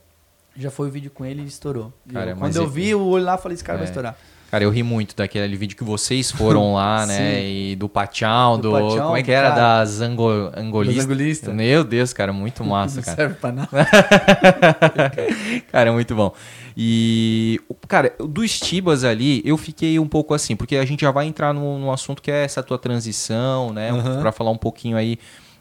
[0.55, 1.91] já foi o vídeo com ele e estourou.
[2.11, 3.89] Cara, eu- quando eu e- vi o olho lá, eu falei, esse cara vai É.
[3.89, 4.17] estourar.
[4.51, 7.43] Cara, eu ri muito daquele vídeo que vocês foram lá, né?
[7.43, 8.69] E do Pachão, do.
[8.69, 9.49] Do Pachão, como é que era?
[9.49, 9.79] cara.
[9.79, 11.51] Das ango, angolistas.
[11.55, 13.15] Meu Deus, cara, muito massa, Não cara.
[13.17, 13.69] serve pra nada.
[15.71, 16.33] cara, muito bom.
[16.75, 21.11] E, o- cara, do Stibas ali, eu fiquei um pouco assim, porque a gente já
[21.11, 23.91] vai entrar num, num assunto que é essa tua transição, né?
[23.91, 24.21] Aham.
[24.21, 25.17] Pra falar um pouquinho aí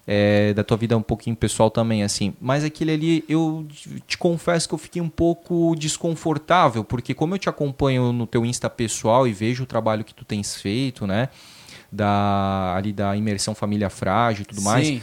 [0.07, 2.35] é, da tua vida um pouquinho pessoal também, assim.
[2.41, 3.67] Mas aquele ali, eu
[4.07, 8.45] te confesso que eu fiquei um pouco desconfortável, porque como eu te acompanho no teu
[8.45, 11.29] Insta pessoal e vejo o trabalho que tu tens feito, né?
[11.91, 15.03] Da, ali da imersão família frágil e tudo mais Sim.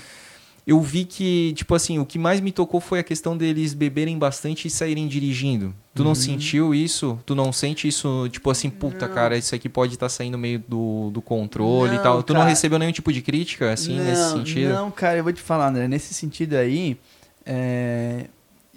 [0.69, 4.19] Eu vi que, tipo assim, o que mais me tocou foi a questão deles beberem
[4.19, 5.73] bastante e saírem dirigindo.
[5.95, 6.09] Tu Uhum.
[6.09, 7.17] não sentiu isso?
[7.25, 11.09] Tu não sente isso, tipo assim, puta, cara, isso aqui pode estar saindo meio do,
[11.11, 12.21] do controle e Não, tal.
[12.23, 12.49] Tu não cara.
[12.51, 14.73] recebeu nenhum tipo de crítica, assim, nesse Não, sentido?
[14.73, 15.87] Não, cara, eu vou te falar, André.
[15.87, 16.97] Nesse sentido aí,
[17.45, 18.25] é,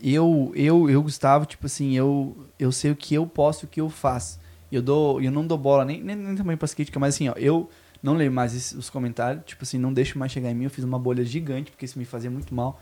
[0.02, 3.68] eu, eu, eu, Gustavo, tipo assim, eu, eu sei o que eu posso e o
[3.68, 4.40] que eu faço.
[4.70, 7.34] Eu, dou, eu não dou bola nem, nem, nem também pras críticas, mas assim, ó,
[7.36, 7.68] eu
[8.02, 10.64] não leio mais os comentários, tipo assim, não deixo mais chegar em mim.
[10.64, 12.80] Eu fiz uma bolha gigante, porque isso me fazia muito mal.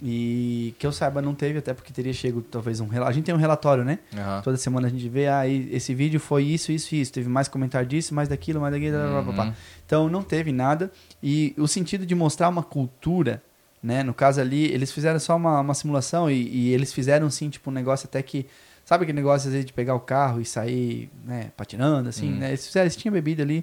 [0.00, 3.08] E que eu saiba, não teve, até porque teria chego talvez um relatório.
[3.10, 3.98] A gente tem um relatório, né?
[4.16, 4.42] Aham.
[4.42, 7.12] Toda semana a gente vê, ah, esse vídeo foi isso, isso, isso.
[7.12, 9.44] Teve mais comentário disso, mais daquilo, mais daquilo, blá, blá, blá, blá.
[9.46, 9.52] Uhum.
[9.84, 10.90] Então não teve nada.
[11.20, 13.42] E o sentido de mostrar uma cultura,
[13.82, 14.04] né?
[14.04, 17.68] No caso ali, eles fizeram só uma, uma simulação e, e eles fizeram sim, tipo,
[17.70, 18.46] um negócio até que.
[18.84, 22.36] Sabe aquele negócio às vezes de pegar o carro e sair, né, patinando, assim, Hum.
[22.38, 22.48] né?
[22.50, 23.62] Eles fizeram, eles tinham bebida ali.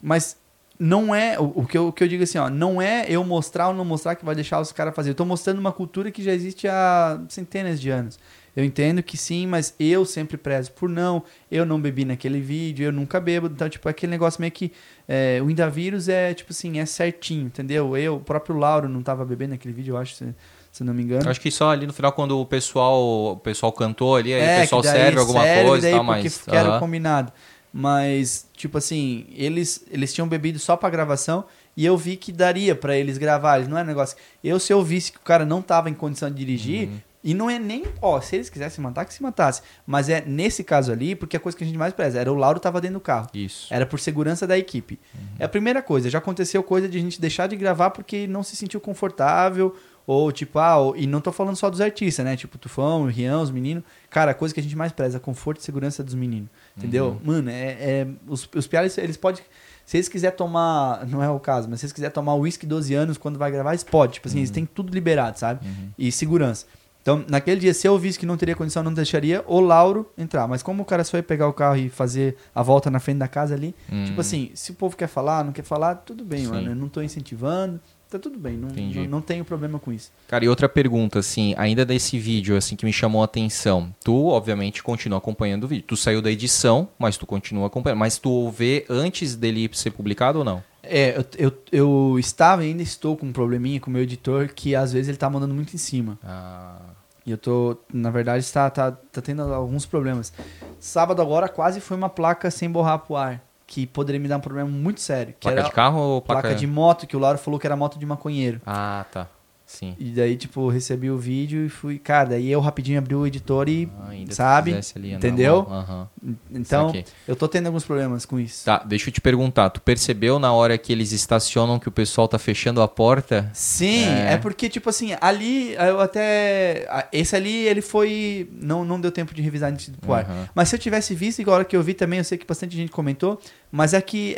[0.00, 0.36] Mas
[0.78, 1.38] não é.
[1.38, 3.74] O, o que eu, o que eu digo assim, ó, não é eu mostrar ou
[3.74, 5.10] não mostrar que vai deixar os caras fazer.
[5.10, 8.18] Eu tô mostrando uma cultura que já existe há centenas de anos.
[8.56, 11.22] Eu entendo que sim, mas eu sempre prezo por não.
[11.48, 13.46] Eu não bebi naquele vídeo, eu nunca bebo.
[13.46, 14.72] Então, tipo, aquele negócio meio que.
[15.06, 17.96] É, o Indavírus é, tipo assim, é certinho, entendeu?
[17.96, 20.34] Eu, o próprio Lauro não tava bebendo naquele vídeo, eu acho, se,
[20.72, 21.30] se não me engano.
[21.30, 24.56] Acho que só ali no final, quando o pessoal, o pessoal cantou ali, aí É,
[24.58, 26.38] o pessoal serve alguma serve, coisa e tal, porque mas.
[26.38, 27.32] que era combinado.
[27.80, 31.44] Mas, tipo assim, eles, eles tinham bebido só pra gravação
[31.76, 33.58] e eu vi que daria pra eles gravar.
[33.58, 34.16] Eles não é negócio.
[34.42, 36.98] Eu, se eu visse que o cara não tava em condição de dirigir, Uhum.
[37.22, 39.62] e não é nem, ó, se eles quisessem matar, que se matasse.
[39.86, 42.34] Mas é nesse caso ali, porque a coisa que a gente mais preza era o
[42.34, 43.28] Lauro tava dentro do carro.
[43.32, 43.72] Isso.
[43.72, 44.98] Era por segurança da equipe.
[45.38, 46.10] É a primeira coisa.
[46.10, 49.76] Já aconteceu coisa de a gente deixar de gravar porque não se sentiu confortável
[50.08, 52.34] Ou tipo, ah, e não tô falando só dos artistas, né?
[52.34, 53.84] Tipo, Tufão, Rian, os meninos.
[54.08, 56.48] Cara, a coisa que a gente mais preza, conforto e segurança dos meninos.
[56.74, 57.20] Entendeu?
[57.22, 59.42] Mano, é, é- os, os piares, eles podem.
[59.84, 61.06] Se eles quiserem tomar.
[61.06, 63.72] Não é o caso, mas se eles quiserem tomar uísque 12 anos quando vai gravar,
[63.72, 64.14] eles podem.
[64.14, 65.60] Tipo assim, eles têm tudo liberado, sabe?
[65.98, 66.64] E segurança.
[67.02, 70.48] Então, naquele dia, se eu visse que não teria condição, não deixaria o Lauro entrar.
[70.48, 73.18] Mas como o cara só ia pegar o carro e fazer a volta na frente
[73.18, 73.74] da casa ali,
[74.06, 76.50] tipo assim, se o povo quer falar, não quer falar, tudo bem, Sim.
[76.50, 76.70] mano.
[76.70, 77.78] Eu não tô incentivando,
[78.10, 78.56] tá tudo bem.
[78.56, 80.10] Não, não, não tenho problema com isso.
[80.26, 83.94] Cara, e outra pergunta, assim, ainda desse vídeo, assim, que me chamou a atenção.
[84.04, 85.84] Tu, obviamente, continua acompanhando o vídeo.
[85.86, 87.98] Tu saiu da edição, mas tu continua acompanhando.
[87.98, 90.62] Mas tu vê antes dele ser publicado ou não?
[90.82, 94.48] É, eu, eu, eu estava e ainda estou com um probleminha com o meu editor
[94.54, 96.18] que às vezes ele tá mandando muito em cima.
[96.24, 96.78] Ah,
[97.26, 100.32] E eu tô, na verdade, está tá, tá tendo alguns problemas.
[100.80, 104.40] Sábado agora quase foi uma placa sem borrar pro ar, que poderia me dar um
[104.40, 105.34] problema muito sério.
[105.34, 106.40] Que placa era de carro ou placa...
[106.40, 108.60] placa de moto, que o Lauro falou que era moto de maconheiro.
[108.66, 109.28] Ah, tá.
[109.68, 109.94] Sim.
[109.98, 111.98] E daí, tipo, recebi o vídeo e fui.
[111.98, 113.86] Cara, daí eu rapidinho abri o editor e.
[114.00, 114.74] Ah, ainda sabe?
[114.96, 115.66] ali, Entendeu?
[115.70, 116.08] Aham.
[116.50, 116.90] Então,
[117.28, 118.64] eu tô tendo alguns problemas com isso.
[118.64, 119.68] Tá, deixa eu te perguntar.
[119.68, 123.50] Tu percebeu na hora que eles estacionam que o pessoal tá fechando a porta?
[123.52, 124.32] Sim, É.
[124.32, 124.36] é.
[124.38, 126.88] porque, tipo assim, ali eu até.
[127.12, 128.48] Esse ali, ele foi.
[128.50, 130.24] Não, não deu tempo de revisar antes do ar.
[130.24, 130.48] Aham.
[130.54, 132.46] Mas se eu tivesse visto, igual a hora que eu vi também, eu sei que
[132.46, 133.38] bastante gente comentou,
[133.70, 134.34] mas é que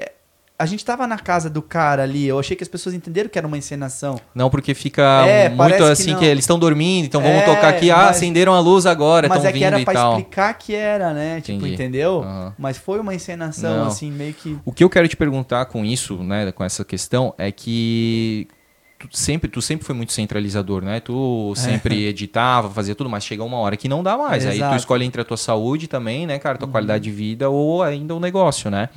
[0.61, 3.39] a gente tava na casa do cara ali, eu achei que as pessoas entenderam que
[3.39, 4.21] era uma encenação.
[4.35, 6.31] Não, porque fica É, muito que assim que, não.
[6.31, 7.91] eles estão dormindo, então vamos É, tocar aqui.
[7.91, 10.13] Ah, mas- acenderam a luz agora, mas estão é que vindo era e pra tal.
[10.19, 11.41] explicar que era, né?
[11.41, 11.75] Tipo, Entendi.
[11.75, 12.23] entendeu?
[12.23, 12.55] Aham.
[12.59, 13.87] Mas foi uma encenação, Não.
[13.87, 14.59] assim, meio que.
[14.65, 18.47] O que eu quero te perguntar com isso, né, com essa questão, é que
[19.09, 21.01] tu sempre, tu sempre foi muito centralizador, né?
[21.01, 24.45] Tu sempre editava, fazia tudo, mas chega uma hora que não dá mais.
[24.47, 24.77] Aí tu Exato.
[24.77, 28.21] escolhe entre a tua saúde também, né, cara, tua qualidade de vida ou ainda o
[28.21, 28.89] negócio, né?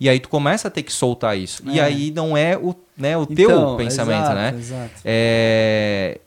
[0.00, 1.62] E aí tu começa a ter que soltar isso.
[1.66, 1.82] E É.
[1.82, 4.54] aí não é o, né, o teu Então, pensamento, exato, né?
[4.58, 4.90] Exato.
[5.04, 6.20] É,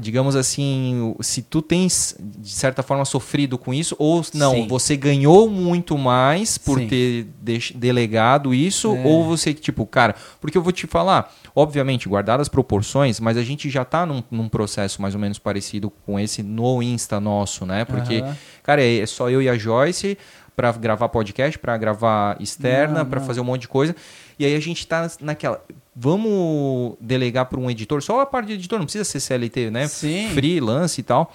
[0.00, 4.66] digamos assim, se tu tens de certa forma sofrido com isso ou não, Sim.
[4.66, 6.88] você ganhou muito mais por Sim.
[6.88, 7.26] ter
[7.74, 9.04] delegado isso É.
[9.04, 13.42] ou você tipo, cara, porque eu vou te falar, obviamente, guardadas as proporções, mas a
[13.42, 17.66] gente já tá num, num processo mais ou menos parecido com esse no Insta nosso,
[17.66, 17.84] né?
[17.84, 18.36] Porque, Aham.
[18.62, 20.16] cara, é é só eu e a Joyce
[20.56, 23.20] pra gravar podcast, pra gravar externa, não.
[23.20, 23.94] fazer um monte de coisa.
[24.38, 25.62] E aí a gente tá naquela.
[26.00, 29.88] Vamos delegar para um editor, só a parte de editor, não precisa ser CLT, né?
[29.88, 30.28] Sim.
[30.32, 31.34] Freelance e tal.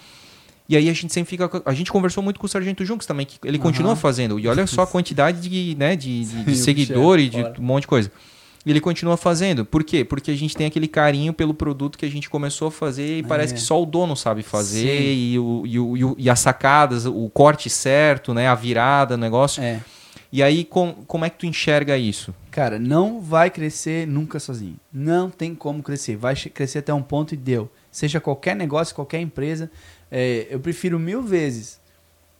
[0.69, 1.49] E aí a gente sempre fica.
[1.65, 3.99] A gente conversou muito com o Sargento Junks também, que ele continua Aham.
[3.99, 4.39] fazendo.
[4.39, 7.63] E olha só a quantidade de, né, de, de- de o seguidores, é de um
[7.63, 8.09] monte de coisa.
[8.65, 9.65] E ele continua fazendo.
[9.65, 10.05] Por quê?
[10.05, 13.23] Porque a gente tem aquele carinho pelo produto que a gente começou a fazer e
[13.23, 13.55] parece É.
[13.57, 15.13] que só o dono sabe fazer.
[15.13, 18.47] E, o, e, o, e, o- e as sacadas, o corte certo, né?
[18.47, 19.61] A virada, o negócio.
[19.61, 19.81] É.
[20.31, 22.33] E aí, com, como é que tu enxerga isso?
[22.53, 24.75] Cara, não vai crescer nunca sozinho.
[24.93, 26.15] Não tem como crescer.
[26.15, 27.67] Vai crescer até um ponto e deu.
[27.91, 29.71] Seja qualquer negócio, qualquer empresa.
[30.11, 31.81] É, eu prefiro mil vezes,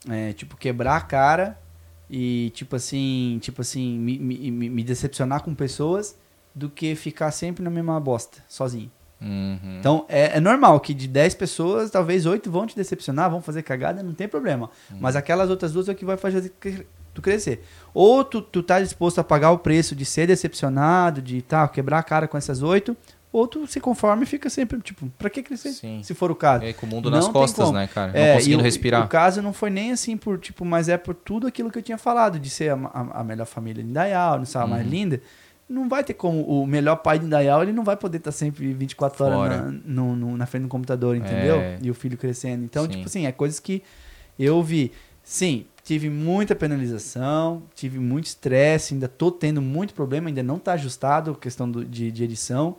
[0.08, 1.60] é, tipo, quebrar a cara
[2.08, 6.16] e, tipo assim, tipo assim, me, me, me- decepcionar com pessoas
[6.54, 8.92] do que ficar sempre na mesma bosta, sozinho.
[9.20, 9.80] Uhum.
[9.80, 13.64] Então, é, é normal que de 10 pessoas, talvez 8 vão te decepcionar, vão fazer
[13.64, 14.70] cagada, não tem problema.
[15.00, 16.54] Mas aquelas outras duas é o que vai fazer
[17.14, 17.64] tu crescer.
[17.94, 22.00] Ou tu, tu tá disposto a pagar o preço de ser decepcionado, de tá, quebrar
[22.00, 22.96] a cara com essas oito,
[23.32, 25.72] ou tu se conforma e fica sempre, tipo, pra que crescer?
[25.74, 26.02] Sim.
[26.04, 26.64] Se for o caso.
[26.64, 27.78] Aí, com o mundo Não nas costas, como.
[27.78, 28.12] né, cara?
[28.12, 29.04] Não É, conseguindo e o- respirar.
[29.06, 31.84] O caso não foi nem assim por, tipo, mas é por tudo aquilo que eu
[31.84, 34.70] tinha falado, de ser a, a- a melhor família de Indaial, não sei, a Uhum.
[34.70, 35.20] mais linda.
[35.68, 38.72] Não vai ter como, o melhor pai de Indaial, ele não vai poder estar sempre
[38.74, 39.62] 24 horas Fora.
[39.64, 41.56] na, no- no- na frente do computador, entendeu?
[41.56, 41.78] É.
[41.82, 42.64] E o filho crescendo.
[42.64, 42.90] Então, Sim.
[42.92, 43.82] tipo assim, é coisas que
[44.38, 44.92] eu vi.
[45.24, 50.74] Sim, tive muita penalização, tive muito estresse, ainda tô tendo muito problema, ainda não tá
[50.74, 52.78] ajustado a questão do- de, de edição.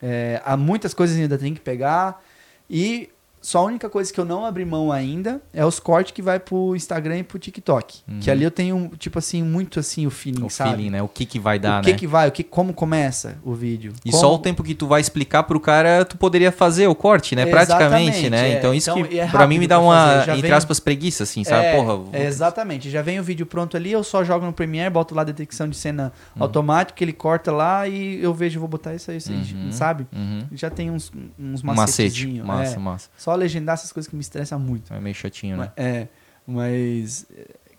[0.00, 2.22] É, há muitas coisas ainda tem que pegar.
[2.68, 3.08] E
[3.42, 6.38] só a única coisa que eu não abri mão ainda é os cortes que vai
[6.40, 8.00] pro Instagram e pro TikTok.
[8.20, 10.46] Que ali eu tenho, tipo assim, muito assim o feeling, Uhum.
[10.46, 10.70] O sabe?
[10.70, 11.02] feeling, né?
[11.02, 11.98] O que que vai dar, o que né?
[11.98, 13.92] que vai, o que, como começa o vídeo.
[14.04, 16.94] E Como- só o tempo que tu vai explicar pro cara, tu poderia fazer o
[16.94, 17.44] corte, né?
[17.46, 18.50] Praticamente, né?
[18.52, 18.58] é.
[18.58, 21.42] Então isso Então, que é pra mim me dá uma, entre vem- aspas, preguiça, assim,
[21.44, 21.66] sabe?
[21.66, 22.88] É, Porra, vou- é, exatamente.
[22.90, 25.68] Já vem o vídeo pronto ali, eu só jogo no Premiere, boto lá a detecção
[25.68, 26.42] de cena Uhum.
[26.44, 29.72] automática, ele corta lá e eu vejo, vou botar isso aí, isso aí, Uhum.
[29.72, 30.06] sabe?
[30.12, 30.42] Uhum.
[30.52, 32.40] Já tem uns, uns macete.
[32.42, 32.78] Massa, é.
[32.78, 33.08] massa.
[33.16, 34.92] Só legendar essas coisas que me estressam muito.
[34.92, 35.72] É meio chatinho, né?
[35.76, 36.08] É,
[36.46, 37.26] mas,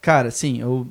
[0.02, 0.88] cara, sim, eu,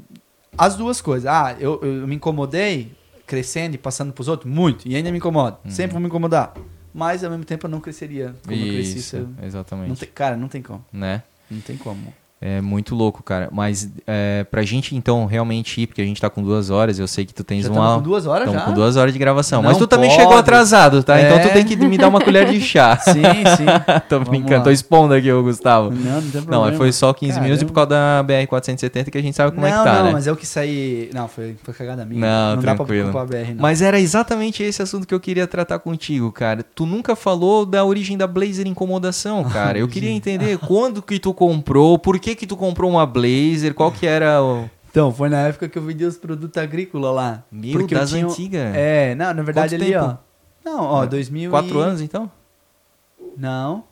[0.56, 1.26] as duas coisas.
[1.26, 2.92] Ah, eu, eu me incomodei
[3.26, 4.52] crescendo e passando pros outros?
[4.52, 5.58] Muito, e ainda me incomodo.
[5.68, 6.54] Sempre vou me incomodar.
[6.94, 8.98] Mas, ao mesmo tempo, eu não cresceria como eu cresci.
[8.98, 9.88] Isso, eu- exatamente.
[9.88, 10.84] Não cara, não tem como.
[10.92, 11.22] Né?
[11.50, 12.12] Não tem como.
[12.44, 13.48] É muito louco, cara.
[13.52, 17.06] Mas é, pra gente, então, realmente ir, porque a gente tá com duas horas, eu
[17.06, 17.94] sei que tu tens Já uma.
[17.94, 18.64] com duas horas Tamo já?
[18.64, 19.62] com duas horas de gravação.
[19.62, 20.20] Não Mas tu também pode.
[20.20, 21.20] chegou atrasado, tá?
[21.20, 21.40] Então É.
[21.48, 22.96] tu tem que me dar uma colher de chá.
[23.04, 23.22] Sim,
[23.56, 23.64] sim.
[24.08, 24.60] tô Vamos brincando, lá.
[24.64, 25.90] tô expondo aqui o Gustavo.
[25.90, 26.66] Não, não tem Não, problema.
[26.66, 27.94] mas foi só 15 minutos e por Caramba.
[27.94, 30.10] causa da BR-470 que a gente sabe como não, é que tá, não, né?
[30.12, 31.10] mas eu que saí.
[31.14, 32.20] Não, foi, foi cagada minha.
[32.20, 33.04] Não, dá pra tranquilo.
[33.12, 33.62] culpar a BR, não.
[33.62, 36.64] Mas era exatamente esse assunto que eu queria tratar contigo, cara.
[36.74, 39.78] Tu nunca falou da origem da Blazer Incomodação, cara.
[39.78, 43.90] Eu queria entender quando que tu comprou, por que que tu comprou uma Blazer, qual
[43.92, 44.68] que era o...
[44.90, 47.42] Então, foi na época que eu vendia os produtos agrícolas lá.
[47.50, 48.74] Meu, Porque das tinha- antigas.
[48.74, 50.04] É, não, na verdade Quanto ali, tempo?
[50.04, 50.16] ó.
[50.64, 51.82] Não, ó, 2000 Quatro e...
[51.82, 52.30] anos, então?
[53.36, 53.84] Não.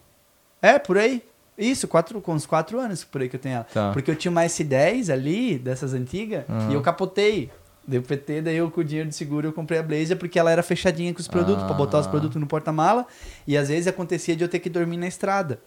[0.60, 1.22] É, por aí.
[1.56, 3.64] Isso, quatro, com uns quatro anos por aí que eu tenho ela.
[3.72, 3.92] Tá.
[3.92, 6.70] Porque eu tinha uma S10 ali, dessas antigas, Aham.
[6.70, 7.50] e eu capotei.
[7.86, 10.50] Deu PT, daí eu com o dinheiro de seguro eu comprei a Blazer porque ela
[10.50, 12.10] era fechadinha com os produtos, pra botar os Ah.
[12.10, 13.06] produtos no porta-mala.
[13.46, 15.58] E às vezes acontecia de eu ter que dormir na estrada.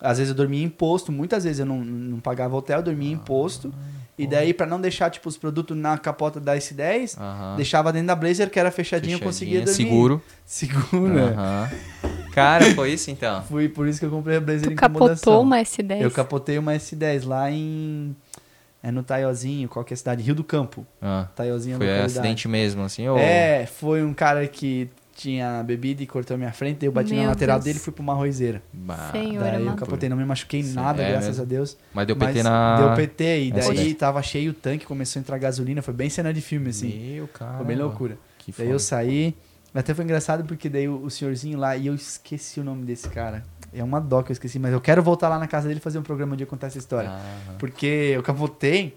[0.00, 3.12] Às vezes eu dormia em posto, muitas vezes eu não, não pagava hotel, eu dormia
[3.12, 3.72] em posto.
[4.18, 7.56] E daí, pra não deixar, tipo, os produtos na capota da S10, Aham.
[7.56, 9.74] deixava dentro da Blazer, que era fechadinha, eu conseguia dormir.
[9.74, 10.22] Seguro.
[10.44, 11.34] Seguro, né?
[11.34, 11.70] Aham.
[12.32, 13.42] Cara, foi isso então.
[13.48, 15.14] Fui por isso que eu comprei a Blazer Tu Incomodação.
[15.16, 16.00] capotou uma S10?
[16.02, 18.14] Eu capotei uma S10 lá em.
[18.82, 20.22] É no Taiozinho, qual que é a cidade?
[20.22, 20.86] Rio do Campo.
[21.02, 22.18] Ah, Taiozinho é foi localidade.
[22.18, 23.08] acidente mesmo, assim?
[23.08, 23.18] Ou...
[23.18, 24.88] É, foi um cara que
[25.20, 27.64] tinha bebido e cortou minha frente, daí eu bati na Meu lateral Deus.
[27.64, 28.62] dele e fui pra uma roizeira.
[28.72, 31.42] Bah, Senhor daí eu capotei, não me machuquei Sim, nada, é graças mesmo.
[31.42, 31.76] a Deus.
[31.92, 32.76] Mas deu Mas PT na...
[32.76, 36.32] Deu PT, e daí tava cheio o tanque, começou a entrar gasolina, foi bem cena
[36.32, 37.14] de filme, assim.
[37.14, 37.58] Meu, cara.
[37.58, 38.16] Foi bem loucura.
[38.38, 39.36] Que Daí eu saí,
[39.74, 43.08] até foi engraçado porque daí o, o senhorzinho lá, e eu esqueci o nome desse
[43.08, 43.44] cara.
[43.72, 45.82] É uma dó que eu esqueci, mas eu quero voltar lá na casa dele e
[45.82, 47.10] fazer um programa onde eu contar essa história.
[47.10, 47.56] Aham.
[47.58, 48.96] Porque eu capotei.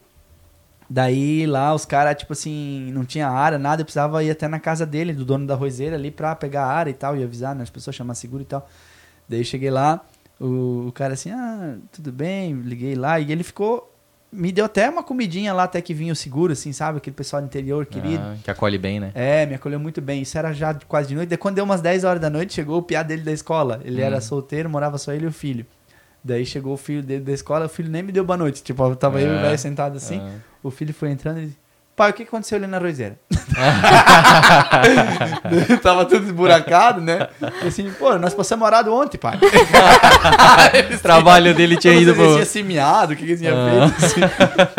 [0.89, 4.59] Daí lá os caras, tipo assim, não tinha área, nada, eu precisava ir até na
[4.59, 7.55] casa dele, do dono da roseira ali, pra pegar a área e tal, e avisar,
[7.55, 7.63] né?
[7.63, 8.67] As pessoas chamar seguro e tal.
[9.27, 10.01] Daí eu cheguei lá,
[10.39, 13.89] o, o cara assim, ah, tudo bem, liguei lá, e ele ficou.
[14.35, 16.97] Me deu até uma comidinha lá, até que vinha o seguro, assim, sabe?
[16.97, 18.23] Aquele pessoal do interior querido.
[18.23, 19.11] Ah, que acolhe bem, né?
[19.13, 20.23] É, me acolheu muito bem.
[20.23, 21.29] Isso era já quase de noite.
[21.29, 23.79] Daí quando deu umas 10 horas da noite, chegou o piá dele da escola.
[23.85, 24.05] Ele Hum.
[24.05, 25.67] era solteiro, morava só ele e o filho.
[26.23, 28.63] Daí chegou o filho dele da escola, o filho nem me deu boa noite.
[28.63, 29.41] Tipo, tava eu e o É.
[29.43, 30.19] velho sentado assim.
[30.19, 30.31] Ah.
[30.63, 31.57] O filho foi entrando e disse,
[31.95, 33.17] pai, o que aconteceu ali na roseira?
[35.81, 37.27] tava tudo esburacado, né?
[37.63, 39.37] E assim, pô, nós passamos horado ontem, pai.
[39.37, 42.33] O trabalho dele tinha ido pro...
[42.33, 43.89] tinha semeado, o que, que ele tinha Ah.
[43.89, 44.05] feito.
[44.05, 44.21] Assim.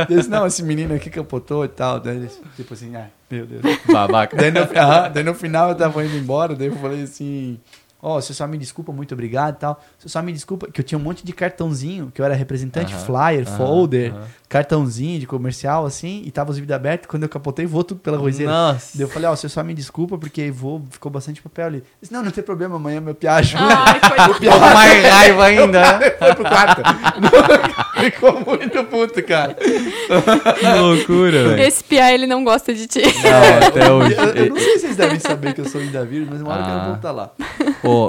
[0.08, 2.00] Ele disse, não, esse menino aqui capotou e tal.
[2.00, 3.62] Daí ele, tipo assim, ai, meu Deus.
[3.90, 4.36] Babaca.
[4.36, 7.58] Daí no, aham, daí no final eu tava indo embora, daí eu falei assim,
[8.04, 9.80] ó, você só me desculpa, muito obrigado e tal.
[9.98, 12.92] Você só me desculpa, que eu tinha um monte de cartãozinho, que eu era representante,
[12.94, 14.22] Aham, flyer, aham, folder, aham.
[14.48, 18.16] cartãozinho de comercial, assim, e tava os vídeos abertos, quando eu capotei, voou tudo pela
[18.18, 18.52] roseira.
[18.52, 18.90] Nossa.
[18.96, 21.82] Daí eu falei, ó, você só me desculpa, porque voou, ficou bastante papel ali.
[22.00, 23.64] Disse, não, não tem problema, amanhã meu piá ajuda.
[23.64, 24.34] Ai, coitado.
[24.40, 26.00] Com mais raiva ainda.
[26.18, 26.82] Foi pro quarto.
[28.04, 29.54] Ficou muito puto, cara.
[29.54, 31.62] que loucura, velho.
[31.62, 33.00] Esse piá, ele não gosta de ti.
[33.02, 34.14] Não, até hoje.
[34.14, 36.50] Eu, eu não sei se vocês devem saber que eu sou ainda vírus, mas uma
[36.52, 36.68] hora eu Ah.
[36.78, 37.30] quero voltar lá.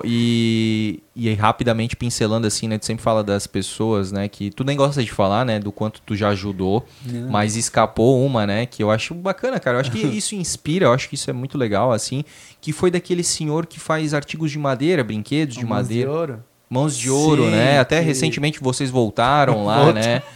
[0.05, 2.77] E, e aí, rapidamente pincelando assim, né?
[2.77, 4.27] Tu sempre fala das pessoas, né?
[4.27, 5.59] Que tu nem gosta de falar, né?
[5.59, 7.29] Do quanto tu já ajudou, Não.
[7.29, 8.65] mas escapou uma, né?
[8.65, 9.77] Que eu acho bacana, cara.
[9.77, 12.23] Eu acho que isso inspira, eu acho que isso é muito legal, assim.
[12.61, 16.11] Que foi daquele senhor que faz artigos de madeira, brinquedos de Mãos madeira.
[16.11, 16.43] ouro.
[16.69, 17.79] Mãos de ouro, Sim, né?
[17.79, 20.21] Até que- recentemente vocês voltaram lá, né?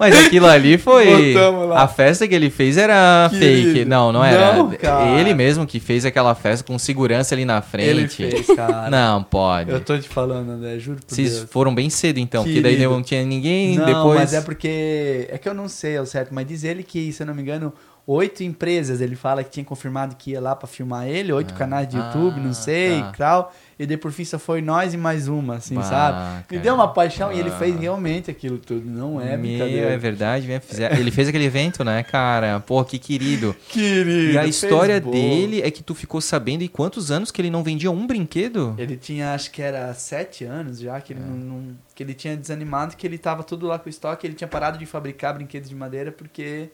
[0.00, 1.34] Mas aquilo ali foi.
[1.76, 3.72] A festa que ele fez era Querido.
[3.72, 3.84] fake.
[3.84, 4.54] Não, não era.
[4.54, 5.18] Não.
[5.18, 8.22] Ele mesmo que fez aquela festa com segurança ali na frente.
[8.22, 8.88] Ele fez, cara.
[8.88, 9.70] Não, pode.
[9.70, 11.50] Eu tô te falando, André, juro por Vocês Deus.
[11.50, 12.90] foram bem cedo então, porque daí Querido.
[12.94, 14.18] não tinha ninguém Não, depois.
[14.20, 15.28] mas é porque...
[15.30, 17.42] É que eu não sei ao certo, mas diz ele que, se eu não me
[17.42, 17.70] engano,
[18.12, 21.58] oito empresas, ele fala que tinha confirmado que ia lá pra filmar ele, oito Ah.
[21.58, 23.12] canais de YouTube, Ah, não sei, tá.
[23.16, 23.54] tal.
[23.78, 26.44] E daí por fim só foi nós e mais uma, assim, Bah, sabe?
[26.50, 28.84] Me deu uma paixão e ele fez realmente aquilo tudo.
[28.84, 29.90] Não é Meu, brincadeira.
[29.90, 30.60] é verdade, né?
[30.98, 32.60] Ele fez aquele evento, né, cara?
[32.60, 33.54] Pô, que querido.
[33.68, 34.32] Querido.
[34.32, 37.62] E a história dele é que tu ficou sabendo e quantos anos que ele não
[37.62, 38.74] vendia um brinquedo?
[38.76, 41.24] Ele tinha, acho que era sete anos já, que ele, É.
[41.24, 44.34] não, não- que ele tinha desanimado, que ele tava tudo lá com o estoque, ele
[44.34, 46.68] tinha parado de fabricar brinquedos de madeira porque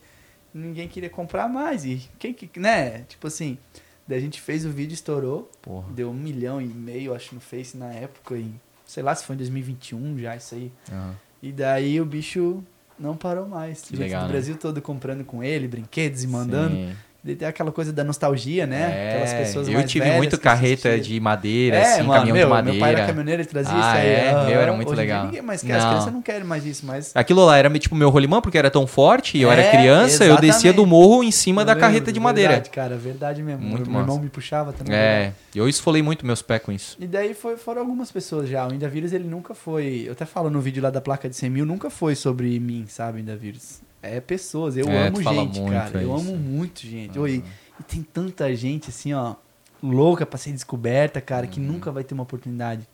[0.56, 1.84] ninguém queria comprar mais.
[1.84, 3.00] E quem que, né?
[3.08, 3.58] Tipo assim,
[4.06, 5.92] daí a gente fez o vídeo, estourou, Porra.
[5.92, 8.50] deu um milhão e meio, acho, no Face na época, e
[8.84, 10.72] sei lá se foi em 2021 já, isso aí.
[10.90, 11.14] Aham.
[11.42, 12.64] E daí o bicho
[12.98, 13.82] não parou mais.
[13.82, 14.32] Que Gente legal, do né?
[14.32, 16.74] Brasil todo comprando com ele, brinquedos e mandando.
[16.74, 16.96] Sim.
[17.34, 19.08] Tem aquela coisa da nostalgia, né?
[19.10, 21.00] Aquelas pessoas eu tive muito carreta assistiam.
[21.14, 22.72] de madeira, É, assim, mano, caminhão meu, de madeira.
[22.78, 24.06] meu pai era caminhoneiro, ele trazia Ah, isso aí.
[24.08, 24.30] é?
[24.30, 24.46] aham.
[24.46, 25.24] Meu, era muito legal.
[25.26, 25.90] ninguém mais quer, as Não.
[25.90, 27.10] crianças não querem mais isso, mas...
[27.14, 30.24] Aquilo lá era tipo meu rolimã, porque era tão forte, e eu era É, criança,
[30.24, 30.88] eu descia do exatamente.
[30.90, 32.50] morro em cima Eu da lembro, carreta de madeira.
[32.54, 33.60] Verdade, cara, verdade mesmo.
[33.62, 34.20] Muito meu irmão massa.
[34.24, 34.94] me puxava também.
[34.94, 36.96] É, eu esfolei muito meus pés com isso.
[37.00, 38.66] E daí foi, foram algumas pessoas já.
[38.66, 40.04] O Indavírus, ele nunca foi.
[40.06, 42.84] Eu até falo no vídeo lá da placa de 100 mil, nunca foi sobre mim,
[42.88, 43.80] sabe, Indavírus?
[44.08, 44.76] É pessoas.
[44.76, 46.02] Eu É, amo gente, cara.
[46.02, 46.28] Eu isso.
[46.30, 47.18] amo muito gente.
[47.18, 47.42] Oi,
[47.78, 49.34] e tem tanta gente, assim, ó,
[49.82, 51.52] louca pra ser descoberta, cara, Uhum.
[51.52, 52.88] que nunca vai ter uma oportunidade.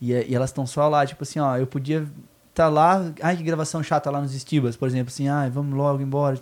[0.00, 2.06] E, e elas estão só lá, tipo assim, ó, eu podia
[2.54, 3.12] tá lá.
[3.22, 6.38] Ai, que gravação chata lá nos Estibas, por exemplo, assim, ai, vamos logo embora.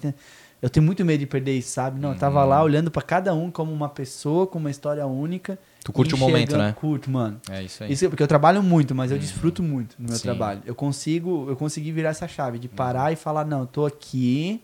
[0.63, 2.01] Eu tenho muito medo de perder isso, sabe?
[2.01, 2.49] Não, eu tava Uhum.
[2.49, 5.59] lá olhando pra cada um como uma pessoa, com uma história única.
[5.85, 6.73] Tu curte o momento, né?
[6.73, 7.39] Curto, mano.
[7.49, 7.93] É isso aí.
[7.93, 10.23] Isso porque eu trabalho muito, mas eu desfruto muito no meu Sim.
[10.23, 10.63] trabalho.
[10.65, 14.63] Eu consigo, eu consegui virar essa chave de parar e falar, não, eu tô aqui,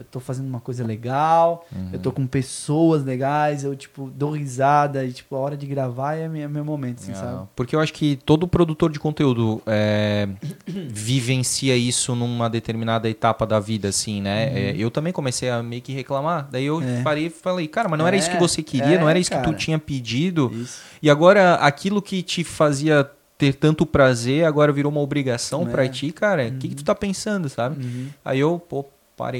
[0.00, 5.04] eu tô fazendo uma coisa legal, eu tô com pessoas legais, eu tipo dou risada
[5.04, 7.48] e tipo a hora de gravar é meu, meu momento, assim, Ah, sabe?
[7.54, 10.26] Porque eu acho que todo produtor de conteúdo é,
[10.88, 14.70] vivencia isso numa determinada etapa da vida, assim, né?
[14.70, 16.48] É, eu também comecei a meio que reclamar.
[16.50, 16.98] Daí eu Uhum.
[17.00, 17.02] É.
[17.02, 19.18] parei e falei, cara, mas não era É, isso que você queria, não é, era
[19.18, 19.48] isso que cara.
[19.48, 20.50] tu tinha pedido.
[20.54, 20.80] Isso.
[21.02, 25.70] E agora, aquilo que te fazia ter tanto prazer, agora virou uma obrigação É.
[25.70, 26.46] pra ti, cara.
[26.48, 27.82] O que, que tu tá pensando, sabe?
[27.84, 28.06] Uhum.
[28.24, 28.84] Aí eu, pô,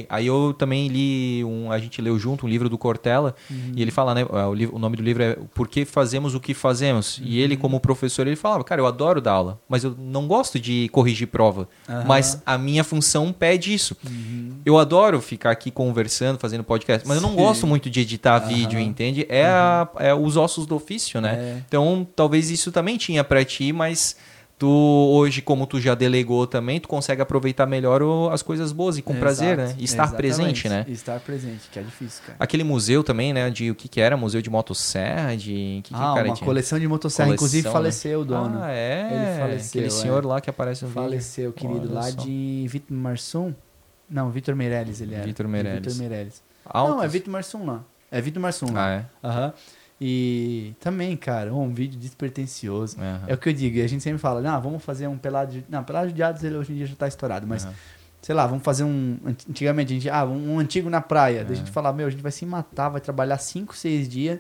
[0.09, 3.73] Aí eu também li, um, a gente leu junto um livro do Cortella, Uhum.
[3.77, 6.41] e ele fala, né, o, livro- o nome do livro é Por que fazemos o
[6.41, 7.19] que fazemos?
[7.23, 7.45] E Uhum.
[7.45, 10.89] ele, como professor, ele falava, cara, eu adoro dar aula, mas eu não gosto de
[10.93, 11.69] corrigir prova.
[11.89, 12.05] Aham.
[12.07, 13.97] Mas a minha função pede isso.
[14.07, 14.53] Uhum.
[14.65, 17.37] Eu adoro ficar aqui conversando, fazendo podcast, mas eu não Sim.
[17.37, 19.27] gosto muito de editar vídeo, entende?
[19.29, 21.35] É, a- é os ossos do ofício, né?
[21.35, 21.63] É.
[21.67, 24.17] Então, talvez isso também tinha pra ti, mas
[24.61, 28.99] tu hoje, como tu já delegou também, tu consegue aproveitar melhor o- as coisas boas
[28.99, 29.75] e com prazer, né?
[29.79, 30.85] E estar presente, né?
[30.87, 32.37] Estar presente, que é difícil, cara.
[32.39, 33.49] Aquele museu também, né?
[33.49, 34.17] De o que que era?
[34.19, 35.35] Museu de motosserra?
[35.35, 36.47] De que que ah, cara uma tinha?
[36.47, 37.73] coleção de motosserra, Coleção, inclusive né?
[37.73, 38.59] faleceu o dono.
[38.63, 39.01] Ah, é.
[39.11, 39.91] Ele faleceu, Aquele é.
[39.91, 41.03] senhor lá que aparece no vídeo.
[41.03, 42.21] Faleceu, querido, Olha lá só.
[42.23, 43.55] de Vitor Marsum.
[44.11, 45.25] Não, Vitor Meirelles ele era.
[45.25, 45.81] Vitor Meirelles.
[45.95, 46.43] Vitor Meirelles.
[46.67, 46.97] Altos.
[46.97, 47.83] Não, é Vitor Marsum lá.
[48.13, 48.87] É Vitor Marsum lá.
[48.87, 49.05] Ah, é?
[49.27, 49.53] Aham.
[50.01, 52.97] E também, cara, um vídeo despretensioso.
[52.99, 53.25] Aham.
[53.27, 55.53] É o que eu digo, e a gente sempre fala, não, vamos fazer um pelado
[55.53, 55.65] de...
[55.69, 57.75] Não, pelado de ele hoje em dia já tá estourado, mas, Aham.
[58.23, 59.19] sei lá, vamos fazer um...
[59.27, 61.45] Antigamente a gente, ah, um antigo na praia.
[61.45, 61.57] Daí a É.
[61.57, 64.39] gente fala, meu, a gente vai se matar, vai trabalhar 5, 6 dias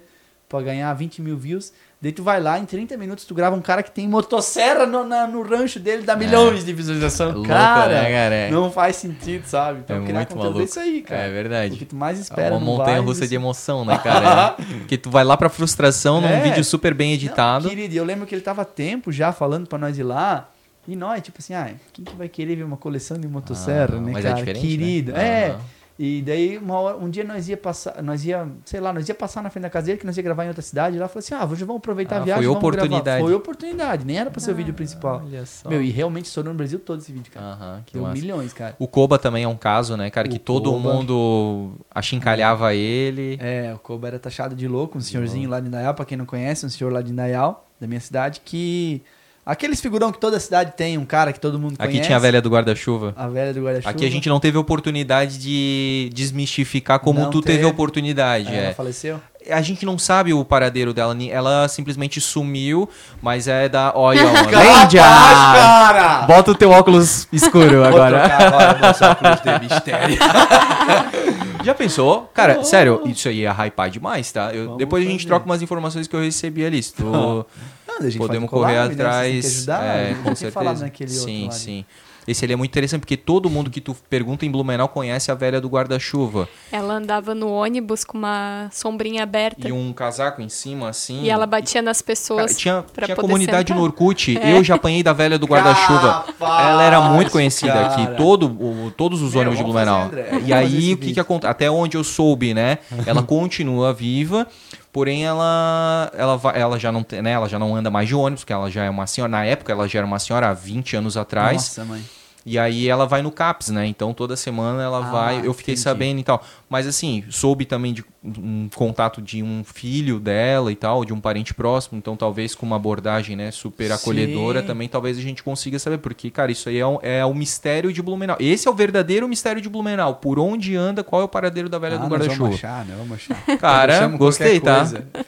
[0.49, 1.73] pra ganhar 20 mil views.
[2.02, 5.05] Daí tu vai lá, em 30 minutos tu grava um cara que tem motosserra no,
[5.05, 7.28] na- no rancho dele, dá milhões de visualização.
[7.28, 8.35] É louco, cara, né, cara?
[8.35, 8.51] É.
[8.51, 9.81] não faz sentido, sabe?
[9.85, 10.60] Então É criar muito conteúdo maluco.
[10.62, 11.22] é isso aí, cara.
[11.24, 11.77] É O verdade.
[11.77, 14.56] que tu mais É espera uma não montanha russa isso- de emoção, né, cara?
[14.81, 16.40] Porque tu vai lá pra frustração num É.
[16.40, 17.64] vídeo super bem editado.
[17.64, 20.48] Não, querido, e eu lembro que ele tava tempo já falando pra nós ir lá.
[20.89, 24.01] E nós, tipo assim, ah, quem que vai querer ver uma coleção de motosserra, Ah,
[24.01, 24.36] né, mas é cara?
[24.40, 24.70] diferente, né?
[24.70, 25.12] querido.
[25.14, 25.47] É.
[25.51, 25.60] Aham.
[26.02, 29.14] E daí, uma hora, um dia nós ia passar, nós ia, sei lá, nós ia
[29.14, 30.98] passar na frente da casa dele, que nós ia gravar em outra cidade.
[30.98, 33.05] Lá falou assim, ah, hoje vamos aproveitar Ah, a viagem, foi vamos oportunidade.
[33.05, 33.20] gravar.
[33.22, 35.22] Foi oportunidade, nem era pra ser o vídeo principal.
[35.27, 35.68] Olha só.
[35.68, 37.44] Meu, e realmente estourou no Brasil todo esse vídeo, cara.
[37.48, 38.14] Aham, que Deu massa.
[38.14, 38.74] milhões, cara.
[38.78, 40.27] O Koba também é um caso, né, cara?
[40.27, 40.90] O que todo Koba.
[40.94, 43.36] mundo achincalhava ele.
[43.39, 46.24] É, o Koba era taxado de louco, um senhorzinho lá de Indaial, pra quem não
[46.24, 49.02] conhece, um senhor lá de Indaial, da minha cidade, que...
[49.51, 52.06] Aqueles figurão que toda cidade tem, um cara que todo mundo Aqui conhece.
[52.06, 53.12] tinha a velha do guarda-chuva.
[53.16, 53.90] A velha do guarda-chuva.
[53.90, 58.47] Aqui a gente não teve oportunidade de desmistificar como Não tu teve oportunidade.
[58.47, 58.72] Ela É.
[58.74, 59.20] faleceu?
[59.51, 61.16] A gente não sabe o paradeiro dela.
[61.31, 62.89] Ela simplesmente sumiu,
[63.22, 63.90] mas é da.
[63.97, 64.32] Olha, ó.
[64.32, 65.02] Lândia!
[65.02, 66.22] cara!
[66.27, 68.22] Bota o teu óculos escuro agora.
[69.62, 70.18] mistério.
[71.64, 72.31] Já pensou?
[72.32, 74.51] Cara, sério, isso aí ia hypar demais, tá?
[74.55, 75.28] Eu- depois a gente fazer.
[75.28, 76.82] troca umas informações que eu recebi ali.
[76.82, 77.44] Se tu-
[77.99, 79.03] Não, a gente podemos um correr collab, né?
[79.05, 79.41] Atrás.
[79.41, 80.85] que ajudar, é, com tinha certeza.
[80.85, 81.51] naquele outro sim, né?
[81.53, 81.85] sim.
[82.29, 85.35] Esse ali é muito interessante porque todo mundo que tu pergunta em Blumenau conhece a
[85.35, 86.49] velha do guarda-chuva.
[86.71, 91.29] Ela andava no ônibus com uma sombrinha aberta E e, um casaco em cima, assim.
[91.29, 93.77] ela batia nas Cara, pessoas tinha pra tinha poder comunidade sentar.
[93.79, 94.39] no Orkut.
[94.39, 94.53] É.
[94.57, 96.27] Eu já apanhei da velha do guarda-chuva.
[96.39, 97.87] Ela era muito conhecida cara.
[97.87, 98.17] aqui.
[98.17, 100.11] Todo, o- todos os Meu, ônibus de Blumenau.
[100.11, 101.51] fazer, e aí, o que, que acontece?
[101.51, 102.79] Até onde eu soube, né?
[103.07, 104.47] Ela continua viva.
[104.93, 107.31] Porém, ela, ela, ela, já não, né?
[107.31, 109.31] ela já não anda mais de ônibus, porque ela já é uma senhora.
[109.31, 111.55] Na época, ela já era uma senhora há 20 anos atrás.
[111.55, 112.05] Nossa, mãe.
[112.47, 113.87] E aí ela vai no CAPS, né?
[113.87, 115.47] Então toda semana ela Ah, vai.
[115.47, 115.83] Eu fiquei entendi.
[115.83, 116.43] sabendo e tal.
[116.71, 121.21] Mas assim, soube também de um contato de um filho dela e tal, de um
[121.21, 121.99] parente próximo.
[121.99, 124.67] Então talvez com uma abordagem, né, super acolhedora Sim.
[124.67, 125.99] também, talvez a gente consiga saber.
[125.99, 128.37] Porque, cara, isso aí é, um, é o mistério de Blumenau.
[128.41, 130.15] Esse é o verdadeiro mistério de Blumenau.
[130.17, 132.37] Por onde anda, qual é o paradeiro da velha Ah, do guarda-chuva.
[132.45, 132.95] Vamos achar, né?
[132.97, 133.59] Vamos achar.
[133.59, 134.85] Cara, gostei, tá?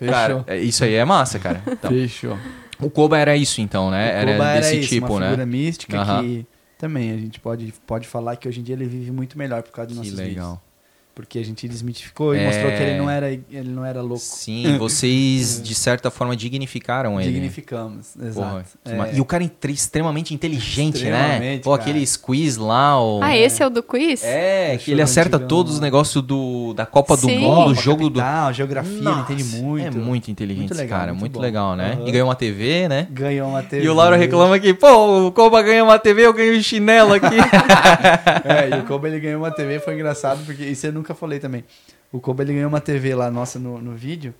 [0.08, 1.62] Cara, é- isso aí é massa, cara.
[1.72, 2.38] Então, Fechou.
[2.80, 4.06] o Koba era isso, então, né?
[4.06, 5.26] O Era Koba desse isso, tipo, uma né?
[5.26, 6.46] figura mística que
[6.82, 9.70] também a gente pode, pode falar que hoje em dia ele vive muito melhor por
[9.70, 10.54] causa Que nossos legal.
[10.54, 10.71] vídeos.
[11.14, 12.46] Porque a gente desmitificou e É.
[12.46, 14.16] mostrou que ele não era, ele não era louco.
[14.24, 17.30] Sim, vocês de certa forma dignificaram ele.
[17.30, 18.96] Dignificamos, Porra, exato.
[18.96, 19.14] ma- É.
[19.16, 21.10] E o cara é extremamente inteligente, né?
[21.36, 21.82] Extremamente, Pô, cara.
[21.82, 23.20] aquele squeeze lá, o...
[23.22, 24.24] Ah, esse é o do quiz?
[24.24, 25.86] É, que ele acerta antigão, todos os né?
[25.86, 27.38] negócios do, da Copa do Sim.
[27.40, 28.18] Mundo, do Copa, jogo do...
[28.18, 29.98] capital, geografia, ele Nossa, entende muito.
[29.98, 31.92] É muito inteligente Muito esse legal, cara, muito muito, legal, né?
[31.98, 32.08] Aham.
[32.08, 33.06] E ganhou uma TV, né?
[33.10, 33.84] Ganhou uma TV.
[33.84, 37.12] E o Lauro reclama que, pô, o Coba ganha uma TV, eu ganho um chinelo
[37.12, 37.26] aqui.
[38.44, 41.38] É, e o Kobe ele ganhou uma TV, foi engraçado, porque isso eu nunca falei
[41.40, 41.64] também.
[42.12, 44.32] O Kobe ele ganhou uma TV lá, nossa, no, no vídeo,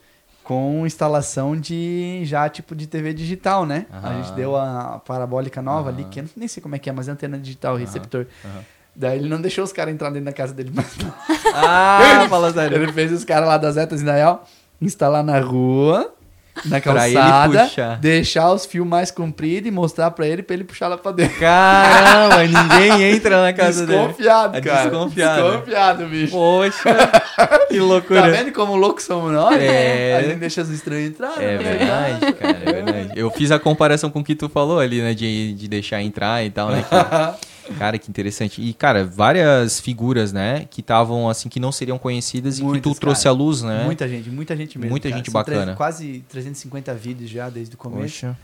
[0.44, 3.86] com instalação de já tipo de TV digital, né?
[3.90, 6.10] A gente deu a parabólica nova ali, Aham.
[6.10, 8.26] que eu nem sei como é que é, mas é antena digital, receptor.
[8.44, 8.60] aham.
[8.94, 10.86] Daí ele não deixou os caras entrar dentro da casa dele, mas
[11.54, 12.76] ah, fala sério.
[12.82, 14.46] Ele fez os caras lá das Zetas Indaial
[14.82, 16.12] instalar na rua,
[16.66, 17.96] na Pra ele calçada, puxar.
[17.98, 21.38] deixar os fios mais compridos e mostrar pra ele, pra ele puxar lá pra dentro.
[21.40, 23.98] Caramba, ninguém entra na casa dele.
[24.00, 24.90] Desconfiado, É cara.
[24.90, 25.42] desconfiado.
[25.50, 26.32] Desconfiado, bicho.
[26.32, 26.82] Poxa,
[27.72, 28.30] que Tá loucura.
[28.30, 29.56] vendo como loucos somos nós?
[29.60, 30.16] É.
[30.16, 31.40] A gente deixa os estranhos entrar.
[31.42, 31.58] É né?
[31.58, 33.10] verdade, cara, é verdade.
[33.16, 35.14] Eu fiz a comparação com o que tu falou ali, né?
[35.14, 36.82] De, de deixar entrar e tal, né?
[36.82, 38.60] que- cara, que interessante.
[38.60, 40.66] E, cara, várias figuras, né?
[40.70, 43.34] Que estavam, assim, que não seriam conhecidas e que Muitas, tu trouxe cara.
[43.34, 43.84] à luz, né?
[43.84, 44.90] Muita gente, muita gente mesmo.
[44.90, 45.16] Muita cara.
[45.18, 45.74] gente São bacana.
[45.74, 48.02] quase 350 vídeos já desde o começo.
[48.26, 48.36] Poxa.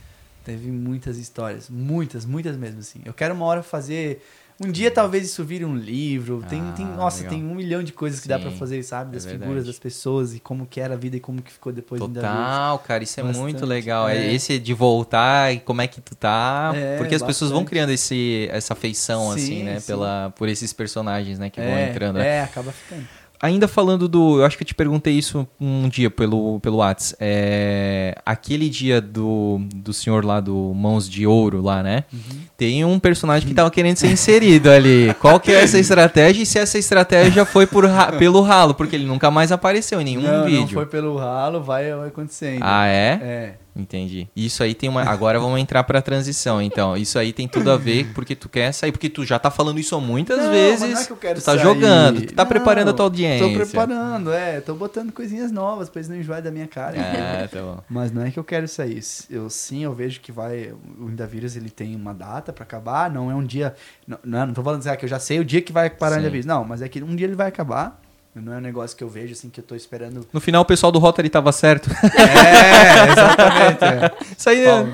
[0.45, 1.69] Teve muitas histórias.
[1.69, 3.01] Muitas, muitas mesmo, assim.
[3.05, 4.25] Eu quero uma hora fazer.
[4.61, 6.43] Um dia talvez isso vire um livro.
[6.49, 7.33] Tem, Ah, tem, nossa, legal.
[7.35, 9.11] tem um milhão de coisas que dá pra Sim, fazer, sabe?
[9.11, 9.43] é Das verdade.
[9.45, 12.21] figuras das pessoas e como que era a vida e como que ficou depois ainda
[12.21, 12.33] vivo.
[12.33, 13.41] Total, cara, isso é Bastante.
[13.43, 14.09] muito legal.
[14.09, 14.17] É.
[14.19, 14.35] É.
[14.35, 16.73] Esse de voltar e como é que tu tá.
[16.75, 17.71] É, porque as pessoas vão bastante.
[17.71, 19.79] criando esse, essa afeição, assim, Sim, né?
[19.79, 19.87] sim.
[19.87, 21.51] Pela, por esses personagens, né?
[21.51, 22.27] Que vão é, entrando, né?
[22.27, 23.07] É, acaba ficando.
[23.41, 24.39] Ainda falando do.
[24.41, 27.15] Eu acho que eu te perguntei isso um dia pelo, pelo Whats.
[27.21, 32.05] É, aquele dia do, do senhor lá do Mãos de Ouro lá, né?
[32.13, 32.21] Uhum.
[32.57, 35.15] Tem um personagem que tava querendo ser inserido ali.
[35.21, 38.75] Qual que é essa estratégia e se essa estratégia foi por ra- pelo ralo?
[38.75, 40.61] Porque ele nunca mais apareceu em nenhum não, vídeo.
[40.63, 42.65] não foi pelo ralo, vai, vai acontecer ainda.
[42.67, 43.21] Ah, é?
[43.23, 43.55] É.
[43.79, 44.29] Entendi.
[44.35, 45.03] Isso aí tem uma.
[45.05, 46.97] Agora vamos entrar pra transição, então.
[46.97, 49.79] Isso aí tem tudo a ver porque tu quer sair, porque tu já tá falando
[49.79, 50.81] isso muitas Não, vezes.
[50.81, 51.63] mas não é que eu quero tu tá sair.
[51.63, 53.47] jogando, tu tá Não, preparando a tua audiência.
[53.47, 54.61] Tô preparando, é.
[54.61, 56.97] Tô botando coisinhas novas pra eles não enjoarem da minha cara.
[56.99, 57.81] É, tá bom.
[57.89, 59.01] Mas não é que eu quero sair.
[59.31, 60.73] Eu sim, eu vejo que vai.
[60.99, 63.09] O Indavírus ele tem uma data pra acabar.
[63.11, 63.75] Não é um dia.
[64.07, 65.89] Não, não, não tô falando assim, ah, que eu já sei o dia que vai
[65.89, 66.21] parar o Sim.
[66.23, 66.47] Indavírus.
[66.47, 68.01] Não, mas é que um dia ele vai acabar.
[68.43, 70.27] Não é um negócio que eu vejo assim que eu tô esperando.
[70.33, 71.91] No final o pessoal do Rotary tava certo.
[71.91, 73.85] É, exatamente.
[73.85, 74.11] é.
[74.37, 74.79] Isso aí é.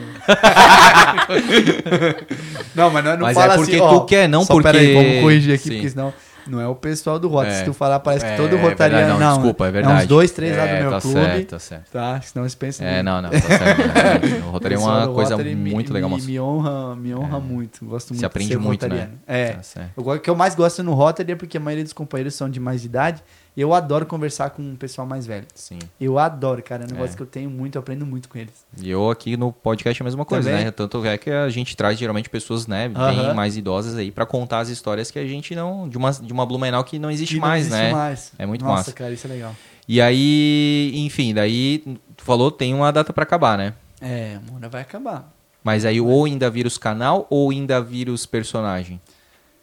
[2.74, 4.54] não, mas não, é- não Mas fala é porque assim, tu ó, quer, não só
[4.54, 5.70] porque- Peraí, vamos corrigir aqui, Sim.
[5.74, 6.12] porque senão
[6.46, 7.48] não é o pessoal do Rota.
[7.48, 7.58] É.
[7.60, 9.00] Se tu falar, parece É, que todo é rotariano.
[9.06, 10.02] verdade, não, desculpa, é verdade.
[10.02, 11.20] uns dois, três lá do É, meu tá clube.
[11.20, 11.90] Certo, tá certo.
[11.92, 12.86] Tá, senão eles pensam.
[12.86, 14.46] É, não, não, tá certo.
[14.46, 17.84] O Rotary é uma coisa Rotary me- muito legal, me, me honra, me honra muito.
[17.84, 18.94] Gosto muito Se aprende muito, né?
[18.94, 19.20] rotariano.
[19.26, 19.52] É.
[19.52, 19.86] Tá.
[19.96, 22.48] Eu O que eu mais gosto no Rotary é porque a maioria dos companheiros são
[22.48, 23.22] de mais idade.
[23.56, 25.46] Eu adoro conversar com o pessoal mais velho.
[25.54, 25.78] Sim.
[26.00, 26.82] Eu adoro, cara.
[26.82, 27.16] É um negócio É.
[27.16, 28.52] que eu tenho muito, eu aprendo muito com eles.
[28.82, 30.64] E eu aqui no podcast é a mesma coisa, Também.
[30.64, 30.70] né?
[30.72, 33.32] Tanto é que a gente traz geralmente pessoas, né, bem Aham.
[33.34, 36.44] mais idosas aí pra contar as histórias que a gente não de uma de uma
[36.44, 37.92] Blumenau que não existe Que não mais, existe né?
[37.92, 38.32] mais.
[38.38, 38.92] É muito Nossa, massa.
[38.92, 39.54] cara, isso é legal.
[39.86, 41.78] E aí, enfim, daí
[42.16, 43.74] tu falou tem uma data pra acabar, né?
[44.00, 45.32] É, a Mona vai acabar.
[45.62, 49.00] Mas aí ou ainda vírus canal ou ainda vírus personagem.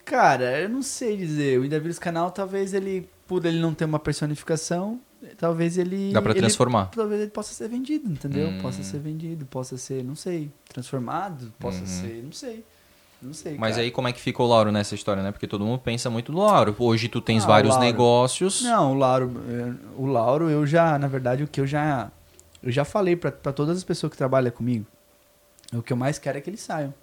[0.05, 1.59] Cara, eu não sei dizer.
[1.59, 4.99] O Indavírus Canal, talvez ele, por ele não ter uma personificação,
[5.37, 6.11] talvez ele.
[6.11, 6.87] Dá pra ele- transformar.
[6.87, 8.49] talvez ele possa ser vendido, entendeu?
[8.49, 8.59] Hum.
[8.61, 11.85] Possa ser vendido, possa ser, não sei, transformado, possa Uhum.
[11.85, 12.65] ser, não sei.
[13.21, 13.55] Não sei.
[13.57, 13.83] Mas cara.
[13.83, 15.31] aí como é que ficou o Lauro nessa história, né?
[15.31, 16.75] Porque todo mundo pensa muito no Lauro.
[16.79, 17.85] Hoje tu tens Ah, vários Lauro.
[17.85, 18.63] negócios.
[18.63, 22.11] Não, o Lauro, eh, o Lauro, eu já, na verdade, o que eu já.
[22.61, 24.85] Eu já falei pra pra todas as pessoas que trabalham comigo.
[25.73, 26.93] O que eu mais quero é que eles saiam.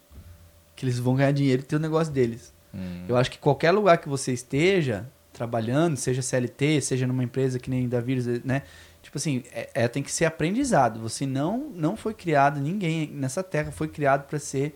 [0.76, 2.52] Que eles vão ganhar dinheiro e ter o negócio deles.
[2.74, 5.06] Hum, Eu acho que qualquer lugar que você esteja
[5.38, 8.62] trabalhando, seja CLT, seja numa empresa que nem da Vírus, né?
[9.00, 11.00] Tipo assim, é, é- tem que ser aprendizado.
[11.00, 14.74] Você não não foi criado, ninguém nessa terra foi criado para ser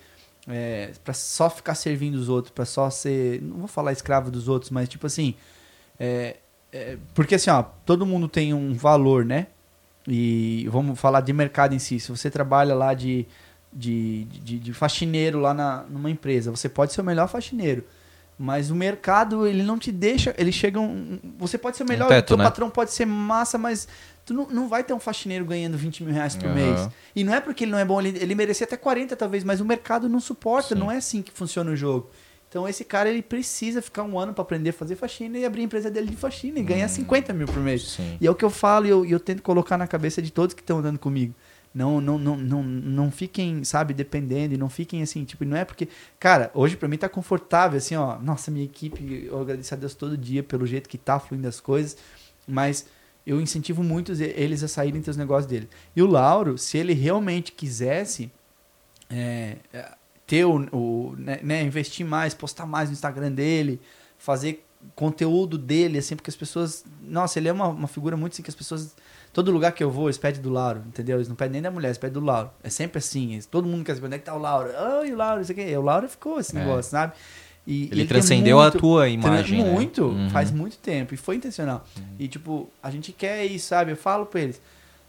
[0.48, 4.48] é, para só ficar servindo os outros, para só ser, não vou falar escravo dos
[4.48, 5.34] outros, mas tipo assim,
[5.98, 6.36] é,
[6.72, 9.48] é, porque assim, ó, todo mundo tem um valor, né?
[10.06, 12.00] E vamos falar de mercado em si.
[12.00, 13.26] Se você trabalha lá de,
[13.72, 17.84] de, de, de faxineiro lá na, numa empresa, você pode ser o melhor faxineiro.
[18.42, 20.34] Mas o mercado, ele não te deixa.
[20.36, 20.80] Ele chega.
[20.80, 22.42] Um, você pode ser o melhor, teto, o teu né?
[22.42, 23.86] patrão pode ser massa, mas
[24.26, 26.54] tu não, não vai ter um faxineiro ganhando 20 mil reais por Aham.
[26.56, 26.88] mês.
[27.14, 29.60] E não é porque ele não é bom, ele, ele merecia até 40 talvez, mas
[29.60, 30.80] o mercado não suporta, Sim.
[30.80, 32.10] não é assim que funciona o jogo.
[32.48, 35.60] Então esse cara ele precisa ficar um ano para aprender a fazer faxina e abrir
[35.60, 37.92] a empresa dele de faxina e ganhar 50 mil por mês.
[37.92, 38.18] Sim.
[38.20, 40.32] E é o que eu falo e eu, e eu tento colocar na cabeça de
[40.32, 41.32] todos que estão andando comigo.
[41.74, 45.64] Não, não, não, não, não fiquem, sabe, dependendo e não fiquem assim, tipo, não é
[45.64, 45.88] porque.
[46.18, 48.18] Cara, hoje pra mim tá confortável, assim, ó.
[48.18, 51.60] Nossa, minha equipe, eu agradeço a Deus todo dia pelo jeito que tá fluindo as
[51.60, 51.96] coisas,
[52.46, 52.86] mas
[53.26, 55.68] eu incentivo muito eles a saírem dos negócios dele.
[55.96, 58.30] E o Lauro, se ele realmente quisesse
[59.08, 59.56] é,
[60.26, 63.80] ter o, o né, né, investir mais, postar mais no Instagram dele,
[64.18, 66.84] fazer conteúdo dele, assim, porque as pessoas.
[67.02, 68.94] Nossa, ele é uma, uma figura muito assim que as pessoas.
[69.32, 71.16] Todo lugar que eu vou, eles pedem do Lauro, entendeu?
[71.16, 72.50] Eles não pedem nem da mulher, eles pedem do Lauro.
[72.62, 73.40] É sempre assim.
[73.50, 74.70] Todo mundo quer saber onde é que tá o Lauro.
[75.00, 75.74] Oi, o Lauro, isso aqui.
[75.74, 76.60] O Lauro ficou esse é.
[76.60, 77.14] negócio, sabe?
[77.66, 79.64] E, ele, ele transcendeu muito, a tua imagem.
[79.64, 79.70] Né?
[79.70, 80.24] Muito, né?
[80.24, 80.30] uhum.
[80.30, 81.14] faz muito tempo.
[81.14, 81.86] E foi intencional.
[81.96, 82.04] Uhum.
[82.18, 83.92] E, tipo, a gente quer isso, sabe?
[83.92, 84.60] Eu falo pra eles.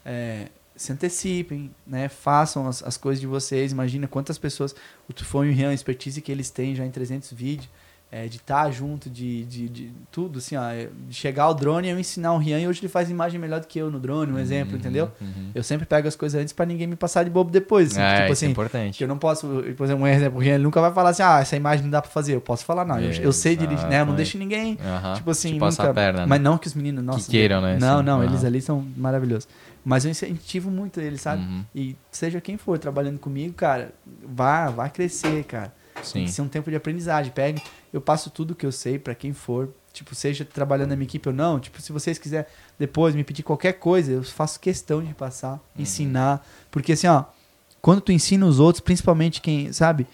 [0.06, 2.08] É, se antecipem, né?
[2.08, 3.72] Façam as, as coisas de vocês.
[3.72, 4.74] Imagina quantas pessoas.
[5.06, 7.68] O Tufão e o Rian, a expertise que eles têm já em 300 vídeos
[8.14, 11.54] é, de estar tá junto, de, de, de, tudo, assim, ó, é, de chegar ao
[11.54, 13.90] drone e eu ensinar o Rian e hoje ele faz imagem melhor do que eu
[13.90, 15.10] no drone, um uhum, exemplo, entendeu?
[15.20, 15.50] Uhum.
[15.52, 18.20] Eu sempre pego as coisas antes para ninguém me passar de bobo depois, assim, é,
[18.20, 19.02] tipo assim, é importante.
[19.02, 21.56] eu não posso, por exemplo, um exemplo, o Rian nunca vai falar assim, ah, essa
[21.56, 24.06] imagem não dá para fazer, eu posso falar, não, eu, eu sei dirigir, né, eu
[24.06, 25.14] não deixo ninguém, uhum.
[25.14, 26.26] tipo assim, nunca, perna, né?
[26.28, 27.78] mas não que os meninos, nossa, que queiram, né?
[27.80, 29.48] Não, assim, não, eles ali são maravilhosos.
[29.84, 31.42] Mas eu incentivo muito eles, sabe?
[31.42, 31.64] Uhum.
[31.74, 33.92] E seja quem for trabalhando comigo, cara,
[34.24, 35.72] vá, vá crescer, cara.
[36.02, 36.12] Sim.
[36.12, 37.32] Tem que ser um tempo de aprendizagem.
[37.32, 37.62] Pegue,
[37.92, 39.70] eu passo tudo que eu sei para quem for.
[39.92, 41.60] Tipo, seja trabalhando na minha equipe ou não.
[41.60, 42.46] Tipo, se vocês quiserem
[42.78, 45.82] depois me pedir qualquer coisa, eu faço questão de passar, uhum.
[45.82, 46.44] ensinar.
[46.70, 47.24] Porque assim, ó,
[47.80, 50.06] quando tu ensina os outros, principalmente quem, sabe?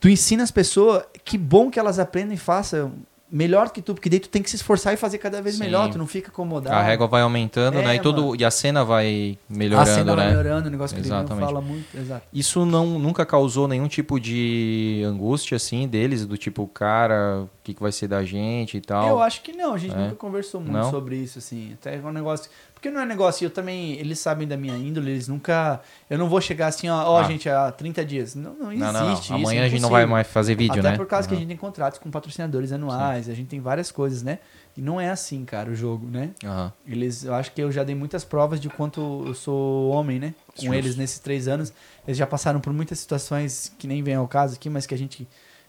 [0.00, 2.92] Tu ensina as pessoas, que bom que elas aprendem e façam
[3.30, 5.64] melhor que tu, porque daí tu tem que se esforçar e fazer cada vez Sim.
[5.64, 6.74] melhor, tu não fica acomodado.
[6.74, 7.96] A régua vai aumentando, é, né?
[7.96, 10.22] E, todo, e a cena vai melhorando, a cena né?
[10.22, 11.32] vai melhorando, o negócio que Exatamente.
[11.32, 11.96] ele fala muito.
[11.96, 12.26] Exato.
[12.32, 17.82] Isso não, nunca causou nenhum tipo de angústia, assim, deles, do tipo, cara, que, que
[17.82, 19.08] vai ser da gente e tal?
[19.08, 19.98] Eu acho que não, a gente é.
[19.98, 20.90] nunca conversou muito não?
[20.90, 21.74] sobre isso, assim.
[21.74, 22.50] Até é um negócio...
[22.72, 25.80] Porque não é negócio, eu também, eles sabem da minha índole, eles nunca.
[26.08, 27.24] Eu não vou chegar assim, ó, ó ah.
[27.24, 28.36] gente, há 30 dias.
[28.36, 28.80] Não, não existe.
[28.80, 29.36] Não, não, não.
[29.36, 30.96] Amanhã é a gente não vai mais fazer vídeo, Até né?
[30.96, 31.30] por causa uhum.
[31.30, 33.32] que a gente tem contratos com patrocinadores anuais, Sim.
[33.32, 34.38] a gente tem várias coisas, né?
[34.76, 36.30] E não é assim, cara, o jogo, né?
[36.44, 36.70] Uhum.
[36.86, 40.32] Eles, eu acho que eu já dei muitas provas de quanto eu sou homem, né?
[40.56, 41.72] Com eles nesses três anos.
[42.06, 44.98] Eles já passaram por muitas situações que nem vem ao caso aqui, mas que a
[44.98, 45.26] gente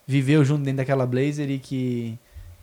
[0.09, 2.17] viveu junto dentro daquela Blazer e que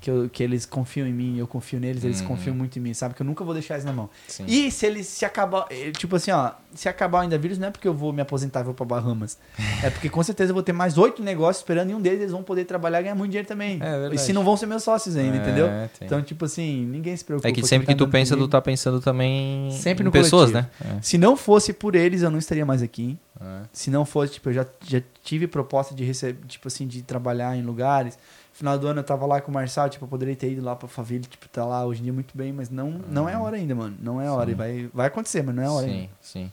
[0.06, 2.28] que, eu, que eles confiam em mim, eu confio neles, eles uhum.
[2.28, 3.12] confiam muito em mim, sabe?
[3.12, 4.08] Que eu nunca vou deixar eles na mão.
[4.28, 4.44] Sim.
[4.46, 7.66] E se eles se acabar, eh, tipo assim, ó, se acabar o ainda vírus, não
[7.66, 9.36] é porque eu vou me aposentar e vou pra Bahamas.
[9.82, 12.30] é porque com certeza eu vou ter mais oito negócios esperando e um deles eles
[12.30, 13.80] vão poder trabalhar e ganhar muito dinheiro também.
[13.82, 15.66] É e se não vão ser meus sócios ainda, é, entendeu?
[15.98, 16.06] Tem.
[16.06, 17.48] Então, tipo assim, ninguém se preocupa.
[17.48, 18.46] É que sempre que, tá tu pensa, comigo.
[18.46, 20.84] tu tá pensando também sempre em no pessoas, coletivo.
[20.84, 20.98] né?
[20.98, 21.02] É.
[21.02, 23.18] Se não fosse por eles, eu não estaria mais aqui.
[23.40, 23.62] É.
[23.72, 27.56] Se não fosse, tipo, eu já, já tive proposta de receber, tipo assim, de trabalhar
[27.56, 28.16] em lugares
[28.56, 30.74] final do ano eu tava lá com o Marçal, tipo, eu poderia ter ido lá
[30.74, 33.00] pra família, tipo, tá lá hoje em dia muito bem, mas não, uhum.
[33.08, 33.96] não é a hora ainda, mano.
[34.00, 34.50] Não é a hora.
[34.50, 36.10] E vai, vai acontecer, mas não é hora sim, ainda.
[36.20, 36.52] Sim, sim.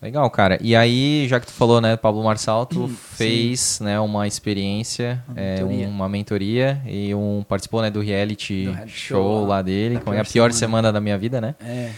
[0.00, 0.58] Legal, cara.
[0.60, 5.40] E aí, já que tu falou, né, Pablo Marçal, tu fez, né, uma experiência, uma,
[5.40, 5.88] é, mentoria.
[5.88, 10.10] uma mentoria e um participou, né, do reality, do reality show, show, lá dele, com
[10.10, 10.52] a pior semana.
[10.52, 11.54] semana da minha vida, né?
[11.60, 11.92] É.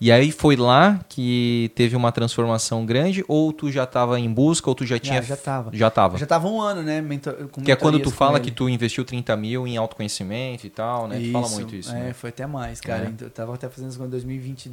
[0.00, 4.70] E aí foi lá que teve uma transformação grande, ou tu já estava em busca,
[4.70, 5.20] ou tu já tinha.
[5.20, 5.70] Já, já tava.
[5.76, 6.16] Já tava.
[6.16, 7.02] Já tava um ano, né?
[7.02, 11.06] Mentor, que é quando tu fala que tu investiu 30 mil em autoconhecimento e tal,
[11.06, 11.20] né?
[11.20, 11.90] Isso, tu fala muito isso.
[11.90, 12.12] É, né?
[12.14, 13.04] foi até mais, cara.
[13.04, 13.08] É.
[13.08, 14.72] Então, eu tava até fazendo isso em 2020.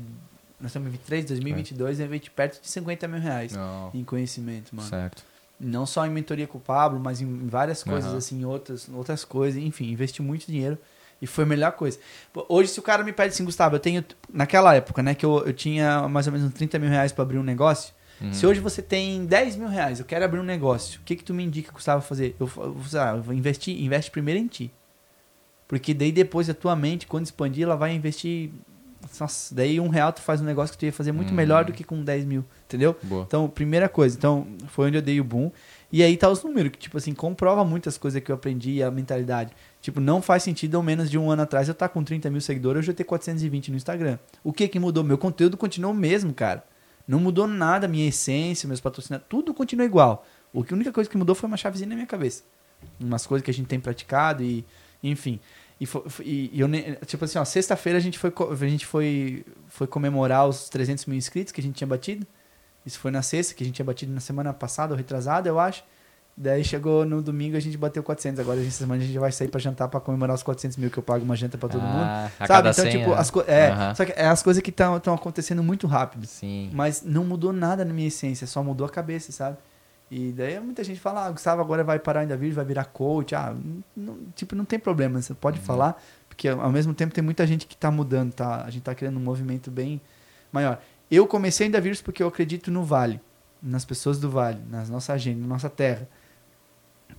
[0.62, 2.04] Nós estamos em 23, 2022, é.
[2.04, 3.92] eu investi perto de 50 mil reais Não.
[3.94, 4.88] em conhecimento, mano.
[4.88, 5.24] Certo.
[5.60, 8.18] Não só em mentoria com o Pablo, mas em várias coisas, uhum.
[8.18, 9.62] assim, outras, outras coisas.
[9.62, 10.78] Enfim, investi muito dinheiro.
[11.22, 12.00] E foi a melhor coisa.
[12.48, 14.04] Hoje, se o cara me pede assim, Gustavo, eu tenho.
[14.32, 17.38] Naquela época, né, que eu, eu tinha mais ou menos 30 mil reais para abrir
[17.38, 17.94] um negócio.
[18.22, 18.34] Uhum.
[18.34, 21.24] Se hoje você tem 10 mil reais, eu quero abrir um negócio, o que, que
[21.24, 22.36] tu me indica, Gustavo, fazer?
[22.40, 22.76] Eu, eu,
[23.16, 24.72] eu vou investir, investe primeiro em ti.
[25.68, 28.52] Porque daí depois a tua mente, quando expandir, ela vai investir.
[29.20, 31.36] Nossa, daí um real tu faz um negócio que tu ia fazer muito uhum.
[31.36, 32.96] melhor do que com 10 mil, entendeu?
[33.04, 33.24] Boa.
[33.28, 34.18] Então, primeira coisa.
[34.18, 35.52] Então, foi onde eu dei o boom.
[35.92, 38.84] E aí tá os números, que tipo assim, comprova muitas coisas que eu aprendi e
[38.84, 39.52] a mentalidade.
[39.88, 42.30] Tipo, não faz sentido ou menos de um ano atrás eu estar tá com 30
[42.30, 44.20] mil seguidores, eu já ter 420 no Instagram.
[44.44, 45.02] O que que mudou?
[45.02, 46.62] Meu conteúdo continuou o mesmo, cara.
[47.08, 50.26] Não mudou nada, minha essência, meus patrocinadores, tudo continua igual.
[50.52, 52.44] O que a única coisa que mudou foi uma chavezinha na minha cabeça.
[53.00, 54.66] Umas coisas que a gente tem praticado e,
[55.02, 55.40] enfim.
[55.80, 55.88] E,
[56.22, 56.68] e, e eu,
[57.06, 61.18] tipo assim, ó, sexta-feira a gente, foi, a gente foi, foi comemorar os 300 mil
[61.18, 62.28] inscritos que a gente tinha batido.
[62.86, 65.58] Isso foi na sexta, que a gente tinha batido na semana passada, ou retrasada, eu
[65.58, 65.82] acho.
[66.40, 68.40] Daí chegou no domingo a gente bateu 400.
[68.40, 71.00] Agora, essa semana, a gente vai sair pra jantar pra comemorar os 400 mil que
[71.00, 72.48] eu pago uma janta pra todo ah, mundo.
[72.48, 72.70] Sabe?
[72.70, 73.96] Então, 100, tipo, as, é, uhum.
[73.96, 76.28] só que é as coisas que estão acontecendo muito rápido.
[76.28, 76.70] Sim.
[76.72, 79.58] Mas não mudou nada na minha essência, só mudou a cabeça, sabe?
[80.12, 83.34] E daí muita gente fala, ah, Gustavo agora vai parar ainda vídeo, vai virar coach.
[83.34, 83.56] Ah,
[83.96, 85.66] não, tipo, não tem problema, você pode uhum.
[85.66, 88.64] falar, porque ao mesmo tempo tem muita gente que tá mudando, tá?
[88.64, 90.00] A gente tá criando um movimento bem
[90.52, 90.80] maior.
[91.10, 93.20] Eu comecei ainda vírus porque eu acredito no Vale,
[93.60, 96.08] nas pessoas do Vale, nas nossa agenda, na nossa terra.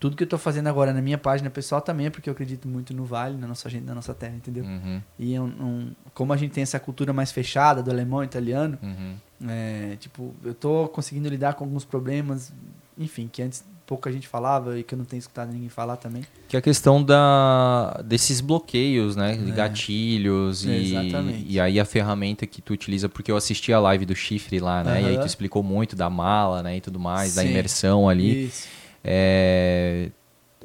[0.01, 2.69] Tudo que eu tô fazendo agora na minha página pessoal também é porque eu acredito
[2.69, 4.65] muito no Vale, na nossa agenda, na nossa terra, entendeu?
[4.65, 8.23] Uhum, E é um- um- como a gente tem essa cultura mais fechada do alemão
[8.23, 9.15] e italiano, uhum.
[9.49, 12.53] é, tipo, eu tô conseguindo lidar com alguns problemas,
[12.97, 16.23] enfim, que antes pouca gente falava e que eu não tenho escutado ninguém falar também.
[16.47, 19.35] Que é a questão da, desses bloqueios, né?
[19.37, 19.55] De É.
[19.55, 21.45] gatilhos e, Exatamente.
[21.49, 24.85] e aí a ferramenta que tu utiliza, porque eu assisti a live do chifre lá,
[24.85, 25.03] né?
[25.03, 26.77] E aí tu explicou muito da mala, né?
[26.77, 27.49] E tudo mais, da Sim.
[27.49, 28.45] imersão ali.
[28.47, 28.78] Isso.
[29.11, 30.11] É,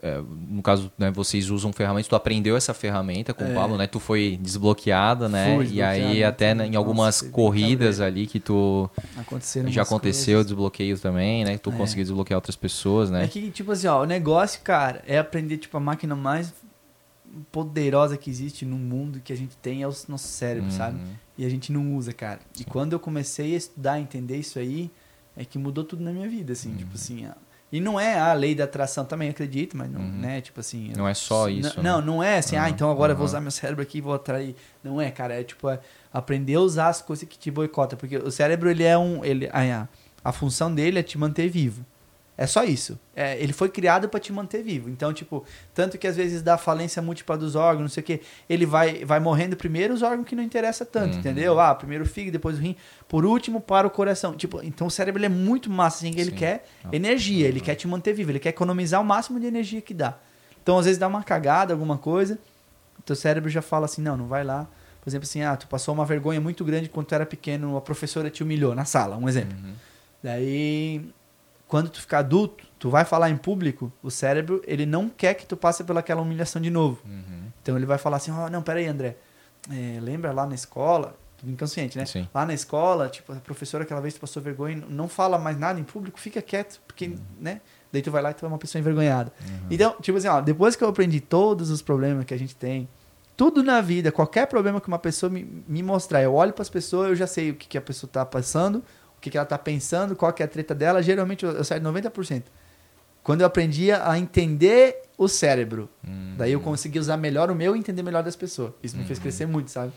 [0.01, 3.51] é, no caso, né, vocês usam ferramentas, tu aprendeu essa ferramenta com É.
[3.51, 3.87] o Pablo, né?
[3.87, 5.55] Tu foi desbloqueada, né?
[5.55, 8.89] Fui e aí até né, em nossa, algumas bem corridas ali que tu
[9.67, 10.47] já aconteceu coisas.
[10.47, 11.57] desbloqueio também, né?
[11.57, 11.73] Tu É.
[11.73, 13.23] conseguiu desbloquear outras pessoas, né?
[13.23, 16.53] É que, tipo assim, ó, o negócio, cara, é aprender, tipo, a máquina mais
[17.51, 20.99] poderosa que existe no mundo que a gente tem é o nosso cérebro, sabe?
[20.99, 21.13] Uhum.
[21.37, 22.39] E a gente não usa, cara.
[22.59, 24.91] E quando eu comecei a estudar, entender isso aí,
[25.35, 26.75] é que mudou tudo na minha vida, assim, Uhum.
[26.77, 27.25] tipo assim.
[27.73, 30.11] E não é a lei da atração, também acredito, mas não, Uhum.
[30.19, 30.93] né, tipo assim.
[30.95, 32.05] Não é só isso, Não, né?
[32.05, 33.29] não é assim, ah, Uhum, então agora eu vou uhum.
[33.31, 34.55] usar meu cérebro aqui e vou atrair.
[34.83, 35.79] Não é, cara, é tipo é
[36.13, 39.49] aprender a usar as coisas que te boicotam, porque o cérebro ele é um, ele
[39.51, 39.87] a,
[40.23, 41.83] a função dele é te manter vivo.
[42.35, 42.99] É só isso.
[43.15, 44.89] É, ele foi criado para te manter vivo.
[44.89, 48.21] Então, tipo, tanto que às vezes dá falência múltipla dos órgãos, não sei o quê,
[48.49, 51.19] ele vai, vai morrendo primeiro os órgãos que não interessa tanto, Uhum.
[51.19, 51.59] entendeu?
[51.59, 52.75] Ah, primeiro o fígado, depois o rim,
[53.07, 54.33] por último para o coração.
[54.35, 56.37] Tipo, então o cérebro é muito massa, assim, ele Sim.
[56.37, 59.93] quer energia, ele quer te manter vivo, ele quer economizar o máximo de energia que
[59.93, 60.17] dá.
[60.63, 62.39] Então, às vezes dá uma cagada, alguma coisa,
[62.97, 64.67] o teu cérebro já fala assim, não, não vai lá.
[65.01, 67.81] Por exemplo, assim, ah, tu passou uma vergonha muito grande quando tu era pequeno, a
[67.81, 69.55] professora te humilhou na sala, um exemplo.
[69.63, 69.73] Uhum.
[70.23, 71.05] Daí,
[71.73, 75.43] quando tu ficar adulto, tu vai falar em público, o cérebro, ele não quer que
[75.43, 77.01] tu passe pelaquela humilhação de novo.
[77.03, 77.47] Uhum.
[77.63, 79.17] Então ele vai falar assim, ó, não, peraí, André,
[79.71, 82.05] é, lembra lá na escola, tudo inconsciente, né?
[82.05, 82.29] Sim.
[82.31, 85.79] Lá na escola, tipo, a professora aquela vez tu passou vergonha, não fala mais nada
[85.79, 87.17] em público, fica quieto, porque, Uhum.
[87.41, 87.59] né?
[87.91, 89.33] Daí tu vai lá e tu é uma pessoa envergonhada.
[89.71, 92.87] Então, tipo assim, ó, depois que eu aprendi todos os problemas que a gente tem,
[93.35, 96.69] tudo na vida, qualquer problema que uma pessoa me, me mostrar, eu olho para as
[96.69, 98.83] pessoas, eu já sei o que, que a pessoa tá passando,
[99.23, 101.79] que, que ela tá pensando, qual que é a treta dela, geralmente eu, eu saio
[101.81, 102.43] de 90%.
[103.23, 106.35] Quando eu aprendi a entender o cérebro, Uhum.
[106.37, 108.73] daí eu consegui usar melhor o meu e entender melhor das pessoas.
[108.83, 109.93] Isso me fez crescer muito, sabe?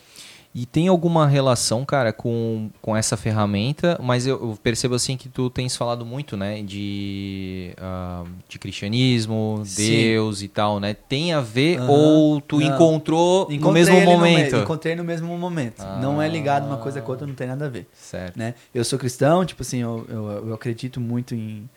[0.55, 5.29] E tem alguma relação, cara, com, com essa ferramenta, mas eu, eu percebo assim que
[5.29, 9.87] tu tens falado muito, né, de, ah, de cristianismo, Sim.
[9.91, 10.95] Deus e tal, né?
[10.95, 11.91] Tem a ver Aham.
[11.91, 12.75] ou tu Não.
[12.75, 14.57] encontrou no Encontrei mesmo ele no me- momento?
[14.57, 15.83] encontrei no mesmo momento.
[16.01, 17.03] Não é ligado uma coisa Ah.
[17.03, 17.87] com a outra, não tem nada a ver.
[17.93, 18.39] Certo.
[18.39, 18.55] né?
[18.75, 21.69] Eu sou cristão, tipo assim, eu, eu, eu acredito muito em,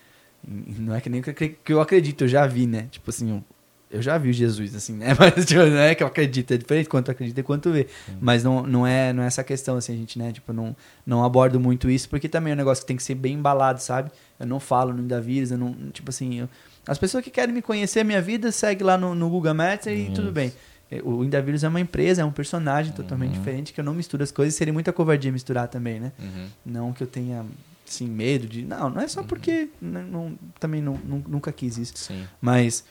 [0.48, 2.88] em- Não é que nem que eu acredito, eu já vi, né?
[2.92, 3.44] Tipo assim,
[3.92, 5.08] eu, já vi Jesus, assim, né?
[5.18, 7.88] Mas tipo, não é que eu acredito, é diferente quanto acredita e quanto vê.
[8.22, 10.32] Mas não, não, é, não é essa questão, assim, a gente, né?
[10.32, 13.16] Tipo, não, não abordo muito isso, porque também é um negócio que tem que ser
[13.16, 14.12] bem embalado, sabe?
[14.40, 15.74] Eu não falo no da vírus, eu não.
[15.92, 16.50] Tipo assim, eu-
[16.88, 19.86] as pessoas que querem me conhecer a minha vida, segue lá no, no Google Maps
[19.88, 20.14] e Isso.
[20.14, 20.52] tudo bem.
[20.92, 23.38] É, O Indavírus é uma empresa, é um personagem totalmente Uhum.
[23.40, 26.12] diferente, que eu não misturo as coisas, seria muita covardia misturar também, né?
[26.18, 26.48] Uhum.
[26.66, 27.46] Não que eu tenha,
[27.88, 28.64] assim, medo de...
[28.64, 31.94] Não, não é só porque n- não, também não, nu- nunca quis isso.
[31.96, 32.26] Sim.
[32.42, 32.84] Mas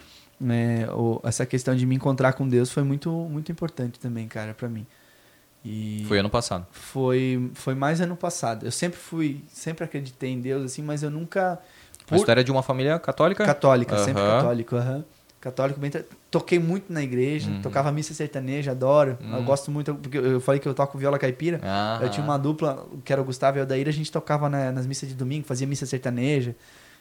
[0.50, 4.54] é, o- essa questão de me encontrar com Deus foi muito, muito importante também, cara,
[4.54, 4.86] pra mim.
[5.64, 6.66] E Foi ano passado.
[6.70, 8.64] foi, foi mais ano passado.
[8.64, 11.58] Eu sempre fui, sempre acreditei em Deus, assim, mas eu nunca...
[12.10, 13.44] Mas por- tu era de uma família católica?
[13.44, 14.38] Católica, sempre Aham.
[14.38, 15.04] católico, aham.
[15.40, 15.90] Católico bem.
[16.30, 17.62] Toquei muito na igreja, Uhum.
[17.62, 19.16] tocava missa sertaneja, adoro.
[19.20, 19.44] Eu Uhum.
[19.44, 21.60] gosto muito, porque eu falei que eu toco viola caipira.
[21.62, 24.48] Ah, Eu tinha uma dupla, que era o Gustavo e o Adair, a gente tocava
[24.48, 26.56] na- nas missas de domingo, fazia missa sertaneja.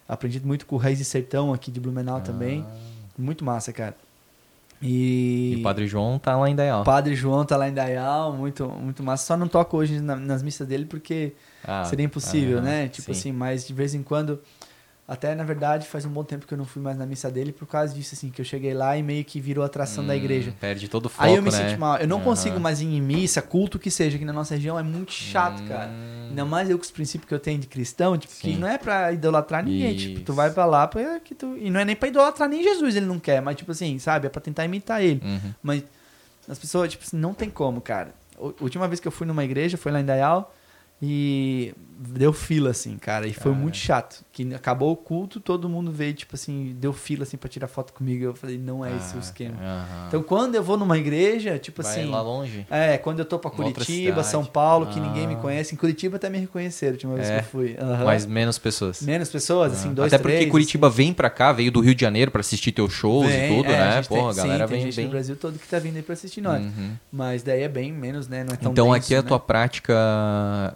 [0.07, 2.63] Aprendi muito com o Raiz de Sertão aqui de Blumenau também.
[3.17, 3.95] Muito massa, cara.
[4.81, 6.81] E, E o Padre João tá lá em Dayal.
[6.81, 9.25] o Padre João tá lá em Dayal, muito, muito massa.
[9.25, 12.87] Só não toco hoje na- nas missas dele porque Ah, seria impossível, ah, né?
[12.87, 13.11] Tipo sim.
[13.19, 14.39] assim, mas de vez em quando.
[15.07, 17.53] Até na verdade faz um bom tempo que eu não fui mais na missa dele
[17.53, 20.17] por causa disso, assim, que eu cheguei lá e meio que virou atração da Hum,
[20.17, 20.53] igreja.
[20.59, 21.57] Perde todo o foco, Aí eu me né?
[21.69, 21.95] senti mal.
[21.97, 22.25] Eu não Aham.
[22.25, 25.63] consigo mais ir em missa, culto que seja, aqui na nossa região é muito chato,
[25.65, 25.91] cara.
[25.91, 26.25] Hum.
[26.31, 28.57] Ainda mais eu com os princípios que eu tenho de cristão, tipo, que Sim.
[28.57, 29.95] não é pra idolatrar ninguém.
[29.95, 30.33] Tipo, tu Isso.
[30.33, 31.55] vai pra lá pra que tu.
[31.57, 34.27] E não é nem pra idolatrar nem Jesus, ele não quer, mas tipo assim, sabe?
[34.27, 35.21] É pra tentar imitar ele.
[35.23, 35.53] Uhum.
[35.63, 35.83] Mas
[36.49, 38.13] as pessoas, tipo assim, não tem como, cara.
[38.37, 40.53] A última vez que eu fui numa igreja foi lá em Dayal
[41.01, 43.25] e deu fila, assim, cara.
[43.25, 43.55] E foi Cara.
[43.63, 44.25] muito chato.
[44.37, 47.91] Que acabou o culto, todo mundo veio, tipo assim, deu fila, assim, pra tirar foto
[47.91, 48.23] comigo.
[48.23, 49.55] Eu falei, não é esse o Ah, esquema.
[49.59, 50.05] aham.
[50.09, 52.05] Então, quando eu vou numa igreja, tipo Vai assim.
[52.05, 52.63] lá longe.
[52.69, 54.21] É, quando eu tô pra Curitiba.
[54.23, 55.01] São Paulo, que Ah.
[55.01, 55.73] ninguém me conhece.
[55.73, 57.75] Em Curitiba até me reconheceram a última vez É, que eu fui.
[57.79, 58.05] Aham.
[58.05, 59.01] Mas menos pessoas.
[59.01, 59.93] Menos pessoas, assim, Ah.
[59.93, 62.71] dois, Até porque três, Curitiba vem pra cá, veio do Rio de Janeiro pra assistir
[62.71, 64.01] teus shows Vem, e tudo, é, né?
[64.03, 65.05] Pô, tem- a galera sim, tem vem gente bem.
[65.07, 66.61] do Brasil todo que tá vindo aí pra assistir nós.
[66.63, 66.91] Uhum.
[67.11, 68.43] Mas daí é bem menos, né?
[68.43, 69.27] Não é tão Então denso, aqui a né?
[69.27, 69.95] tua prática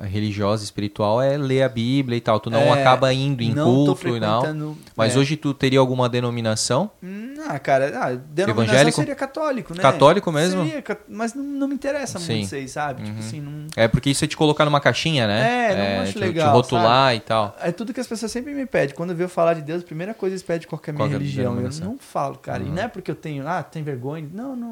[0.09, 2.39] religiosa, espiritual, é ler a Bíblia e tal.
[2.39, 5.19] Tu não É, acaba indo em não tô culto e frequentando- Mas é.
[5.19, 6.91] hoje tu teria alguma denominação?
[7.03, 8.95] Hum, Ah, cara, ah, denominação Evangélico?
[8.97, 9.81] seria católico, né?
[9.81, 10.63] Católico mesmo?
[10.63, 12.37] Seria, mas não, não me interessa Sim.
[12.39, 13.01] muito aí, sabe?
[13.03, 13.19] Tipo Uhum.
[13.19, 13.67] assim, não...
[13.75, 15.71] É porque isso é te colocar numa caixinha, né?
[15.71, 17.55] É, não acho te, legal, Te rotular e tal.
[17.61, 18.95] É tudo que as pessoas sempre me pedem.
[18.95, 21.09] Quando eu falar de Deus, a primeira coisa eles pedem qual é a minha Qual
[21.09, 21.59] é religião.
[21.59, 22.61] Eu não falo, cara.
[22.63, 22.73] E Uhum.
[22.75, 24.27] não é porque eu tenho, ah, tem vergonha.
[24.31, 24.69] Não, não.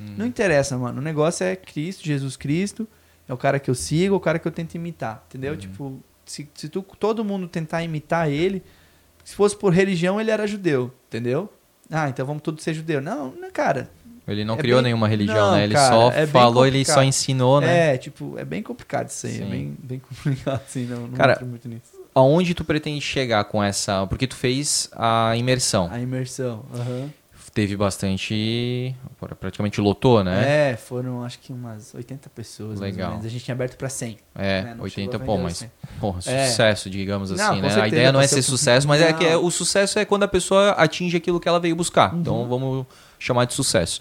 [0.00, 0.14] Hum.
[0.16, 1.00] Não interessa, mano.
[1.00, 2.88] O negócio é Cristo, Jesus Cristo.
[3.28, 5.22] É o cara que eu sigo, o cara que eu tento imitar.
[5.28, 5.52] Entendeu?
[5.52, 5.58] Uhum.
[5.58, 8.62] Tipo, se, se tu, todo mundo tentar imitar ele,
[9.24, 10.92] se fosse por religião, ele era judeu.
[11.08, 11.52] Entendeu?
[11.90, 13.00] Ah, então vamos todos ser judeu.
[13.00, 13.90] Não, não, cara.
[14.28, 15.64] Ele não É criou bem- nenhuma religião, Não, né?
[15.64, 17.94] Ele cara, só é falou, ele só ensinou, né?
[17.94, 19.32] É, tipo, é bem complicado isso aí.
[19.32, 19.42] Sim.
[19.42, 20.86] É bem, bem complicado, assim.
[20.86, 21.82] Não, não Cara, muito nisso.
[22.14, 24.06] Aonde tu pretende chegar com essa...
[24.06, 25.88] Porque tu fez a imersão.
[25.90, 26.64] A imersão.
[26.74, 27.10] aham.
[27.52, 28.94] Teve bastante...
[29.40, 30.70] Praticamente lotou, né?
[30.70, 32.78] É, foram acho que umas 80 pessoas.
[32.78, 33.10] mais ou Legal.
[33.10, 33.26] menos.
[33.26, 34.18] A gente tinha aberto pra 100.
[34.36, 34.74] É, né?
[34.76, 35.52] Não 80, chegou a pô, mas...
[35.54, 35.70] os 100.
[36.00, 36.46] Porra, É.
[36.48, 37.66] sucesso, digamos Não, assim, com né?
[37.68, 39.44] a certeza, ideia não é ser sucesso, mas é que é- Não.
[39.44, 42.14] o sucesso é quando a pessoa atinge aquilo que ela veio buscar.
[42.14, 42.20] Uhum.
[42.20, 42.86] Então vamos
[43.18, 44.00] chamar de sucesso.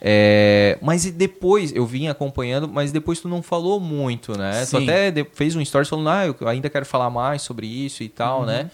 [0.00, 4.62] É, mas e depois, eu vim acompanhando, mas depois tu não falou muito, né?
[4.64, 4.82] Tu Sim.
[4.82, 8.08] até de- fez um story falando, ah, eu ainda quero falar mais sobre isso e
[8.08, 8.68] tal, né?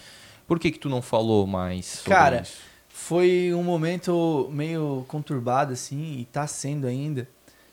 [0.46, 2.18] Por que que tu não falou mais sobre Uhum.
[2.18, 2.67] Cara, isso?
[3.08, 7.26] Foi um momento meio conturbado, assim, e tá sendo ainda.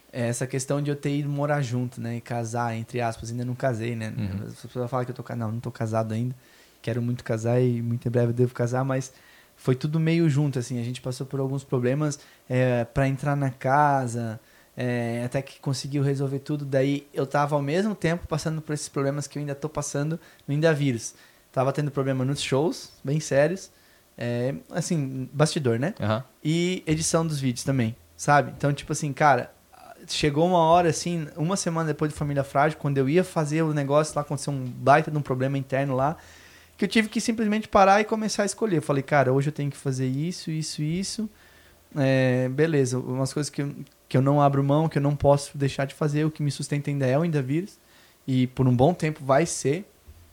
[0.10, 2.16] é, Essa questão de eu ter ido morar junto, né?
[2.16, 4.14] E casar, entre aspas, ainda não casei, né?
[4.18, 4.48] Uhum.
[4.48, 5.40] As pessoas falam que eu tô casado.
[5.46, 6.34] Não, não tô casado ainda.
[6.82, 9.12] Quero muito casar e muito em breve eu devo casar, mas
[9.58, 10.80] foi tudo meio junto, assim.
[10.80, 14.40] A gente passou por alguns problemas é, para entrar na casa,
[14.78, 16.64] é, até que conseguiu resolver tudo.
[16.64, 20.18] Daí eu tava ao mesmo tempo passando por esses problemas que eu ainda tô passando
[20.48, 21.14] no Ainda Vírus.
[21.52, 23.70] Tava tendo problema nos shows, bem sérios.
[24.18, 25.94] É, assim, bastidor, né?
[26.00, 26.24] Aham.
[26.44, 28.54] E edição dos vídeos também, sabe?
[28.56, 29.52] Então, tipo assim, cara,
[30.08, 33.74] chegou uma hora, assim, uma semana depois de Família Frágil, quando eu ia fazer o
[33.74, 36.16] negócio lá, aconteceu um baita de um problema interno lá,
[36.78, 38.78] que eu tive que simplesmente parar e começar a escolher.
[38.78, 41.30] Eu falei, cara, hoje eu tenho que fazer isso, isso, isso.
[41.98, 43.74] É, beleza, umas coisas que eu,
[44.10, 46.52] que eu não abro mão, que eu não posso deixar de fazer, o que me
[46.52, 47.80] sustenta ainda é o Ainda Vírus.
[48.28, 49.86] E por um bom tempo vai ser.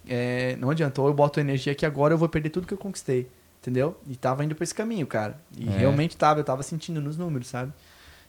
[0.09, 2.79] É, não adianta, ou eu boto energia que agora eu vou perder tudo que eu
[2.79, 3.29] conquistei.
[3.63, 3.97] Entendeu?
[4.09, 5.41] E tava indo pra esse caminho, cara.
[5.57, 5.79] E É.
[5.79, 7.73] realmente tava, eu tava sentindo nos números, sabe?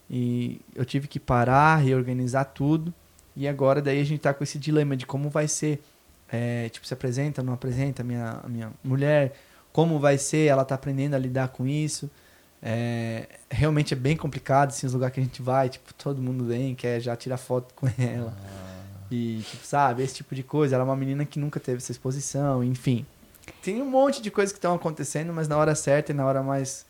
[0.10, 2.94] E eu tive que parar, reorganizar tudo.
[3.36, 5.82] E agora daí a gente tá com esse dilema de como vai ser.
[6.36, 9.34] é, tipo, se apresenta, não apresenta a minha, a minha mulher.
[9.72, 12.10] Como vai ser, ela tá aprendendo a lidar com isso.
[12.62, 16.46] É, realmente é bem complicado, assim, os lugares que a gente vai, tipo, todo mundo
[16.46, 18.36] vem, quer já tirar foto com ela.
[19.12, 20.76] E, tipo, sabe, esse tipo de coisa.
[20.76, 23.06] Ela é uma menina que nunca teve essa exposição, enfim.
[23.62, 26.42] Tem um monte de coisas que estão acontecendo, mas na hora certa e na hora
[26.44, 26.86] mais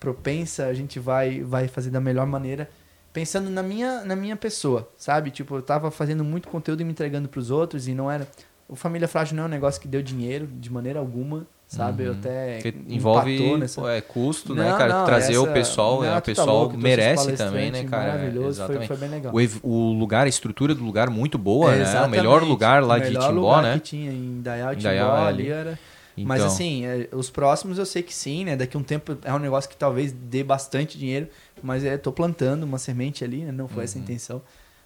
[0.00, 2.68] propensa, a gente vai, vai fazer da melhor maneira,
[3.12, 5.30] pensando na minha, na minha pessoa, sabe?
[5.30, 8.26] Tipo, eu tava fazendo muito conteúdo e me entregando pros outros e não era...
[8.68, 12.04] O Família Frágil não é um negócio que deu dinheiro de maneira alguma, sabe?
[12.04, 12.18] Eu Uhum.
[12.18, 14.92] até Porque envolve nessa- pô, é, custo, né, Não, cara?
[14.94, 16.08] não, Trazer o essa- pessoal, né?
[16.08, 18.12] Renato o tá pessoal louco, trouxe os merece também, né, cara?
[18.12, 18.88] Maravilhoso, foi, Exatamente.
[18.88, 19.34] foi bem legal.
[19.62, 22.04] O, o lugar, a estrutura do lugar muito boa, né?
[22.04, 23.74] O melhor lugar lá O de melhor Timbó, lugar né?
[23.74, 25.50] que tinha em Dayal Em Timbó Dayal, ali ali.
[25.50, 25.78] era...
[26.16, 28.56] Então, Mas assim, é, os próximos eu sei que sim, né?
[28.56, 31.28] Daqui um tempo é um negócio que talvez dê bastante dinheiro,
[31.62, 33.50] mas é, tô plantando uma semente ali, né?
[33.52, 34.04] Não foi essa a Uhum.
[34.04, 34.42] intenção.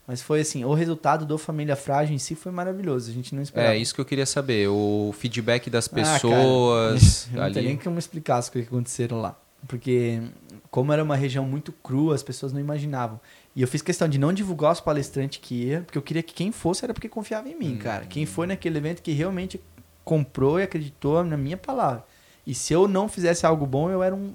[0.07, 3.11] Mas foi assim, o resultado do Família Frágil em si foi maravilhoso.
[3.11, 3.75] A gente não esperava.
[3.75, 4.67] é isso que eu queria saber.
[4.69, 7.83] O feedback das Ah, cara, pessoas Eu não tem nem ali.
[7.85, 9.39] como explicar as coisas que aconteceram lá.
[9.67, 10.23] Porque,
[10.71, 13.21] como era uma região muito crua, as pessoas não imaginavam.
[13.55, 16.33] E eu fiz questão de não divulgar os palestrantes que ia, porque eu queria que
[16.33, 18.07] quem fosse era porque confiava em mim, cara.
[18.07, 19.61] Quem foi naquele evento que realmente
[20.09, 22.03] comprou e acreditou na minha palavra.
[22.47, 24.33] E se eu não fizesse algo bom, eu era um,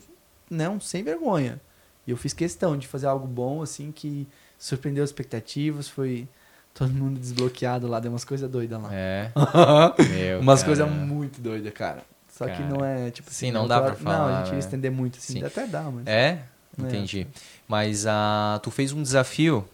[0.47, 1.59] né, um sem vergonha.
[2.05, 4.27] E eu fiz questão de fazer algo bom, assim, que
[4.59, 6.27] surpreendeu as expectativas, foi
[6.75, 8.89] todo mundo desbloqueado lá, deu umas coisas doidas lá.
[8.93, 9.31] É.
[10.11, 12.03] Meu, Umas coisas muito doidas, cara.
[12.29, 12.65] Só que Cara.
[12.67, 14.53] não é, tipo Sim, assim, não eu dá tô- pra falar, Não, a gente né?
[14.57, 15.33] ia estender muito, assim.
[15.39, 15.43] Sim.
[15.43, 16.05] Até dá, mas...
[16.05, 16.39] É?
[16.77, 17.27] Entendi.
[17.67, 19.67] Mas ah, tu fez um desafio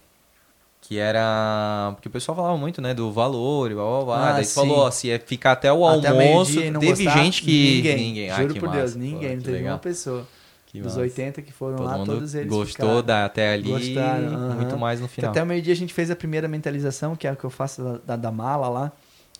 [0.89, 1.91] que era.
[1.93, 2.95] Porque o pessoal falava muito, né?
[2.95, 4.29] Do valor e blá blá blá.
[4.29, 4.55] Ah, Daí sim.
[4.55, 6.59] falou, ó, se é ficar até o Até almoço.
[6.59, 7.75] e Teve gostar, gente que.
[7.95, 8.31] Ninguém.
[8.31, 8.77] Ah, Juro por massa.
[8.79, 9.29] Deus, Pô, ninguém.
[9.29, 9.73] que não teve legal.
[9.73, 10.27] uma pessoa.
[10.65, 11.01] Que Dos massa.
[11.01, 13.03] 80 que foram Todo lá, todos eles gostou ficaram.
[13.03, 13.69] da, até ali.
[13.69, 14.55] Gostaram, aham.
[14.55, 15.29] Muito mais no final.
[15.29, 17.83] até o meio-dia a gente fez a primeira mentalização, que é o que eu faço
[17.83, 18.91] da, da, da mala lá.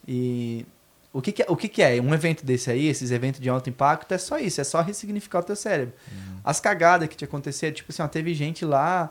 [0.07, 0.67] E
[1.11, 1.99] o que, que é, o que, que é?
[1.99, 5.39] Um evento desse aí, esses eventos de alto impacto, é só isso, é só ressignificar
[5.39, 5.95] o teu cérebro.
[6.11, 6.35] Uhum.
[6.43, 9.09] As cagadas que te aconteceram, tipo assim, ó, teve gente lá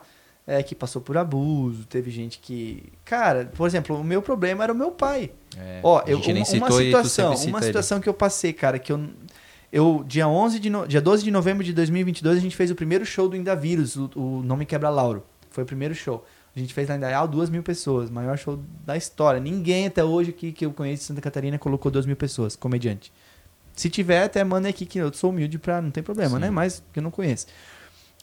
[0.49, 2.91] é, que passou por abuso, teve gente que.
[3.05, 5.31] Cara, por exemplo, o meu problema era o meu pai.
[5.55, 7.65] É, Ó, eu, uma, uma tu situação, uma ele.
[7.67, 9.09] situação que eu passei, cara, que eu
[9.71, 12.75] eu dia 11 de no, dia 12 de novembro de 2022 a gente fez o
[12.75, 15.23] primeiro show do Indavírus, o, o nome quebra Lauro.
[15.51, 16.25] Foi o primeiro show.
[16.55, 19.39] A A gente fez lá em Dayal duas mil pessoas, maior show da história.
[19.39, 23.13] Ninguém até hoje aqui que eu conheço de Santa Catarina colocou duas mil pessoas, comediante.
[23.75, 25.79] Se tiver, até manda aqui que eu sou humilde pra.
[25.79, 26.41] Não tem problema, Sim.
[26.41, 26.49] né?
[26.49, 27.45] Mas que eu não conheço.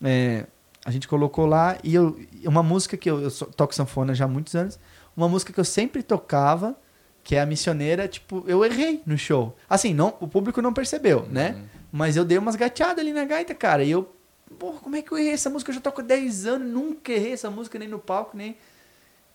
[0.02, 0.46] É,
[0.86, 4.28] a gente colocou lá e eu, uma música que eu, eu toco sanfona já há
[4.28, 4.78] muitos anos.
[5.16, 6.76] Uma música que eu sempre tocava,
[7.24, 9.56] que é a missioneira, tipo, eu errei no show.
[9.68, 11.56] Assim, não, o público não percebeu, né?
[11.90, 13.82] Mas eu dei umas gateadas ali na gaita, cara.
[13.82, 14.08] E eu,
[14.60, 15.72] porra, como é que eu errei essa música?
[15.72, 18.56] Eu já toco há 10 anos, nunca errei essa música nem no palco, nem.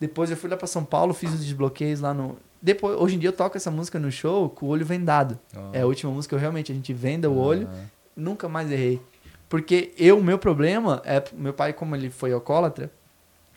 [0.00, 2.38] Depois eu fui lá pra São Paulo, fiz os desbloqueios lá no.
[2.62, 5.38] Depois, hoje em dia eu toco essa música no show com o olho vendado.
[5.54, 5.70] Ó.
[5.74, 7.68] É a última música que eu realmente a gente venda o olho.
[8.16, 9.02] Nunca mais errei.
[9.52, 11.22] Porque eu, o meu problema é.
[11.34, 12.90] Meu pai, como ele foi alcoólatra,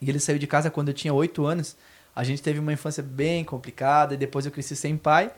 [0.02, 1.78] e ele saiu de casa quando eu tinha 8 anos,
[2.14, 5.32] a gente teve uma infância bem complicada, e depois eu cresci sem pai.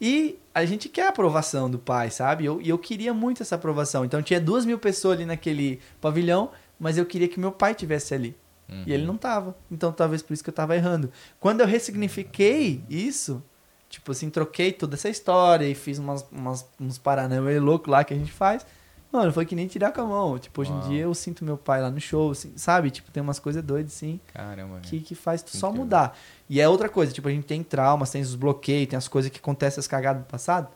[0.00, 2.44] E a gente quer a aprovação do pai, sabe?
[2.44, 4.04] Eu- E eu, queria muito essa aprovação.
[4.04, 8.12] Então tinha duas mil pessoas ali naquele pavilhão, mas eu queria que meu pai tivesse
[8.12, 8.36] ali.
[8.68, 8.82] Uhum.
[8.88, 9.54] E ele não tava.
[9.70, 11.08] Então talvez por isso que eu tava errando.
[11.38, 13.40] Quando eu ressignifiquei isso,
[13.88, 18.12] tipo assim, troquei toda essa história e fiz umas, umas, uns paranauê louco lá que
[18.12, 18.66] a gente faz.
[19.12, 20.38] Mano, foi que nem tirar com a mão.
[20.38, 20.84] Tipo, hoje Uau.
[20.84, 22.90] em dia eu sinto meu pai lá no show, assim, sabe?
[22.90, 24.78] Tipo, tem umas coisas doidas, assim, Caramba.
[24.80, 26.16] que, que faz tu só mudar.
[26.48, 29.30] E é outra coisa, tipo, a gente tem traumas, tem os bloqueios, tem as coisas
[29.30, 30.68] que acontecem, as cagadas do passado.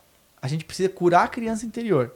[0.43, 2.13] A gente precisa curar a criança interior.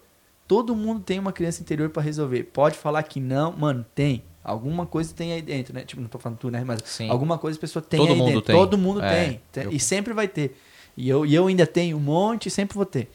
[0.46, 2.42] Todo mundo tem uma criança interior pra resolver.
[2.44, 4.24] Pode falar que não, mano, tem.
[4.42, 5.82] Alguma coisa tem aí dentro, né?
[5.82, 6.64] Tipo, não tô falando tu, né?
[6.64, 7.10] Mas Sim.
[7.10, 8.42] alguma coisa a pessoa tem Todo aí mundo dentro.
[8.42, 8.56] tem.
[8.56, 9.40] Todo mundo É, tem.
[9.52, 10.58] Tem- eu- E sempre vai ter.
[10.96, 13.10] E eu, e eu ainda tenho um monte e sempre vou ter.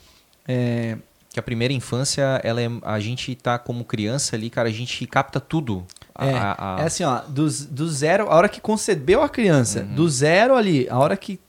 [0.48, 0.98] É,
[1.34, 5.06] Que a primeira infância, ela é, a gente tá como criança ali, cara, a gente
[5.08, 5.84] capta tudo.
[6.14, 9.28] A- É, a- a- é assim, ó, do, do zero, a hora que concebeu a
[9.28, 9.96] criança, Uhum.
[9.96, 11.40] do zero ali, a hora que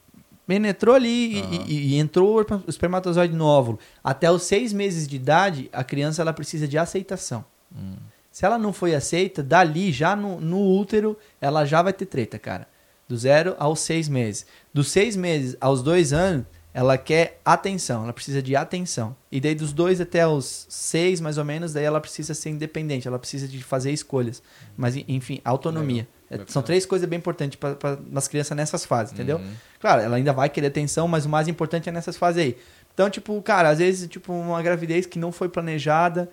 [0.46, 1.64] penetrou ali e- Aham.
[1.68, 6.22] e, e entrou o espermatozoide no óvulo, até os seis meses de idade, a criança
[6.22, 7.44] ela precisa de aceitação.
[7.76, 7.94] Hum.
[8.32, 12.38] Se ela não foi aceita, dali, já no, no útero, ela já vai ter treta,
[12.38, 12.66] cara.
[13.06, 14.46] Do zero aos seis meses.
[14.72, 19.14] Dos seis meses aos dois anos, ela quer atenção, ela precisa de atenção.
[19.30, 23.06] E daí dos dois até os seis, mais ou menos, daí ela precisa ser independente,
[23.06, 24.42] ela precisa de fazer escolhas.
[24.76, 26.08] Mas, en- enfim, autonomia.
[26.28, 26.48] Legal.
[26.48, 27.76] São três coisas bem importantes para
[28.16, 29.36] as crianças nessas fases, entendeu?
[29.36, 29.52] Uhum.
[29.78, 32.56] Claro, ela ainda vai querer atenção, mas o mais importante é nessas fases aí.
[32.92, 36.28] Então, tipo, cara, às vezes, tipo, uma gravidez que não foi planejada,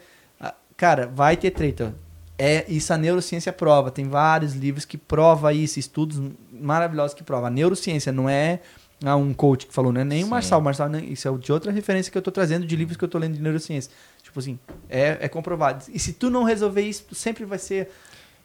[0.76, 1.94] cara, vai ter treta.
[2.38, 3.92] É, isso a neurociência prova.
[3.92, 6.20] Tem vários livros que prova isso, estudos
[6.52, 7.46] maravilhosos que provam.
[7.48, 8.62] A neurociência não é
[9.04, 10.30] ah, um coach que falou, não é nem o Sim.
[10.32, 10.60] Marçal.
[10.60, 13.04] O Marçal, não- isso é de outra referência que eu tô trazendo de livros que
[13.04, 13.92] eu tô lendo de neurociência.
[14.22, 15.86] Tipo assim, é, é comprovado.
[15.92, 17.90] E se tu não resolver isso, tu sempre vai ser.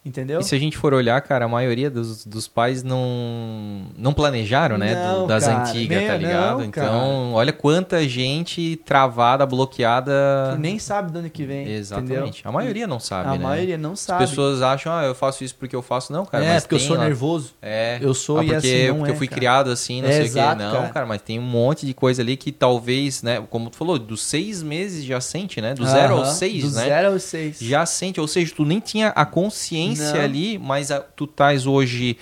[0.05, 0.39] Entendeu?
[0.39, 4.77] E se a gente for olhar, cara, a maioria dos, dos pais não, não planejaram,
[4.77, 4.95] né?
[4.95, 5.61] do- Não, das cara.
[5.69, 6.57] antigas, tá ligado?
[6.59, 10.11] não, então, olha quanta gente travada, bloqueada.
[10.55, 11.67] Tu nem sabe de onde que vem.
[11.69, 12.11] Exatamente.
[12.13, 12.33] Entendeu?
[12.45, 13.37] A maioria não sabe, A né?
[13.37, 14.25] maioria não As sabe.
[14.25, 16.11] pessoas acham, ah, eu faço isso porque eu faço.
[16.13, 17.53] Não, cara, é, porque eu sou lá- nervoso.
[17.61, 17.97] É.
[18.01, 19.39] Eu sou ah, e porque, assim não porque é, eu fui cara.
[19.39, 20.63] criado assim, não É, sei exato, o quê.
[20.63, 20.89] Não, cara.
[20.89, 21.05] cara.
[21.05, 23.43] mas tem um monte de coisa ali que talvez, né?
[23.49, 25.73] Como tu falou, dos seis meses já sente, né?
[25.73, 26.85] Do Aham, zero aos seis, do né?
[26.85, 27.57] zero aos seis.
[27.59, 30.21] Já sente, ou seja, tu nem tinha a consciência Não.
[30.21, 32.17] ali, mas a- tu estás hoje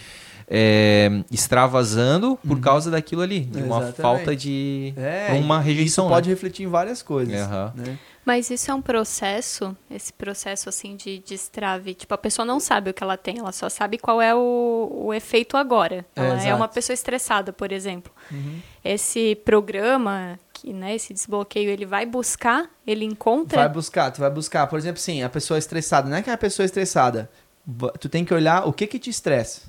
[0.48, 3.82] é, extravasando por causa daquilo ali, de uma Uhum.
[3.84, 4.02] Exatamente.
[4.02, 4.94] falta de.
[4.96, 6.06] É, uma rejeição.
[6.06, 6.16] Isso né?
[6.16, 7.34] pode refletir em várias coisas.
[7.42, 7.74] Aham.
[7.76, 7.98] né?
[8.24, 11.94] Mas isso é um processo, esse processo assim de destrave.
[11.94, 14.90] Tipo, a pessoa não sabe o que ela tem, ela só sabe qual é o,
[15.06, 16.04] o efeito agora.
[16.16, 16.56] É, Ela é, exato.
[16.56, 18.12] uma pessoa estressada, por exemplo.
[18.32, 18.60] Uhum.
[18.84, 23.60] Esse programa, que, né, esse desbloqueio, ele vai buscar, ele encontra.
[23.60, 24.66] Vai buscar, tu vai buscar.
[24.66, 26.10] Por exemplo, sim, a pessoa estressada.
[26.10, 27.30] Não é que é a pessoa estressada.
[28.00, 29.62] Tu tem que olhar o que que te estressa.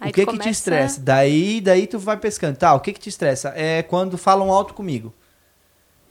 [0.00, 1.00] Aí o que tu que te começa- estressa?
[1.00, 2.56] Daí, daí tu vai pescando.
[2.56, 3.52] Tá, o que que te estressa?
[3.56, 5.14] É quando falam alto comigo.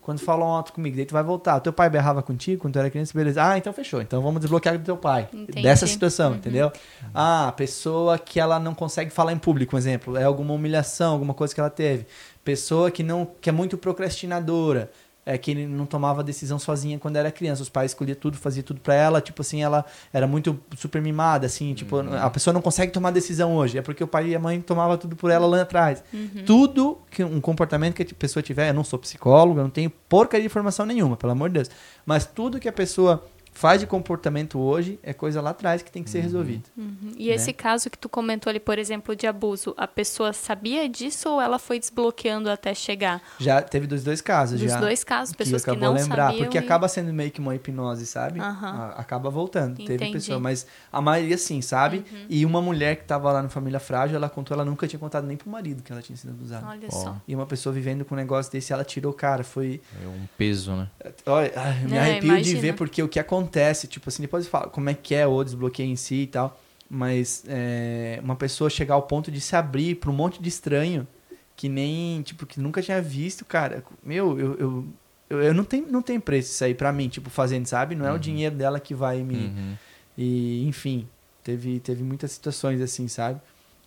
[0.01, 1.58] Quando falam alto comigo, daí tu vai voltar.
[1.58, 3.43] O teu pai berrava contigo quando tu era criança, beleza.
[3.45, 4.01] Ah, então fechou.
[4.01, 5.30] Então vamos desbloquear do teu pai.
[5.32, 5.61] Entendi.
[5.61, 6.38] Dessa situação, Uhum.
[6.38, 6.72] entendeu?
[7.14, 10.17] Ah, pessoa que ela não consegue falar em público, um exemplo.
[10.17, 12.08] É alguma humilhação, alguma coisa que ela teve.
[12.43, 14.90] Pessoa que não que é muito procrastinadora.
[15.32, 17.61] É que ele não tomava decisão sozinha quando era criança.
[17.61, 19.22] Os pais escolhiam tudo, fazia tudo pra ela.
[19.22, 21.74] Tipo assim, ela era muito super mimada, assim.
[21.74, 23.77] Tipo, a pessoa não consegue tomar decisão hoje.
[23.77, 26.03] É porque o pai e a mãe tomavam tudo por ela lá atrás.
[26.45, 29.90] Tudo que um comportamento que a pessoa tiver, eu não sou psicólogo, eu não tenho
[30.10, 31.69] porcaria de informação nenhuma, pelo amor de Deus.
[32.06, 36.04] Mas tudo que a pessoa faz de comportamento hoje é coisa lá atrás que tem
[36.04, 36.64] que ser resolvida.
[36.78, 37.12] Uhum.
[37.18, 41.30] E esse caso que tu comentou ali, por exemplo, de abuso, a pessoa sabia disso
[41.30, 43.22] ou ela foi desbloqueando até chegar?
[43.40, 44.80] Já teve dos dois casos, Dos já.
[44.80, 46.44] dois casos, pessoas que, acabou não lembrar, sabiam.
[46.46, 48.40] porque e- acaba sendo meio que uma hipnose, sabe?
[48.40, 49.76] A- Acaba voltando.
[49.76, 50.06] Teve Entendi.
[50.06, 50.12] Uhum.
[50.14, 52.04] pessoa, mas a maioria sim, sabe?
[52.30, 55.28] E uma mulher que tava lá no Família Frágil, ela contou, ela nunca tinha contado
[55.28, 56.66] nem pro marido que ela tinha sido abusada.
[56.68, 56.92] Olha Ó.
[56.92, 57.18] só.
[57.28, 60.72] E uma pessoa vivendo com um negócio desse, ela tirou, cara, foi É um peso,
[60.74, 60.88] né?
[61.26, 61.52] Olha,
[61.88, 62.62] me É, arrepio de imagina.
[62.62, 65.44] ver, porque o que acontece, tipo assim, depois eu falo como é que é o
[65.44, 66.60] desbloqueio em si e tal.
[66.90, 71.08] Mas é, uma pessoa chegar ao ponto de se abrir para um monte de estranho
[71.56, 73.84] que nem, tipo, que nunca tinha visto, cara.
[74.03, 74.86] Meu, eu, eu,
[75.30, 77.95] eu, eu não, tenho, não tem preço isso aí pra mim, tipo, fazendo, sabe?
[77.95, 79.36] Não é o dinheiro dela que vai me.
[79.36, 79.78] Uhum.
[80.18, 81.08] E, enfim,
[81.44, 83.40] teve, teve muitas situações assim, sabe?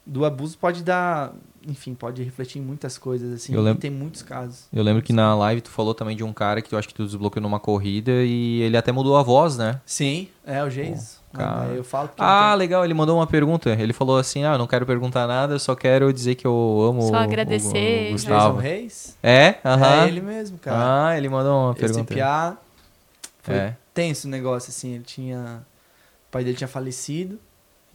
[0.06, 1.32] Do abuso pode dar.
[1.66, 3.54] Enfim, pode refletir em muitas coisas, assim.
[3.54, 4.66] Eu lembro- E tem muitos casos.
[4.70, 6.92] Eu lembro que na live tu falou também de um cara que eu acho que
[6.92, 9.80] tu desbloqueou numa corrida e ele até mudou a voz, né?
[9.86, 11.22] Sim, é o Geis.
[11.32, 11.68] Cara.
[11.74, 12.14] eu falo que.
[12.18, 13.70] Ah, não legal, ele mandou uma pergunta.
[13.70, 16.86] Ele falou assim: Ah, eu não quero perguntar nada, eu só quero dizer que eu
[16.86, 18.58] amo Só o- agradecer, o, o tem Gustavo.
[18.58, 19.16] Reis?
[19.22, 19.56] É?
[19.64, 20.04] Aham.
[20.04, 21.06] É ele mesmo, cara.
[21.08, 22.12] Ah, ele mandou uma Esse pergunta.
[22.14, 22.56] piá
[23.42, 23.76] foi É.
[23.94, 24.94] tenso o negócio, assim.
[24.96, 25.62] Ele tinha.
[26.28, 27.38] O pai dele tinha falecido.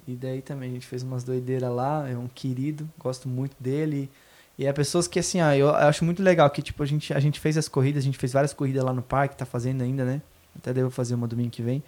[0.10, 2.10] E daí também a gente fez umas doideiras lá.
[2.10, 4.10] É um querido, gosto muito dele.
[4.58, 7.14] E é pessoas que, assim, ó, eu, eu acho muito legal que, tipo, a gente,
[7.14, 9.84] a gente fez as corridas, a gente fez várias corridas lá no parque, tá fazendo
[9.84, 10.20] ainda, né?
[10.56, 11.84] Até devo fazer uma domingo que vem.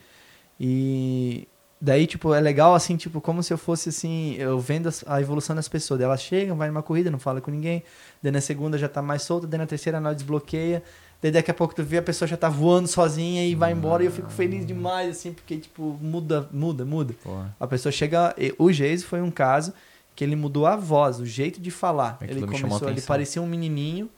[0.59, 1.47] E
[1.81, 5.55] daí, tipo, é legal, assim, tipo, como se eu fosse, assim, eu vendo a evolução
[5.55, 5.99] das pessoas.
[5.99, 7.83] Elas chegam, vai numa corrida, não fala com ninguém.
[8.21, 10.83] Daí na segunda já tá mais solta, daí na terceira nós desbloqueia.
[11.21, 14.01] Daí daqui a pouco tu vê a pessoa já tá voando sozinha e vai embora.
[14.03, 17.13] E eu fico feliz demais, assim, porque, tipo, muda, muda, muda.
[17.23, 17.55] Porra.
[17.59, 18.33] A pessoa chega.
[18.37, 19.71] e- O Geis foi um caso
[20.15, 22.17] que ele mudou a voz, o jeito de falar.
[22.19, 24.09] Aquilo ele começou, ele parecia um menininho,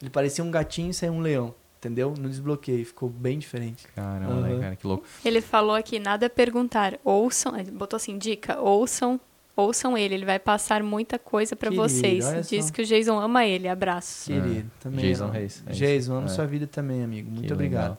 [0.00, 1.54] ele parecia um gatinho e saiu um leão.
[1.78, 2.12] Entendeu?
[2.18, 2.84] No desbloqueio.
[2.84, 3.86] Ficou bem diferente.
[3.94, 5.04] Caramba, né, cara, que louco.
[5.24, 6.98] Ele falou aqui, nada a perguntar.
[7.02, 9.18] Ouçam, ele botou assim, dica, ouçam,
[9.56, 12.24] ouçam ele, ele vai passar muita coisa pra Querido, vocês.
[12.48, 12.72] Diz só.
[12.72, 14.26] que o Jason ama ele, abraços.
[14.26, 15.04] Querido, também.
[15.06, 15.28] Jason.
[15.30, 15.72] Reis, é.
[15.72, 16.28] Jason, amo É.
[16.28, 17.30] sua vida também, amigo.
[17.30, 17.82] Muito Que obrigado.
[17.82, 17.98] legal.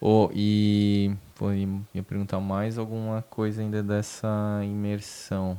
[0.00, 5.58] Ô, e pô, ia perguntar mais alguma coisa ainda dessa imersão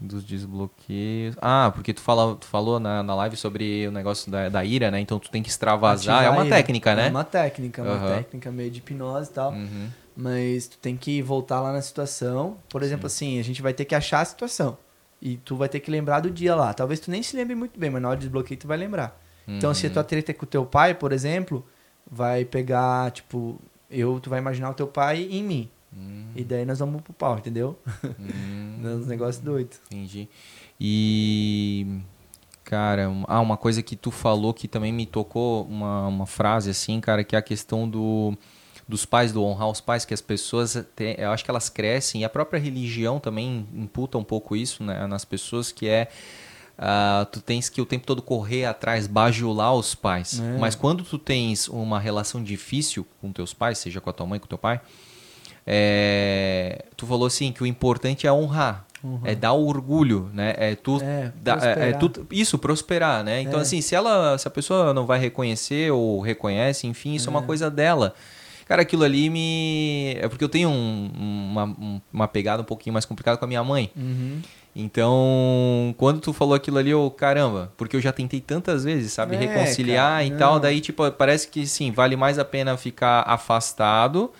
[0.00, 1.36] dos desbloqueios.
[1.40, 4.90] Ah, porque tu, fala, tu falou na, na live sobre o negócio da, da ira,
[4.90, 4.98] né?
[4.98, 6.16] Então tu tem que extravasar.
[6.16, 7.06] Ativar é uma técnica, né?
[7.06, 8.16] É uma técnica, uma Aham.
[8.16, 9.52] técnica meio de hipnose e tal.
[9.52, 9.88] Uhum.
[10.16, 12.56] Mas tu tem que voltar lá na situação.
[12.68, 14.76] Por exemplo, assim, a gente vai ter que achar a situação.
[15.20, 16.74] E tu vai ter que lembrar do dia lá.
[16.74, 19.20] Talvez tu nem se lembre muito bem, mas na hora do desbloqueio tu vai lembrar.
[19.46, 19.94] Então, se a Uhum.
[19.94, 21.64] tua treta é com o teu pai, por exemplo,
[22.10, 23.58] vai pegar, tipo,
[23.90, 25.70] eu, tu vai imaginar o teu pai em mim.
[25.96, 27.78] Hum, E daí nós vamos pro pau, entendeu?
[28.18, 29.78] hum, Uns negócios doidos.
[29.90, 30.28] entendi.
[30.80, 31.86] E.
[32.64, 36.70] Cara, um- ah, uma coisa que tu falou que também me tocou, uma, uma frase
[36.70, 38.36] assim, cara, que é a questão do,
[38.92, 42.20] dos pais, do honrar os pais, que as pessoas, têm- eu acho que elas crescem,
[42.20, 46.08] e a própria religião também imputa um pouco isso né, nas pessoas, que é.
[46.78, 50.40] ah, tu tens que o tempo todo correr atrás, bajular os pais.
[50.40, 50.58] É.
[50.58, 54.38] Mas quando tu tens uma relação difícil com teus pais, seja com a tua mãe,
[54.40, 54.80] com teu pai,
[55.66, 58.86] é, tu falou assim que o importante é honrar,
[59.24, 60.54] é dar orgulho, né?
[60.56, 63.40] É tu, É, é- é tu isso prosperar, né?
[63.40, 63.62] Então É.
[63.62, 67.40] assim, se ela, se a pessoa não vai reconhecer ou reconhece, enfim, isso é, uma
[67.40, 67.46] É.
[67.46, 68.14] coisa dela.
[68.66, 71.10] Cara, aquilo ali me é porque eu tenho um-
[71.52, 73.90] uma, um- uma pegada um pouquinho mais complicada com a minha mãe.
[73.96, 74.40] Uhum.
[74.74, 79.36] Então, quando tu falou aquilo ali, eu, caramba, porque eu já tentei tantas vezes, sabe,
[79.36, 83.22] É, reconciliar cara, e tal, daí tipo, parece que sim, vale mais a pena ficar
[83.26, 84.30] afastado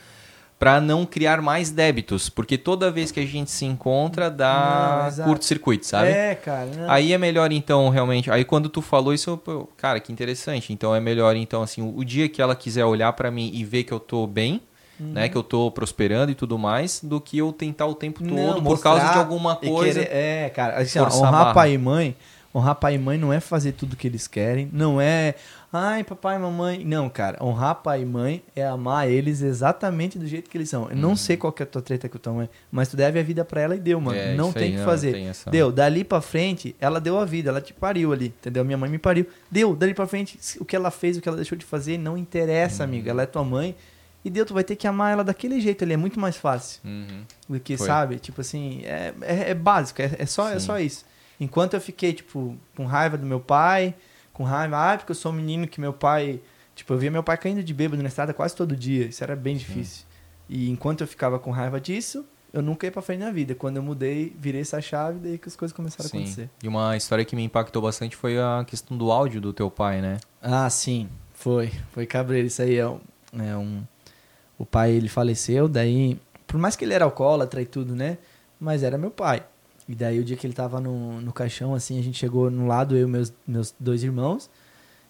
[0.63, 5.85] pra não criar mais débitos, porque toda vez que a gente se encontra dá curto-circuito,
[5.85, 6.11] sabe?
[6.11, 6.67] É, cara.
[6.67, 6.89] não.
[6.89, 8.31] Aí é melhor então, realmente.
[8.31, 10.73] Aí quando tu falou isso, eu, cara, que interessante.
[10.73, 13.65] Então é melhor então assim, o, o dia que ela quiser olhar pra mim e
[13.65, 14.63] ver que eu tô bem,
[15.01, 15.13] Uhum.
[15.15, 18.33] né, que eu tô prosperando e tudo mais, do que eu tentar o tempo todo
[18.37, 20.01] Não, por causa de alguma coisa.
[20.01, 22.15] querer- é, cara, assim, ó, honrar pai e mãe,
[22.55, 25.35] honrar pai e mãe não é fazer tudo que eles querem, não é,
[25.73, 30.27] ai, papai e mamãe, não, cara, honrar pai e mãe é amar eles exatamente do
[30.27, 30.91] jeito que eles são.
[30.91, 32.97] Eu não sei qual que é a tua treta com a tua mãe, mas tu
[32.97, 34.19] deve a vida pra ela e deu, mano.
[34.19, 35.13] É, não tem aí, que não, fazer.
[35.13, 38.65] tem essa- Deu, dali pra frente, ela deu a vida, ela te pariu ali, entendeu?
[38.65, 39.27] Minha mãe me pariu.
[39.51, 42.19] Deu, dali pra frente, o que ela fez, o que ela deixou de fazer, não
[42.19, 42.89] interessa, Uhum.
[42.91, 43.09] amigo.
[43.09, 43.75] Ela é tua mãe.
[44.25, 46.81] E deu, tu vai ter que amar ela daquele jeito ali, é muito mais fácil
[46.85, 47.23] Uhum.
[47.49, 47.87] do que, Foi.
[47.87, 48.19] sabe?
[48.21, 51.05] Tipo assim, é, é, é básico, é, é só, é só isso.
[51.41, 53.95] Enquanto eu fiquei, tipo, com raiva do meu pai,
[54.33, 56.41] com raiva, ah, porque eu sou um menino que meu pai.
[56.75, 59.07] Tipo, eu via meu pai caindo de bêbado na estrada quase todo dia.
[59.07, 60.07] Isso era bem difícil.
[60.49, 63.55] E enquanto eu ficava com raiva disso, eu nunca ia pra frente na vida.
[63.55, 66.19] Quando eu mudei, virei essa chave, daí que as coisas começaram a Sim.
[66.19, 66.51] acontecer.
[66.63, 70.01] E uma história que me impactou bastante foi a questão do áudio do teu pai,
[70.01, 70.19] né?
[70.41, 71.73] Ah, sim, foi.
[71.93, 72.47] Foi cabreiro.
[72.47, 73.01] Isso aí é um,
[73.39, 73.83] é um.
[74.59, 76.19] O pai, ele faleceu, daí.
[76.47, 78.19] Por mais que ele era alcoólatra e tudo, né?
[78.61, 79.43] Mas era meu pai.
[79.89, 82.67] E daí, o dia que ele tava no, no caixão, assim, a gente chegou no
[82.67, 84.49] lado, eu e meus, meus dois irmãos.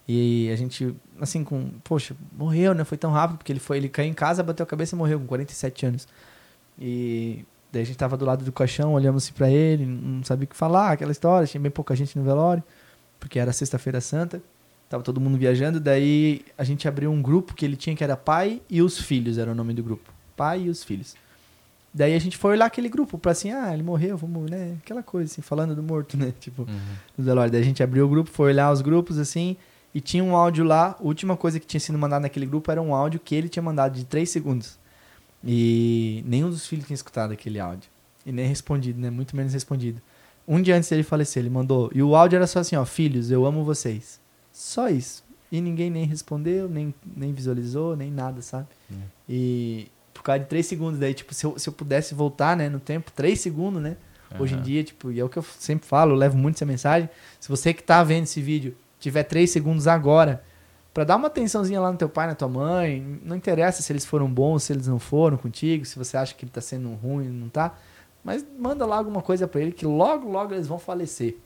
[0.09, 1.70] E a gente, assim, com.
[1.84, 2.84] Poxa, morreu, né?
[2.84, 3.76] Foi tão rápido, porque ele foi.
[3.76, 6.09] Ele caiu em casa, bateu a cabeça e morreu com 47 anos.
[6.78, 10.44] E daí a gente tava do lado do caixão, olhamos assim pra ele, não sabia
[10.44, 12.62] o que falar, aquela história, tinha bem pouca gente no velório,
[13.20, 14.42] porque era sexta-feira santa.
[14.89, 18.15] Tava todo mundo viajando, daí a gente abriu um grupo que ele tinha que era
[18.15, 20.12] pai e os filhos, era o nome do grupo.
[20.36, 21.15] Pai e os filhos.
[21.94, 24.76] Daí a gente foi olhar aquele grupo pra assim, ah, ele morreu, vamos, né?
[24.82, 26.32] Aquela coisa, assim, falando do morto, né?
[26.40, 26.80] Tipo, Uhum.
[27.18, 27.52] no velório.
[27.52, 29.56] Daí a gente abriu o grupo, foi olhar os grupos, assim,
[29.94, 30.96] e tinha um áudio lá.
[30.98, 33.62] A última coisa que tinha sido mandado naquele grupo era um áudio que ele tinha
[33.62, 34.78] mandado de 3 segundos.
[35.44, 37.90] E nenhum dos filhos tinha escutado aquele áudio.
[38.24, 39.10] E nem respondido, né?
[39.10, 40.00] Muito menos respondido.
[40.46, 41.90] Um dia antes dele falecer, ele mandou.
[41.94, 44.20] E o áudio era só assim, ó, filhos, eu amo vocês.
[44.52, 45.22] Só isso.
[45.50, 48.66] E ninguém nem respondeu, nem, nem visualizou, nem nada, sabe?
[49.28, 52.68] E por causa de 3 segundos, daí, tipo, se eu, se eu pudesse voltar, né,
[52.68, 53.97] no tempo, 3 segundos, né?
[54.39, 56.65] Hoje em dia, tipo, e é o que eu sempre falo, eu levo muito essa
[56.65, 57.08] mensagem.
[57.39, 60.42] Se você que tá vendo esse vídeo tiver 3 segundos agora,
[60.94, 64.07] pra dar uma atençãozinha lá no teu pai, na tua mãe, não interessa se eles
[64.07, 67.28] foram bons, se eles não foram contigo, se você acha que ele tá sendo ruim,
[67.28, 67.76] não tá.
[68.24, 71.36] Mas manda lá alguma coisa pra ele que logo, logo eles vão falecer.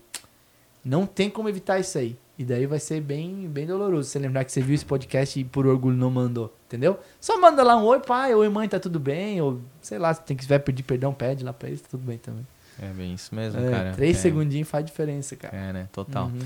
[0.84, 2.16] Não tem como evitar isso aí.
[2.38, 4.08] E daí vai ser bem, bem doloroso.
[4.10, 6.98] Você lembrar que você viu esse podcast e por orgulho não mandou, entendeu?
[7.18, 9.40] Só manda lá um oi, pai, oi, mãe, tá tudo bem?
[9.40, 12.04] Ou sei lá, se tem que vai pedir perdão, pede lá pra eles, tá tudo
[12.04, 12.46] bem também.
[12.78, 13.92] É bem isso mesmo, É, cara.
[13.92, 15.56] três é, segundinhos faz diferença, cara.
[15.56, 15.88] É, né?
[15.92, 16.26] Total.
[16.26, 16.38] Uhum.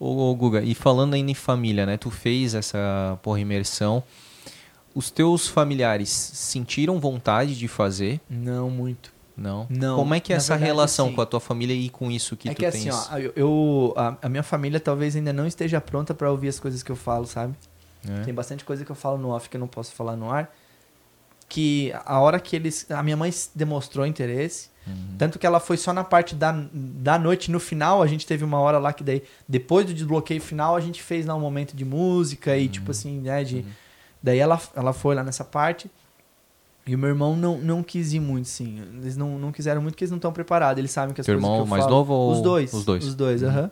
[0.00, 1.98] Ô, ô, Guga, e falando ainda em família, né?
[1.98, 4.02] Tu fez essa porra imersão.
[4.94, 8.18] Os teus familiares sentiram vontade de fazer?
[8.30, 9.12] Não muito.
[9.36, 9.66] Não?
[9.68, 12.10] Não, Como é que é essa verdade, relação assim, com a tua família e com
[12.10, 12.88] isso que é tu que tens?
[12.88, 16.48] assim, ó, eu, eu- a, a minha família talvez ainda não esteja pronta pra ouvir
[16.48, 17.54] as coisas que eu falo, sabe?
[18.08, 18.22] É?
[18.22, 20.50] Tem bastante coisa que eu falo no off que eu não posso falar no ar.
[21.48, 22.90] Que a hora que eles.
[22.90, 24.68] A minha mãe demonstrou interesse.
[24.86, 25.14] Uhum.
[25.18, 27.50] Tanto que ela foi só na parte da, da noite.
[27.50, 30.80] No final, a gente teve uma hora lá que daí, depois do desbloqueio final, a
[30.80, 33.44] gente fez lá um momento de música e tipo assim, né?
[33.44, 33.64] De,
[34.22, 35.88] Daí ela, ela foi lá nessa parte.
[36.86, 38.80] E o meu irmão não, não quis ir muito, sim.
[39.00, 40.78] Eles não, não quiseram muito porque eles não estão preparados.
[40.78, 42.72] Eles sabem que as Teu coisas irmão que eu mais falo- novo ou- Os dois.
[42.72, 43.04] os dois?
[43.04, 43.48] Os dois, Uhum.
[43.48, 43.70] aham.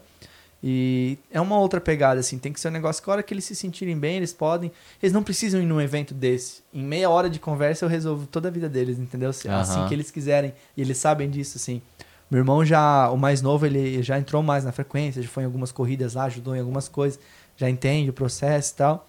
[0.67, 2.39] E é uma outra pegada, assim.
[2.39, 4.73] Tem que ser um negócio que a hora que eles se sentirem bem, eles podem.
[5.03, 6.63] Eles não precisam ir num evento desse.
[6.73, 9.29] Em meia hora de conversa eu resolvo toda a vida deles, entendeu?
[9.31, 9.87] Assim Aham.
[9.87, 10.55] que eles quiserem.
[10.77, 11.83] E eles sabem disso, assim.
[12.31, 15.47] Meu irmão já, o mais novo, ele já entrou mais na frequência, já foi em
[15.47, 17.21] algumas corridas lá, ajudou em algumas coisas,
[17.57, 19.07] já entende o processo e tal.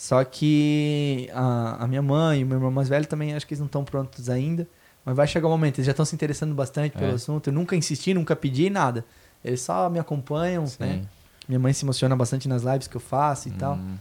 [0.00, 3.52] Só que a, a minha mãe e o meu irmão mais velho também acho que
[3.52, 4.66] eles não estão prontos ainda.
[5.04, 7.14] Mas vai chegar o momento, eles já estão se interessando bastante pelo É.
[7.16, 7.48] assunto.
[7.48, 9.04] Eu nunca insisti, nunca pedi nada.
[9.44, 10.76] Eles só me acompanham, Sim.
[10.80, 11.02] né?
[11.46, 13.74] Minha mãe se emociona bastante nas lives que eu faço e tal.
[13.74, 13.96] Hum.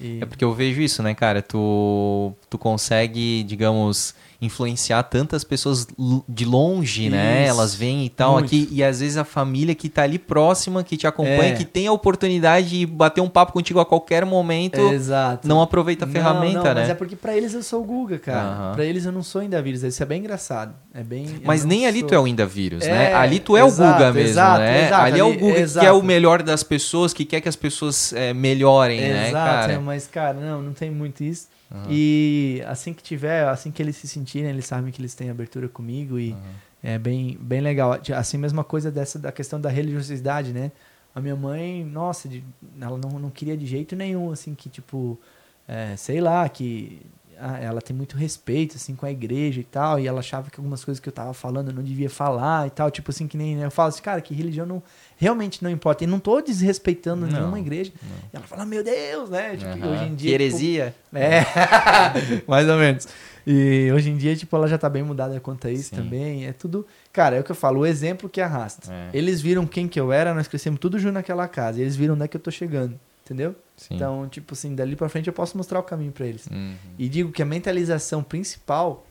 [0.00, 1.40] E- É porque eu vejo isso, né, cara?
[1.40, 4.12] Tu, tu consegue, digamos,
[4.44, 5.86] influenciar tantas pessoas
[6.28, 7.42] de longe, né?
[7.44, 7.50] Isso.
[7.50, 8.46] Elas vêm e tal Muito.
[8.46, 8.68] aqui.
[8.70, 11.52] E às vezes a família que tá ali próxima, que te acompanha, É.
[11.52, 15.46] que tem a oportunidade de bater um papo contigo a qualquer momento, Exato.
[15.48, 16.80] não aproveita a ferramenta, não, né?
[16.82, 18.40] Mas é porque pra eles eu sou o Guga, cara.
[18.40, 18.72] Aham.
[18.74, 19.82] Pra eles eu não sou ainda vírus.
[19.82, 20.74] Isso é bem engraçado.
[20.92, 21.26] É bem.
[21.44, 23.10] Mas não nem ali sou- tu é o Inda Vírus, né?
[23.10, 24.86] É, Ali tu é exato, o Guga mesmo, exato, né?
[24.86, 27.48] exato, ali é o ali- Guga que quer o melhor das pessoas, que quer que
[27.48, 29.72] as pessoas é, melhorem, né, Exato, cara?
[29.72, 31.48] é, mas, cara, não, não tem muito isso.
[31.74, 31.86] Aham.
[31.90, 35.68] E assim que tiver, assim que eles se sentirem, eles sabem que eles têm abertura
[35.68, 36.36] comigo e
[36.82, 37.98] é bem, bem legal.
[38.16, 40.70] Assim, mesma coisa dessa da questão da religiosidade, né?
[41.14, 42.44] A minha mãe, nossa, de-
[42.80, 45.18] ela não, não queria de jeito nenhum, assim, que tipo,
[45.66, 47.00] é, sei lá, que
[47.38, 50.58] ah, ela tem muito respeito, assim, com a igreja e tal, e ela achava que
[50.60, 53.36] algumas coisas que eu tava falando eu não devia falar e tal, tipo assim, que
[53.36, 54.82] nem eu falo assim, cara, que religião não,
[55.24, 56.04] realmente não importa.
[56.04, 57.92] E não tô desrespeitando Não, nenhuma igreja.
[58.02, 58.16] não.
[58.32, 59.56] E ela fala, meu Deus, né?
[59.56, 59.92] Tipo, Aham.
[59.92, 60.28] hoje em dia.
[60.28, 60.94] Que heresia.
[61.04, 63.08] tipo, é, mais ou menos.
[63.46, 65.96] E hoje em dia, tipo, ela já tá bem mudada quanto a isso Sim.
[65.96, 66.46] também.
[66.46, 66.86] É tudo.
[67.12, 68.92] Cara, é o que eu falo, o exemplo que arrasta.
[68.92, 69.10] É.
[69.12, 71.78] Eles viram quem que eu era, nós crescemos tudo junto naquela casa.
[71.78, 72.98] E eles viram onde é que eu tô chegando.
[73.24, 73.54] Entendeu?
[73.76, 73.94] Sim.
[73.94, 76.46] Então, tipo assim, dali pra frente eu posso mostrar o caminho pra eles.
[76.46, 76.74] Uhum.
[76.98, 79.06] E digo que a mentalização principal,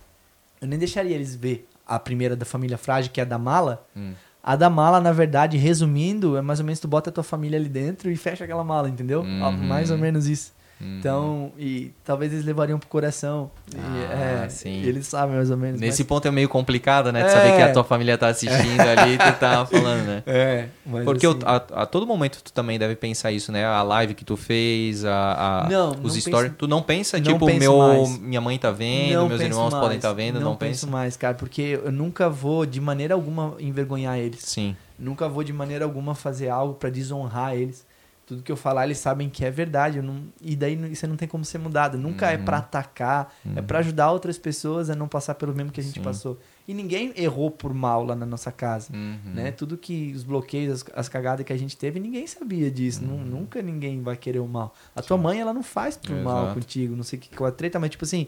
[0.62, 3.86] eu nem deixaria eles ver a primeira da família frágil, que é a da mala.
[3.98, 4.14] Hum.
[4.46, 7.58] A da mala, na verdade, resumindo, é mais ou menos tu bota a tua família
[7.58, 9.22] ali dentro e fecha aquela mala, entendeu?
[9.22, 9.52] Uhum.
[9.54, 10.52] Mais ou menos isso.
[10.84, 11.00] Uhum.
[11.00, 13.50] Então, e talvez eles levariam pro coração.
[13.74, 14.82] E, Ah, é, sim.
[14.82, 15.80] e eles sabem mais ou menos.
[15.80, 17.22] Nesse mas- ponto é meio complicado, né?
[17.22, 17.30] De É.
[17.30, 20.24] saber que a tua família tá assistindo ali e tu tá falando, né?
[20.26, 23.66] É, mas Porque assim, a, a todo momento tu também deve pensar isso, né?
[23.66, 26.44] A live que tu fez, a, a- Não, os não stories.
[26.52, 28.20] penso- Tu não pensa, não tipo, penso meu, mais.
[28.20, 30.88] minha mãe tá vendo, não meus penso irmãos mais, podem estar vendo, não, penso pensa?
[30.88, 34.42] mais, cara, porque eu nunca vou de maneira alguma envergonhar eles.
[34.42, 34.76] Sim.
[35.00, 37.86] Nunca vou de maneira alguma fazer algo pra desonrar eles.
[38.34, 40.02] Tudo que eu falar, eles sabem que é verdade.
[40.02, 40.24] Não...
[40.42, 41.98] E daí isso não tem como ser mudado.
[41.98, 42.46] Nunca é Uhum.
[42.46, 43.66] pra atacar, é Uhum.
[43.66, 46.04] pra ajudar outras pessoas a não passar pelo mesmo que a gente Sim.
[46.04, 46.40] passou.
[46.68, 48.94] E ninguém errou por mal lá na nossa casa.
[48.94, 49.18] Uhum.
[49.34, 49.52] Né?
[49.52, 53.04] Tudo que os bloqueios, as, as cagadas que a gente teve, ninguém sabia disso.
[53.04, 54.74] Nu- Nunca ninguém vai querer o mal.
[54.96, 56.54] A tua mãe, ela não faz por mal Exato.
[56.60, 58.28] contigo, não sei o que com a treta, mas tipo assim,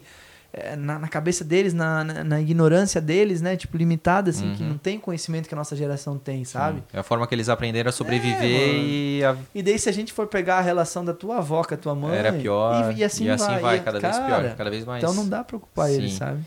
[0.76, 3.56] na, na cabeça deles, na, na, na ignorância deles, né?
[3.56, 4.70] Tipo, limitada, assim, que Uhum.
[4.70, 6.82] não tem conhecimento que a nossa geração tem, sabe?
[6.92, 9.92] É a forma que eles aprenderam a sobreviver É, e a- E daí, se a
[9.92, 12.16] gente for pegar a relação da tua avó com a tua mãe.
[12.16, 12.92] era pior.
[12.94, 15.02] E, e assim vai, vai e, cada cara, vez pior, cada vez mais.
[15.02, 16.16] Então não dá pra ocupar eles, Sim.
[16.18, 16.40] sabe?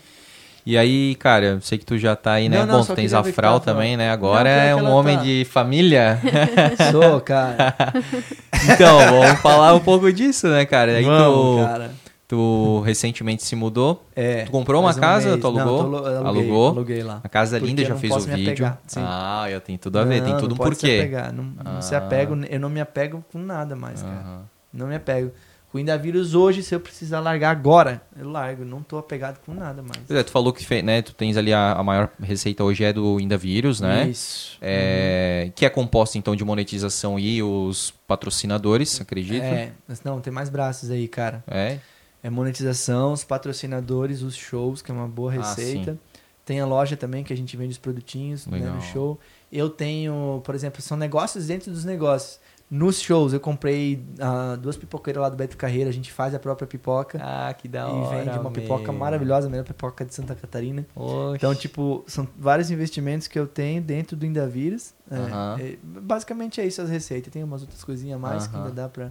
[0.66, 2.58] E aí, cara, eu sei que tu já tá aí, né?
[2.58, 4.10] Não, não, Bom, tens a que tava também, né?
[4.10, 5.22] Agora Não, é que um homem tá.
[5.24, 6.20] de família.
[6.92, 7.74] Sou, cara.
[8.74, 10.92] então, vamos falar um pouco disso, né, cara?
[10.96, 11.90] Aí Vamos, tu, cara.
[12.30, 14.06] Tu recentemente se mudou.
[14.14, 15.30] É, Tu comprou uma um casa?
[15.30, 15.40] mês.
[15.40, 15.82] Tu alugou?
[15.90, 16.68] Não, aluguei, Alugou?
[16.68, 17.20] Aluguei lá.
[17.24, 18.64] A casa é linda, já não fez o vídeo.
[18.64, 18.80] apegar.
[18.96, 20.98] Ah, eu tenho tudo a ver, tem Não, tudo não um pode se porquê.
[21.00, 21.98] apegar, Não, não se Ah.
[21.98, 24.42] apego, eu não me apego com nada mais, cara.
[24.72, 25.32] Não me apego.
[25.72, 28.64] Com o Indavírus hoje, se eu precisar largar agora, eu largo.
[28.64, 30.08] Não tô apegado com nada mais.
[30.10, 33.20] É, tu falou que né, tu tens ali a, a maior receita hoje é do
[33.20, 34.08] Indavírus, né?
[34.08, 34.56] Isso.
[34.60, 39.42] É, Que é composta então de monetização e os patrocinadores, acredito.
[39.44, 41.42] É, mas não, tem mais braços aí, cara.
[41.48, 41.78] É.
[42.22, 45.98] É monetização, os patrocinadores, os shows, que é uma boa Ah, receita.
[46.44, 49.18] tem a loja também, que a gente vende os produtinhos né, no show.
[49.52, 52.40] Eu tenho, por exemplo, são negócios dentro dos negócios.
[52.70, 56.38] Nos shows, eu comprei ah, duas pipoqueiras lá do Beto Carreira, a gente faz a
[56.38, 57.18] própria pipoca.
[57.20, 60.86] Ah, que da e vende uma pipoca maravilhosa, a melhor pipoca de Santa Catarina.
[61.34, 64.94] Então, tipo, são vários investimentos que eu tenho dentro do Indavírus.
[65.10, 65.56] É, Aham.
[65.60, 67.32] é, basicamente é isso as receitas.
[67.32, 68.66] Tem umas outras coisinhas a mais que Aham.
[68.66, 69.10] ainda dá pra.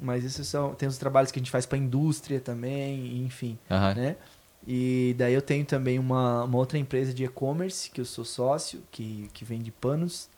[0.00, 0.74] Mas isso são.
[0.74, 3.94] Tem os trabalhos que a gente faz pra indústria também, enfim, Aham.
[3.94, 4.16] né?
[4.66, 8.80] E daí eu tenho também uma, uma outra empresa de e-commerce que eu sou sócio,
[8.90, 10.28] que, que vende panos.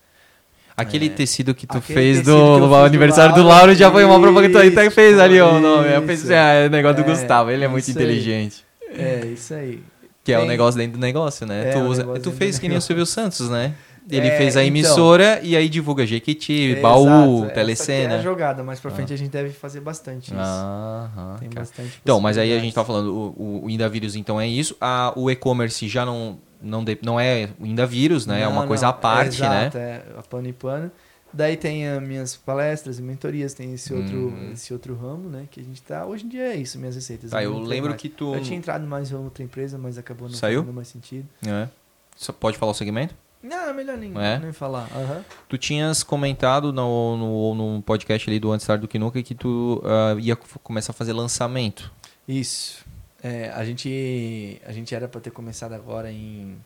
[0.76, 1.08] Aquele É.
[1.10, 4.04] tecido que tu fez do, que do fiz do aniversário do Lauro, Lauro já foi
[4.04, 4.52] uma propaganda.
[4.60, 5.92] Tu até isso, fez ali o nome.
[5.92, 7.50] Eu pensei, ah, é o negócio do É, Gustavo.
[7.50, 8.04] Ele é muito isso aí.
[8.04, 8.64] inteligente.
[8.88, 9.82] É, isso aí.
[10.24, 11.68] Que é o Tem- negócio dentro do negócio, né?
[11.68, 12.80] É, tu usa- tu fez do que nem o.
[12.80, 13.74] Silvio Santos, né?
[14.08, 14.68] Ele É, fez a então.
[14.76, 17.04] emissora e aí divulga Jequiti, É, baú,
[17.44, 17.54] exato.
[17.54, 18.14] Telecena.
[18.14, 20.34] É a jogada, mas pra frente a gente deve fazer bastante isso.
[20.40, 21.60] Aham, Tem cara.
[21.66, 24.76] bastante Então, mas aí a gente tá falando, o, o Indavírus então é isso.
[24.80, 28.40] A, o e-commerce já não, não, de- não é o Indavírus, né?
[28.40, 29.60] é Não, uma coisa não, à parte, é, né?
[29.62, 30.90] exato, É, a pano e pano.
[31.32, 34.50] Daí tem as minhas palestras e mentorias, tem esse outro, Uhum.
[34.52, 35.44] esse outro ramo, né?
[35.48, 36.04] Que a gente tá.
[36.04, 37.30] Hoje em dia é isso, minhas receitas.
[37.30, 38.02] Tá, eu tenho lembro mais.
[38.02, 38.34] que tu.
[38.34, 40.62] Eu tinha entrado mais em outra empresa, mas acabou não Saiu?
[40.62, 41.28] fazendo mais sentido.
[41.46, 41.68] É.
[42.16, 43.14] Só pode falar o segmento?
[43.42, 44.38] Não, é melhor nem, É?
[44.38, 44.88] nem falar.
[44.94, 45.24] Aham.
[45.48, 49.34] Tu tinhas comentado no, no, no podcast ali do Antes Tarde do Que Nunca que
[49.34, 51.90] tu ah, ia começar a fazer lançamento.
[52.28, 52.84] Isso.
[53.22, 56.56] É, a, gente, a gente era pra ter começado agora em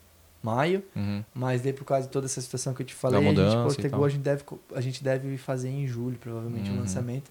[0.42, 1.24] maio, Uhum.
[1.32, 4.04] mas daí por causa de toda essa situação que eu te falei, a gente postergou,
[4.04, 4.42] a gente, deve,
[4.74, 6.76] a gente deve fazer em julho, provavelmente, Uhum.
[6.76, 7.30] o lançamento.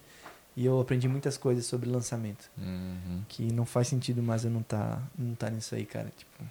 [0.56, 2.50] E eu aprendi muitas coisas sobre lançamento.
[2.58, 3.22] Uhum.
[3.28, 6.10] que não faz sentido mais eu não tá, não tá nisso aí, cara.
[6.16, 6.44] Tipo,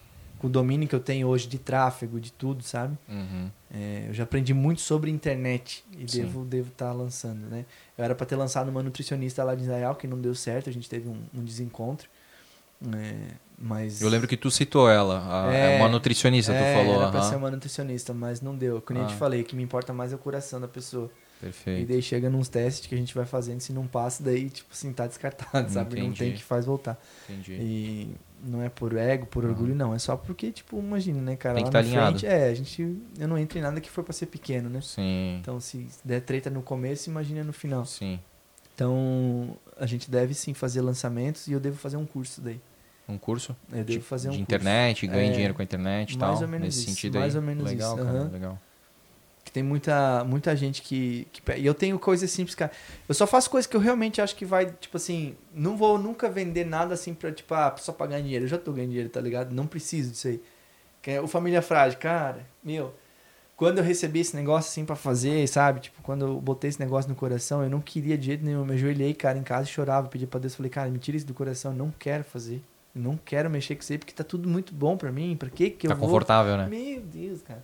[0.44, 2.98] com o domínio que eu tenho hoje de tráfego, de tudo, sabe?
[3.08, 3.50] Uhum.
[3.74, 6.24] É, eu já aprendi muito sobre internet e Sim.
[6.24, 7.66] devo devo estar lançando, né?
[7.98, 10.74] Eu era para ter lançado uma nutricionista lá de Israel, que não deu certo, a
[10.74, 12.10] gente teve um, um desencontro.
[12.94, 13.16] É,
[13.58, 17.02] mas Eu lembro que tu citou ela, a- É, uma nutricionista, é, tu falou.
[17.02, 18.82] Era pra ser uma nutricionista, mas não deu.
[18.82, 19.08] Como eu Ah.
[19.08, 21.10] te falei, o que me importa mais é o coração da pessoa.
[21.42, 21.88] E Perfeito.
[21.88, 24.92] daí chega nos testes que a gente vai fazendo, se não passa, daí, tipo assim,
[24.92, 25.96] tá descartado, sabe?
[26.02, 26.38] Não tem Entendi.
[26.38, 27.02] que faz voltar.
[27.30, 27.54] Entendi.
[27.54, 29.94] E não é por ego, por orgulho, não.
[29.94, 31.56] É só porque, tipo, imagina, né, cara?
[31.56, 32.20] Tem lá que tá na alinhado.
[32.20, 32.98] frente, é, a gente.
[33.18, 34.82] Eu não entro em nada que for pra ser pequeno, né?
[34.82, 35.38] Sim.
[35.42, 37.86] Então, se der treta no começo, imagina no final.
[37.86, 38.20] Sim.
[38.76, 42.60] Então, a gente deve sim fazer lançamentos e eu devo fazer um curso daí.
[43.08, 43.56] Um curso?
[43.72, 44.42] Eu devo de, fazer um de curso.
[44.44, 46.42] internet, ganha É, dinheiro com a internet e mais tal.
[46.44, 47.40] ou menos nesse isso, sentido mais aí.
[47.40, 48.30] ou menos legal, isso, cara, aham.
[48.32, 48.60] legal.
[49.44, 51.42] Que tem muita, muita gente que, que.
[51.58, 52.72] E eu tenho coisas simples, cara.
[53.10, 55.36] Eu só faço coisas que eu realmente acho que vai, tipo assim.
[55.54, 58.46] Não vou nunca vender nada assim pra, tipo, ah, só pra ganhar dinheiro.
[58.46, 59.54] Eu já tô ganhando dinheiro, tá ligado?
[59.54, 60.42] Não preciso disso aí.
[61.06, 62.94] É o Família Frágil, cara, meu.
[63.58, 65.82] Quando eu recebi esse negócio assim pra fazer, sabe?
[65.82, 68.60] Tipo, quando eu botei esse negócio no coração, eu não queria de jeito nenhum.
[68.60, 70.56] Eu me ajoelhei, cara, em casa e chorava, pedi pra Deus.
[70.56, 72.62] Falei, cara, me tira isso do coração, eu não quero fazer.
[72.96, 75.36] Eu não quero mexer com isso aí, porque tá tudo muito bom pra mim.
[75.38, 76.68] Pra que que Tá eu vou confortável, né?
[76.68, 77.64] meu Deus, cara.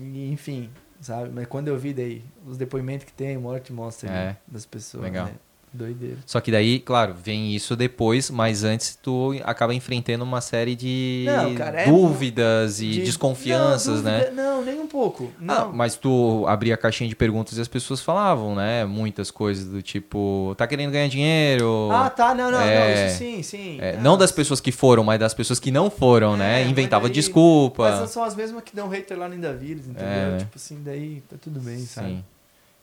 [0.00, 1.30] E, enfim, sabe?
[1.34, 4.12] Mas quando eu vi daí os depoimentos que tem, morte mostra É.
[4.12, 5.04] né, das pessoas.
[5.04, 5.26] Legal.
[5.26, 5.34] Né?
[5.76, 6.16] Doideira.
[6.26, 11.24] Só que daí, claro, vem isso depois, mas antes tu acaba enfrentando uma série de
[11.26, 14.18] Não, cara, é dúvidas e De- desconfianças, não, né?
[14.24, 15.30] dúvida- Não, nem um pouco.
[15.38, 15.72] Ah, Não.
[15.72, 18.84] mas tu abria a caixinha de perguntas e as pessoas falavam, né?
[18.84, 21.88] Muitas coisas do tipo, tá querendo ganhar dinheiro?
[21.92, 23.78] Ah, tá, não, não, É, não, isso sim, sim.
[23.80, 26.62] É, não das pessoas que foram, mas das pessoas que não foram, É, né?
[26.68, 27.90] Inventava daí- desculpa.
[28.00, 30.06] Mas são as mesmas que dão hater lá no Indavírus, entendeu?
[30.08, 30.38] É, né?
[30.38, 32.24] Tipo assim, daí tá tudo bem, sabe?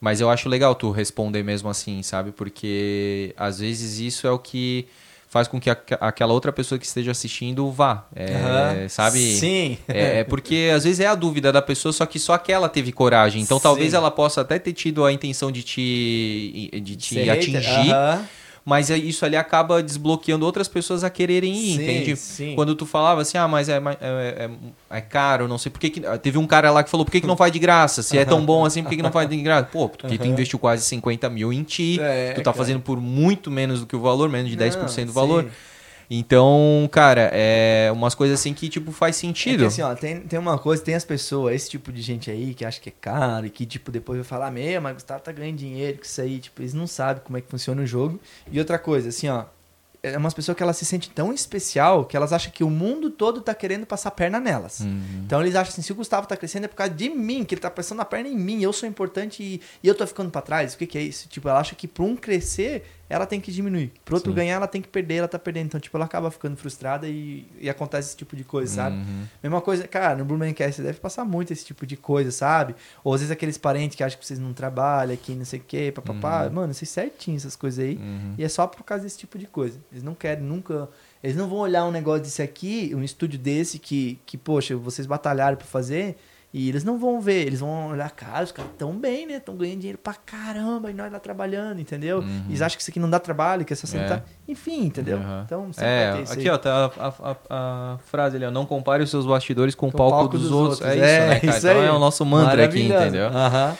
[0.03, 2.33] Mas eu acho legal tu responder mesmo assim, sabe?
[2.33, 4.85] Porque às vezes isso é o que
[5.29, 8.05] faz com que aqu- aquela outra pessoa que esteja assistindo vá.
[8.13, 8.89] É, Aham.
[8.89, 9.17] Sabe?
[9.37, 9.77] Sim.
[9.87, 12.91] É, é porque às vezes é a dúvida da pessoa, só que só aquela teve
[12.91, 13.41] coragem.
[13.41, 13.95] Então talvez Sim.
[13.95, 18.25] ela possa até ter tido a intenção de te, de te atingir, aham.
[18.65, 22.15] Mas aí isso ali acaba desbloqueando outras pessoas a quererem ir, Sim, entende?
[22.15, 22.55] sim.
[22.55, 24.49] Quando tu falava assim, ah, mas é, é, é-
[24.97, 26.01] é caro, não sei por que, que.
[26.19, 28.01] Teve um cara lá que falou, por que, que não faz de graça?
[28.01, 29.67] Se é tão bom assim, por que, que não faz de graça?
[29.71, 32.57] Pô, porque tu investiu quase 50 mil em ti, É, tu tá cara.
[32.57, 35.43] fazendo por muito menos do que o valor, menos de 10% do valor.
[35.43, 35.49] sim.
[36.15, 39.59] Então, cara, é umas coisas assim que, tipo, faz É sentido.
[39.61, 42.53] que assim, ó, tem, tem uma coisa, tem as pessoas, esse tipo de gente aí
[42.53, 45.31] que acha que é caro e que, tipo, depois vai falar, meu, mas Gustavo tá
[45.31, 48.19] ganhando dinheiro com isso aí, tipo, eles não sabem como é que funciona o jogo.
[48.51, 49.45] E outra coisa, assim, ó,
[50.03, 53.09] é umas pessoas que elas se sentem tão especial que elas acham que o mundo
[53.09, 54.81] todo tá querendo passar perna nelas.
[54.81, 55.01] Uhum.
[55.25, 57.55] Então eles acham assim, se o Gustavo tá crescendo é por causa de mim, que
[57.55, 60.29] ele tá passando a perna em mim, eu sou importante e, e eu tô ficando
[60.29, 60.73] pra trás.
[60.73, 61.29] O que que é isso?
[61.29, 63.91] Tipo, ela acha que pra um crescer, ela tem que diminuir.
[64.05, 64.35] Pro outro Sim.
[64.35, 65.67] ganhar, ela tem que perder, ela tá perdendo.
[65.67, 68.95] Então, tipo, ela acaba ficando frustrada e, e acontece esse tipo de coisa, sabe?
[68.97, 69.25] Uhum.
[69.41, 72.75] Mesma coisa, cara, no Blumencast deve passar muito esse tipo de coisa, sabe?
[73.03, 75.63] Ou às vezes aqueles parentes que acham que vocês não trabalham, que não sei o
[75.63, 76.49] quê, papapá.
[76.49, 77.95] Mano, vocês certinho essas coisas aí.
[77.97, 78.35] Uhum.
[78.37, 79.79] E é só por causa desse tipo de coisa.
[79.91, 80.89] Eles não querem nunca.
[81.21, 85.05] Eles não vão olhar um negócio desse aqui, um estúdio desse que, que poxa, vocês
[85.05, 86.17] batalharam pra fazer.
[86.53, 89.37] E eles não vão ver, eles vão olhar, cara, os caras tão bem, né?
[89.37, 92.19] Estão ganhando dinheiro pra caramba e nós lá trabalhando, entendeu?
[92.19, 92.43] Uhum.
[92.47, 94.05] Eles acham que isso aqui não dá trabalho, que essa É.
[94.05, 94.21] tá.
[94.47, 95.17] Enfim, entendeu?
[95.17, 95.41] Uhum.
[95.43, 96.49] Então, É, vai ter isso aqui aí.
[96.49, 98.51] ó, tá a, a- a- frase ali, ó.
[98.51, 100.81] Não compare os seus bastidores com o Com palco, dos, outros.
[100.81, 101.45] É isso, né, cara?
[101.47, 101.87] isso então aí.
[101.87, 103.27] é o nosso mantra aqui, entendeu?
[103.29, 103.75] Aham.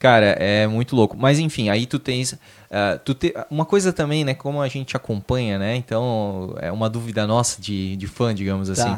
[0.00, 1.16] Cara, é muito louco.
[1.16, 2.36] Mas enfim, aí tu tens.
[2.70, 3.32] ah, tu te...
[3.50, 4.32] Uma coisa também, né?
[4.34, 5.74] Como a gente acompanha, né?
[5.76, 8.96] Então, é uma dúvida nossa de, de fã, digamos assim.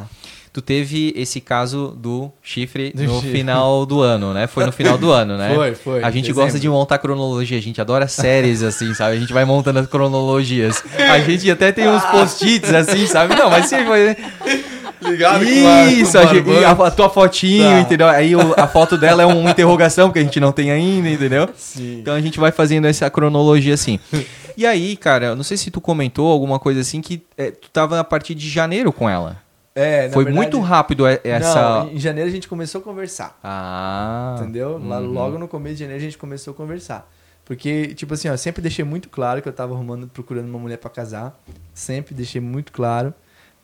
[0.53, 3.31] Tu teve esse caso do chifre Do no chifre.
[3.39, 4.49] final do ano, né?
[4.49, 5.51] Foi no final do ano, né?
[5.55, 6.43] Foi, foi, A gente dezembro.
[6.43, 9.17] gosta de montar cronologia, a gente adora séries, assim, sabe?
[9.17, 10.83] A gente vai montando as cronologias.
[10.99, 13.37] A gente até tem uns post-its, assim, sabe?
[13.37, 14.17] Não, mas sim, foi.
[15.03, 17.81] Ligado Isso, a, gente- a, a tua fotinho, Tá.
[17.81, 18.09] entendeu?
[18.09, 21.49] Aí o- a foto dela é uma interrogação, porque a gente não tem ainda, entendeu?
[21.57, 22.01] Sim.
[22.01, 23.99] Então a gente vai fazendo essa cronologia assim.
[24.57, 27.70] E aí, cara, eu não sei se tu comentou alguma coisa assim que é, tu
[27.70, 29.37] tava a partir de janeiro com ela.
[29.74, 31.84] É, Foi verdade- muito rápido e- essa.
[31.84, 33.39] Não, em janeiro a gente começou a conversar.
[33.42, 34.36] Ah.
[34.39, 34.76] Entendeu?
[34.76, 35.12] Uhum.
[35.12, 37.08] logo no começo de janeiro a gente começou a conversar.
[37.44, 40.58] Porque, tipo assim, ó, eu sempre deixei muito claro que eu tava arrumando, procurando uma
[40.58, 41.40] mulher pra casar.
[41.74, 43.12] Sempre deixei muito claro.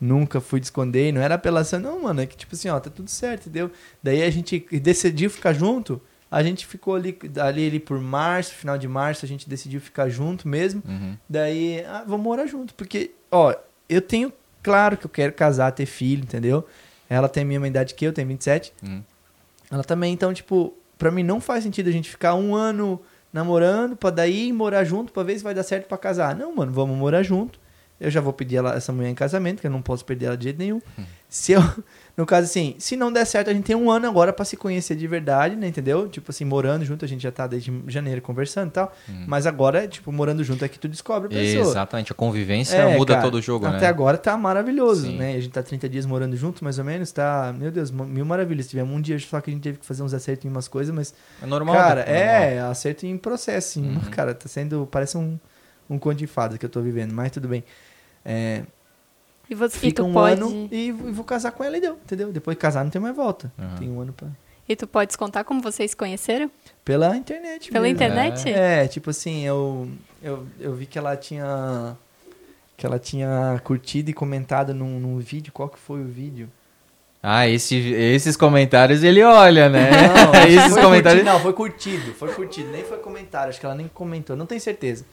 [0.00, 1.08] Nunca fui de esconder.
[1.08, 2.20] e Não era apelação, não, mano.
[2.20, 3.70] É que, tipo assim, ó, tá tudo certo, entendeu?
[4.02, 6.00] Daí a gente decidiu ficar junto.
[6.30, 10.08] A gente ficou ali, ali, ali por março, final de março, a gente decidiu ficar
[10.08, 10.82] junto mesmo.
[10.86, 11.16] Uhum.
[11.28, 12.74] Daí, ah, vamos morar junto.
[12.74, 13.54] Porque, ó,
[13.88, 14.32] eu tenho
[14.66, 16.66] claro que eu quero casar, ter filho, entendeu?
[17.08, 18.72] Ela tem a mesma idade que eu, tem 27.
[18.82, 19.00] Uhum.
[19.70, 23.00] Ela também, então, tipo, pra mim não faz sentido a gente ficar um ano
[23.32, 26.34] namorando pra daí morar junto pra ver se vai dar certo pra casar.
[26.34, 27.60] Não, mano, vamos morar junto.
[27.98, 30.36] Eu já vou pedir ela, essa mulher em casamento, que eu não posso perder ela
[30.36, 30.82] de jeito nenhum.
[31.30, 31.62] Se eu,
[32.16, 34.56] no caso assim, se não der certo, a gente tem um ano agora pra se
[34.56, 36.06] conhecer de verdade, né, entendeu?
[36.08, 38.92] Tipo assim, morando junto, a gente já tá desde janeiro conversando e tal.
[39.26, 41.62] Mas agora, tipo, morando junto é que tu descobre a pessoa.
[41.72, 43.86] Exatamente, a convivência É, muda cara, todo o jogo, Até né?
[43.88, 45.16] agora tá maravilhoso, Sim.
[45.16, 45.30] né?
[45.34, 48.68] A gente tá 30 dias morando junto, mais ou menos, tá, meu Deus, mil maravilhas.
[48.68, 50.94] Tivemos um dia só que a gente teve que fazer uns acertos em umas coisas,
[50.94, 51.74] mas, É normal.
[51.74, 52.12] cara, né?
[52.12, 52.42] normal.
[52.42, 53.88] é, acerto em processo, sim.
[53.96, 54.00] Uhum.
[54.12, 55.38] Cara, tá sendo, parece um,
[55.90, 57.64] um conto de fadas que eu tô vivendo, mas tudo bem.
[58.28, 58.62] É,
[59.48, 60.40] E, você, fica um pode.
[60.40, 62.32] ano e, e vou casar com ela e deu, entendeu?
[62.32, 63.52] Depois de casar não tem mais volta.
[63.56, 63.76] Uhum.
[63.78, 64.26] Tem um ano pra...
[64.68, 66.50] E tu podes contar como vocês conheceram?
[66.84, 67.94] Pela internet Pela mesmo.
[67.94, 68.48] internet?
[68.50, 69.88] É, tipo assim, eu,
[70.20, 71.96] eu, eu vi que ela tinha.
[72.76, 75.52] Que ela tinha curtido e comentado num, num vídeo.
[75.52, 76.48] Qual que foi o vídeo?
[77.22, 79.88] Ah, esse, esses comentários ele olha, né?
[79.90, 81.22] Não, esses foi comentários.
[81.22, 82.14] curtido, não, foi curtido.
[82.14, 82.70] Foi curtido.
[82.72, 83.50] Nem foi comentário.
[83.50, 84.34] Acho que ela nem comentou.
[84.36, 85.04] Não tenho certeza.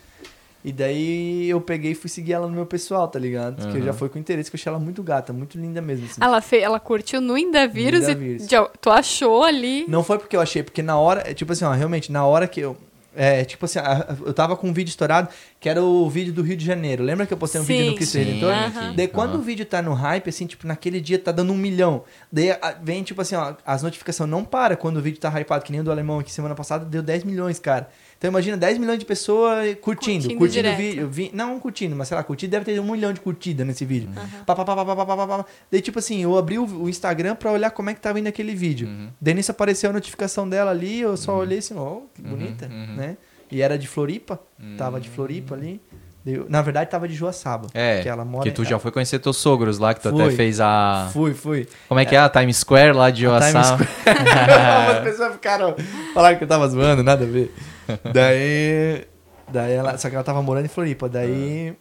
[0.65, 3.55] E daí eu peguei e fui seguir ela no meu pessoal, tá ligado?
[3.57, 3.85] Porque eu Uhum.
[3.87, 6.05] já foi com interesse, que eu achei ela muito gata, muito linda mesmo.
[6.05, 6.21] assim.
[6.23, 6.57] Ela, fe...
[6.59, 8.47] ela curtiu no Indavírus e Indavírus.
[8.47, 9.85] já- tu achou ali.
[9.89, 12.47] Não foi porque eu achei, porque na hora, é, tipo assim, ó, realmente, na hora
[12.47, 12.77] que eu.
[13.15, 15.27] É, tipo assim, a- eu tava com um vídeo estourado,
[15.59, 17.03] que era o vídeo do Rio de Janeiro.
[17.03, 17.95] Lembra que eu postei um vídeo no Sim.
[17.97, 18.49] Cristo Sim, Redentor?
[18.53, 18.93] Aham.
[18.95, 19.39] Daí quando Aham.
[19.39, 22.05] o vídeo tá no hype, assim, tipo, naquele dia tá dando um milhão.
[22.31, 22.47] Daí
[22.81, 25.81] vem, tipo assim, ó, as notificações não param quando o vídeo tá hypado, que nem
[25.81, 27.87] o do alemão aqui semana passada, deu 10 milhões, cara.
[28.23, 31.09] Então imagina 10 milhões de pessoas curtindo, Curtindo curtindo, o vídeo.
[31.09, 34.07] vi- não curtindo, mas sei lá, curtindo deve ter um milhão de curtidas nesse vídeo.
[34.45, 35.45] Pá, pá, pá, pá, pá, pá, pá, pá.
[35.69, 38.27] Daí, tipo assim, eu abri o, o Instagram pra olhar como é que tava indo
[38.29, 38.87] aquele vídeo.
[38.87, 39.09] Uhum.
[39.19, 42.65] Daí nisso apareceu a notificação dela ali, eu só olhei assim, ó, que Uhum, bonita,
[42.67, 42.95] uhum.
[42.95, 43.17] né?
[43.51, 44.39] E era de Floripa,
[44.77, 45.81] tava de Floripa ali.
[46.25, 47.67] Eu- na verdade, tava de Joaçaba.
[47.73, 50.23] É, que ela mora que tu já foi conhecer teus sogros lá, que tu até
[50.23, 50.31] Fui.
[50.33, 51.09] fez a...
[51.11, 51.67] Fui, fui.
[51.89, 52.19] Como é que é?
[52.19, 53.83] A Times Square lá de Times Joaçaba.
[54.97, 55.75] As pessoas ficaram.
[56.13, 57.53] Falaram que eu tava zoando, nada a ver.
[58.13, 59.05] Daí.
[59.47, 59.97] Daí ela.
[59.97, 61.09] Só que ela tava morando em Floripa.
[61.09, 61.75] Daí.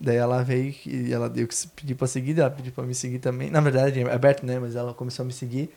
[0.00, 3.20] Daí ela veio e ela deu que pedir pra seguir, ela pediu pra me seguir
[3.20, 3.50] também.
[3.50, 4.58] Na verdade, é aberto, né?
[4.58, 5.70] Mas ela começou a me seguir.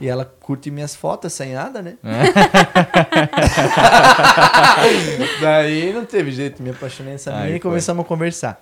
[0.00, 1.96] E ela curte minhas fotos sem nada, né?
[5.40, 8.60] Daí não teve jeito, me apaixonei nessa menina e começamos a conversar.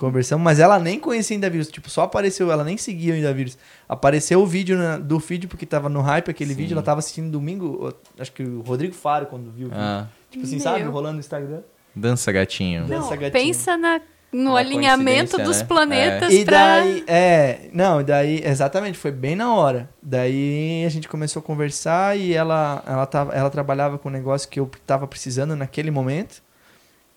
[0.00, 3.58] Conversamos, mas ela nem conhecia ainda vírus, tipo, só apareceu, ela nem seguia ainda vírus.
[3.86, 6.56] Apareceu o vídeo na- do vídeo, porque tava no hype aquele Sim.
[6.56, 9.82] vídeo, ela tava assistindo domingo, acho que o Rodrigo Faro quando viu o vídeo.
[9.84, 10.62] Ah, Tipo assim, Meu.
[10.62, 11.60] sabe, rolando no Instagram.
[11.94, 12.86] dança gatinho.
[12.86, 13.32] Dança Não, gatinho.
[13.32, 14.00] pensa na
[14.32, 15.64] no Uma alinhamento dos né?
[15.66, 16.56] planetas E pra...
[16.78, 19.90] daí, é, não, daí, exatamente, foi bem na hora.
[20.00, 24.48] Daí a gente começou a conversar e ela, ela, tava, ela trabalhava com um negócio
[24.48, 26.40] que eu tava precisando naquele momento.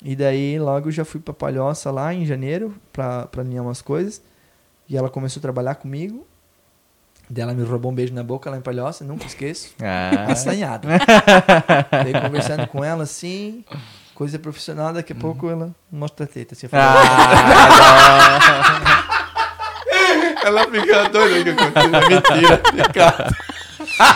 [0.04, 3.82] E daí logo eu já fui pra Palhoça lá em janeiro pra, pra alinhar umas
[3.82, 4.22] coisas.
[4.90, 6.28] E ela começou a trabalhar comigo.
[7.30, 9.74] Daí ela me roubou um beijo na boca lá em Palhoça, nunca esqueço.
[9.82, 10.90] Ah, Assanhado.
[11.90, 13.64] daí conversando com ela assim,
[14.14, 16.54] coisa profissional, daqui a pouco ela mostra a teta.
[16.54, 18.04] Assim, eu falei, ah,
[20.46, 21.96] Ela fica doida que aconteceu.
[21.96, 22.62] É mentira.
[22.86, 23.34] Fica...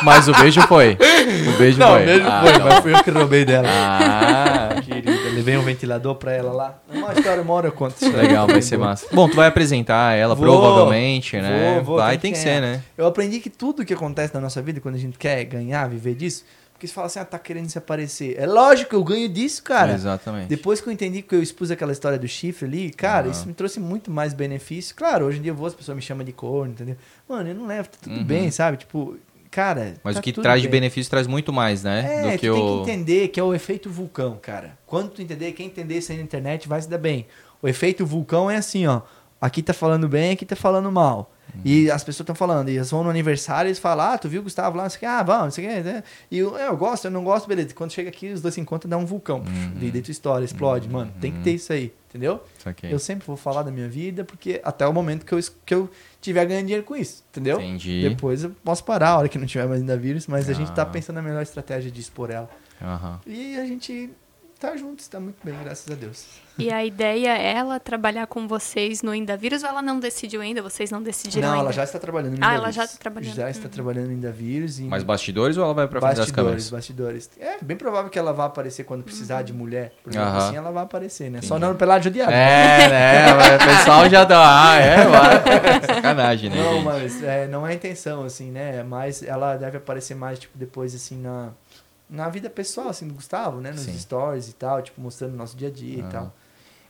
[0.03, 0.97] mas o beijo foi.
[1.47, 2.05] O beijo Não, foi.
[2.05, 2.65] mesmo Ah, foi, então.
[2.67, 3.67] mas fui eu que roubei dela.
[3.69, 4.46] Ah,
[5.37, 6.79] levei um ventilador pra ela lá.
[6.89, 7.95] Uma história, uma hora eu conto.
[8.15, 9.05] legal, vai ser massa.
[9.13, 11.75] Bom, tu vai apresentar ela Vou, provavelmente, né?
[11.75, 12.59] vou, vou, vai, tem que que ser.
[12.61, 12.81] né?
[12.97, 16.15] Eu aprendi que tudo que acontece na nossa vida, quando a gente quer ganhar, viver
[16.15, 16.43] disso,
[16.73, 18.35] porque você fala assim, ah, tá querendo se aparecer.
[18.37, 19.93] É lógico que eu ganho disso, cara.
[19.93, 20.47] Exatamente.
[20.47, 23.31] Depois que eu entendi que eu expus aquela história do chifre ali, cara, Aham.
[23.31, 24.95] isso me trouxe muito mais benefício.
[24.95, 26.95] Claro, hoje em dia eu vou, as pessoas me chamam de corno, entendeu?
[27.27, 28.23] Mano, eu não levo, tá tudo Uhum.
[28.23, 28.77] bem, sabe?
[28.77, 29.17] Tipo,
[29.57, 29.95] cara.
[30.03, 30.81] Mas tá o que traz de bem.
[30.81, 32.19] benefício traz muito mais, né?
[32.19, 32.83] É, do tu que tem o.
[32.83, 34.77] que entender que é o efeito vulcão, cara.
[34.85, 37.25] Quando tu entender, quem entender isso aí na internet vai se dar bem.
[37.59, 39.01] O efeito vulcão é assim, ó.
[39.41, 41.31] Aqui tá falando bem, aqui tá falando mal.
[41.55, 41.61] Uhum.
[41.63, 44.27] E as pessoas estão falando, e elas vão no aniversário e eles falam, ah, tu
[44.27, 44.83] viu o Gustavo lá?
[44.83, 45.81] Não sei o que, ah, vamos, não sei o que.
[45.81, 46.03] né?
[46.29, 47.73] E eu, eu gosto, eu não gosto, beleza.
[47.73, 49.39] Quando chega aqui, os dois se encontram, dá um vulcão.
[49.39, 49.79] Uhum.
[49.79, 50.89] De dentro história, explode.
[50.89, 52.43] Mano, tem que ter isso aí, entendeu?
[52.91, 55.89] Eu sempre vou falar da minha vida, porque até o momento que eu, que eu
[56.29, 57.59] tiver ganhando dinheiro com isso, entendeu?
[57.59, 58.07] Entendi.
[58.09, 60.71] Depois eu posso parar a hora que não tiver mais ainda vírus, mas a gente
[60.73, 60.85] tá Ah.
[60.85, 62.49] pensando na melhor estratégia de expor ela.
[62.81, 63.19] Aham.
[63.25, 64.09] E a gente
[64.59, 66.25] tá junto, está muito bem, graças a Deus.
[66.59, 70.59] E a ideia é ela trabalhar com vocês no Indavírus ou ela não decidiu ainda?
[70.61, 71.65] Vocês não decidiram não, ainda?
[71.65, 72.63] ela já está trabalhando no Ah, Indavírus.
[72.63, 73.35] ela já está trabalhando.
[73.35, 73.69] Já está Uhum.
[73.71, 74.79] trabalhando no Indavírus.
[74.79, 76.69] E Mais bastidores ou ela vai pra frente das bastidores, câmeras?
[76.71, 77.29] bastidores.
[77.39, 79.93] É bem provável que ela vá aparecer quando precisar de mulher.
[80.03, 80.37] Por exemplo, Aham.
[80.47, 81.41] assim ela vai aparecer, né?
[81.43, 81.61] Só Entendi.
[81.61, 82.31] não no pelado judiado.
[82.31, 83.33] É, né?
[83.35, 84.71] mas O pessoal já dá.
[84.71, 85.95] Ah, é, vai.
[85.95, 86.55] Sacanagem, né?
[86.55, 86.83] Não, gente?
[86.85, 88.81] mas é, não é a intenção, assim, né?
[88.81, 91.49] Mas ela deve aparecer mais, tipo, depois, assim, na,
[92.09, 93.71] na vida pessoal, assim, do Gustavo, né?
[93.71, 93.97] Nos Sim.
[93.97, 96.07] stories e tal, tipo, mostrando o nosso dia a dia Ah.
[96.07, 96.33] e tal.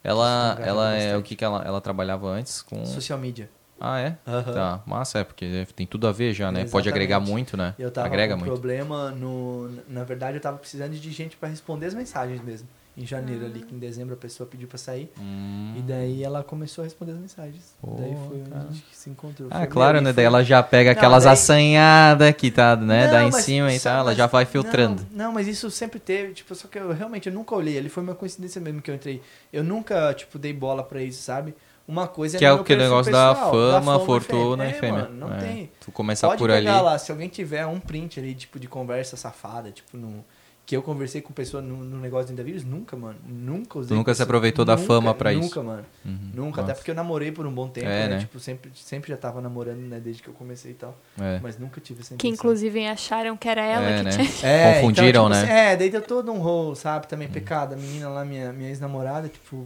[0.04, 2.86] Ela, Engajou ela é o que, que ela, ela trabalhava antes com.
[2.86, 3.50] Social media.
[3.80, 4.18] Ah, é?
[4.26, 4.54] Aham.
[4.54, 6.62] Tá, massa, é, porque tem tudo a ver já, né?
[6.62, 6.90] Pode Exatamente.
[6.90, 7.76] agregar muito, né?
[7.78, 8.52] Eu tava Agrega com um muito.
[8.52, 9.70] problema no...
[9.88, 12.68] Na verdade, eu tava precisando de gente pra responder as mensagens mesmo.
[13.00, 15.12] Em janeiro ali, que em dezembro a pessoa pediu pra sair.
[15.20, 15.76] Hum.
[15.78, 17.76] E daí ela começou a responder as mensagens.
[17.80, 18.66] Pô, daí foi onde cara.
[18.68, 19.48] a gente se encontrou.
[19.52, 20.06] Ah, Foi, claro, né?
[20.06, 23.06] foi- Daí ela já pega Não, aquelas daí- assanhadas que tá, né?
[23.06, 25.06] Não, Dá em mas cima e tal, ela mas- já vai filtrando.
[25.12, 27.78] Não, não, mas isso sempre teve, tipo, só que eu realmente eu nunca olhei.
[27.78, 29.22] Ali foi uma coincidência mesmo que eu entrei.
[29.54, 31.54] Eu nunca, tipo, dei bola pra isso, sabe?
[31.88, 35.04] Uma coisa Que é meu o que negócio da pessoal, fama, fortuna é, e fêmea.
[35.04, 35.72] Mano, não É, tem.
[35.80, 36.66] Tu começar Pode por ali.
[36.66, 40.26] pegar lá, se alguém tiver um print ali, tipo, de conversa safada, tipo, no,
[40.68, 43.16] que eu conversei com pessoa no, no negócio do Indavírus, nunca, mano.
[43.26, 43.96] Nunca usei.
[43.96, 45.64] Tu nunca se aproveitou da nunca, fama pra nunca, isso.
[45.64, 45.86] mano.
[46.04, 46.32] Uhum.
[46.34, 46.76] Nunca, até Nossa.
[46.82, 48.16] porque eu namorei por um bom tempo, É, né?
[48.16, 48.20] né?
[48.20, 49.98] Tipo, sempre, sempre já tava namorando, né?
[50.02, 50.94] Desde que eu comecei e tal.
[51.18, 51.40] É.
[51.42, 54.12] Mas nunca tive essa Que inclusive acharam que era ela É, que né?
[54.12, 54.28] tinha.
[54.44, 55.42] É, Confundiram, então, tipo, né?
[55.44, 57.08] assim, É, daí deu todo um rolo, sabe?
[57.08, 57.74] Também pecado.
[57.74, 59.66] A menina lá, minha, minha ex-namorada, tipo,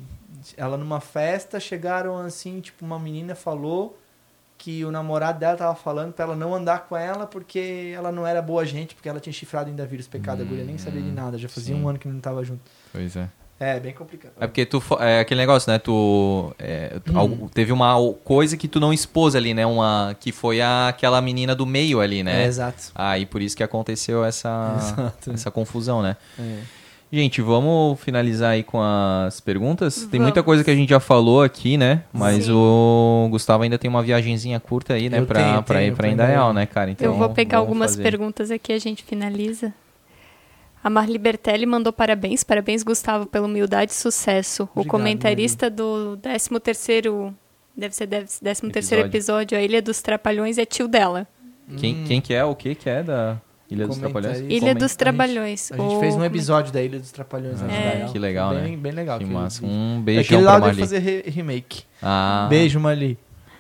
[0.56, 3.98] ela numa festa, chegaram assim, tipo, uma menina falou
[4.64, 8.27] que o namorado dela tava falando pra ela não andar com ela porque ela não
[8.27, 10.43] era boa gente, porque ela tinha chifrado ainda vírus pecado.
[10.43, 11.81] A guria nem sabia de nada, já fazia sim.
[11.81, 12.61] um ano que não tava junto.
[12.91, 13.27] Pois é.
[13.59, 14.33] É, bem complicado.
[14.40, 14.81] É porque tu.
[14.99, 15.77] É aquele negócio, né?
[15.80, 16.51] Tu.
[16.59, 17.17] é, Hum.
[17.17, 19.65] algo- teve uma coisa que tu não expôs ali, né?
[19.67, 20.15] Uma.
[20.19, 22.43] Que foi a, aquela menina do meio ali, né?
[22.43, 22.91] É, exato.
[22.95, 25.31] Aí por isso que aconteceu essa, Exato.
[25.31, 26.17] essa confusão, né?
[26.40, 26.59] É.
[27.11, 29.95] Gente, vamos finalizar aí com as perguntas.
[30.06, 30.23] Tem Vamos.
[30.27, 32.03] muita coisa que a gente já falou aqui, né?
[32.14, 32.53] Mas Sim.
[32.53, 35.19] o Gustavo ainda tem uma viagenzinha curta aí, né?
[35.19, 36.90] Eu pra, tenho, pra ir tenho, pra pra Indaial, né, cara?
[36.90, 38.03] Então, eu vou pegar algumas fazer.
[38.03, 39.73] perguntas aqui, a gente finaliza.
[40.81, 42.45] A Marli Bertelli mandou parabéns.
[42.45, 44.64] Parabéns, Gustavo, pela humildade e sucesso.
[44.64, 47.33] o Obrigado, comentarista do 13º,
[47.75, 49.06] deve ser 13º Episódio.
[49.06, 51.27] episódio, A Ilha dos Trapalhões, é tio dela.
[51.77, 52.03] Quem, Hum.
[52.07, 52.43] quem que é?
[52.45, 53.38] O que que é da
[53.72, 53.98] Ilha dos.
[53.98, 54.40] Trapalhões?
[54.41, 54.80] Ilha Comenta.
[54.80, 55.72] dos Trapalhões.
[55.72, 57.61] A gente O fez um episódio da Ilha dos Trapalhões.
[57.64, 58.08] Ah, É.
[58.11, 58.77] Que legal, bem, né?
[58.77, 59.17] Bem legal.
[59.17, 59.66] Que massa.
[59.66, 60.80] Um beijão lá pra eu vou Marli.
[60.82, 61.83] fazer re- remake.
[62.03, 63.17] Ah, Beijo, Marli.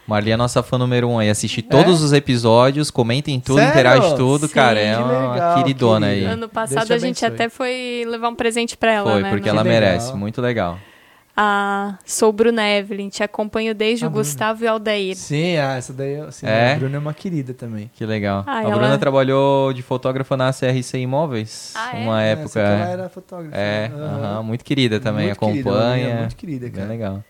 [0.07, 1.29] Marli é nossa fã número um aí.
[1.29, 3.71] Assiste todos os episódios, comentem tudo, Sério?
[3.71, 4.53] interage tudo, Sim.
[4.53, 4.79] cara.
[4.79, 6.13] É Que uma legal, queridona aí.
[6.15, 6.31] querida.
[6.33, 9.29] Ano Deus passado a gente até foi levar um presente pra ela, Foi, né?
[9.29, 9.79] porque no- ela legal.
[9.81, 10.13] merece.
[10.17, 10.77] Muito legal.
[11.35, 14.11] Ah, sou Bruna Evelyn, te acompanho desde Ah, o.
[14.11, 15.15] Gustavo e o Aldair.
[15.15, 16.73] Sim, ah, essa daí sim, É?
[16.73, 17.89] a Bruna é uma querida também.
[17.95, 18.43] Que legal.
[18.45, 21.73] Ah, a ela- Bruna trabalhou de fotógrafa na CRC Imóveis.
[21.75, 22.03] Ah, é?
[22.03, 22.59] Uma É, época.
[22.59, 23.55] ela era fotógrafa.
[23.57, 26.03] É, aham, muito querida também, Muito querida, acompanha.
[26.03, 26.87] menina muito querida, Bem cara.
[26.87, 27.23] legal.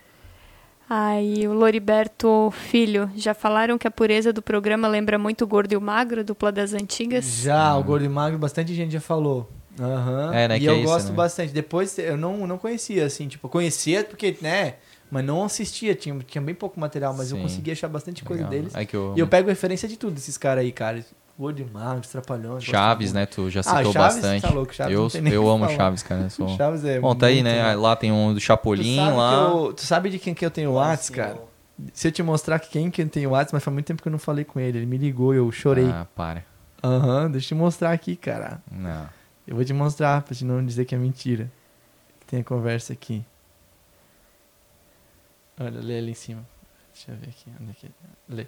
[0.90, 5.72] Aí o Loriberto Filho, já falaram que a pureza do programa lembra muito o gordo
[5.72, 7.24] e o magro, dupla das antigas?
[7.24, 9.50] Já, o Gordo e Magro, bastante gente já falou.
[9.80, 10.34] Aham.
[10.34, 11.16] É, né, E que eu é isso, gosto né?
[11.16, 11.54] bastante.
[11.54, 14.76] Depois eu não, não conhecia, assim, tipo, eu conhecia porque, né,
[15.10, 17.44] mas não assistia, tinha, tinha bem pouco material, mas eu Sim.
[17.44, 18.60] conseguia achar bastante coisa Legal.
[18.60, 18.76] deles.
[18.76, 19.14] Aí que eu...
[19.16, 21.04] E eu pego referência de tudo desses caras aí, cara.
[21.40, 22.64] World Magos, Trapalhões.
[22.64, 23.26] Chaves, né?
[23.26, 24.42] Tu já Ah, citou Chaves, bastante.
[24.42, 25.78] tá louco, Chaves eu não tem nem eu amo falar.
[25.78, 26.22] Chaves, cara.
[26.24, 26.58] eu sou-.
[26.58, 27.74] Chaves é Bom, tá aí, né?
[27.76, 27.82] bom.
[27.82, 29.34] Lá tem um do Tu Chapolin sabe, lá.
[29.34, 31.40] eu- tu sabe de quem que eu tenho o Whats, cara?
[31.94, 34.08] Se eu te mostrar que quem que tem o Whats, mas faz muito tempo que
[34.08, 34.78] eu não falei com ele.
[34.80, 35.88] Ele me ligou, eu chorei.
[35.88, 36.46] Ah, para.
[36.84, 38.62] Aham, deixa eu te mostrar aqui, cara.
[38.72, 39.08] Não.
[39.48, 41.52] Eu vou te mostrar, pra te não dizer que é mentira.
[42.28, 43.24] Tem a conversa aqui.
[45.60, 46.42] Olha, lê ali em cima.
[46.94, 47.52] Deixa eu ver aqui.
[47.62, 47.92] Onde é que...
[48.30, 48.48] Lê.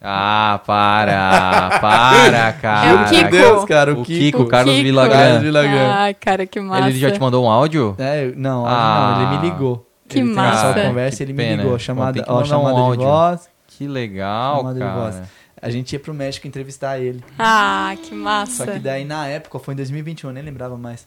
[0.00, 2.88] Ah, para, para, cara.
[2.88, 3.20] É o Kiko.
[3.22, 4.38] Meu Deus, cara, o, O Kiko.
[4.38, 4.84] Kiko, Carlos Kiko.
[4.84, 5.92] Villagrán.
[5.92, 6.88] Ai, cara, que massa.
[6.88, 7.96] Ele já te mandou um áudio?
[7.98, 9.16] É, não, Ah.
[9.18, 9.84] não, ele me ligou.
[10.08, 10.72] Que ele massa.
[10.74, 11.56] Cara, conversa, que ele pena.
[11.56, 11.78] me ligou.
[11.80, 13.50] Chamada, ó, mandar um chamada de voz.
[13.66, 15.22] Que legal, Chamada de voz.
[15.60, 17.22] A gente ia pro México entrevistar ele.
[17.38, 18.64] Ah, que massa.
[18.64, 21.06] Só que daí na época, foi em 2021, eu nem lembrava mais.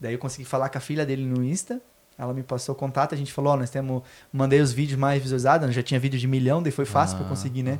[0.00, 1.80] Daí eu consegui falar com a filha dele no Insta.
[2.16, 4.02] Ela me passou o contato, a gente falou, ó, nós temos.
[4.32, 7.26] Mandei os vídeos mais visualizados, já tinha vídeo de milhão, daí foi fácil pra eu
[7.26, 7.78] Ah, conseguir, né?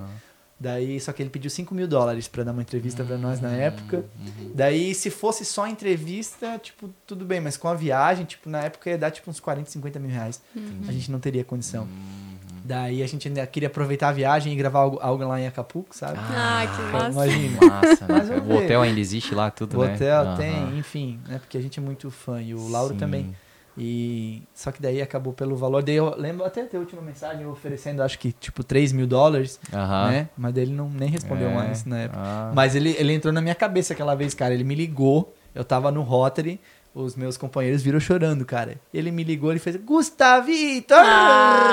[0.58, 3.48] Daí, só que ele pediu 5 mil dólares pra dar uma entrevista pra nós na
[3.48, 4.04] Hum, época.
[4.18, 4.52] uhum.
[4.54, 8.90] Daí, se fosse só entrevista, tipo, tudo bem, mas com a viagem, tipo, na época
[8.90, 10.42] ia dar tipo uns 40, 50 mil reais.
[10.86, 11.84] A gente não teria condição.
[11.84, 12.36] Uhum.
[12.70, 15.92] Daí a gente ainda queria aproveitar a viagem e gravar algo, algo lá em Acapulco,
[15.92, 16.20] sabe?
[16.20, 17.10] Ah, que massa.
[17.10, 17.60] Imagina.
[17.66, 18.14] Massa, né?
[18.18, 19.94] Mas vamos O hotel ainda existe lá, tudo, O né?
[19.94, 20.36] hotel Aham.
[20.36, 21.40] tem, enfim, né?
[21.40, 23.00] Porque a gente é muito fã e o Lauro Sim.
[23.00, 23.34] também.
[23.76, 25.82] E só que daí acabou pelo valor.
[25.82, 29.58] Daí eu lembro até ter a última mensagem oferecendo, acho que tipo 3 mil dólares,
[29.72, 30.10] Aham.
[30.12, 30.28] né?
[30.38, 31.54] Mas daí ele não nem respondeu É.
[31.54, 32.20] mais na época.
[32.22, 32.52] Ah.
[32.54, 34.54] Mas ele, ele entrou na minha cabeça aquela vez, cara.
[34.54, 36.60] Ele me ligou, eu tava no Rotary,
[36.94, 38.80] os meus companheiros viram chorando, cara.
[38.92, 40.94] Ele me ligou, ele fez Gustavito!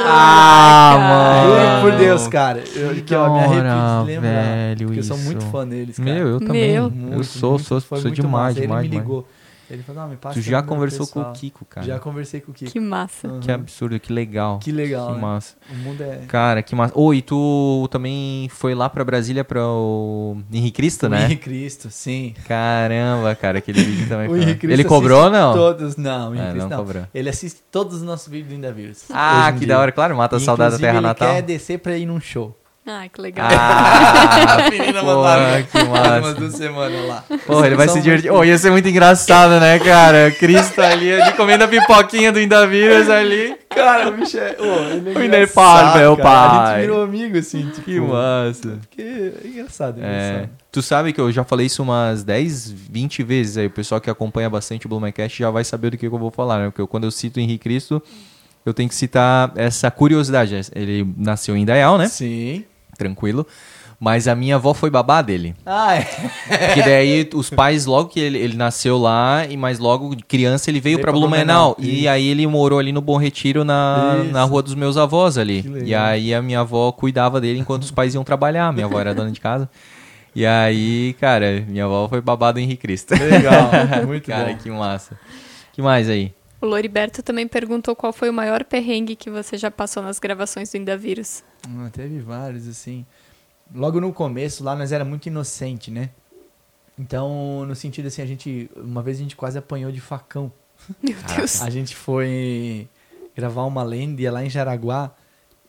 [0.10, 0.94] Ah.
[1.46, 1.82] Juro mano.
[1.82, 2.64] por Deus, cara.
[2.76, 4.30] Eu, que eu me arrepio hora, de lembrar.
[4.32, 5.52] velho, porque eu sou muito isso.
[5.52, 6.14] fã deles, cara.
[6.14, 6.72] Meu, eu também.
[6.74, 6.84] Meu.
[6.84, 9.08] eu Muito, sou, muito, sou, foi sou muito demais, demais, Ele me demais.
[9.70, 11.30] Ele falou, não, me passa Tu o já conversou com pessoal.
[11.32, 11.86] o Kiko, cara.
[11.86, 12.72] Já conversei com o Kiko.
[12.72, 13.28] Que massa.
[13.28, 13.40] Aham.
[13.42, 14.60] Que absurdo, que legal.
[14.60, 15.20] Que legal, Que né?
[15.22, 15.56] massa.
[15.70, 16.22] O mundo é...
[16.28, 16.94] Cara, que massa.
[16.98, 21.26] Ô, e tu também foi lá pra Brasília pra o Henrique Cristo, o né?
[21.26, 22.34] Henrique Cristo, sim.
[22.48, 25.54] Caramba, cara, aquele vídeo também O Cristo Ele cobrou não?
[25.54, 26.86] Todos, não, o Henrique É, Cristo não não.
[26.86, 27.04] cobrou.
[27.14, 29.04] Ele assiste todos os nossos vídeos do Ainda Vírus.
[29.12, 29.68] Ah, que dia.
[29.70, 31.28] da hora, claro, mata a saudade da Terra ele Natal.
[31.36, 32.58] quer descer pra ir num show.
[32.90, 33.48] Ah, que legal.
[33.51, 36.33] Ah, A menina porra, mandaram que umas massa.
[36.35, 37.24] duas semanas lá.
[37.45, 38.32] Porra, ele vai se divertir.
[38.32, 40.32] Oh, ia ser muito engraçado, né, cara?
[40.32, 43.57] Cristo ali, ali comendo a pipoquinha do Indavírus ali.
[43.69, 44.56] Cara, o bicho é...
[44.57, 46.30] Ô, ele é O engraçado, Inefável, meu cara.
[46.30, 46.75] A pai.
[46.75, 47.82] gente virou amigo, assim, tipo...
[47.82, 48.80] Que massa.
[48.98, 50.49] É engraçado, é É, engraçado.
[50.72, 53.67] tu sabe que eu já falei isso umas 10, 20 vezes aí.
[53.67, 56.32] O pessoal que acompanha bastante o Blumencast já vai saber do que, que eu vou
[56.32, 56.66] falar, né?
[56.72, 58.01] Porque quando eu cito o Henrique Cristo,
[58.66, 60.56] eu tenho que citar essa curiosidade.
[60.74, 62.07] Ele nasceu em Indaial, né?
[62.07, 62.64] Sim.
[62.98, 63.45] Tranquilo.
[64.00, 65.56] Mas a minha avó foi babá dele.
[65.66, 66.01] Ah, é.
[66.67, 70.69] Porque daí os pais, logo que ele, ele nasceu lá, e mais logo de criança
[70.69, 71.74] ele veio pra Blumenau.
[71.74, 74.32] Blumenau, E aí ele morou ali no Bom Retiro, na, Isso.
[74.32, 75.66] na rua dos meus avós ali.
[75.84, 78.72] E aí a minha avó cuidava dele enquanto os pais iam trabalhar.
[78.72, 79.67] Minha avó era dona de casa.
[80.35, 83.16] E aí, cara, minha avó foi babado do Henrique Cristo.
[83.16, 83.72] Legal,
[84.06, 84.58] muito cara, bom.
[84.58, 85.19] que massa.
[85.74, 86.32] que mais aí?
[86.60, 90.72] O Loriberto também perguntou qual foi o maior perrengue que você já passou nas gravações
[90.72, 91.44] do Ainda Vírus.
[91.68, 93.06] Ah, teve vários, assim.
[93.74, 96.10] Logo no começo, lá nós era muito inocente, né?
[96.98, 98.69] Então, no sentido assim, a gente.
[98.76, 100.52] Uma vez a gente quase apanhou de facão.
[101.03, 101.61] Meu Deus.
[101.61, 102.88] A gente foi
[103.36, 105.11] gravar uma lenda lá em Jaraguá.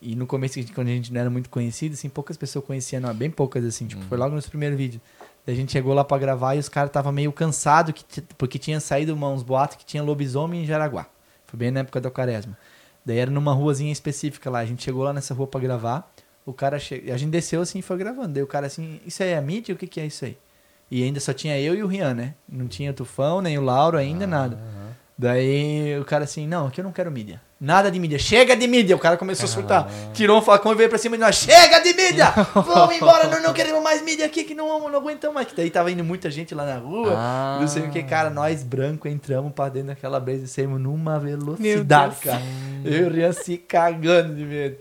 [0.00, 3.12] E no começo, quando a gente não era muito conhecido, assim, poucas pessoas conheciam, não,
[3.12, 5.02] bem poucas, assim, tipo, foi logo nos primeiros vídeos.
[5.48, 8.04] A gente chegou lá pra gravar e os caras estavam meio cansados,
[8.36, 11.06] porque tinha saído uns boatos que tinha lobisomem em Jaraguá.
[11.46, 12.54] Foi bem na época da quaresma.
[13.02, 14.58] Daí era numa ruazinha específica lá.
[14.58, 16.12] A gente chegou lá nessa rua pra gravar.
[16.44, 17.10] O cara che...
[17.10, 18.34] A gente desceu assim e foi gravando.
[18.34, 19.74] Daí o cara assim, isso aí é a mídia?
[19.74, 20.36] O que, que é isso aí?
[20.90, 22.34] E ainda só tinha eu e o Rian, né?
[22.46, 24.58] Não tinha o Tufão, nem o Lauro ainda, nada.
[25.18, 27.40] Daí o cara assim, não, aqui eu não quero mídia.
[27.60, 28.20] Nada de mídia.
[28.20, 28.94] Chega de mídia.
[28.94, 29.90] O cara começou a surtar.
[30.14, 31.34] Tirou um facão e veio pra cima de nós.
[31.34, 32.30] Chega de mídia!
[32.54, 35.48] Vamos embora, nós não queremos mais mídia aqui, que não, não aguentamos mais.
[35.48, 37.14] Que daí tava indo muita gente lá na rua.
[37.16, 37.58] Ah.
[37.60, 38.30] Não sei o que, cara.
[38.30, 42.42] Nós, branco, entramos pra dentro daquela brisa e saímos numa velocidade, cara.
[42.84, 44.76] Eu e o Rian se cagando de medo.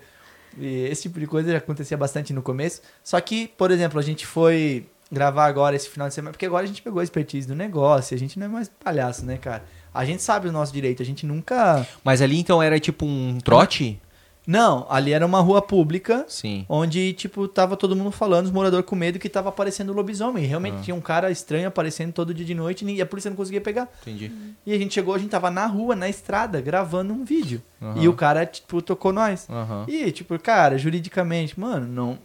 [0.56, 2.84] E esse tipo de coisa já acontecia bastante no começo.
[3.04, 6.64] Só que, por exemplo, a gente foi gravar agora esse final de semana, porque agora
[6.64, 9.64] a gente pegou a expertise do negócio, a gente não é mais palhaço, né, cara?
[9.98, 11.86] A gente sabe o nosso direito, a gente nunca.
[12.04, 14.00] Mas ali então era tipo um trote?
[14.46, 16.24] Não, ali era uma rua pública.
[16.30, 16.66] Sim.
[16.70, 20.46] Onde, tipo, tava todo mundo falando, os moradores com medo que tava aparecendo lobisomem.
[20.46, 20.82] E realmente Ah.
[20.84, 23.90] tinha um cara estranho aparecendo todo dia de noite e a polícia não conseguia pegar.
[24.04, 24.32] Entendi.
[24.66, 27.62] E a gente chegou, a gente tava na rua, na estrada, gravando um vídeo.
[27.82, 28.02] Aham.
[28.02, 29.48] E o cara, tipo, tocou nós.
[29.50, 29.84] Aham.
[29.86, 32.18] E, tipo, cara, juridicamente, mano, não,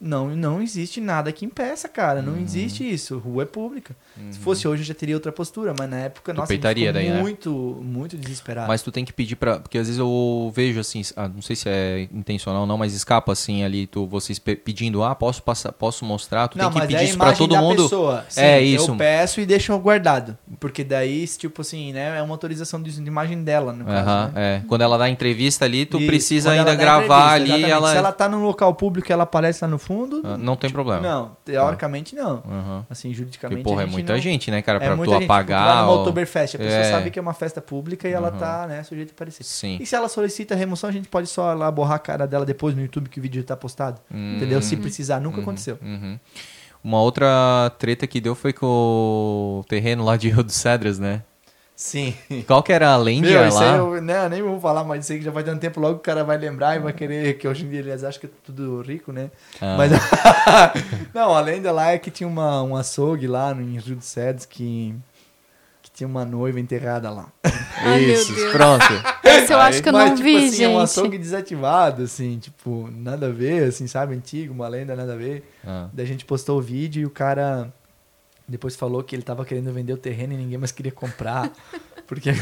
[0.00, 2.20] Não, não existe nada que impeça, cara.
[2.20, 3.18] Não existe isso.
[3.18, 3.94] Rua é pública.
[4.30, 5.74] Se fosse hoje, eu já teria outra postura.
[5.78, 7.20] Mas na época, Tu nossa, peitaria daí, né?
[7.20, 7.50] muito,
[7.82, 8.68] muito desesperado.
[8.68, 9.58] Mas tu tem que pedir pra.
[9.60, 12.94] Porque às vezes eu vejo assim, ah, não sei se é intencional ou não, mas
[12.94, 16.48] escapa assim ali, tu, vocês pe- pedindo, ah, posso passar, posso mostrar?
[16.48, 17.82] Tu não, tem que mas pedir é isso pra todo mundo.
[17.84, 18.24] pessoa.
[18.28, 18.90] Sim, É isso.
[18.92, 20.36] Eu peço e deixo guardado.
[20.58, 22.18] Porque daí, tipo assim, né?
[22.18, 24.56] É uma autorização de imagem dela, no caso, Aham, né?
[24.56, 24.62] é.
[24.66, 27.70] Quando ela dá entrevista ali, tu Isso, precisa ainda gravar ali exatamente.
[27.70, 27.90] ela.
[27.92, 30.20] Se ela tá num local público e ela aparece lá no fundo...
[30.24, 31.00] Ah, não tem problema.
[31.00, 32.42] Não, teoricamente não.
[32.48, 32.86] Aham.
[32.90, 35.20] Assim, juridicamente porra, a é gente muita não- gente, né, cara, É pra tu gente,
[35.20, 35.82] tipo, apagar.
[35.82, 36.90] numa ou- Oktoberfest, a pessoa É.
[36.90, 39.44] sabe que é uma festa pública e ela tá, né, sujeita a aparecer.
[39.44, 39.78] Sim.
[39.80, 42.74] E se ela solicita remoção, a gente pode só lá borrar a cara dela depois
[42.74, 44.00] no YouTube que o vídeo tá postado.
[44.10, 44.60] Entendeu?
[44.62, 45.78] Se precisar, nunca aconteceu.
[45.82, 46.18] Uhum.
[46.82, 51.22] Uma outra treta que deu foi com o terreno lá de Rio dos Cedras, né?
[51.80, 52.14] Sim.
[52.46, 53.72] Qual que era a lenda Meu, isso lá?
[53.72, 55.96] aí eu né, nem vou falar mais disso aí que já vai dando tempo, logo
[55.96, 58.30] o cara vai lembrar e vai querer, que hoje em dia eles acham que é
[58.44, 59.30] tudo rico, né?
[59.58, 59.76] Ah.
[59.78, 59.90] Mas,
[61.14, 64.04] não, a lenda lá é que tinha uma, um açougue lá no em Rio dos
[64.04, 64.94] Cedros que,
[65.80, 67.32] que tinha uma noiva enterrada lá.
[67.78, 68.84] Ai, Isso, pronto.
[69.24, 70.82] Esse eu acho que eu Mas, não tipo vi, assim, é um gente.
[70.82, 74.14] açougue desativado, assim, tipo, nada a ver, assim, sabe?
[74.14, 75.50] Antigo, uma lenda, nada a ver.
[75.66, 75.88] Ah.
[75.94, 77.72] Daí a gente postou o vídeo e o cara
[78.50, 81.50] depois falou que ele tava querendo vender o terreno e ninguém mais queria comprar.
[82.06, 82.32] Porque,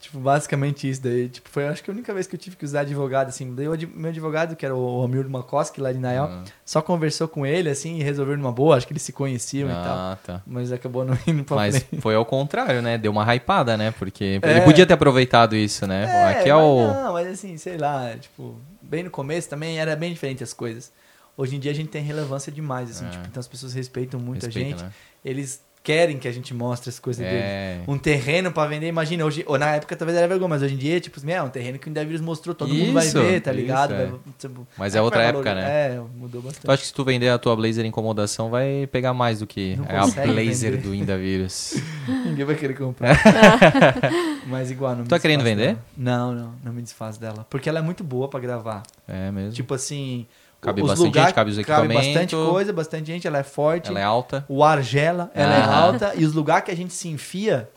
[0.00, 1.28] tipo, basicamente isso daí.
[1.28, 3.54] Tipo, foi acho que a única vez que eu tive que usar advogado, assim.
[3.54, 6.44] Daí o meu advogado, que era o Amir Makoski, lá de Nael, Ah.
[6.64, 8.76] só conversou com ele, assim, e resolveu numa boa.
[8.76, 9.84] Acho que eles se conheciam e tal.
[9.98, 10.42] Ah, tá.
[10.46, 12.96] Mas acabou não indo pra Mas foi ao contrário, né?
[12.96, 13.90] Deu uma hypada, né?
[13.98, 14.50] Porque É.
[14.50, 16.30] ele podia ter aproveitado isso, né?
[16.30, 16.86] Aqui é o.
[16.92, 20.90] Não, mas assim, sei lá, tipo, bem no começo também era bem diferente as coisas.
[21.36, 23.10] Hoje em dia a gente tem relevância demais, assim, É.
[23.10, 24.82] tipo, então as pessoas respeitam muito Respeita, a gente.
[24.84, 24.92] né?
[25.24, 27.40] Eles querem que a gente mostre as coisas deles.
[27.42, 27.80] É.
[27.88, 30.76] Um terreno pra vender, imagina, hoje, ou na época talvez era vergonha, mas hoje em
[30.76, 33.50] dia, tipo, é um terreno que o Indevírus mostrou, todo mundo vai Isso, ver, tá
[33.50, 33.94] isso, ligado?
[33.94, 34.06] é.
[34.06, 35.62] Vai, tipo, Mas é outra valor- época, né?
[35.96, 36.64] É, mudou bastante.
[36.66, 39.74] Tu acha que se tu vender a tua Blazer incomodação, vai pegar mais do que
[39.76, 40.82] Não é a Blazer vender.
[40.82, 41.74] do Indavírus?
[42.26, 43.16] Ninguém vai querer comprar.
[44.46, 45.74] mas igual, não me Tu tá querendo desfaço vender?
[45.74, 45.84] dela.
[45.96, 47.46] Não, não, não me desfaço dela.
[47.48, 48.82] Porque ela é muito boa pra gravar.
[49.08, 49.52] É mesmo.
[49.52, 50.26] Tipo assim,
[50.60, 52.06] Cabe os bastante gente, cabe os Cabe equipamentos.
[52.06, 53.88] bastante coisa, bastante gente, ela é forte.
[53.88, 54.44] Ela é alta.
[54.48, 55.74] O ar gela, ela é Ah.
[55.76, 56.12] alta.
[56.16, 57.68] E os lugares que a gente se enfia,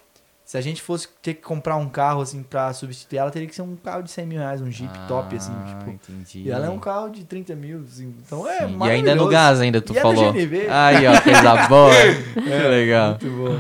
[0.44, 3.56] se a gente fosse ter que comprar um carro assim pra substituir ela, teria que
[3.56, 5.90] ser um carro de 100 mil reais, um Jeep top, assim, Ah, tipo.
[5.92, 6.42] entendi.
[6.46, 8.78] E ela é um carro de 30 mil, assim, então é Sim.
[8.84, 10.34] E ainda é no gás, ainda tu E é falou.
[10.34, 10.68] GNV.
[10.70, 11.92] Aí, ó, coisa boa.
[12.36, 13.18] que legal.
[13.22, 13.60] Muito bom.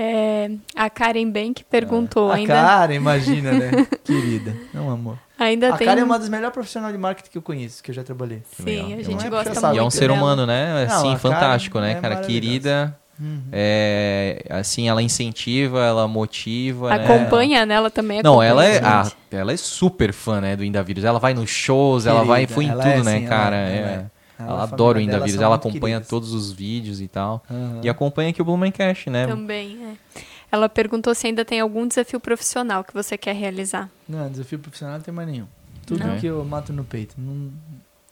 [0.00, 3.84] É, a Karen Bank perguntou, A ainda, cara, imagina, né?
[4.04, 4.54] Querida.
[4.72, 5.18] Não, amor.
[5.36, 5.88] ainda A tem...
[5.88, 8.42] cara é uma das melhores profissionais de marketing que eu conheço, que eu já trabalhei.
[8.52, 9.74] Sim, a Não gente é gosta muito.
[9.74, 10.14] E é um ser dela.
[10.14, 10.86] humano, né?
[10.86, 12.16] Não, Assim, a Karen fantástico, né, é cara?
[12.18, 12.96] Querida.
[13.20, 13.42] Uhum.
[13.50, 17.04] É, assim, ela incentiva, ela motiva, né?
[17.04, 18.22] Acompanha nela também.
[18.22, 19.16] Não, acompanha ela é, a a- gente.
[19.32, 21.02] ela é super fã, né, do Indavírus.
[21.02, 23.28] Ela vai nos shows, ela vai, Querida, foi em ela tudo, é né, assim, ela-
[23.28, 23.56] cara?
[23.56, 23.94] ela é.
[23.94, 24.04] é.
[24.38, 26.08] Ela, Ela, a adora o são ela acompanha queridas.
[26.08, 27.42] todos os vídeos e tal.
[27.50, 27.80] Aham.
[27.82, 29.26] E acompanha aqui o Blumencast, né?
[29.26, 30.20] Também, é.
[30.50, 33.90] Ela perguntou se ainda tem algum desafio profissional que você quer realizar.
[34.08, 35.46] Não, desafio profissional não tem mais nenhum.
[35.84, 36.18] Tudo Não.
[36.18, 37.14] que eu mato no peito.
[37.18, 37.50] Não...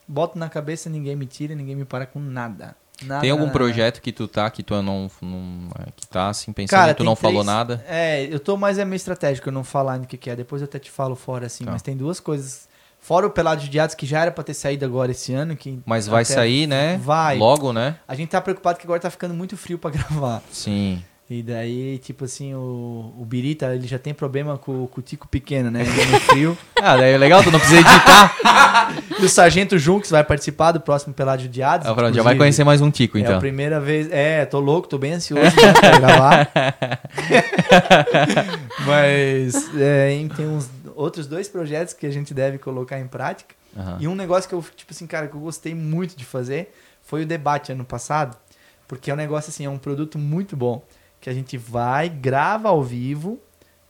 [0.08, 2.76] Boto na cabeça, ninguém me tira, ninguém me para com nada.
[3.04, 6.52] Nada, Tem algum nada, projeto que tu tá, que tu não, não que tá assim
[6.52, 7.84] pensando Cara, e tu não falou três- nada?
[7.86, 10.36] É, eu tô mais é meio estratégico, eu não falar ainda o que, que é.
[10.36, 11.64] Depois eu até te falo fora, assim.
[11.64, 11.72] Tá.
[11.72, 12.66] Mas tem duas coisas.
[13.06, 15.54] Fora o Pelado de Diados, que já era pra ter saído agora esse ano.
[15.56, 16.98] Que Mas vai sair, né?
[16.98, 17.38] Vai.
[17.38, 18.00] Logo, né?
[18.08, 20.42] A gente tá preocupado que agora tá ficando muito frio pra gravar.
[20.50, 21.04] Sim.
[21.28, 25.26] E daí, tipo assim, o, o Birita, ele já tem problema com, com o Tico
[25.26, 25.80] pequeno, né?
[25.80, 26.58] Ainda no frio.
[26.78, 28.94] Ah, daí é legal, tu não precisa editar.
[29.18, 31.88] e o Sargento Junks vai participar do próximo Pelado de Diados.
[31.88, 33.40] Ah, pronto, já vai conhecer mais um Tico, É a então.
[33.40, 34.08] primeira vez.
[34.12, 36.52] É, tô louco, tô bem ansioso né, pra gravar.
[38.86, 43.54] Mas é, tem uns outros dois projetos que a gente deve colocar em prática.
[43.76, 43.96] Aham.
[43.98, 46.72] E um negócio que eu, tipo assim, cara, que eu gostei muito de fazer
[47.02, 48.36] foi o debate ano passado.
[48.86, 50.84] Porque é um negócio assim, é um produto muito bom.
[51.20, 53.38] Que a gente vai, grava ao vivo,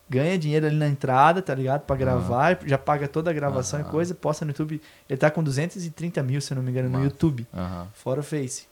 [0.08, 1.82] ganha dinheiro ali na entrada, tá ligado?
[1.82, 3.88] Pra gravar, já paga toda a gravação Aham.
[3.88, 4.80] e coisa, posta no YouTube.
[5.08, 7.02] Ele tá com 230 mil, se eu não me engano, no.
[7.04, 7.46] YouTube.
[7.54, 7.88] Aham.
[7.92, 8.64] Fora o Face.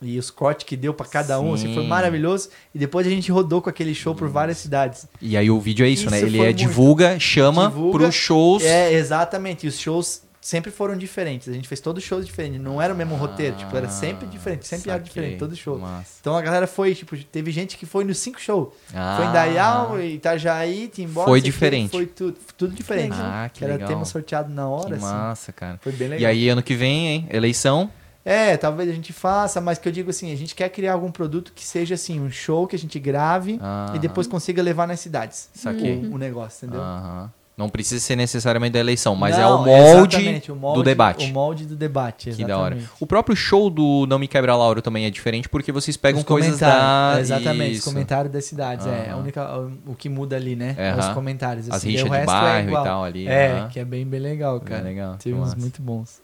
[0.00, 1.88] E os cortes que deu pra cada um, assim, foi Sim.
[1.88, 2.50] maravilhoso.
[2.72, 5.08] E depois a gente rodou com aquele show por várias cidades.
[5.20, 6.18] E aí o vídeo é isso, né?
[6.18, 8.62] Isso Ele foi é divulga, chama Divulga, pros shows.
[8.62, 9.66] É, exatamente.
[9.66, 11.46] E os shows sempre foram diferentes.
[11.46, 12.58] A gente fez todos os shows diferentes.
[12.58, 15.08] Não era o mesmo roteiro, tipo, era sempre diferente, sempre era Ah, Saquei.
[15.22, 15.78] diferente, todo show.
[15.78, 16.14] Massa.
[16.20, 18.68] Então a galera foi, tipo, teve gente que foi nos cinco shows.
[18.94, 21.24] Ah, Foi em Dayal, Itajaí, Timbó.
[21.26, 21.90] Foi diferente.
[21.90, 23.14] Foi tudo, tudo diferente.
[23.18, 23.88] Ah, que era legal.
[23.88, 25.02] tema sorteado na hora, Que assim.
[25.02, 25.78] massa, cara.
[25.82, 26.22] Foi bem legal.
[26.22, 27.26] E aí, ano que vem, hein?
[27.30, 27.90] Eleição.
[28.24, 31.10] É, talvez a gente faça, mas que eu digo assim, a gente quer criar algum
[31.10, 34.86] produto que seja assim, um show que a gente grave Ah, e depois consiga levar
[34.86, 35.48] nas cidades.
[35.54, 36.06] Saquei.
[36.06, 36.82] O, o negócio, entendeu?
[36.82, 37.30] Aham.
[37.58, 40.84] Não precisa ser necessariamente da eleição, mas é Não, o molde, exatamente, o molde do
[40.84, 41.28] debate.
[41.28, 42.76] O molde do debate, Que da hora.
[42.76, 43.02] exatamente.
[43.02, 46.24] O próprio show do Não Me Quebra Lauro também é diferente porque vocês pegam Os
[46.24, 47.16] coisas da.
[47.18, 47.90] Exatamente, os Isso.
[47.90, 48.86] comentários das cidades.
[48.86, 50.76] É, a única, o que muda ali, né?
[50.78, 51.68] É os comentários.
[51.68, 52.84] As assim, rixas de resto é bairro e igual.
[52.84, 54.84] tal ali, É, que é bem, bem legal, Bem cara.
[54.84, 56.20] legal, Tem que uns muito bons.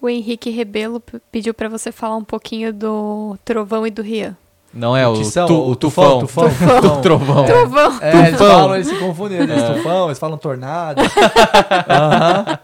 [0.00, 4.36] O Henrique Rebelo pediu pra você falar um pouquinho do Trovão e do Rian.
[4.72, 6.48] Não é o, Tição, tu- o o tufão, tufão.
[6.48, 7.44] tufão, O trovão.
[7.46, 7.98] Trovão!
[8.02, 8.46] É, eles Tufão.
[8.50, 9.38] falam, eles se confundem.
[9.38, 11.00] Eles tufão, eles falam tornado.
[11.88, 12.58] Aham.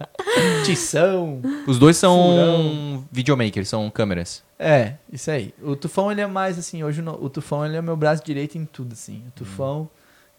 [0.65, 1.41] Tição.
[1.67, 3.05] Os dois são Furão.
[3.11, 4.43] videomakers, são câmeras.
[4.59, 5.55] É, isso aí.
[5.63, 8.57] O Tufão, ele é mais assim, hoje no- o Tufão, ele é meu braço direito
[8.57, 9.23] em tudo, assim.
[9.29, 9.89] O Tufão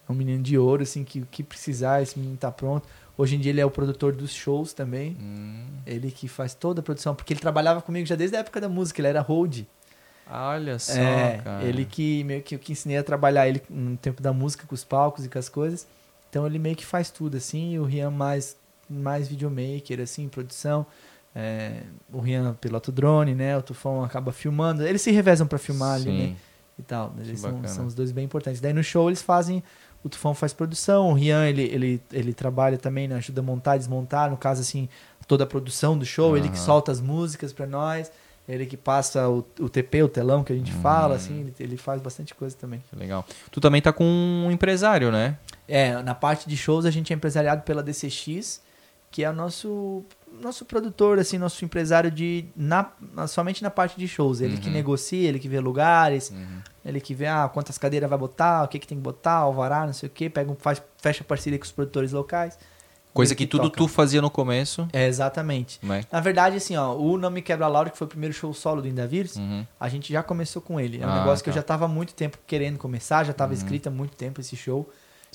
[0.07, 2.87] é um menino de ouro, assim, que o que precisar, esse menino tá pronto.
[3.17, 5.15] Hoje em dia ele é o produtor dos shows também.
[5.21, 5.65] Hum.
[5.85, 8.67] Ele que faz toda a produção, porque ele trabalhava comigo já desde a época da
[8.69, 9.61] música, ele era hold.
[10.29, 11.63] Olha só, é, cara.
[11.63, 14.73] ele que meio que eu que ensinei a trabalhar ele no tempo da música, com
[14.73, 15.87] os palcos e com as coisas.
[16.29, 18.57] Então ele meio que faz tudo, assim, e o Rian mais,
[18.89, 20.85] mais videomaker, assim, produção.
[21.35, 23.57] É, o Rian piloto drone, né?
[23.57, 24.85] O Tufão acaba filmando.
[24.85, 26.27] Eles se revezam pra filmar ali, né?
[26.27, 26.37] Sim.
[26.79, 27.13] E tal.
[27.19, 28.59] Eles são, são os dois bem importantes.
[28.59, 29.63] Daí no show eles fazem.
[30.03, 33.75] O Tufão faz produção, o Rian ele, ele, ele trabalha também, né, ajuda a montar,
[33.75, 34.87] desmontar, no caso assim,
[35.27, 38.11] toda a produção do show, ele que solta as músicas pra nós,
[38.47, 41.17] ele que passa o, o TP, o telão que a gente fala, Hum.
[41.17, 42.83] assim, ele, ele faz bastante coisa também.
[42.89, 43.25] Que legal.
[43.51, 45.37] Tu também tá com um empresário, né?
[45.67, 48.61] É, na parte de shows a gente é empresariado pela DCX,
[49.09, 50.03] que é o nosso
[50.41, 52.91] nosso produtor, assim, nosso empresário de na,
[53.25, 54.41] somente na parte de shows.
[54.41, 54.73] Ele que Uhum.
[54.73, 56.33] negocia, ele que vê lugares,
[56.83, 59.85] ele que vê ah, quantas cadeiras vai botar, o que, que tem que botar, alvará,
[59.85, 62.59] não sei o que, pega faz, fecha parceria com os produtores locais.
[63.15, 63.77] Coisa Ele que tudo toca.
[63.77, 64.87] tu fazia no começo.
[64.91, 65.79] É, exatamente.
[65.81, 66.03] Né?
[66.11, 68.81] Na verdade, assim, ó, o Não Me Quebra Lauro, que foi o primeiro show solo
[68.81, 69.65] do Indavírus, Uhum.
[69.79, 71.01] a gente já começou com ele.
[71.01, 71.59] É um Ah, negócio que eu tá.
[71.61, 73.57] já tava há muito tempo querendo começar, já tava Uhum.
[73.57, 74.89] escrito há muito tempo esse show.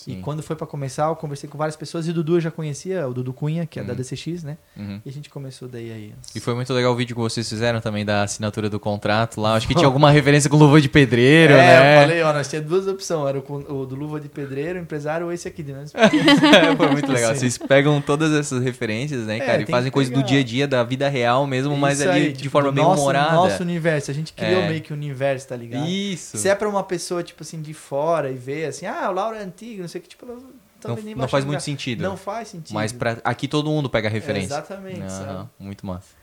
[0.05, 0.13] Sim.
[0.13, 2.51] E quando foi pra começar, eu conversei com várias pessoas e o Dudu eu já
[2.51, 3.99] conhecia, o Dudu Cunha, que é da Uhum.
[3.99, 4.57] DCX, né?
[4.77, 5.01] Uhum.
[5.05, 6.15] E a gente começou daí aí.
[6.35, 9.55] E foi muito legal o vídeo que vocês fizeram também da assinatura do contrato lá.
[9.55, 11.97] Acho que tinha alguma referência com luva de pedreiro, é, né?
[11.97, 14.83] eu falei, ó, nós tínhamos duas opções, era o, o do Luva de Pedreiro, o
[14.83, 15.85] empresário ou esse aqui, né?
[16.77, 17.35] foi muito legal.
[17.35, 19.63] Vocês pegam todas essas referências, né, É, cara?
[19.63, 22.33] E fazem coisas do dia a dia, da vida real mesmo, mas Isso ali aí,
[22.33, 23.33] de tipo, forma bem nosso, humorada.
[23.35, 24.69] nosso universo, a gente criou É.
[24.69, 25.87] meio que um universo, tá ligado?
[25.89, 26.39] Isso.
[26.39, 29.39] Se é pra uma pessoa, tipo assim, de fora e ver assim, ah, o Laura
[29.39, 30.39] é antigo, sei o que, tipo, ela
[30.85, 32.03] Não, não faz muito sentido.
[32.03, 32.75] Não faz sentido.
[32.75, 34.55] Mas pra, aqui todo mundo pega a referência.
[34.55, 35.49] Exatamente, Aham, sabe?
[35.59, 36.21] Muito massa.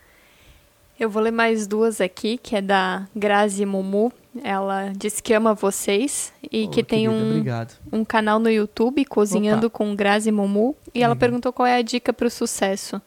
[0.99, 4.11] Eu vou ler mais duas aqui, que é da Grazi Mumu.
[4.43, 7.73] Ela disse que ama vocês e Ô, que tem querida, um, Obrigado.
[7.91, 10.75] um canal no YouTube, Cozinhando com Grazi Mumu.
[10.95, 11.19] E ela Legal.
[11.19, 12.99] perguntou qual é a dica pro sucesso.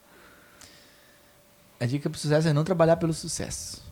[1.80, 3.82] A dica pro sucesso é não trabalhar pelo sucesso.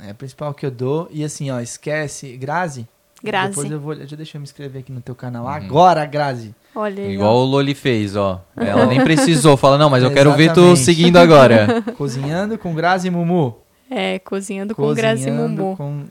[0.00, 1.08] É a principal que eu dou.
[1.12, 2.36] E assim, ó, esquece.
[2.36, 2.88] Grazi?
[3.26, 3.48] Grazi.
[3.50, 3.94] Depois eu vou.
[4.06, 5.44] Já deixa eu me inscrever aqui no teu canal.
[5.44, 5.50] Uhum.
[5.50, 6.54] Agora, Grazi.
[6.74, 7.42] Olha aí, Igual ó.
[7.42, 8.42] o Loli fez, ó.
[8.56, 9.56] Ela nem precisou.
[9.56, 11.82] Fala, não, mas eu quero ver tu seguindo agora.
[11.96, 13.56] Cozinhando com Grazi e Mumu.
[13.90, 15.76] É, Cozinhando com Grazi Cozinhando Mumu.
[15.76, 16.04] com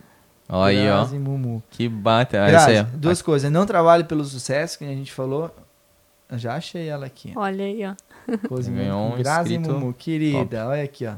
[0.49, 1.05] Ó aí, ó.
[1.13, 1.63] E Mumu.
[1.71, 2.37] Que bate.
[2.37, 3.51] Ah, Grazi, aí, duas coisas.
[3.51, 5.49] Não trabalhe pelo sucesso, que a gente falou.
[6.31, 7.31] Eu já achei ela aqui.
[7.35, 7.93] Olha aí, ó.
[8.47, 9.93] Cozinhando Ganhou com um Grazi e Mumu.
[9.93, 11.13] Querida, olha aqui, ó.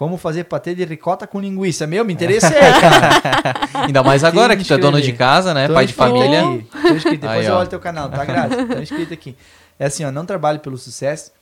[0.00, 1.86] Como fazer patê de ricota com linguiça.
[1.86, 2.48] Meu, me interessei,
[2.80, 3.84] cara.
[3.84, 5.68] Ainda mais agora que tu é dono de casa, né?
[5.68, 6.40] Tô Pai de família.
[6.40, 6.66] Aqui.
[6.70, 7.20] Tô inscrito.
[7.20, 8.64] Depois Aí, eu olho teu canal, tá, Grazi?
[8.64, 9.36] Tô inscrito aqui.
[9.78, 11.32] É assim, ó, não trabalho pelo sucesso.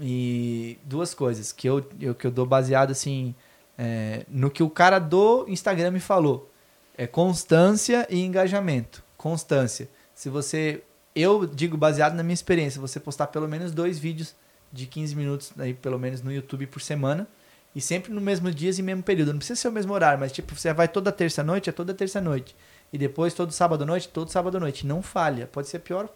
[0.00, 3.34] E duas coisas que eu, eu, que eu dou baseado, assim,
[3.76, 6.48] é, no que o cara do Instagram me falou.
[6.96, 9.02] É constância e engajamento.
[9.16, 9.88] Constância.
[10.14, 10.84] Se você...
[11.16, 12.80] Eu digo baseado na minha experiência.
[12.80, 14.36] Você postar pelo menos dois vídeos
[14.72, 17.26] de 15 minutos, aí, pelo menos no YouTube por semana.
[17.74, 19.32] E sempre no mesmo dias e mesmo período.
[19.32, 22.54] Não precisa ser o mesmo horário, mas tipo, você vai toda terça-noite, é toda terça-noite.
[22.92, 24.86] E depois todo sábado-noite, todo sábado-noite.
[24.86, 25.48] Não falha.
[25.48, 26.08] Pode ser pior.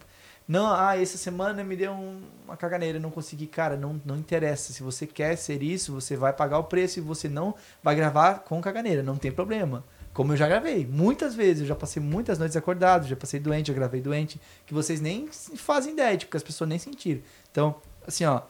[0.46, 3.46] Não, ah, essa semana me deu um- uma caganeira, não consegui.
[3.46, 4.72] Cara, não, não interessa.
[4.72, 8.38] Se você quer ser isso, você vai pagar o preço e você não vai gravar
[8.40, 9.02] com caganeira.
[9.02, 9.84] Não tem problema.
[10.14, 10.86] Como eu já gravei.
[10.86, 11.62] Muitas vezes.
[11.62, 14.40] Eu já passei muitas noites acordado, já passei doente, já gravei doente.
[14.64, 17.20] Que vocês nem fazem ideia, tipo, que as pessoas nem sentiram.
[17.50, 17.74] Então,
[18.06, 18.42] assim, ó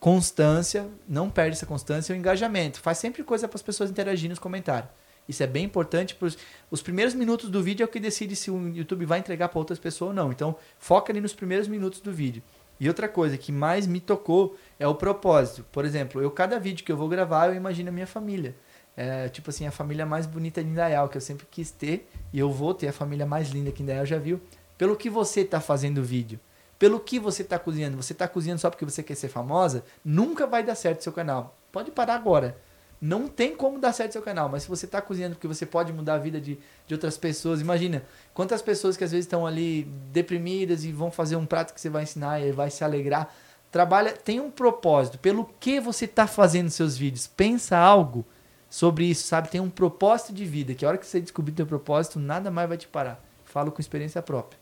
[0.00, 2.80] constância, não perde essa constância e o engajamento.
[2.80, 4.90] Faz sempre coisa para as pessoas interagirem nos comentários.
[5.28, 6.14] Isso é bem importante.
[6.14, 6.38] Pros,
[6.70, 9.58] os primeiros minutos do vídeo é o que decide se o YouTube vai entregar para
[9.58, 10.32] outras pessoas ou não.
[10.32, 12.42] Então, foca ali nos primeiros minutos do vídeo.
[12.80, 15.66] E outra coisa que mais me tocou é o propósito.
[15.70, 18.56] Por exemplo, eu cada vídeo que eu vou gravar, eu imagino a minha família.
[18.96, 22.08] É, tipo assim, a família mais bonita de Indaial, que eu sempre quis ter.
[22.32, 24.40] E eu vou ter a família mais linda que Indaial já viu.
[24.78, 26.40] Pelo que você está fazendo o vídeo
[26.78, 27.96] pelo que você está cozinhando.
[27.96, 31.56] Você está cozinhando só porque você quer ser famosa, nunca vai dar certo seu canal.
[31.72, 32.56] Pode parar agora.
[33.00, 35.92] Não tem como dar certo seu canal, mas se você está cozinhando porque você pode
[35.92, 38.02] mudar a vida de, de outras pessoas, imagina
[38.34, 41.88] quantas pessoas que às vezes estão ali deprimidas e vão fazer um prato que você
[41.88, 43.32] vai ensinar e vai se alegrar.
[43.70, 45.18] Trabalha, tem um propósito.
[45.18, 47.28] Pelo que você está fazendo seus vídeos?
[47.28, 48.24] Pensa algo
[48.68, 49.48] sobre isso, sabe?
[49.48, 52.68] Tem um propósito de vida, que a hora que você descobrir teu propósito, nada mais
[52.68, 53.22] vai te parar.
[53.44, 54.58] Falo com experiência própria.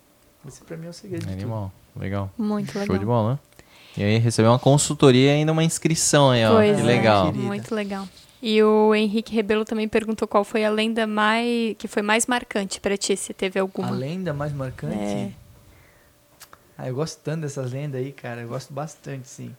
[0.46, 1.85] Esse pra mim é o segredo de tudo.
[1.98, 2.30] Legal.
[2.36, 2.86] Muito legal.
[2.86, 3.38] Show de bola, né?
[3.96, 6.54] E aí recebeu uma consultoria e ainda uma inscrição aí, ó.
[6.54, 7.26] Pois que é, legal.
[7.26, 7.44] querida.
[7.44, 8.06] Muito legal.
[8.42, 12.80] E o Henrique Rebelo também perguntou qual foi a lenda mais que foi mais marcante
[12.80, 13.88] pra ti, se teve alguma.
[13.88, 14.94] A lenda mais marcante?
[14.96, 15.32] É.
[16.76, 18.42] Ah, eu gosto tanto dessas lendas aí, cara.
[18.42, 19.56] Eu gosto bastante, sim.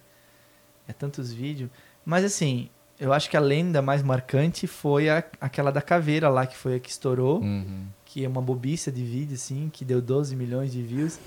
[0.88, 1.70] É tantos vídeos.
[2.06, 6.46] Mas assim, eu acho que a lenda mais marcante foi a, aquela da caveira lá,
[6.46, 7.42] que foi a que estourou.
[7.42, 7.86] Uhum.
[8.06, 11.20] Que é uma bobiça de vídeo, assim, que deu 12 milhões de views.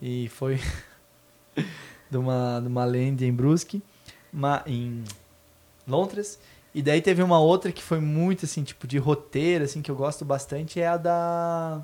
[0.00, 0.60] E foi
[2.10, 3.82] de, uma, de uma lenda em Brusque,
[4.32, 5.02] ma- em
[5.86, 6.38] Londres.
[6.74, 9.96] E daí teve uma outra que foi muito, assim, tipo, de roteiro, assim, que eu
[9.96, 11.82] gosto bastante, é a da...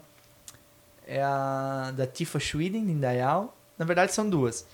[1.07, 3.55] É a da Tifa Schweden, em Dayal.
[3.79, 4.67] Na verdade, são duas.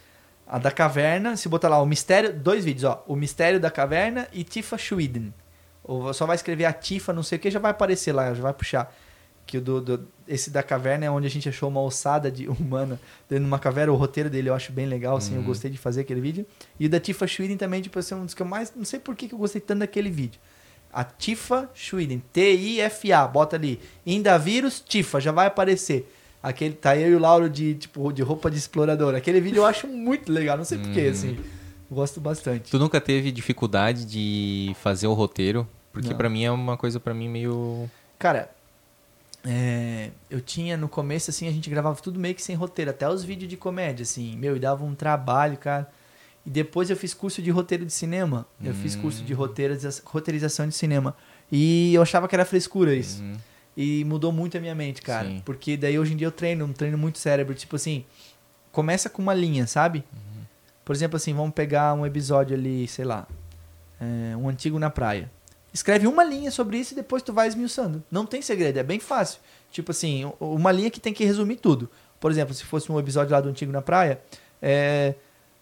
[0.47, 2.33] A da caverna, se botar lá, o mistério...
[2.33, 3.03] Dois vídeos, ó.
[3.07, 5.33] O mistério da caverna e Tifa Schweden.
[5.83, 8.43] Ou só vai escrever a Tifa, não sei o que, já vai aparecer lá, já
[8.43, 8.95] vai puxar.
[9.51, 12.47] Que o do, do- esse da caverna é onde a gente achou uma ossada de
[12.49, 13.93] humana dentro de uma caverna.
[13.93, 15.47] O roteiro dele eu acho bem legal, assim, eu Uhum.
[15.47, 16.47] gostei de fazer aquele vídeo.
[16.79, 18.73] E o da Tifa Schweden também, tipo, assim, um dos que eu mais.
[18.77, 20.39] Não sei por que, que eu gostei tanto daquele vídeo.
[20.93, 23.81] A Tifa Schweden, T-I-F-A, bota ali.
[24.07, 26.09] Indavírus Tifa, já vai aparecer.
[26.43, 29.15] Aquele, tá eu e o Lauro de, tipo, de roupa de explorador.
[29.17, 31.11] Aquele vídeo eu acho muito legal, não sei porquê, Uhum.
[31.11, 31.39] assim.
[31.91, 32.71] Gosto bastante.
[32.71, 35.67] Tu nunca teve dificuldade de fazer o roteiro?
[35.93, 37.91] Porque pra mim é uma coisa pra mim meio.
[38.19, 38.49] Cara,
[39.45, 43.09] é, eu tinha no começo, assim, a gente gravava tudo meio que sem roteiro, até
[43.09, 45.91] os vídeos de comédia, assim, meu, e dava um trabalho, cara.
[46.45, 48.47] E depois eu fiz curso de roteiro de cinema.
[48.63, 49.37] Eu fiz curso de Hum.
[49.37, 51.15] roteiriza- roteirização de cinema.
[51.53, 53.23] E eu achava que era frescura isso.
[53.23, 53.37] Uhum.
[53.77, 55.29] E mudou muito a minha mente, cara.
[55.29, 55.43] Sim.
[55.45, 57.55] Porque daí hoje em dia eu treino, um treino muito cérebro.
[57.55, 58.05] Tipo assim,
[58.73, 59.99] começa com uma linha, sabe?
[60.13, 60.43] Uhum.
[60.85, 63.27] Por exemplo, assim, vamos pegar um episódio ali, sei lá,
[64.01, 65.31] é, um antigo na praia.
[65.73, 68.03] Escreve uma linha sobre isso e depois tu vai esmiuçando.
[68.11, 69.41] Não tem segredo, é bem fácil.
[69.71, 71.89] Tipo assim, uma linha que tem que resumir tudo.
[72.19, 74.21] Por exemplo, se fosse um episódio lá do Antigo na Praia,
[74.61, 75.15] é,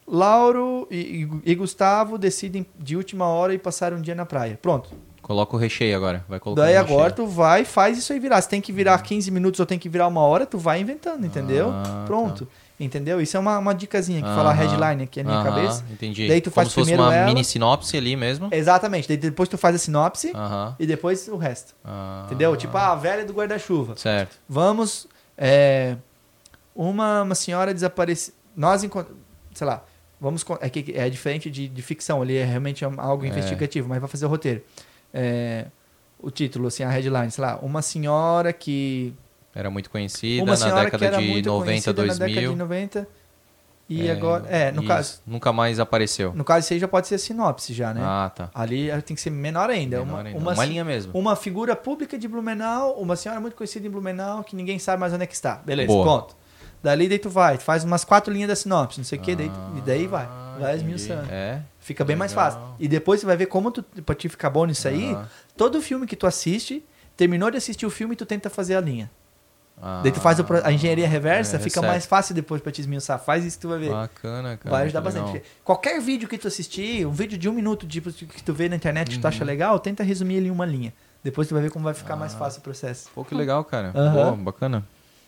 [0.06, 4.58] Lauro e, e- Gustavo decidem de última hora e passar um dia na praia.
[4.60, 4.90] Pronto.
[5.20, 6.24] Coloca o recheio agora.
[6.26, 8.40] Vai colocar Daí agora tu vai e faz isso aí virar.
[8.40, 11.26] Se tem que virar 15 minutos ou tem que virar uma hora, tu vai inventando,
[11.26, 11.68] entendeu?
[11.70, 12.48] Ah, Pronto.
[12.80, 13.20] Entendeu?
[13.20, 14.60] Isso é uma, uma dicasinha que fala Aham.
[14.62, 15.84] headline aqui na minha Aham, cabeça.
[15.90, 16.28] Entendi.
[16.28, 17.26] Daí tu faz Como se fosse primeiro uma ela.
[17.26, 18.48] mini sinopse ali mesmo.
[18.52, 19.08] Exatamente.
[19.08, 20.76] Daí depois tu faz a sinopse Aham.
[20.78, 21.74] e depois o resto.
[21.84, 22.56] Ah, Entendeu?
[22.56, 23.96] Tipo, ah, a velha do guarda-chuva.
[23.96, 24.36] Certo.
[24.48, 25.08] Vamos.
[25.36, 25.96] é,
[26.74, 28.32] uma, uma senhora desapareceu.
[28.56, 29.20] Nós encontramos.
[29.52, 29.82] Sei lá.
[30.20, 30.44] Vamos.
[30.60, 33.28] É, que é diferente de, de ficção, ali é realmente algo É.
[33.28, 34.62] investigativo, mas vai fazer o roteiro.
[35.12, 35.66] É,
[36.20, 37.58] o título, assim, a headline, sei lá.
[37.60, 39.12] Uma senhora que.
[39.58, 42.18] Era muito conhecida uma na década de muito 90, conhecida 2000.
[42.18, 43.08] na década de 90.
[43.88, 44.44] E É, agora.
[44.48, 45.20] É, no caso.
[45.26, 46.32] Nunca mais apareceu.
[46.34, 48.00] No caso, isso aí já pode ser sinopse, já, né?
[48.04, 48.50] Ah, tá.
[48.54, 49.98] Ali tem que ser menor ainda.
[50.00, 50.38] Menor uma, ainda.
[50.38, 51.10] uma, Uma linha mesmo.
[51.12, 55.12] uma figura pública de Blumenau, uma senhora muito conhecida em Blumenau, que ninguém sabe mais
[55.12, 55.56] onde é que está.
[55.56, 56.04] Beleza, Boa.
[56.20, 56.36] ponto.
[56.82, 59.34] Dali daí tu vai, tu faz umas quatro linhas da sinopse, não sei o que,
[59.34, 60.26] daí, tu- e daí vai.
[60.26, 60.94] Ah, Vai entendi.
[60.94, 61.28] esmiuçando.
[61.32, 61.62] É.
[61.80, 62.44] Fica bem mais Legal.
[62.52, 62.60] fácil.
[62.78, 65.26] E depois você vai ver como tu, pra te ficar bom nisso aí, Aham.
[65.56, 66.84] todo filme que tu assiste,
[67.16, 69.10] terminou de assistir o filme, tu tenta fazer a linha.
[69.80, 72.72] Ah, daí tu faz o pro- a engenharia reversa, é, fica mais fácil depois pra
[72.72, 73.18] te esmiuçar.
[73.18, 73.90] Faz isso que tu vai ver.
[73.90, 74.70] Bacana, cara.
[74.76, 75.22] Vai ajudar que legal.
[75.24, 75.44] bastante.
[75.64, 78.76] Qualquer vídeo que tu assistir, um vídeo de um minuto tipo, que tu vê na
[78.76, 79.28] internet que tu Uhum.
[79.28, 80.92] acha legal, tenta resumir ele em uma linha.
[81.22, 82.38] Depois tu vai ver como vai ficar mais Ah.
[82.38, 83.08] fácil o processo.
[83.14, 83.92] Pô, que legal, cara.
[83.94, 84.12] Aham.
[84.12, 84.84] Boa, bacana.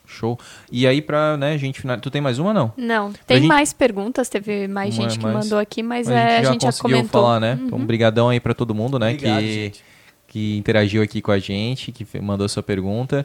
[0.07, 0.37] Show.
[0.73, 1.97] E aí, pra, né, gente final...
[2.01, 2.73] Tu tem mais uma, não?
[2.77, 6.13] Não, tem gente- mais perguntas, teve mais Uma- gente que mais- mandou aqui, mas a
[6.13, 7.23] é, gente a já gente já conseguiu comentou.
[7.23, 7.55] falar, né?
[7.61, 7.67] Uhum.
[7.67, 9.13] Então, brigadão aí pra todo mundo, né?
[9.13, 9.85] Obrigado, que, gente.
[10.27, 13.25] que interagiu aqui com a gente, que mandou sua pergunta.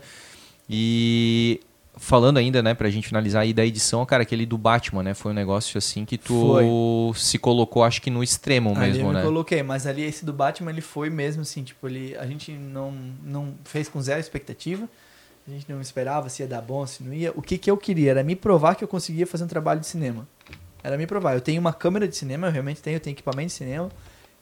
[0.69, 1.59] E
[1.97, 5.13] falando ainda, né, pra gente finalizar aí da edição, cara, aquele do Batman, né?
[5.13, 9.07] Foi um negócio assim que tu se colocou, acho que no extremo ali mesmo, eu
[9.07, 9.21] me né?
[9.23, 12.91] coloquei, mas ali esse do Batman ele foi mesmo assim, tipo, ele, a gente não,
[13.23, 14.87] não fez com zero expectativa.
[15.47, 17.31] A gente não esperava se ia dar bom, se não ia.
[17.35, 19.85] O que, que eu queria era me provar que eu conseguia fazer um trabalho de
[19.85, 20.27] cinema.
[20.83, 21.35] Era me provar.
[21.35, 23.91] Eu tenho uma câmera de cinema, eu realmente tenho, eu tenho equipamento de cinema.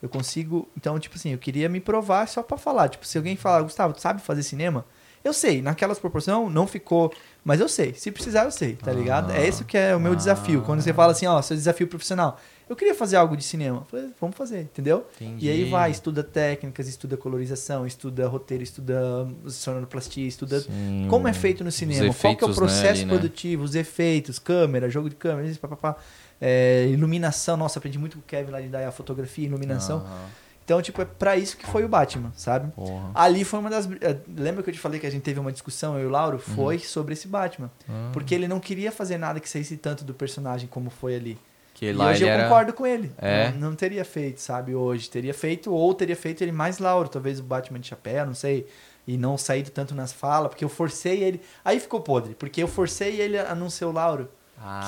[0.01, 0.67] Eu consigo.
[0.77, 2.87] Então, tipo assim, eu queria me provar só pra falar.
[2.87, 4.85] Tipo, se alguém falar, Gustavo, tu sabe fazer cinema?
[5.23, 7.11] Eu sei, naquelas proporção não ficou.
[7.45, 7.93] Mas eu sei.
[7.93, 9.31] Se precisar, eu sei, tá ligado?
[9.31, 10.15] É esse que é o meu Ah.
[10.15, 10.61] desafio.
[10.63, 12.37] Quando você fala assim, ó, seu desafio profissional.
[12.69, 13.85] Eu queria fazer algo de cinema.
[13.89, 15.05] Falei, vamos fazer, entendeu?
[15.19, 15.45] Entendi.
[15.45, 21.33] E aí vai, estuda técnicas, estuda colorização, estuda roteiro, estuda sonoplastia, estuda Sim, como é
[21.33, 23.13] feito no cinema, qual que é o né, processo ali, né?
[23.13, 25.95] produtivo, os efeitos, câmera, jogo de câmera, isso, papapá.
[26.41, 29.97] É, iluminação, nossa, aprendi muito com o Kevin lá de dar a fotografia, iluminação.
[29.99, 30.25] Aham.
[30.63, 32.71] Então, tipo, é pra isso que foi o Batman, sabe?
[32.71, 33.11] Porra.
[33.13, 33.89] Ali foi uma das.
[34.01, 36.09] eh, Lembra que eu te falei que a gente teve uma discussão, eu e o
[36.09, 36.37] Lauro?
[36.37, 36.55] Uhum.
[36.55, 37.69] Foi sobre esse Batman.
[37.89, 38.09] Ah.
[38.13, 41.37] Porque ele não queria fazer nada que saísse tanto do personagem como foi ali.
[41.73, 42.43] Que e hoje eu era...
[42.43, 43.11] concordo com ele.
[43.17, 43.51] É?
[43.51, 45.09] Não, não teria feito, sabe, hoje.
[45.09, 48.67] Teria feito, ou teria feito ele mais Lauro, talvez o Batman de chapéu, não sei.
[49.05, 51.41] E não saído tanto nas falas, porque eu forcei ele.
[51.65, 54.29] Aí ficou podre, porque eu forcei ele a não ser o Lauro,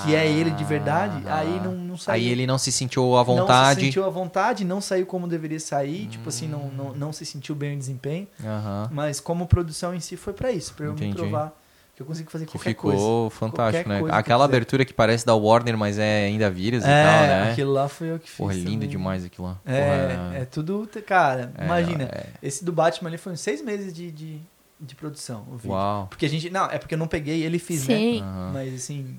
[0.05, 1.39] que é ele de verdade, Ah.
[1.39, 2.15] aí não, não saiu.
[2.15, 3.81] Aí ele não se sentiu à Não se vontade.
[3.81, 6.71] sentiu à vontade, não saiu como deveria sair, tipo assim, não, Hum.
[6.75, 8.27] não, não se sentiu bem o desempenho.
[8.43, 8.89] Aham.
[8.91, 11.53] Mas como produção em si foi pra isso, pra eu me provar
[11.95, 13.29] que eu consigo fazer Que qualquer ficou coisa.
[13.39, 14.17] fantástico, Qualquer né?
[14.17, 17.51] Aquela abertura que parece da Warner, mas é ainda vírus e É, tal, né?
[17.51, 18.37] aquilo lá foi eu que fiz.
[18.37, 18.89] Porra, lindo também.
[18.89, 19.57] demais aquilo lá.
[19.65, 22.27] É, Porra, é tudo, cara, é, imagina, é.
[22.43, 24.41] esse do Batman ali foi uns seis meses de, de,
[24.79, 25.71] de produção, o vídeo.
[25.71, 26.07] Uau.
[26.09, 27.95] Porque a gente, não, é porque eu não peguei ele e fiz, né?
[27.95, 28.21] Sim.
[28.21, 28.51] Aham.
[28.53, 29.17] Mas assim,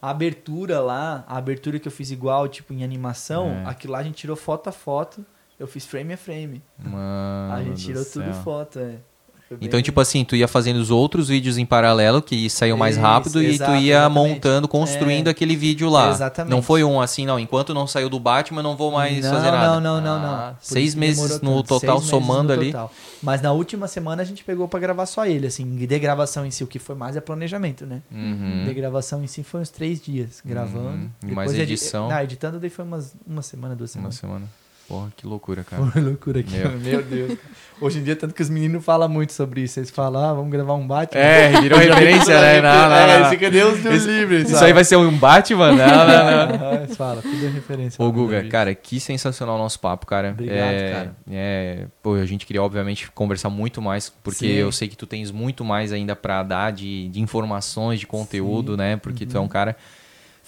[0.00, 3.64] a abertura lá, a abertura que eu fiz igual, tipo, em animação, É.
[3.66, 5.24] aquilo lá a gente tirou foto a foto,
[5.58, 6.62] eu fiz frame a frame.
[6.78, 8.42] Mano a gente tirou tudo céu.
[8.44, 8.96] foto, é.
[9.60, 13.02] Então, tipo assim, tu ia fazendo os outros vídeos em paralelo, que saiu mais Isso,
[13.02, 14.12] rápido, e tu ia exatamente.
[14.14, 15.30] montando, construindo É.
[15.30, 16.10] aquele vídeo lá.
[16.10, 16.50] Exatamente.
[16.50, 17.38] Não foi um assim, não.
[17.40, 19.66] Enquanto não saiu do Batman, não vou mais não, fazer nada.
[19.68, 20.34] Não, não, não, não.
[20.34, 21.80] Ah, seis meses no tanto.
[21.80, 22.72] total, meses somando no ali.
[22.72, 22.92] total.
[23.22, 26.50] Mas na última semana a gente pegou pra gravar só ele, assim, de gravação em
[26.50, 26.62] si.
[26.62, 28.02] O que foi mais é planejamento, né?
[28.12, 28.64] Uhum.
[28.66, 30.88] De gravação em si foi uns três dias gravando.
[30.88, 31.10] Uhum.
[31.22, 32.08] E Depois mais edi- edição.
[32.08, 34.16] Não, editando daí foi umas, uma semana, duas Uma semanas.
[34.16, 34.67] semana.
[34.88, 35.82] Porra, que loucura, cara.
[35.82, 36.56] Uma loucura aqui.
[36.56, 36.70] Meu.
[36.78, 37.38] Meu, Deus.
[37.80, 39.78] Hoje em dia, tanto que os meninos falam muito sobre isso.
[39.78, 41.20] Eles falam, ah, vamos gravar um Batman.
[41.20, 42.60] É, virou referência, né?
[42.62, 43.30] Não, não, É, não.
[43.30, 44.42] fica Deus Deus livre.
[44.42, 45.72] Isso aí vai ser um Batman?
[45.72, 46.54] Não, não, não.
[46.72, 48.02] Aham, Eles falam, tudo é referência.
[48.02, 50.30] Ô, Guga, cara, que sensacional o nosso papo, cara.
[50.30, 51.16] Obrigado, é, cara.
[51.30, 54.52] É, pô, a gente queria, obviamente, conversar muito mais, porque Sim.
[54.52, 58.74] eu sei que tu tens muito mais ainda pra dar de, de informações, de conteúdo,
[58.76, 58.96] né?
[58.96, 59.44] Porque tu é Uhum.
[59.44, 59.76] um cara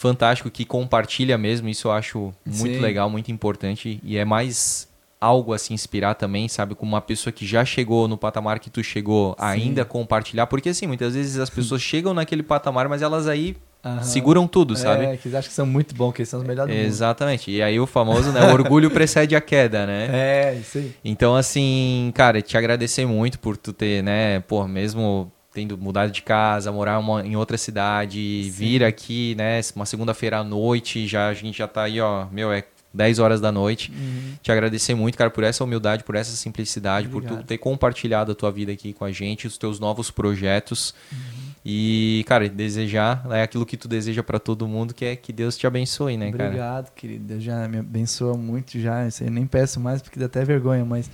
[0.00, 2.80] fantástico que compartilha mesmo, isso eu acho muito Sim.
[2.80, 4.88] legal, muito importante, e é mais
[5.20, 6.74] algo a se inspirar também, sabe?
[6.74, 10.86] Com uma pessoa que já chegou no patamar que tu chegou, ainda compartilhar, porque assim,
[10.86, 13.54] muitas vezes as pessoas chegam naquele patamar, mas elas aí
[13.84, 14.02] Aham.
[14.02, 15.04] seguram tudo, sabe?
[15.04, 16.86] É, que eles acham que são muito bons, que eles são os melhores do mundo.
[16.86, 17.50] Exatamente.
[17.50, 18.42] E aí o famoso, né?
[18.50, 20.08] O orgulho precede a queda, né?
[20.10, 20.94] É, isso aí.
[21.04, 26.22] Então, assim, cara, te agradecer muito por tu ter, né, pô, mesmo tendo mudado de
[26.22, 31.34] casa, morar uma- em outra cidade, vir aqui, né, uma segunda-feira à noite, já a
[31.34, 33.92] gente já tá aí, ó, meu, é 10 horas da noite.
[33.92, 34.34] Uhum.
[34.42, 37.46] Te agradecer muito, cara, por essa humildade, por essa simplicidade, por tu Obrigado.
[37.46, 40.92] ter compartilhado a tua vida aqui com a gente, os teus novos projetos.
[41.12, 41.18] Uhum.
[41.64, 45.56] E, cara, desejar é aquilo que tu deseja pra todo mundo, que é que Deus
[45.56, 46.44] te abençoe, né, cara?
[46.46, 47.24] Obrigado, querido.
[47.26, 49.06] Deus já me abençoa muito já.
[49.20, 51.10] Eu nem peço mais porque dá até vergonha, mas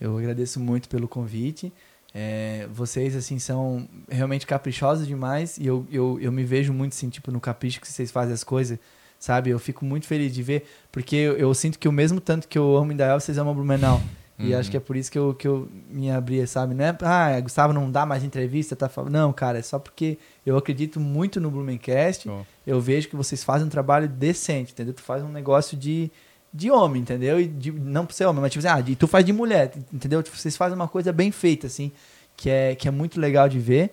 [0.00, 1.72] eu agradeço muito pelo convite.
[2.14, 7.08] É, vocês, assim, são realmente caprichosos demais e eu, eu, eu me vejo muito, assim,
[7.08, 8.78] tipo, no capricho que vocês fazem as coisas,
[9.18, 9.50] sabe?
[9.50, 12.58] Eu fico muito feliz de ver, porque eu, eu sinto que o mesmo tanto que
[12.58, 14.00] eu amo Indaial, vocês amam Blumenau.
[14.40, 14.58] E Uhum.
[14.60, 16.72] acho que é por isso que eu, que eu me abri, sabe?
[16.72, 19.10] Não é, ah, Gustavo não dá mais entrevista, tá falando.
[19.12, 22.22] Não, cara, é só porque eu acredito muito no Blumencast.
[22.22, 22.46] Show.
[22.64, 24.94] Eu vejo que vocês fazem um trabalho decente, entendeu?
[24.94, 26.08] Tu faz um negócio de,
[26.52, 27.40] de homem, entendeu?
[27.40, 29.72] E de, não pra ser homem, mas tipo assim, ah, de, tu faz de mulher,
[29.92, 30.22] entendeu?
[30.22, 31.92] Tipo, vocês fazem uma coisa bem feita, assim,
[32.36, 33.92] que é, que é muito legal de ver.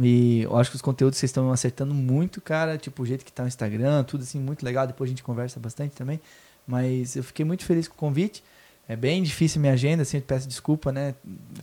[0.00, 2.76] E eu acho que os conteúdos vocês estão acertando muito, cara.
[2.76, 4.86] Tipo, o jeito que tá o Instagram, tudo assim, muito legal.
[4.86, 6.20] Depois a gente conversa bastante também.
[6.66, 8.42] Mas eu fiquei muito feliz com o convite.
[8.88, 11.14] É bem difícil a minha agenda, assim, eu peço desculpa, né?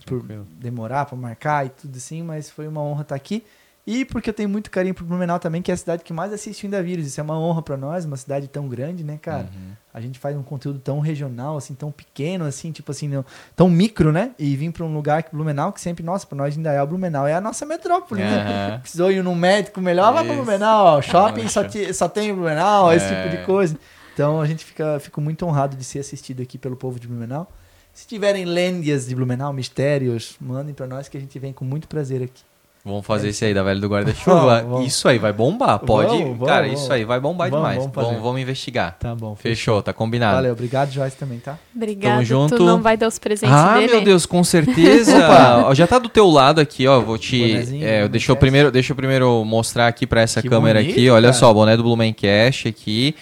[0.06, 0.24] Por
[0.58, 3.44] demorar para marcar e tudo assim, mas foi uma honra estar aqui.
[3.84, 6.32] E porque eu tenho muito carinho pro Blumenau também, que é a cidade que mais
[6.32, 7.04] assiste ainda vírus.
[7.04, 9.48] Isso é uma honra para nós, uma cidade tão grande, né, cara?
[9.52, 9.72] Uhum.
[9.92, 13.24] A gente faz um conteúdo tão regional, assim, tão pequeno, assim, tipo assim, não-
[13.56, 14.30] tão micro, né?
[14.38, 16.86] E vir para um lugar que Blumenau, que sempre, nossa, para nós ainda é o
[16.86, 18.68] Blumenau, é a nossa metrópole, né?
[18.70, 18.78] Aham.
[18.82, 20.34] Precisou ir num médico melhor, vai para.
[20.36, 21.02] Blumenau.
[21.02, 23.24] Shopping só, te- só tem Blumenau, esse É.
[23.24, 23.76] tipo de coisa.
[24.14, 27.50] Então a gente fica, fico muito honrado de ser assistido aqui pelo povo de Blumenau.
[27.92, 31.88] Se tiverem lêndias de Blumenau, mistérios, mandem para nós que a gente vem com muito
[31.88, 32.42] prazer aqui.
[32.84, 34.66] Vamos fazer esse aí da velha do guarda-chuva.
[34.84, 35.78] Isso aí vai bombar.
[35.78, 36.08] Pode.
[36.08, 36.80] Vamos, vamos, cara, vamos.
[36.82, 37.90] isso aí vai bombar Vamos, demais.
[37.94, 38.96] vamos Vamos, investigar.
[38.98, 39.36] Tá bom.
[39.36, 40.34] Fechou, tá combinado.
[40.34, 41.56] Valeu, obrigado, Joyce, também, tá?
[41.74, 42.14] Obrigada.
[42.16, 42.56] Tamo junto.
[42.56, 43.92] Tu não vai dar os presentes Ah, dele?
[43.92, 45.12] meu Deus, com certeza.
[45.66, 46.98] Ó, Já tá do teu lado aqui, ó.
[47.00, 47.80] Vou te.
[47.82, 51.08] É, deixa eu primeiro, deixa eu primeiro mostrar aqui pra essa Que câmera bonito, aqui.
[51.08, 51.32] Olha cara.
[51.34, 53.14] só, boné do Blumencast aqui.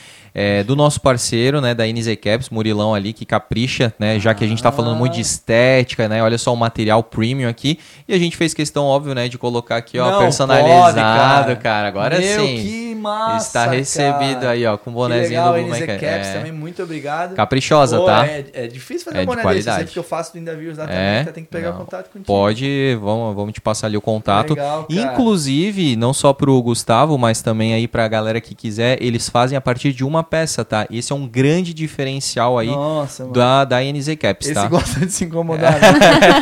[0.42, 4.42] É, do nosso parceiro, né, da NZ Caps, Murilão ali, que capricha, né, já que
[4.42, 5.22] a gente tá falando muito de Ah.
[5.22, 7.78] estética, né, olha só o material premium aqui,
[8.08, 11.88] e a gente fez questão, óbvio, né, de colocar aqui, ó, Não personalizado, pode, cara.
[11.88, 14.50] agora Meu, sim, que massa, está recebido cara.
[14.52, 15.80] aí, ó, com o legal, do NZ.
[15.86, 17.34] Caps É, também, muito obrigado.
[17.34, 18.26] caprichosa, Pô, tá?
[18.26, 19.78] É, é difícil fazer É um de boné desse, qualidade.
[19.78, 20.86] sempre que eu faço do Indavírus lá É?
[20.86, 21.32] também, tá?
[21.32, 21.78] tem que pegar Não.
[21.78, 22.24] contato contigo.
[22.24, 24.54] Pode, vamos, vamos te passar ali o contato.
[24.54, 25.00] Legal, cara.
[25.12, 29.60] Inclusive, não só pro Gustavo, mas também aí pra galera que quiser, eles fazem a
[29.60, 30.86] partir de uma peça, tá?
[30.90, 34.68] Esse é um grande diferencial aí Nossa, da, da NZ Caps, Esse tá?
[34.68, 35.72] gosta de se incomodar.
[35.72, 35.88] né?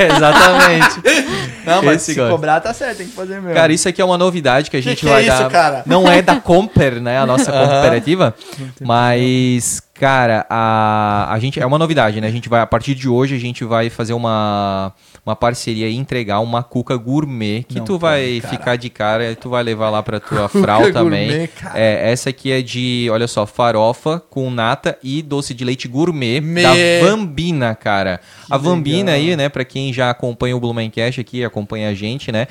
[0.17, 1.03] Exatamente.
[1.67, 2.31] Não, mas Esse se gosta.
[2.31, 3.55] cobrar tá certo, tem que fazer mesmo.
[3.55, 5.51] Cara, isso aqui é uma novidade que a Que gente que é vai isso, dar.
[5.51, 5.83] cara?
[5.87, 7.19] Não é da Comper, né?
[7.19, 8.35] A nossa cooperativa.
[8.81, 11.61] Mas, cara, a, a gente.
[11.61, 12.27] É uma novidade, né?
[12.27, 14.93] A gente vai, a partir de hoje, a gente vai fazer uma,
[15.27, 18.53] uma parceria e entregar uma cuca gourmet que Não tu vai cara.
[18.57, 21.29] ficar de cara e tu vai levar lá pra tua frau também.
[21.29, 21.51] gourmet.
[21.75, 26.41] É, essa aqui é de, olha só, farofa com nata e doce de leite gourmet
[26.41, 28.21] Me- da Vambina, cara.
[28.51, 29.29] a Vambina legal.
[29.31, 32.47] aí, né, pra quem já acompanha o Blumencast aqui, acompanha a gente, né?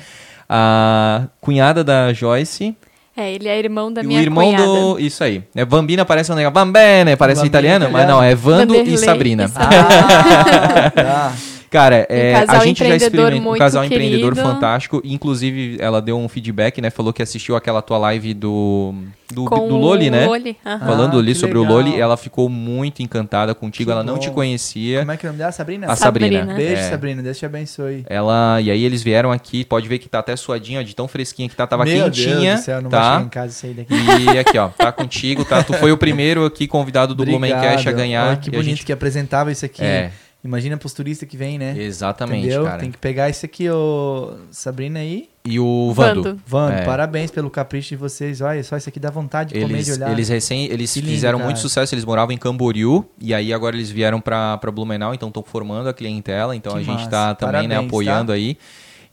[0.48, 2.74] A cunhada da Joyce
[3.20, 4.64] É, ele é irmão da e o minha irmão cunhada.
[4.64, 5.00] do.
[5.00, 5.42] Isso aí.
[5.52, 6.54] É, Bambina parece um negócio.
[6.54, 8.20] Bambene, parece Bambina italiano, mas italiano.
[8.20, 9.44] não, é Vando Vanderlei e Sabrina.
[9.46, 9.86] e Sabrina.
[10.86, 11.32] Ah, tá.
[11.70, 14.48] Cara, é, Um a gente já empreendedor experimenta um casal empreendedor querido.
[14.54, 15.02] fantástico.
[15.04, 16.90] Inclusive, ela deu um feedback, né?
[16.90, 18.94] Falou que assistiu aquela tua live do,
[19.32, 20.26] do, Com do Loli, o né?
[20.26, 20.78] Loli, aham.
[20.86, 21.76] Falando Ah, ali que sobre o legal.
[21.76, 23.88] Loli, ela ficou muito encantada contigo.
[23.88, 24.20] Que ela não bom.
[24.20, 25.00] te conhecia.
[25.00, 25.52] Como é que é o nome dela?
[25.52, 25.86] Sabrina?
[25.92, 26.38] A Sabrina.
[26.38, 26.54] Sabrina.
[26.56, 26.88] Beijo, É.
[26.90, 27.22] Sabrina.
[27.22, 28.04] Deus te abençoe.
[28.08, 31.06] Ela, e aí eles vieram aqui, pode ver que tá até suadinha, ó, de tão
[31.06, 33.12] fresquinha que tá, tava Meu quentinha, Deus do céu, não vai tá?
[33.14, 33.94] chegar em casa daqui.
[34.34, 35.62] E aqui, ó, tá contigo, tá?
[35.62, 38.28] Tu foi o primeiro aqui convidado do Blumencast a ganhar.
[38.28, 39.82] Olha que a bonito gente- que apresentava isso aqui.
[39.84, 40.10] É.
[40.44, 41.74] Imagina pros turistas que vêm, né?
[41.76, 42.64] Exatamente, Entendeu?
[42.64, 42.78] cara.
[42.78, 45.28] Tem que pegar esse aqui, ô Sabrina aí.
[45.44, 46.22] E o Vando.
[46.22, 46.40] Vando.
[46.46, 46.84] Vando, É.
[46.84, 48.40] parabéns pelo capricho de vocês.
[48.40, 50.12] Olha só, isso aqui dá vontade de comer Eles, de olhar.
[50.12, 51.46] eles recém, eles lindo, fizeram cara.
[51.48, 55.28] muito sucesso, eles moravam em Camboriú e aí agora eles vieram pra, pra Blumenau, então
[55.28, 57.10] estão formando a clientela, então Que a gente massa.
[57.10, 58.34] tá também, né, Parabéns, apoiando tá?
[58.34, 58.56] aí.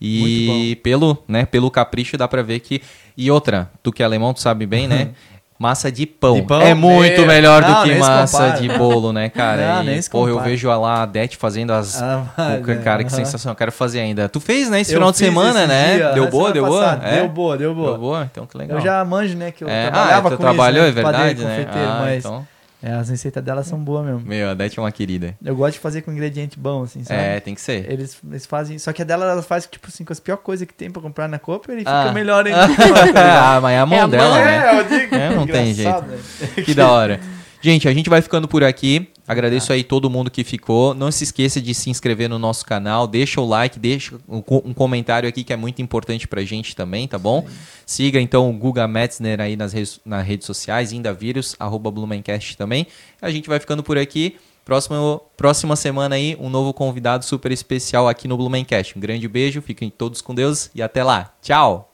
[0.00, 2.82] E pelo, né, pelo capricho dá pra ver que
[3.16, 5.10] e outra, tu que é alemão, tu sabe bem, né?
[5.58, 6.34] Massa de pão.
[6.34, 6.60] De pão?
[6.60, 8.60] É muito Meu, melhor não, do que massa compara.
[8.60, 9.76] de bolo, né, cara?
[9.76, 12.02] Não, e, nem se porra, eu vejo lá a Dete fazendo as.
[12.02, 13.24] Ah, é, cara, que aham.
[13.24, 13.52] sensação.
[13.52, 14.28] Eu quero fazer ainda.
[14.28, 15.96] Tu fez, né, esse Eu final de semana, né?
[15.96, 17.00] dia, deu na boa, deu boa?
[17.02, 17.16] É?
[17.16, 17.88] Deu boa, deu boa.
[17.90, 18.28] Deu boa?
[18.30, 18.76] Então que legal.
[18.78, 21.04] Eu já manjo, né, que eu É, trabalhava ah, tu com trabalhou, isso, né, é
[21.04, 21.66] verdade, padeiro, né?
[21.72, 22.46] Ah, mas então.
[22.82, 24.20] É, as receitas delas são boas mesmo.
[24.20, 25.34] Meu, a Dete é uma querida.
[25.44, 27.20] Eu gosto de fazer com ingrediente bom, assim, sabe?
[27.20, 27.90] É, tem que ser.
[27.90, 28.78] Eles, eles fazem.
[28.78, 31.00] Só que a dela, ela faz, tipo assim, com as piores coisas que tem pra
[31.02, 32.02] comprar na Copa, ele Ah.
[32.02, 32.64] fica melhor ainda.
[33.16, 34.44] ah, mas é a mão É a dela, mão.
[34.44, 34.78] né?
[34.80, 35.14] eu digo.
[35.14, 36.18] É, não tem Engraçado, né?
[36.64, 37.20] Que da hora.
[37.66, 39.08] Gente, a gente vai ficando por aqui.
[39.26, 40.94] Agradeço aí todo mundo que ficou.
[40.94, 43.08] Não se esqueça de se inscrever no nosso canal.
[43.08, 47.08] Deixa o like, deixa um, co- comentário aqui que é muito importante pra gente também,
[47.08, 47.44] tá bom?
[47.84, 52.86] Siga então o Guga Metzner aí nas, redes- nas redes sociais, Indavírus, arroba Blumencast também.
[53.20, 54.36] A gente vai ficando por aqui.
[54.64, 58.96] Próximo, próxima semana aí, um novo convidado super especial aqui no Blumencast.
[58.96, 61.34] Um grande beijo, fiquem todos com Deus e até lá.
[61.42, 61.84] Tchau!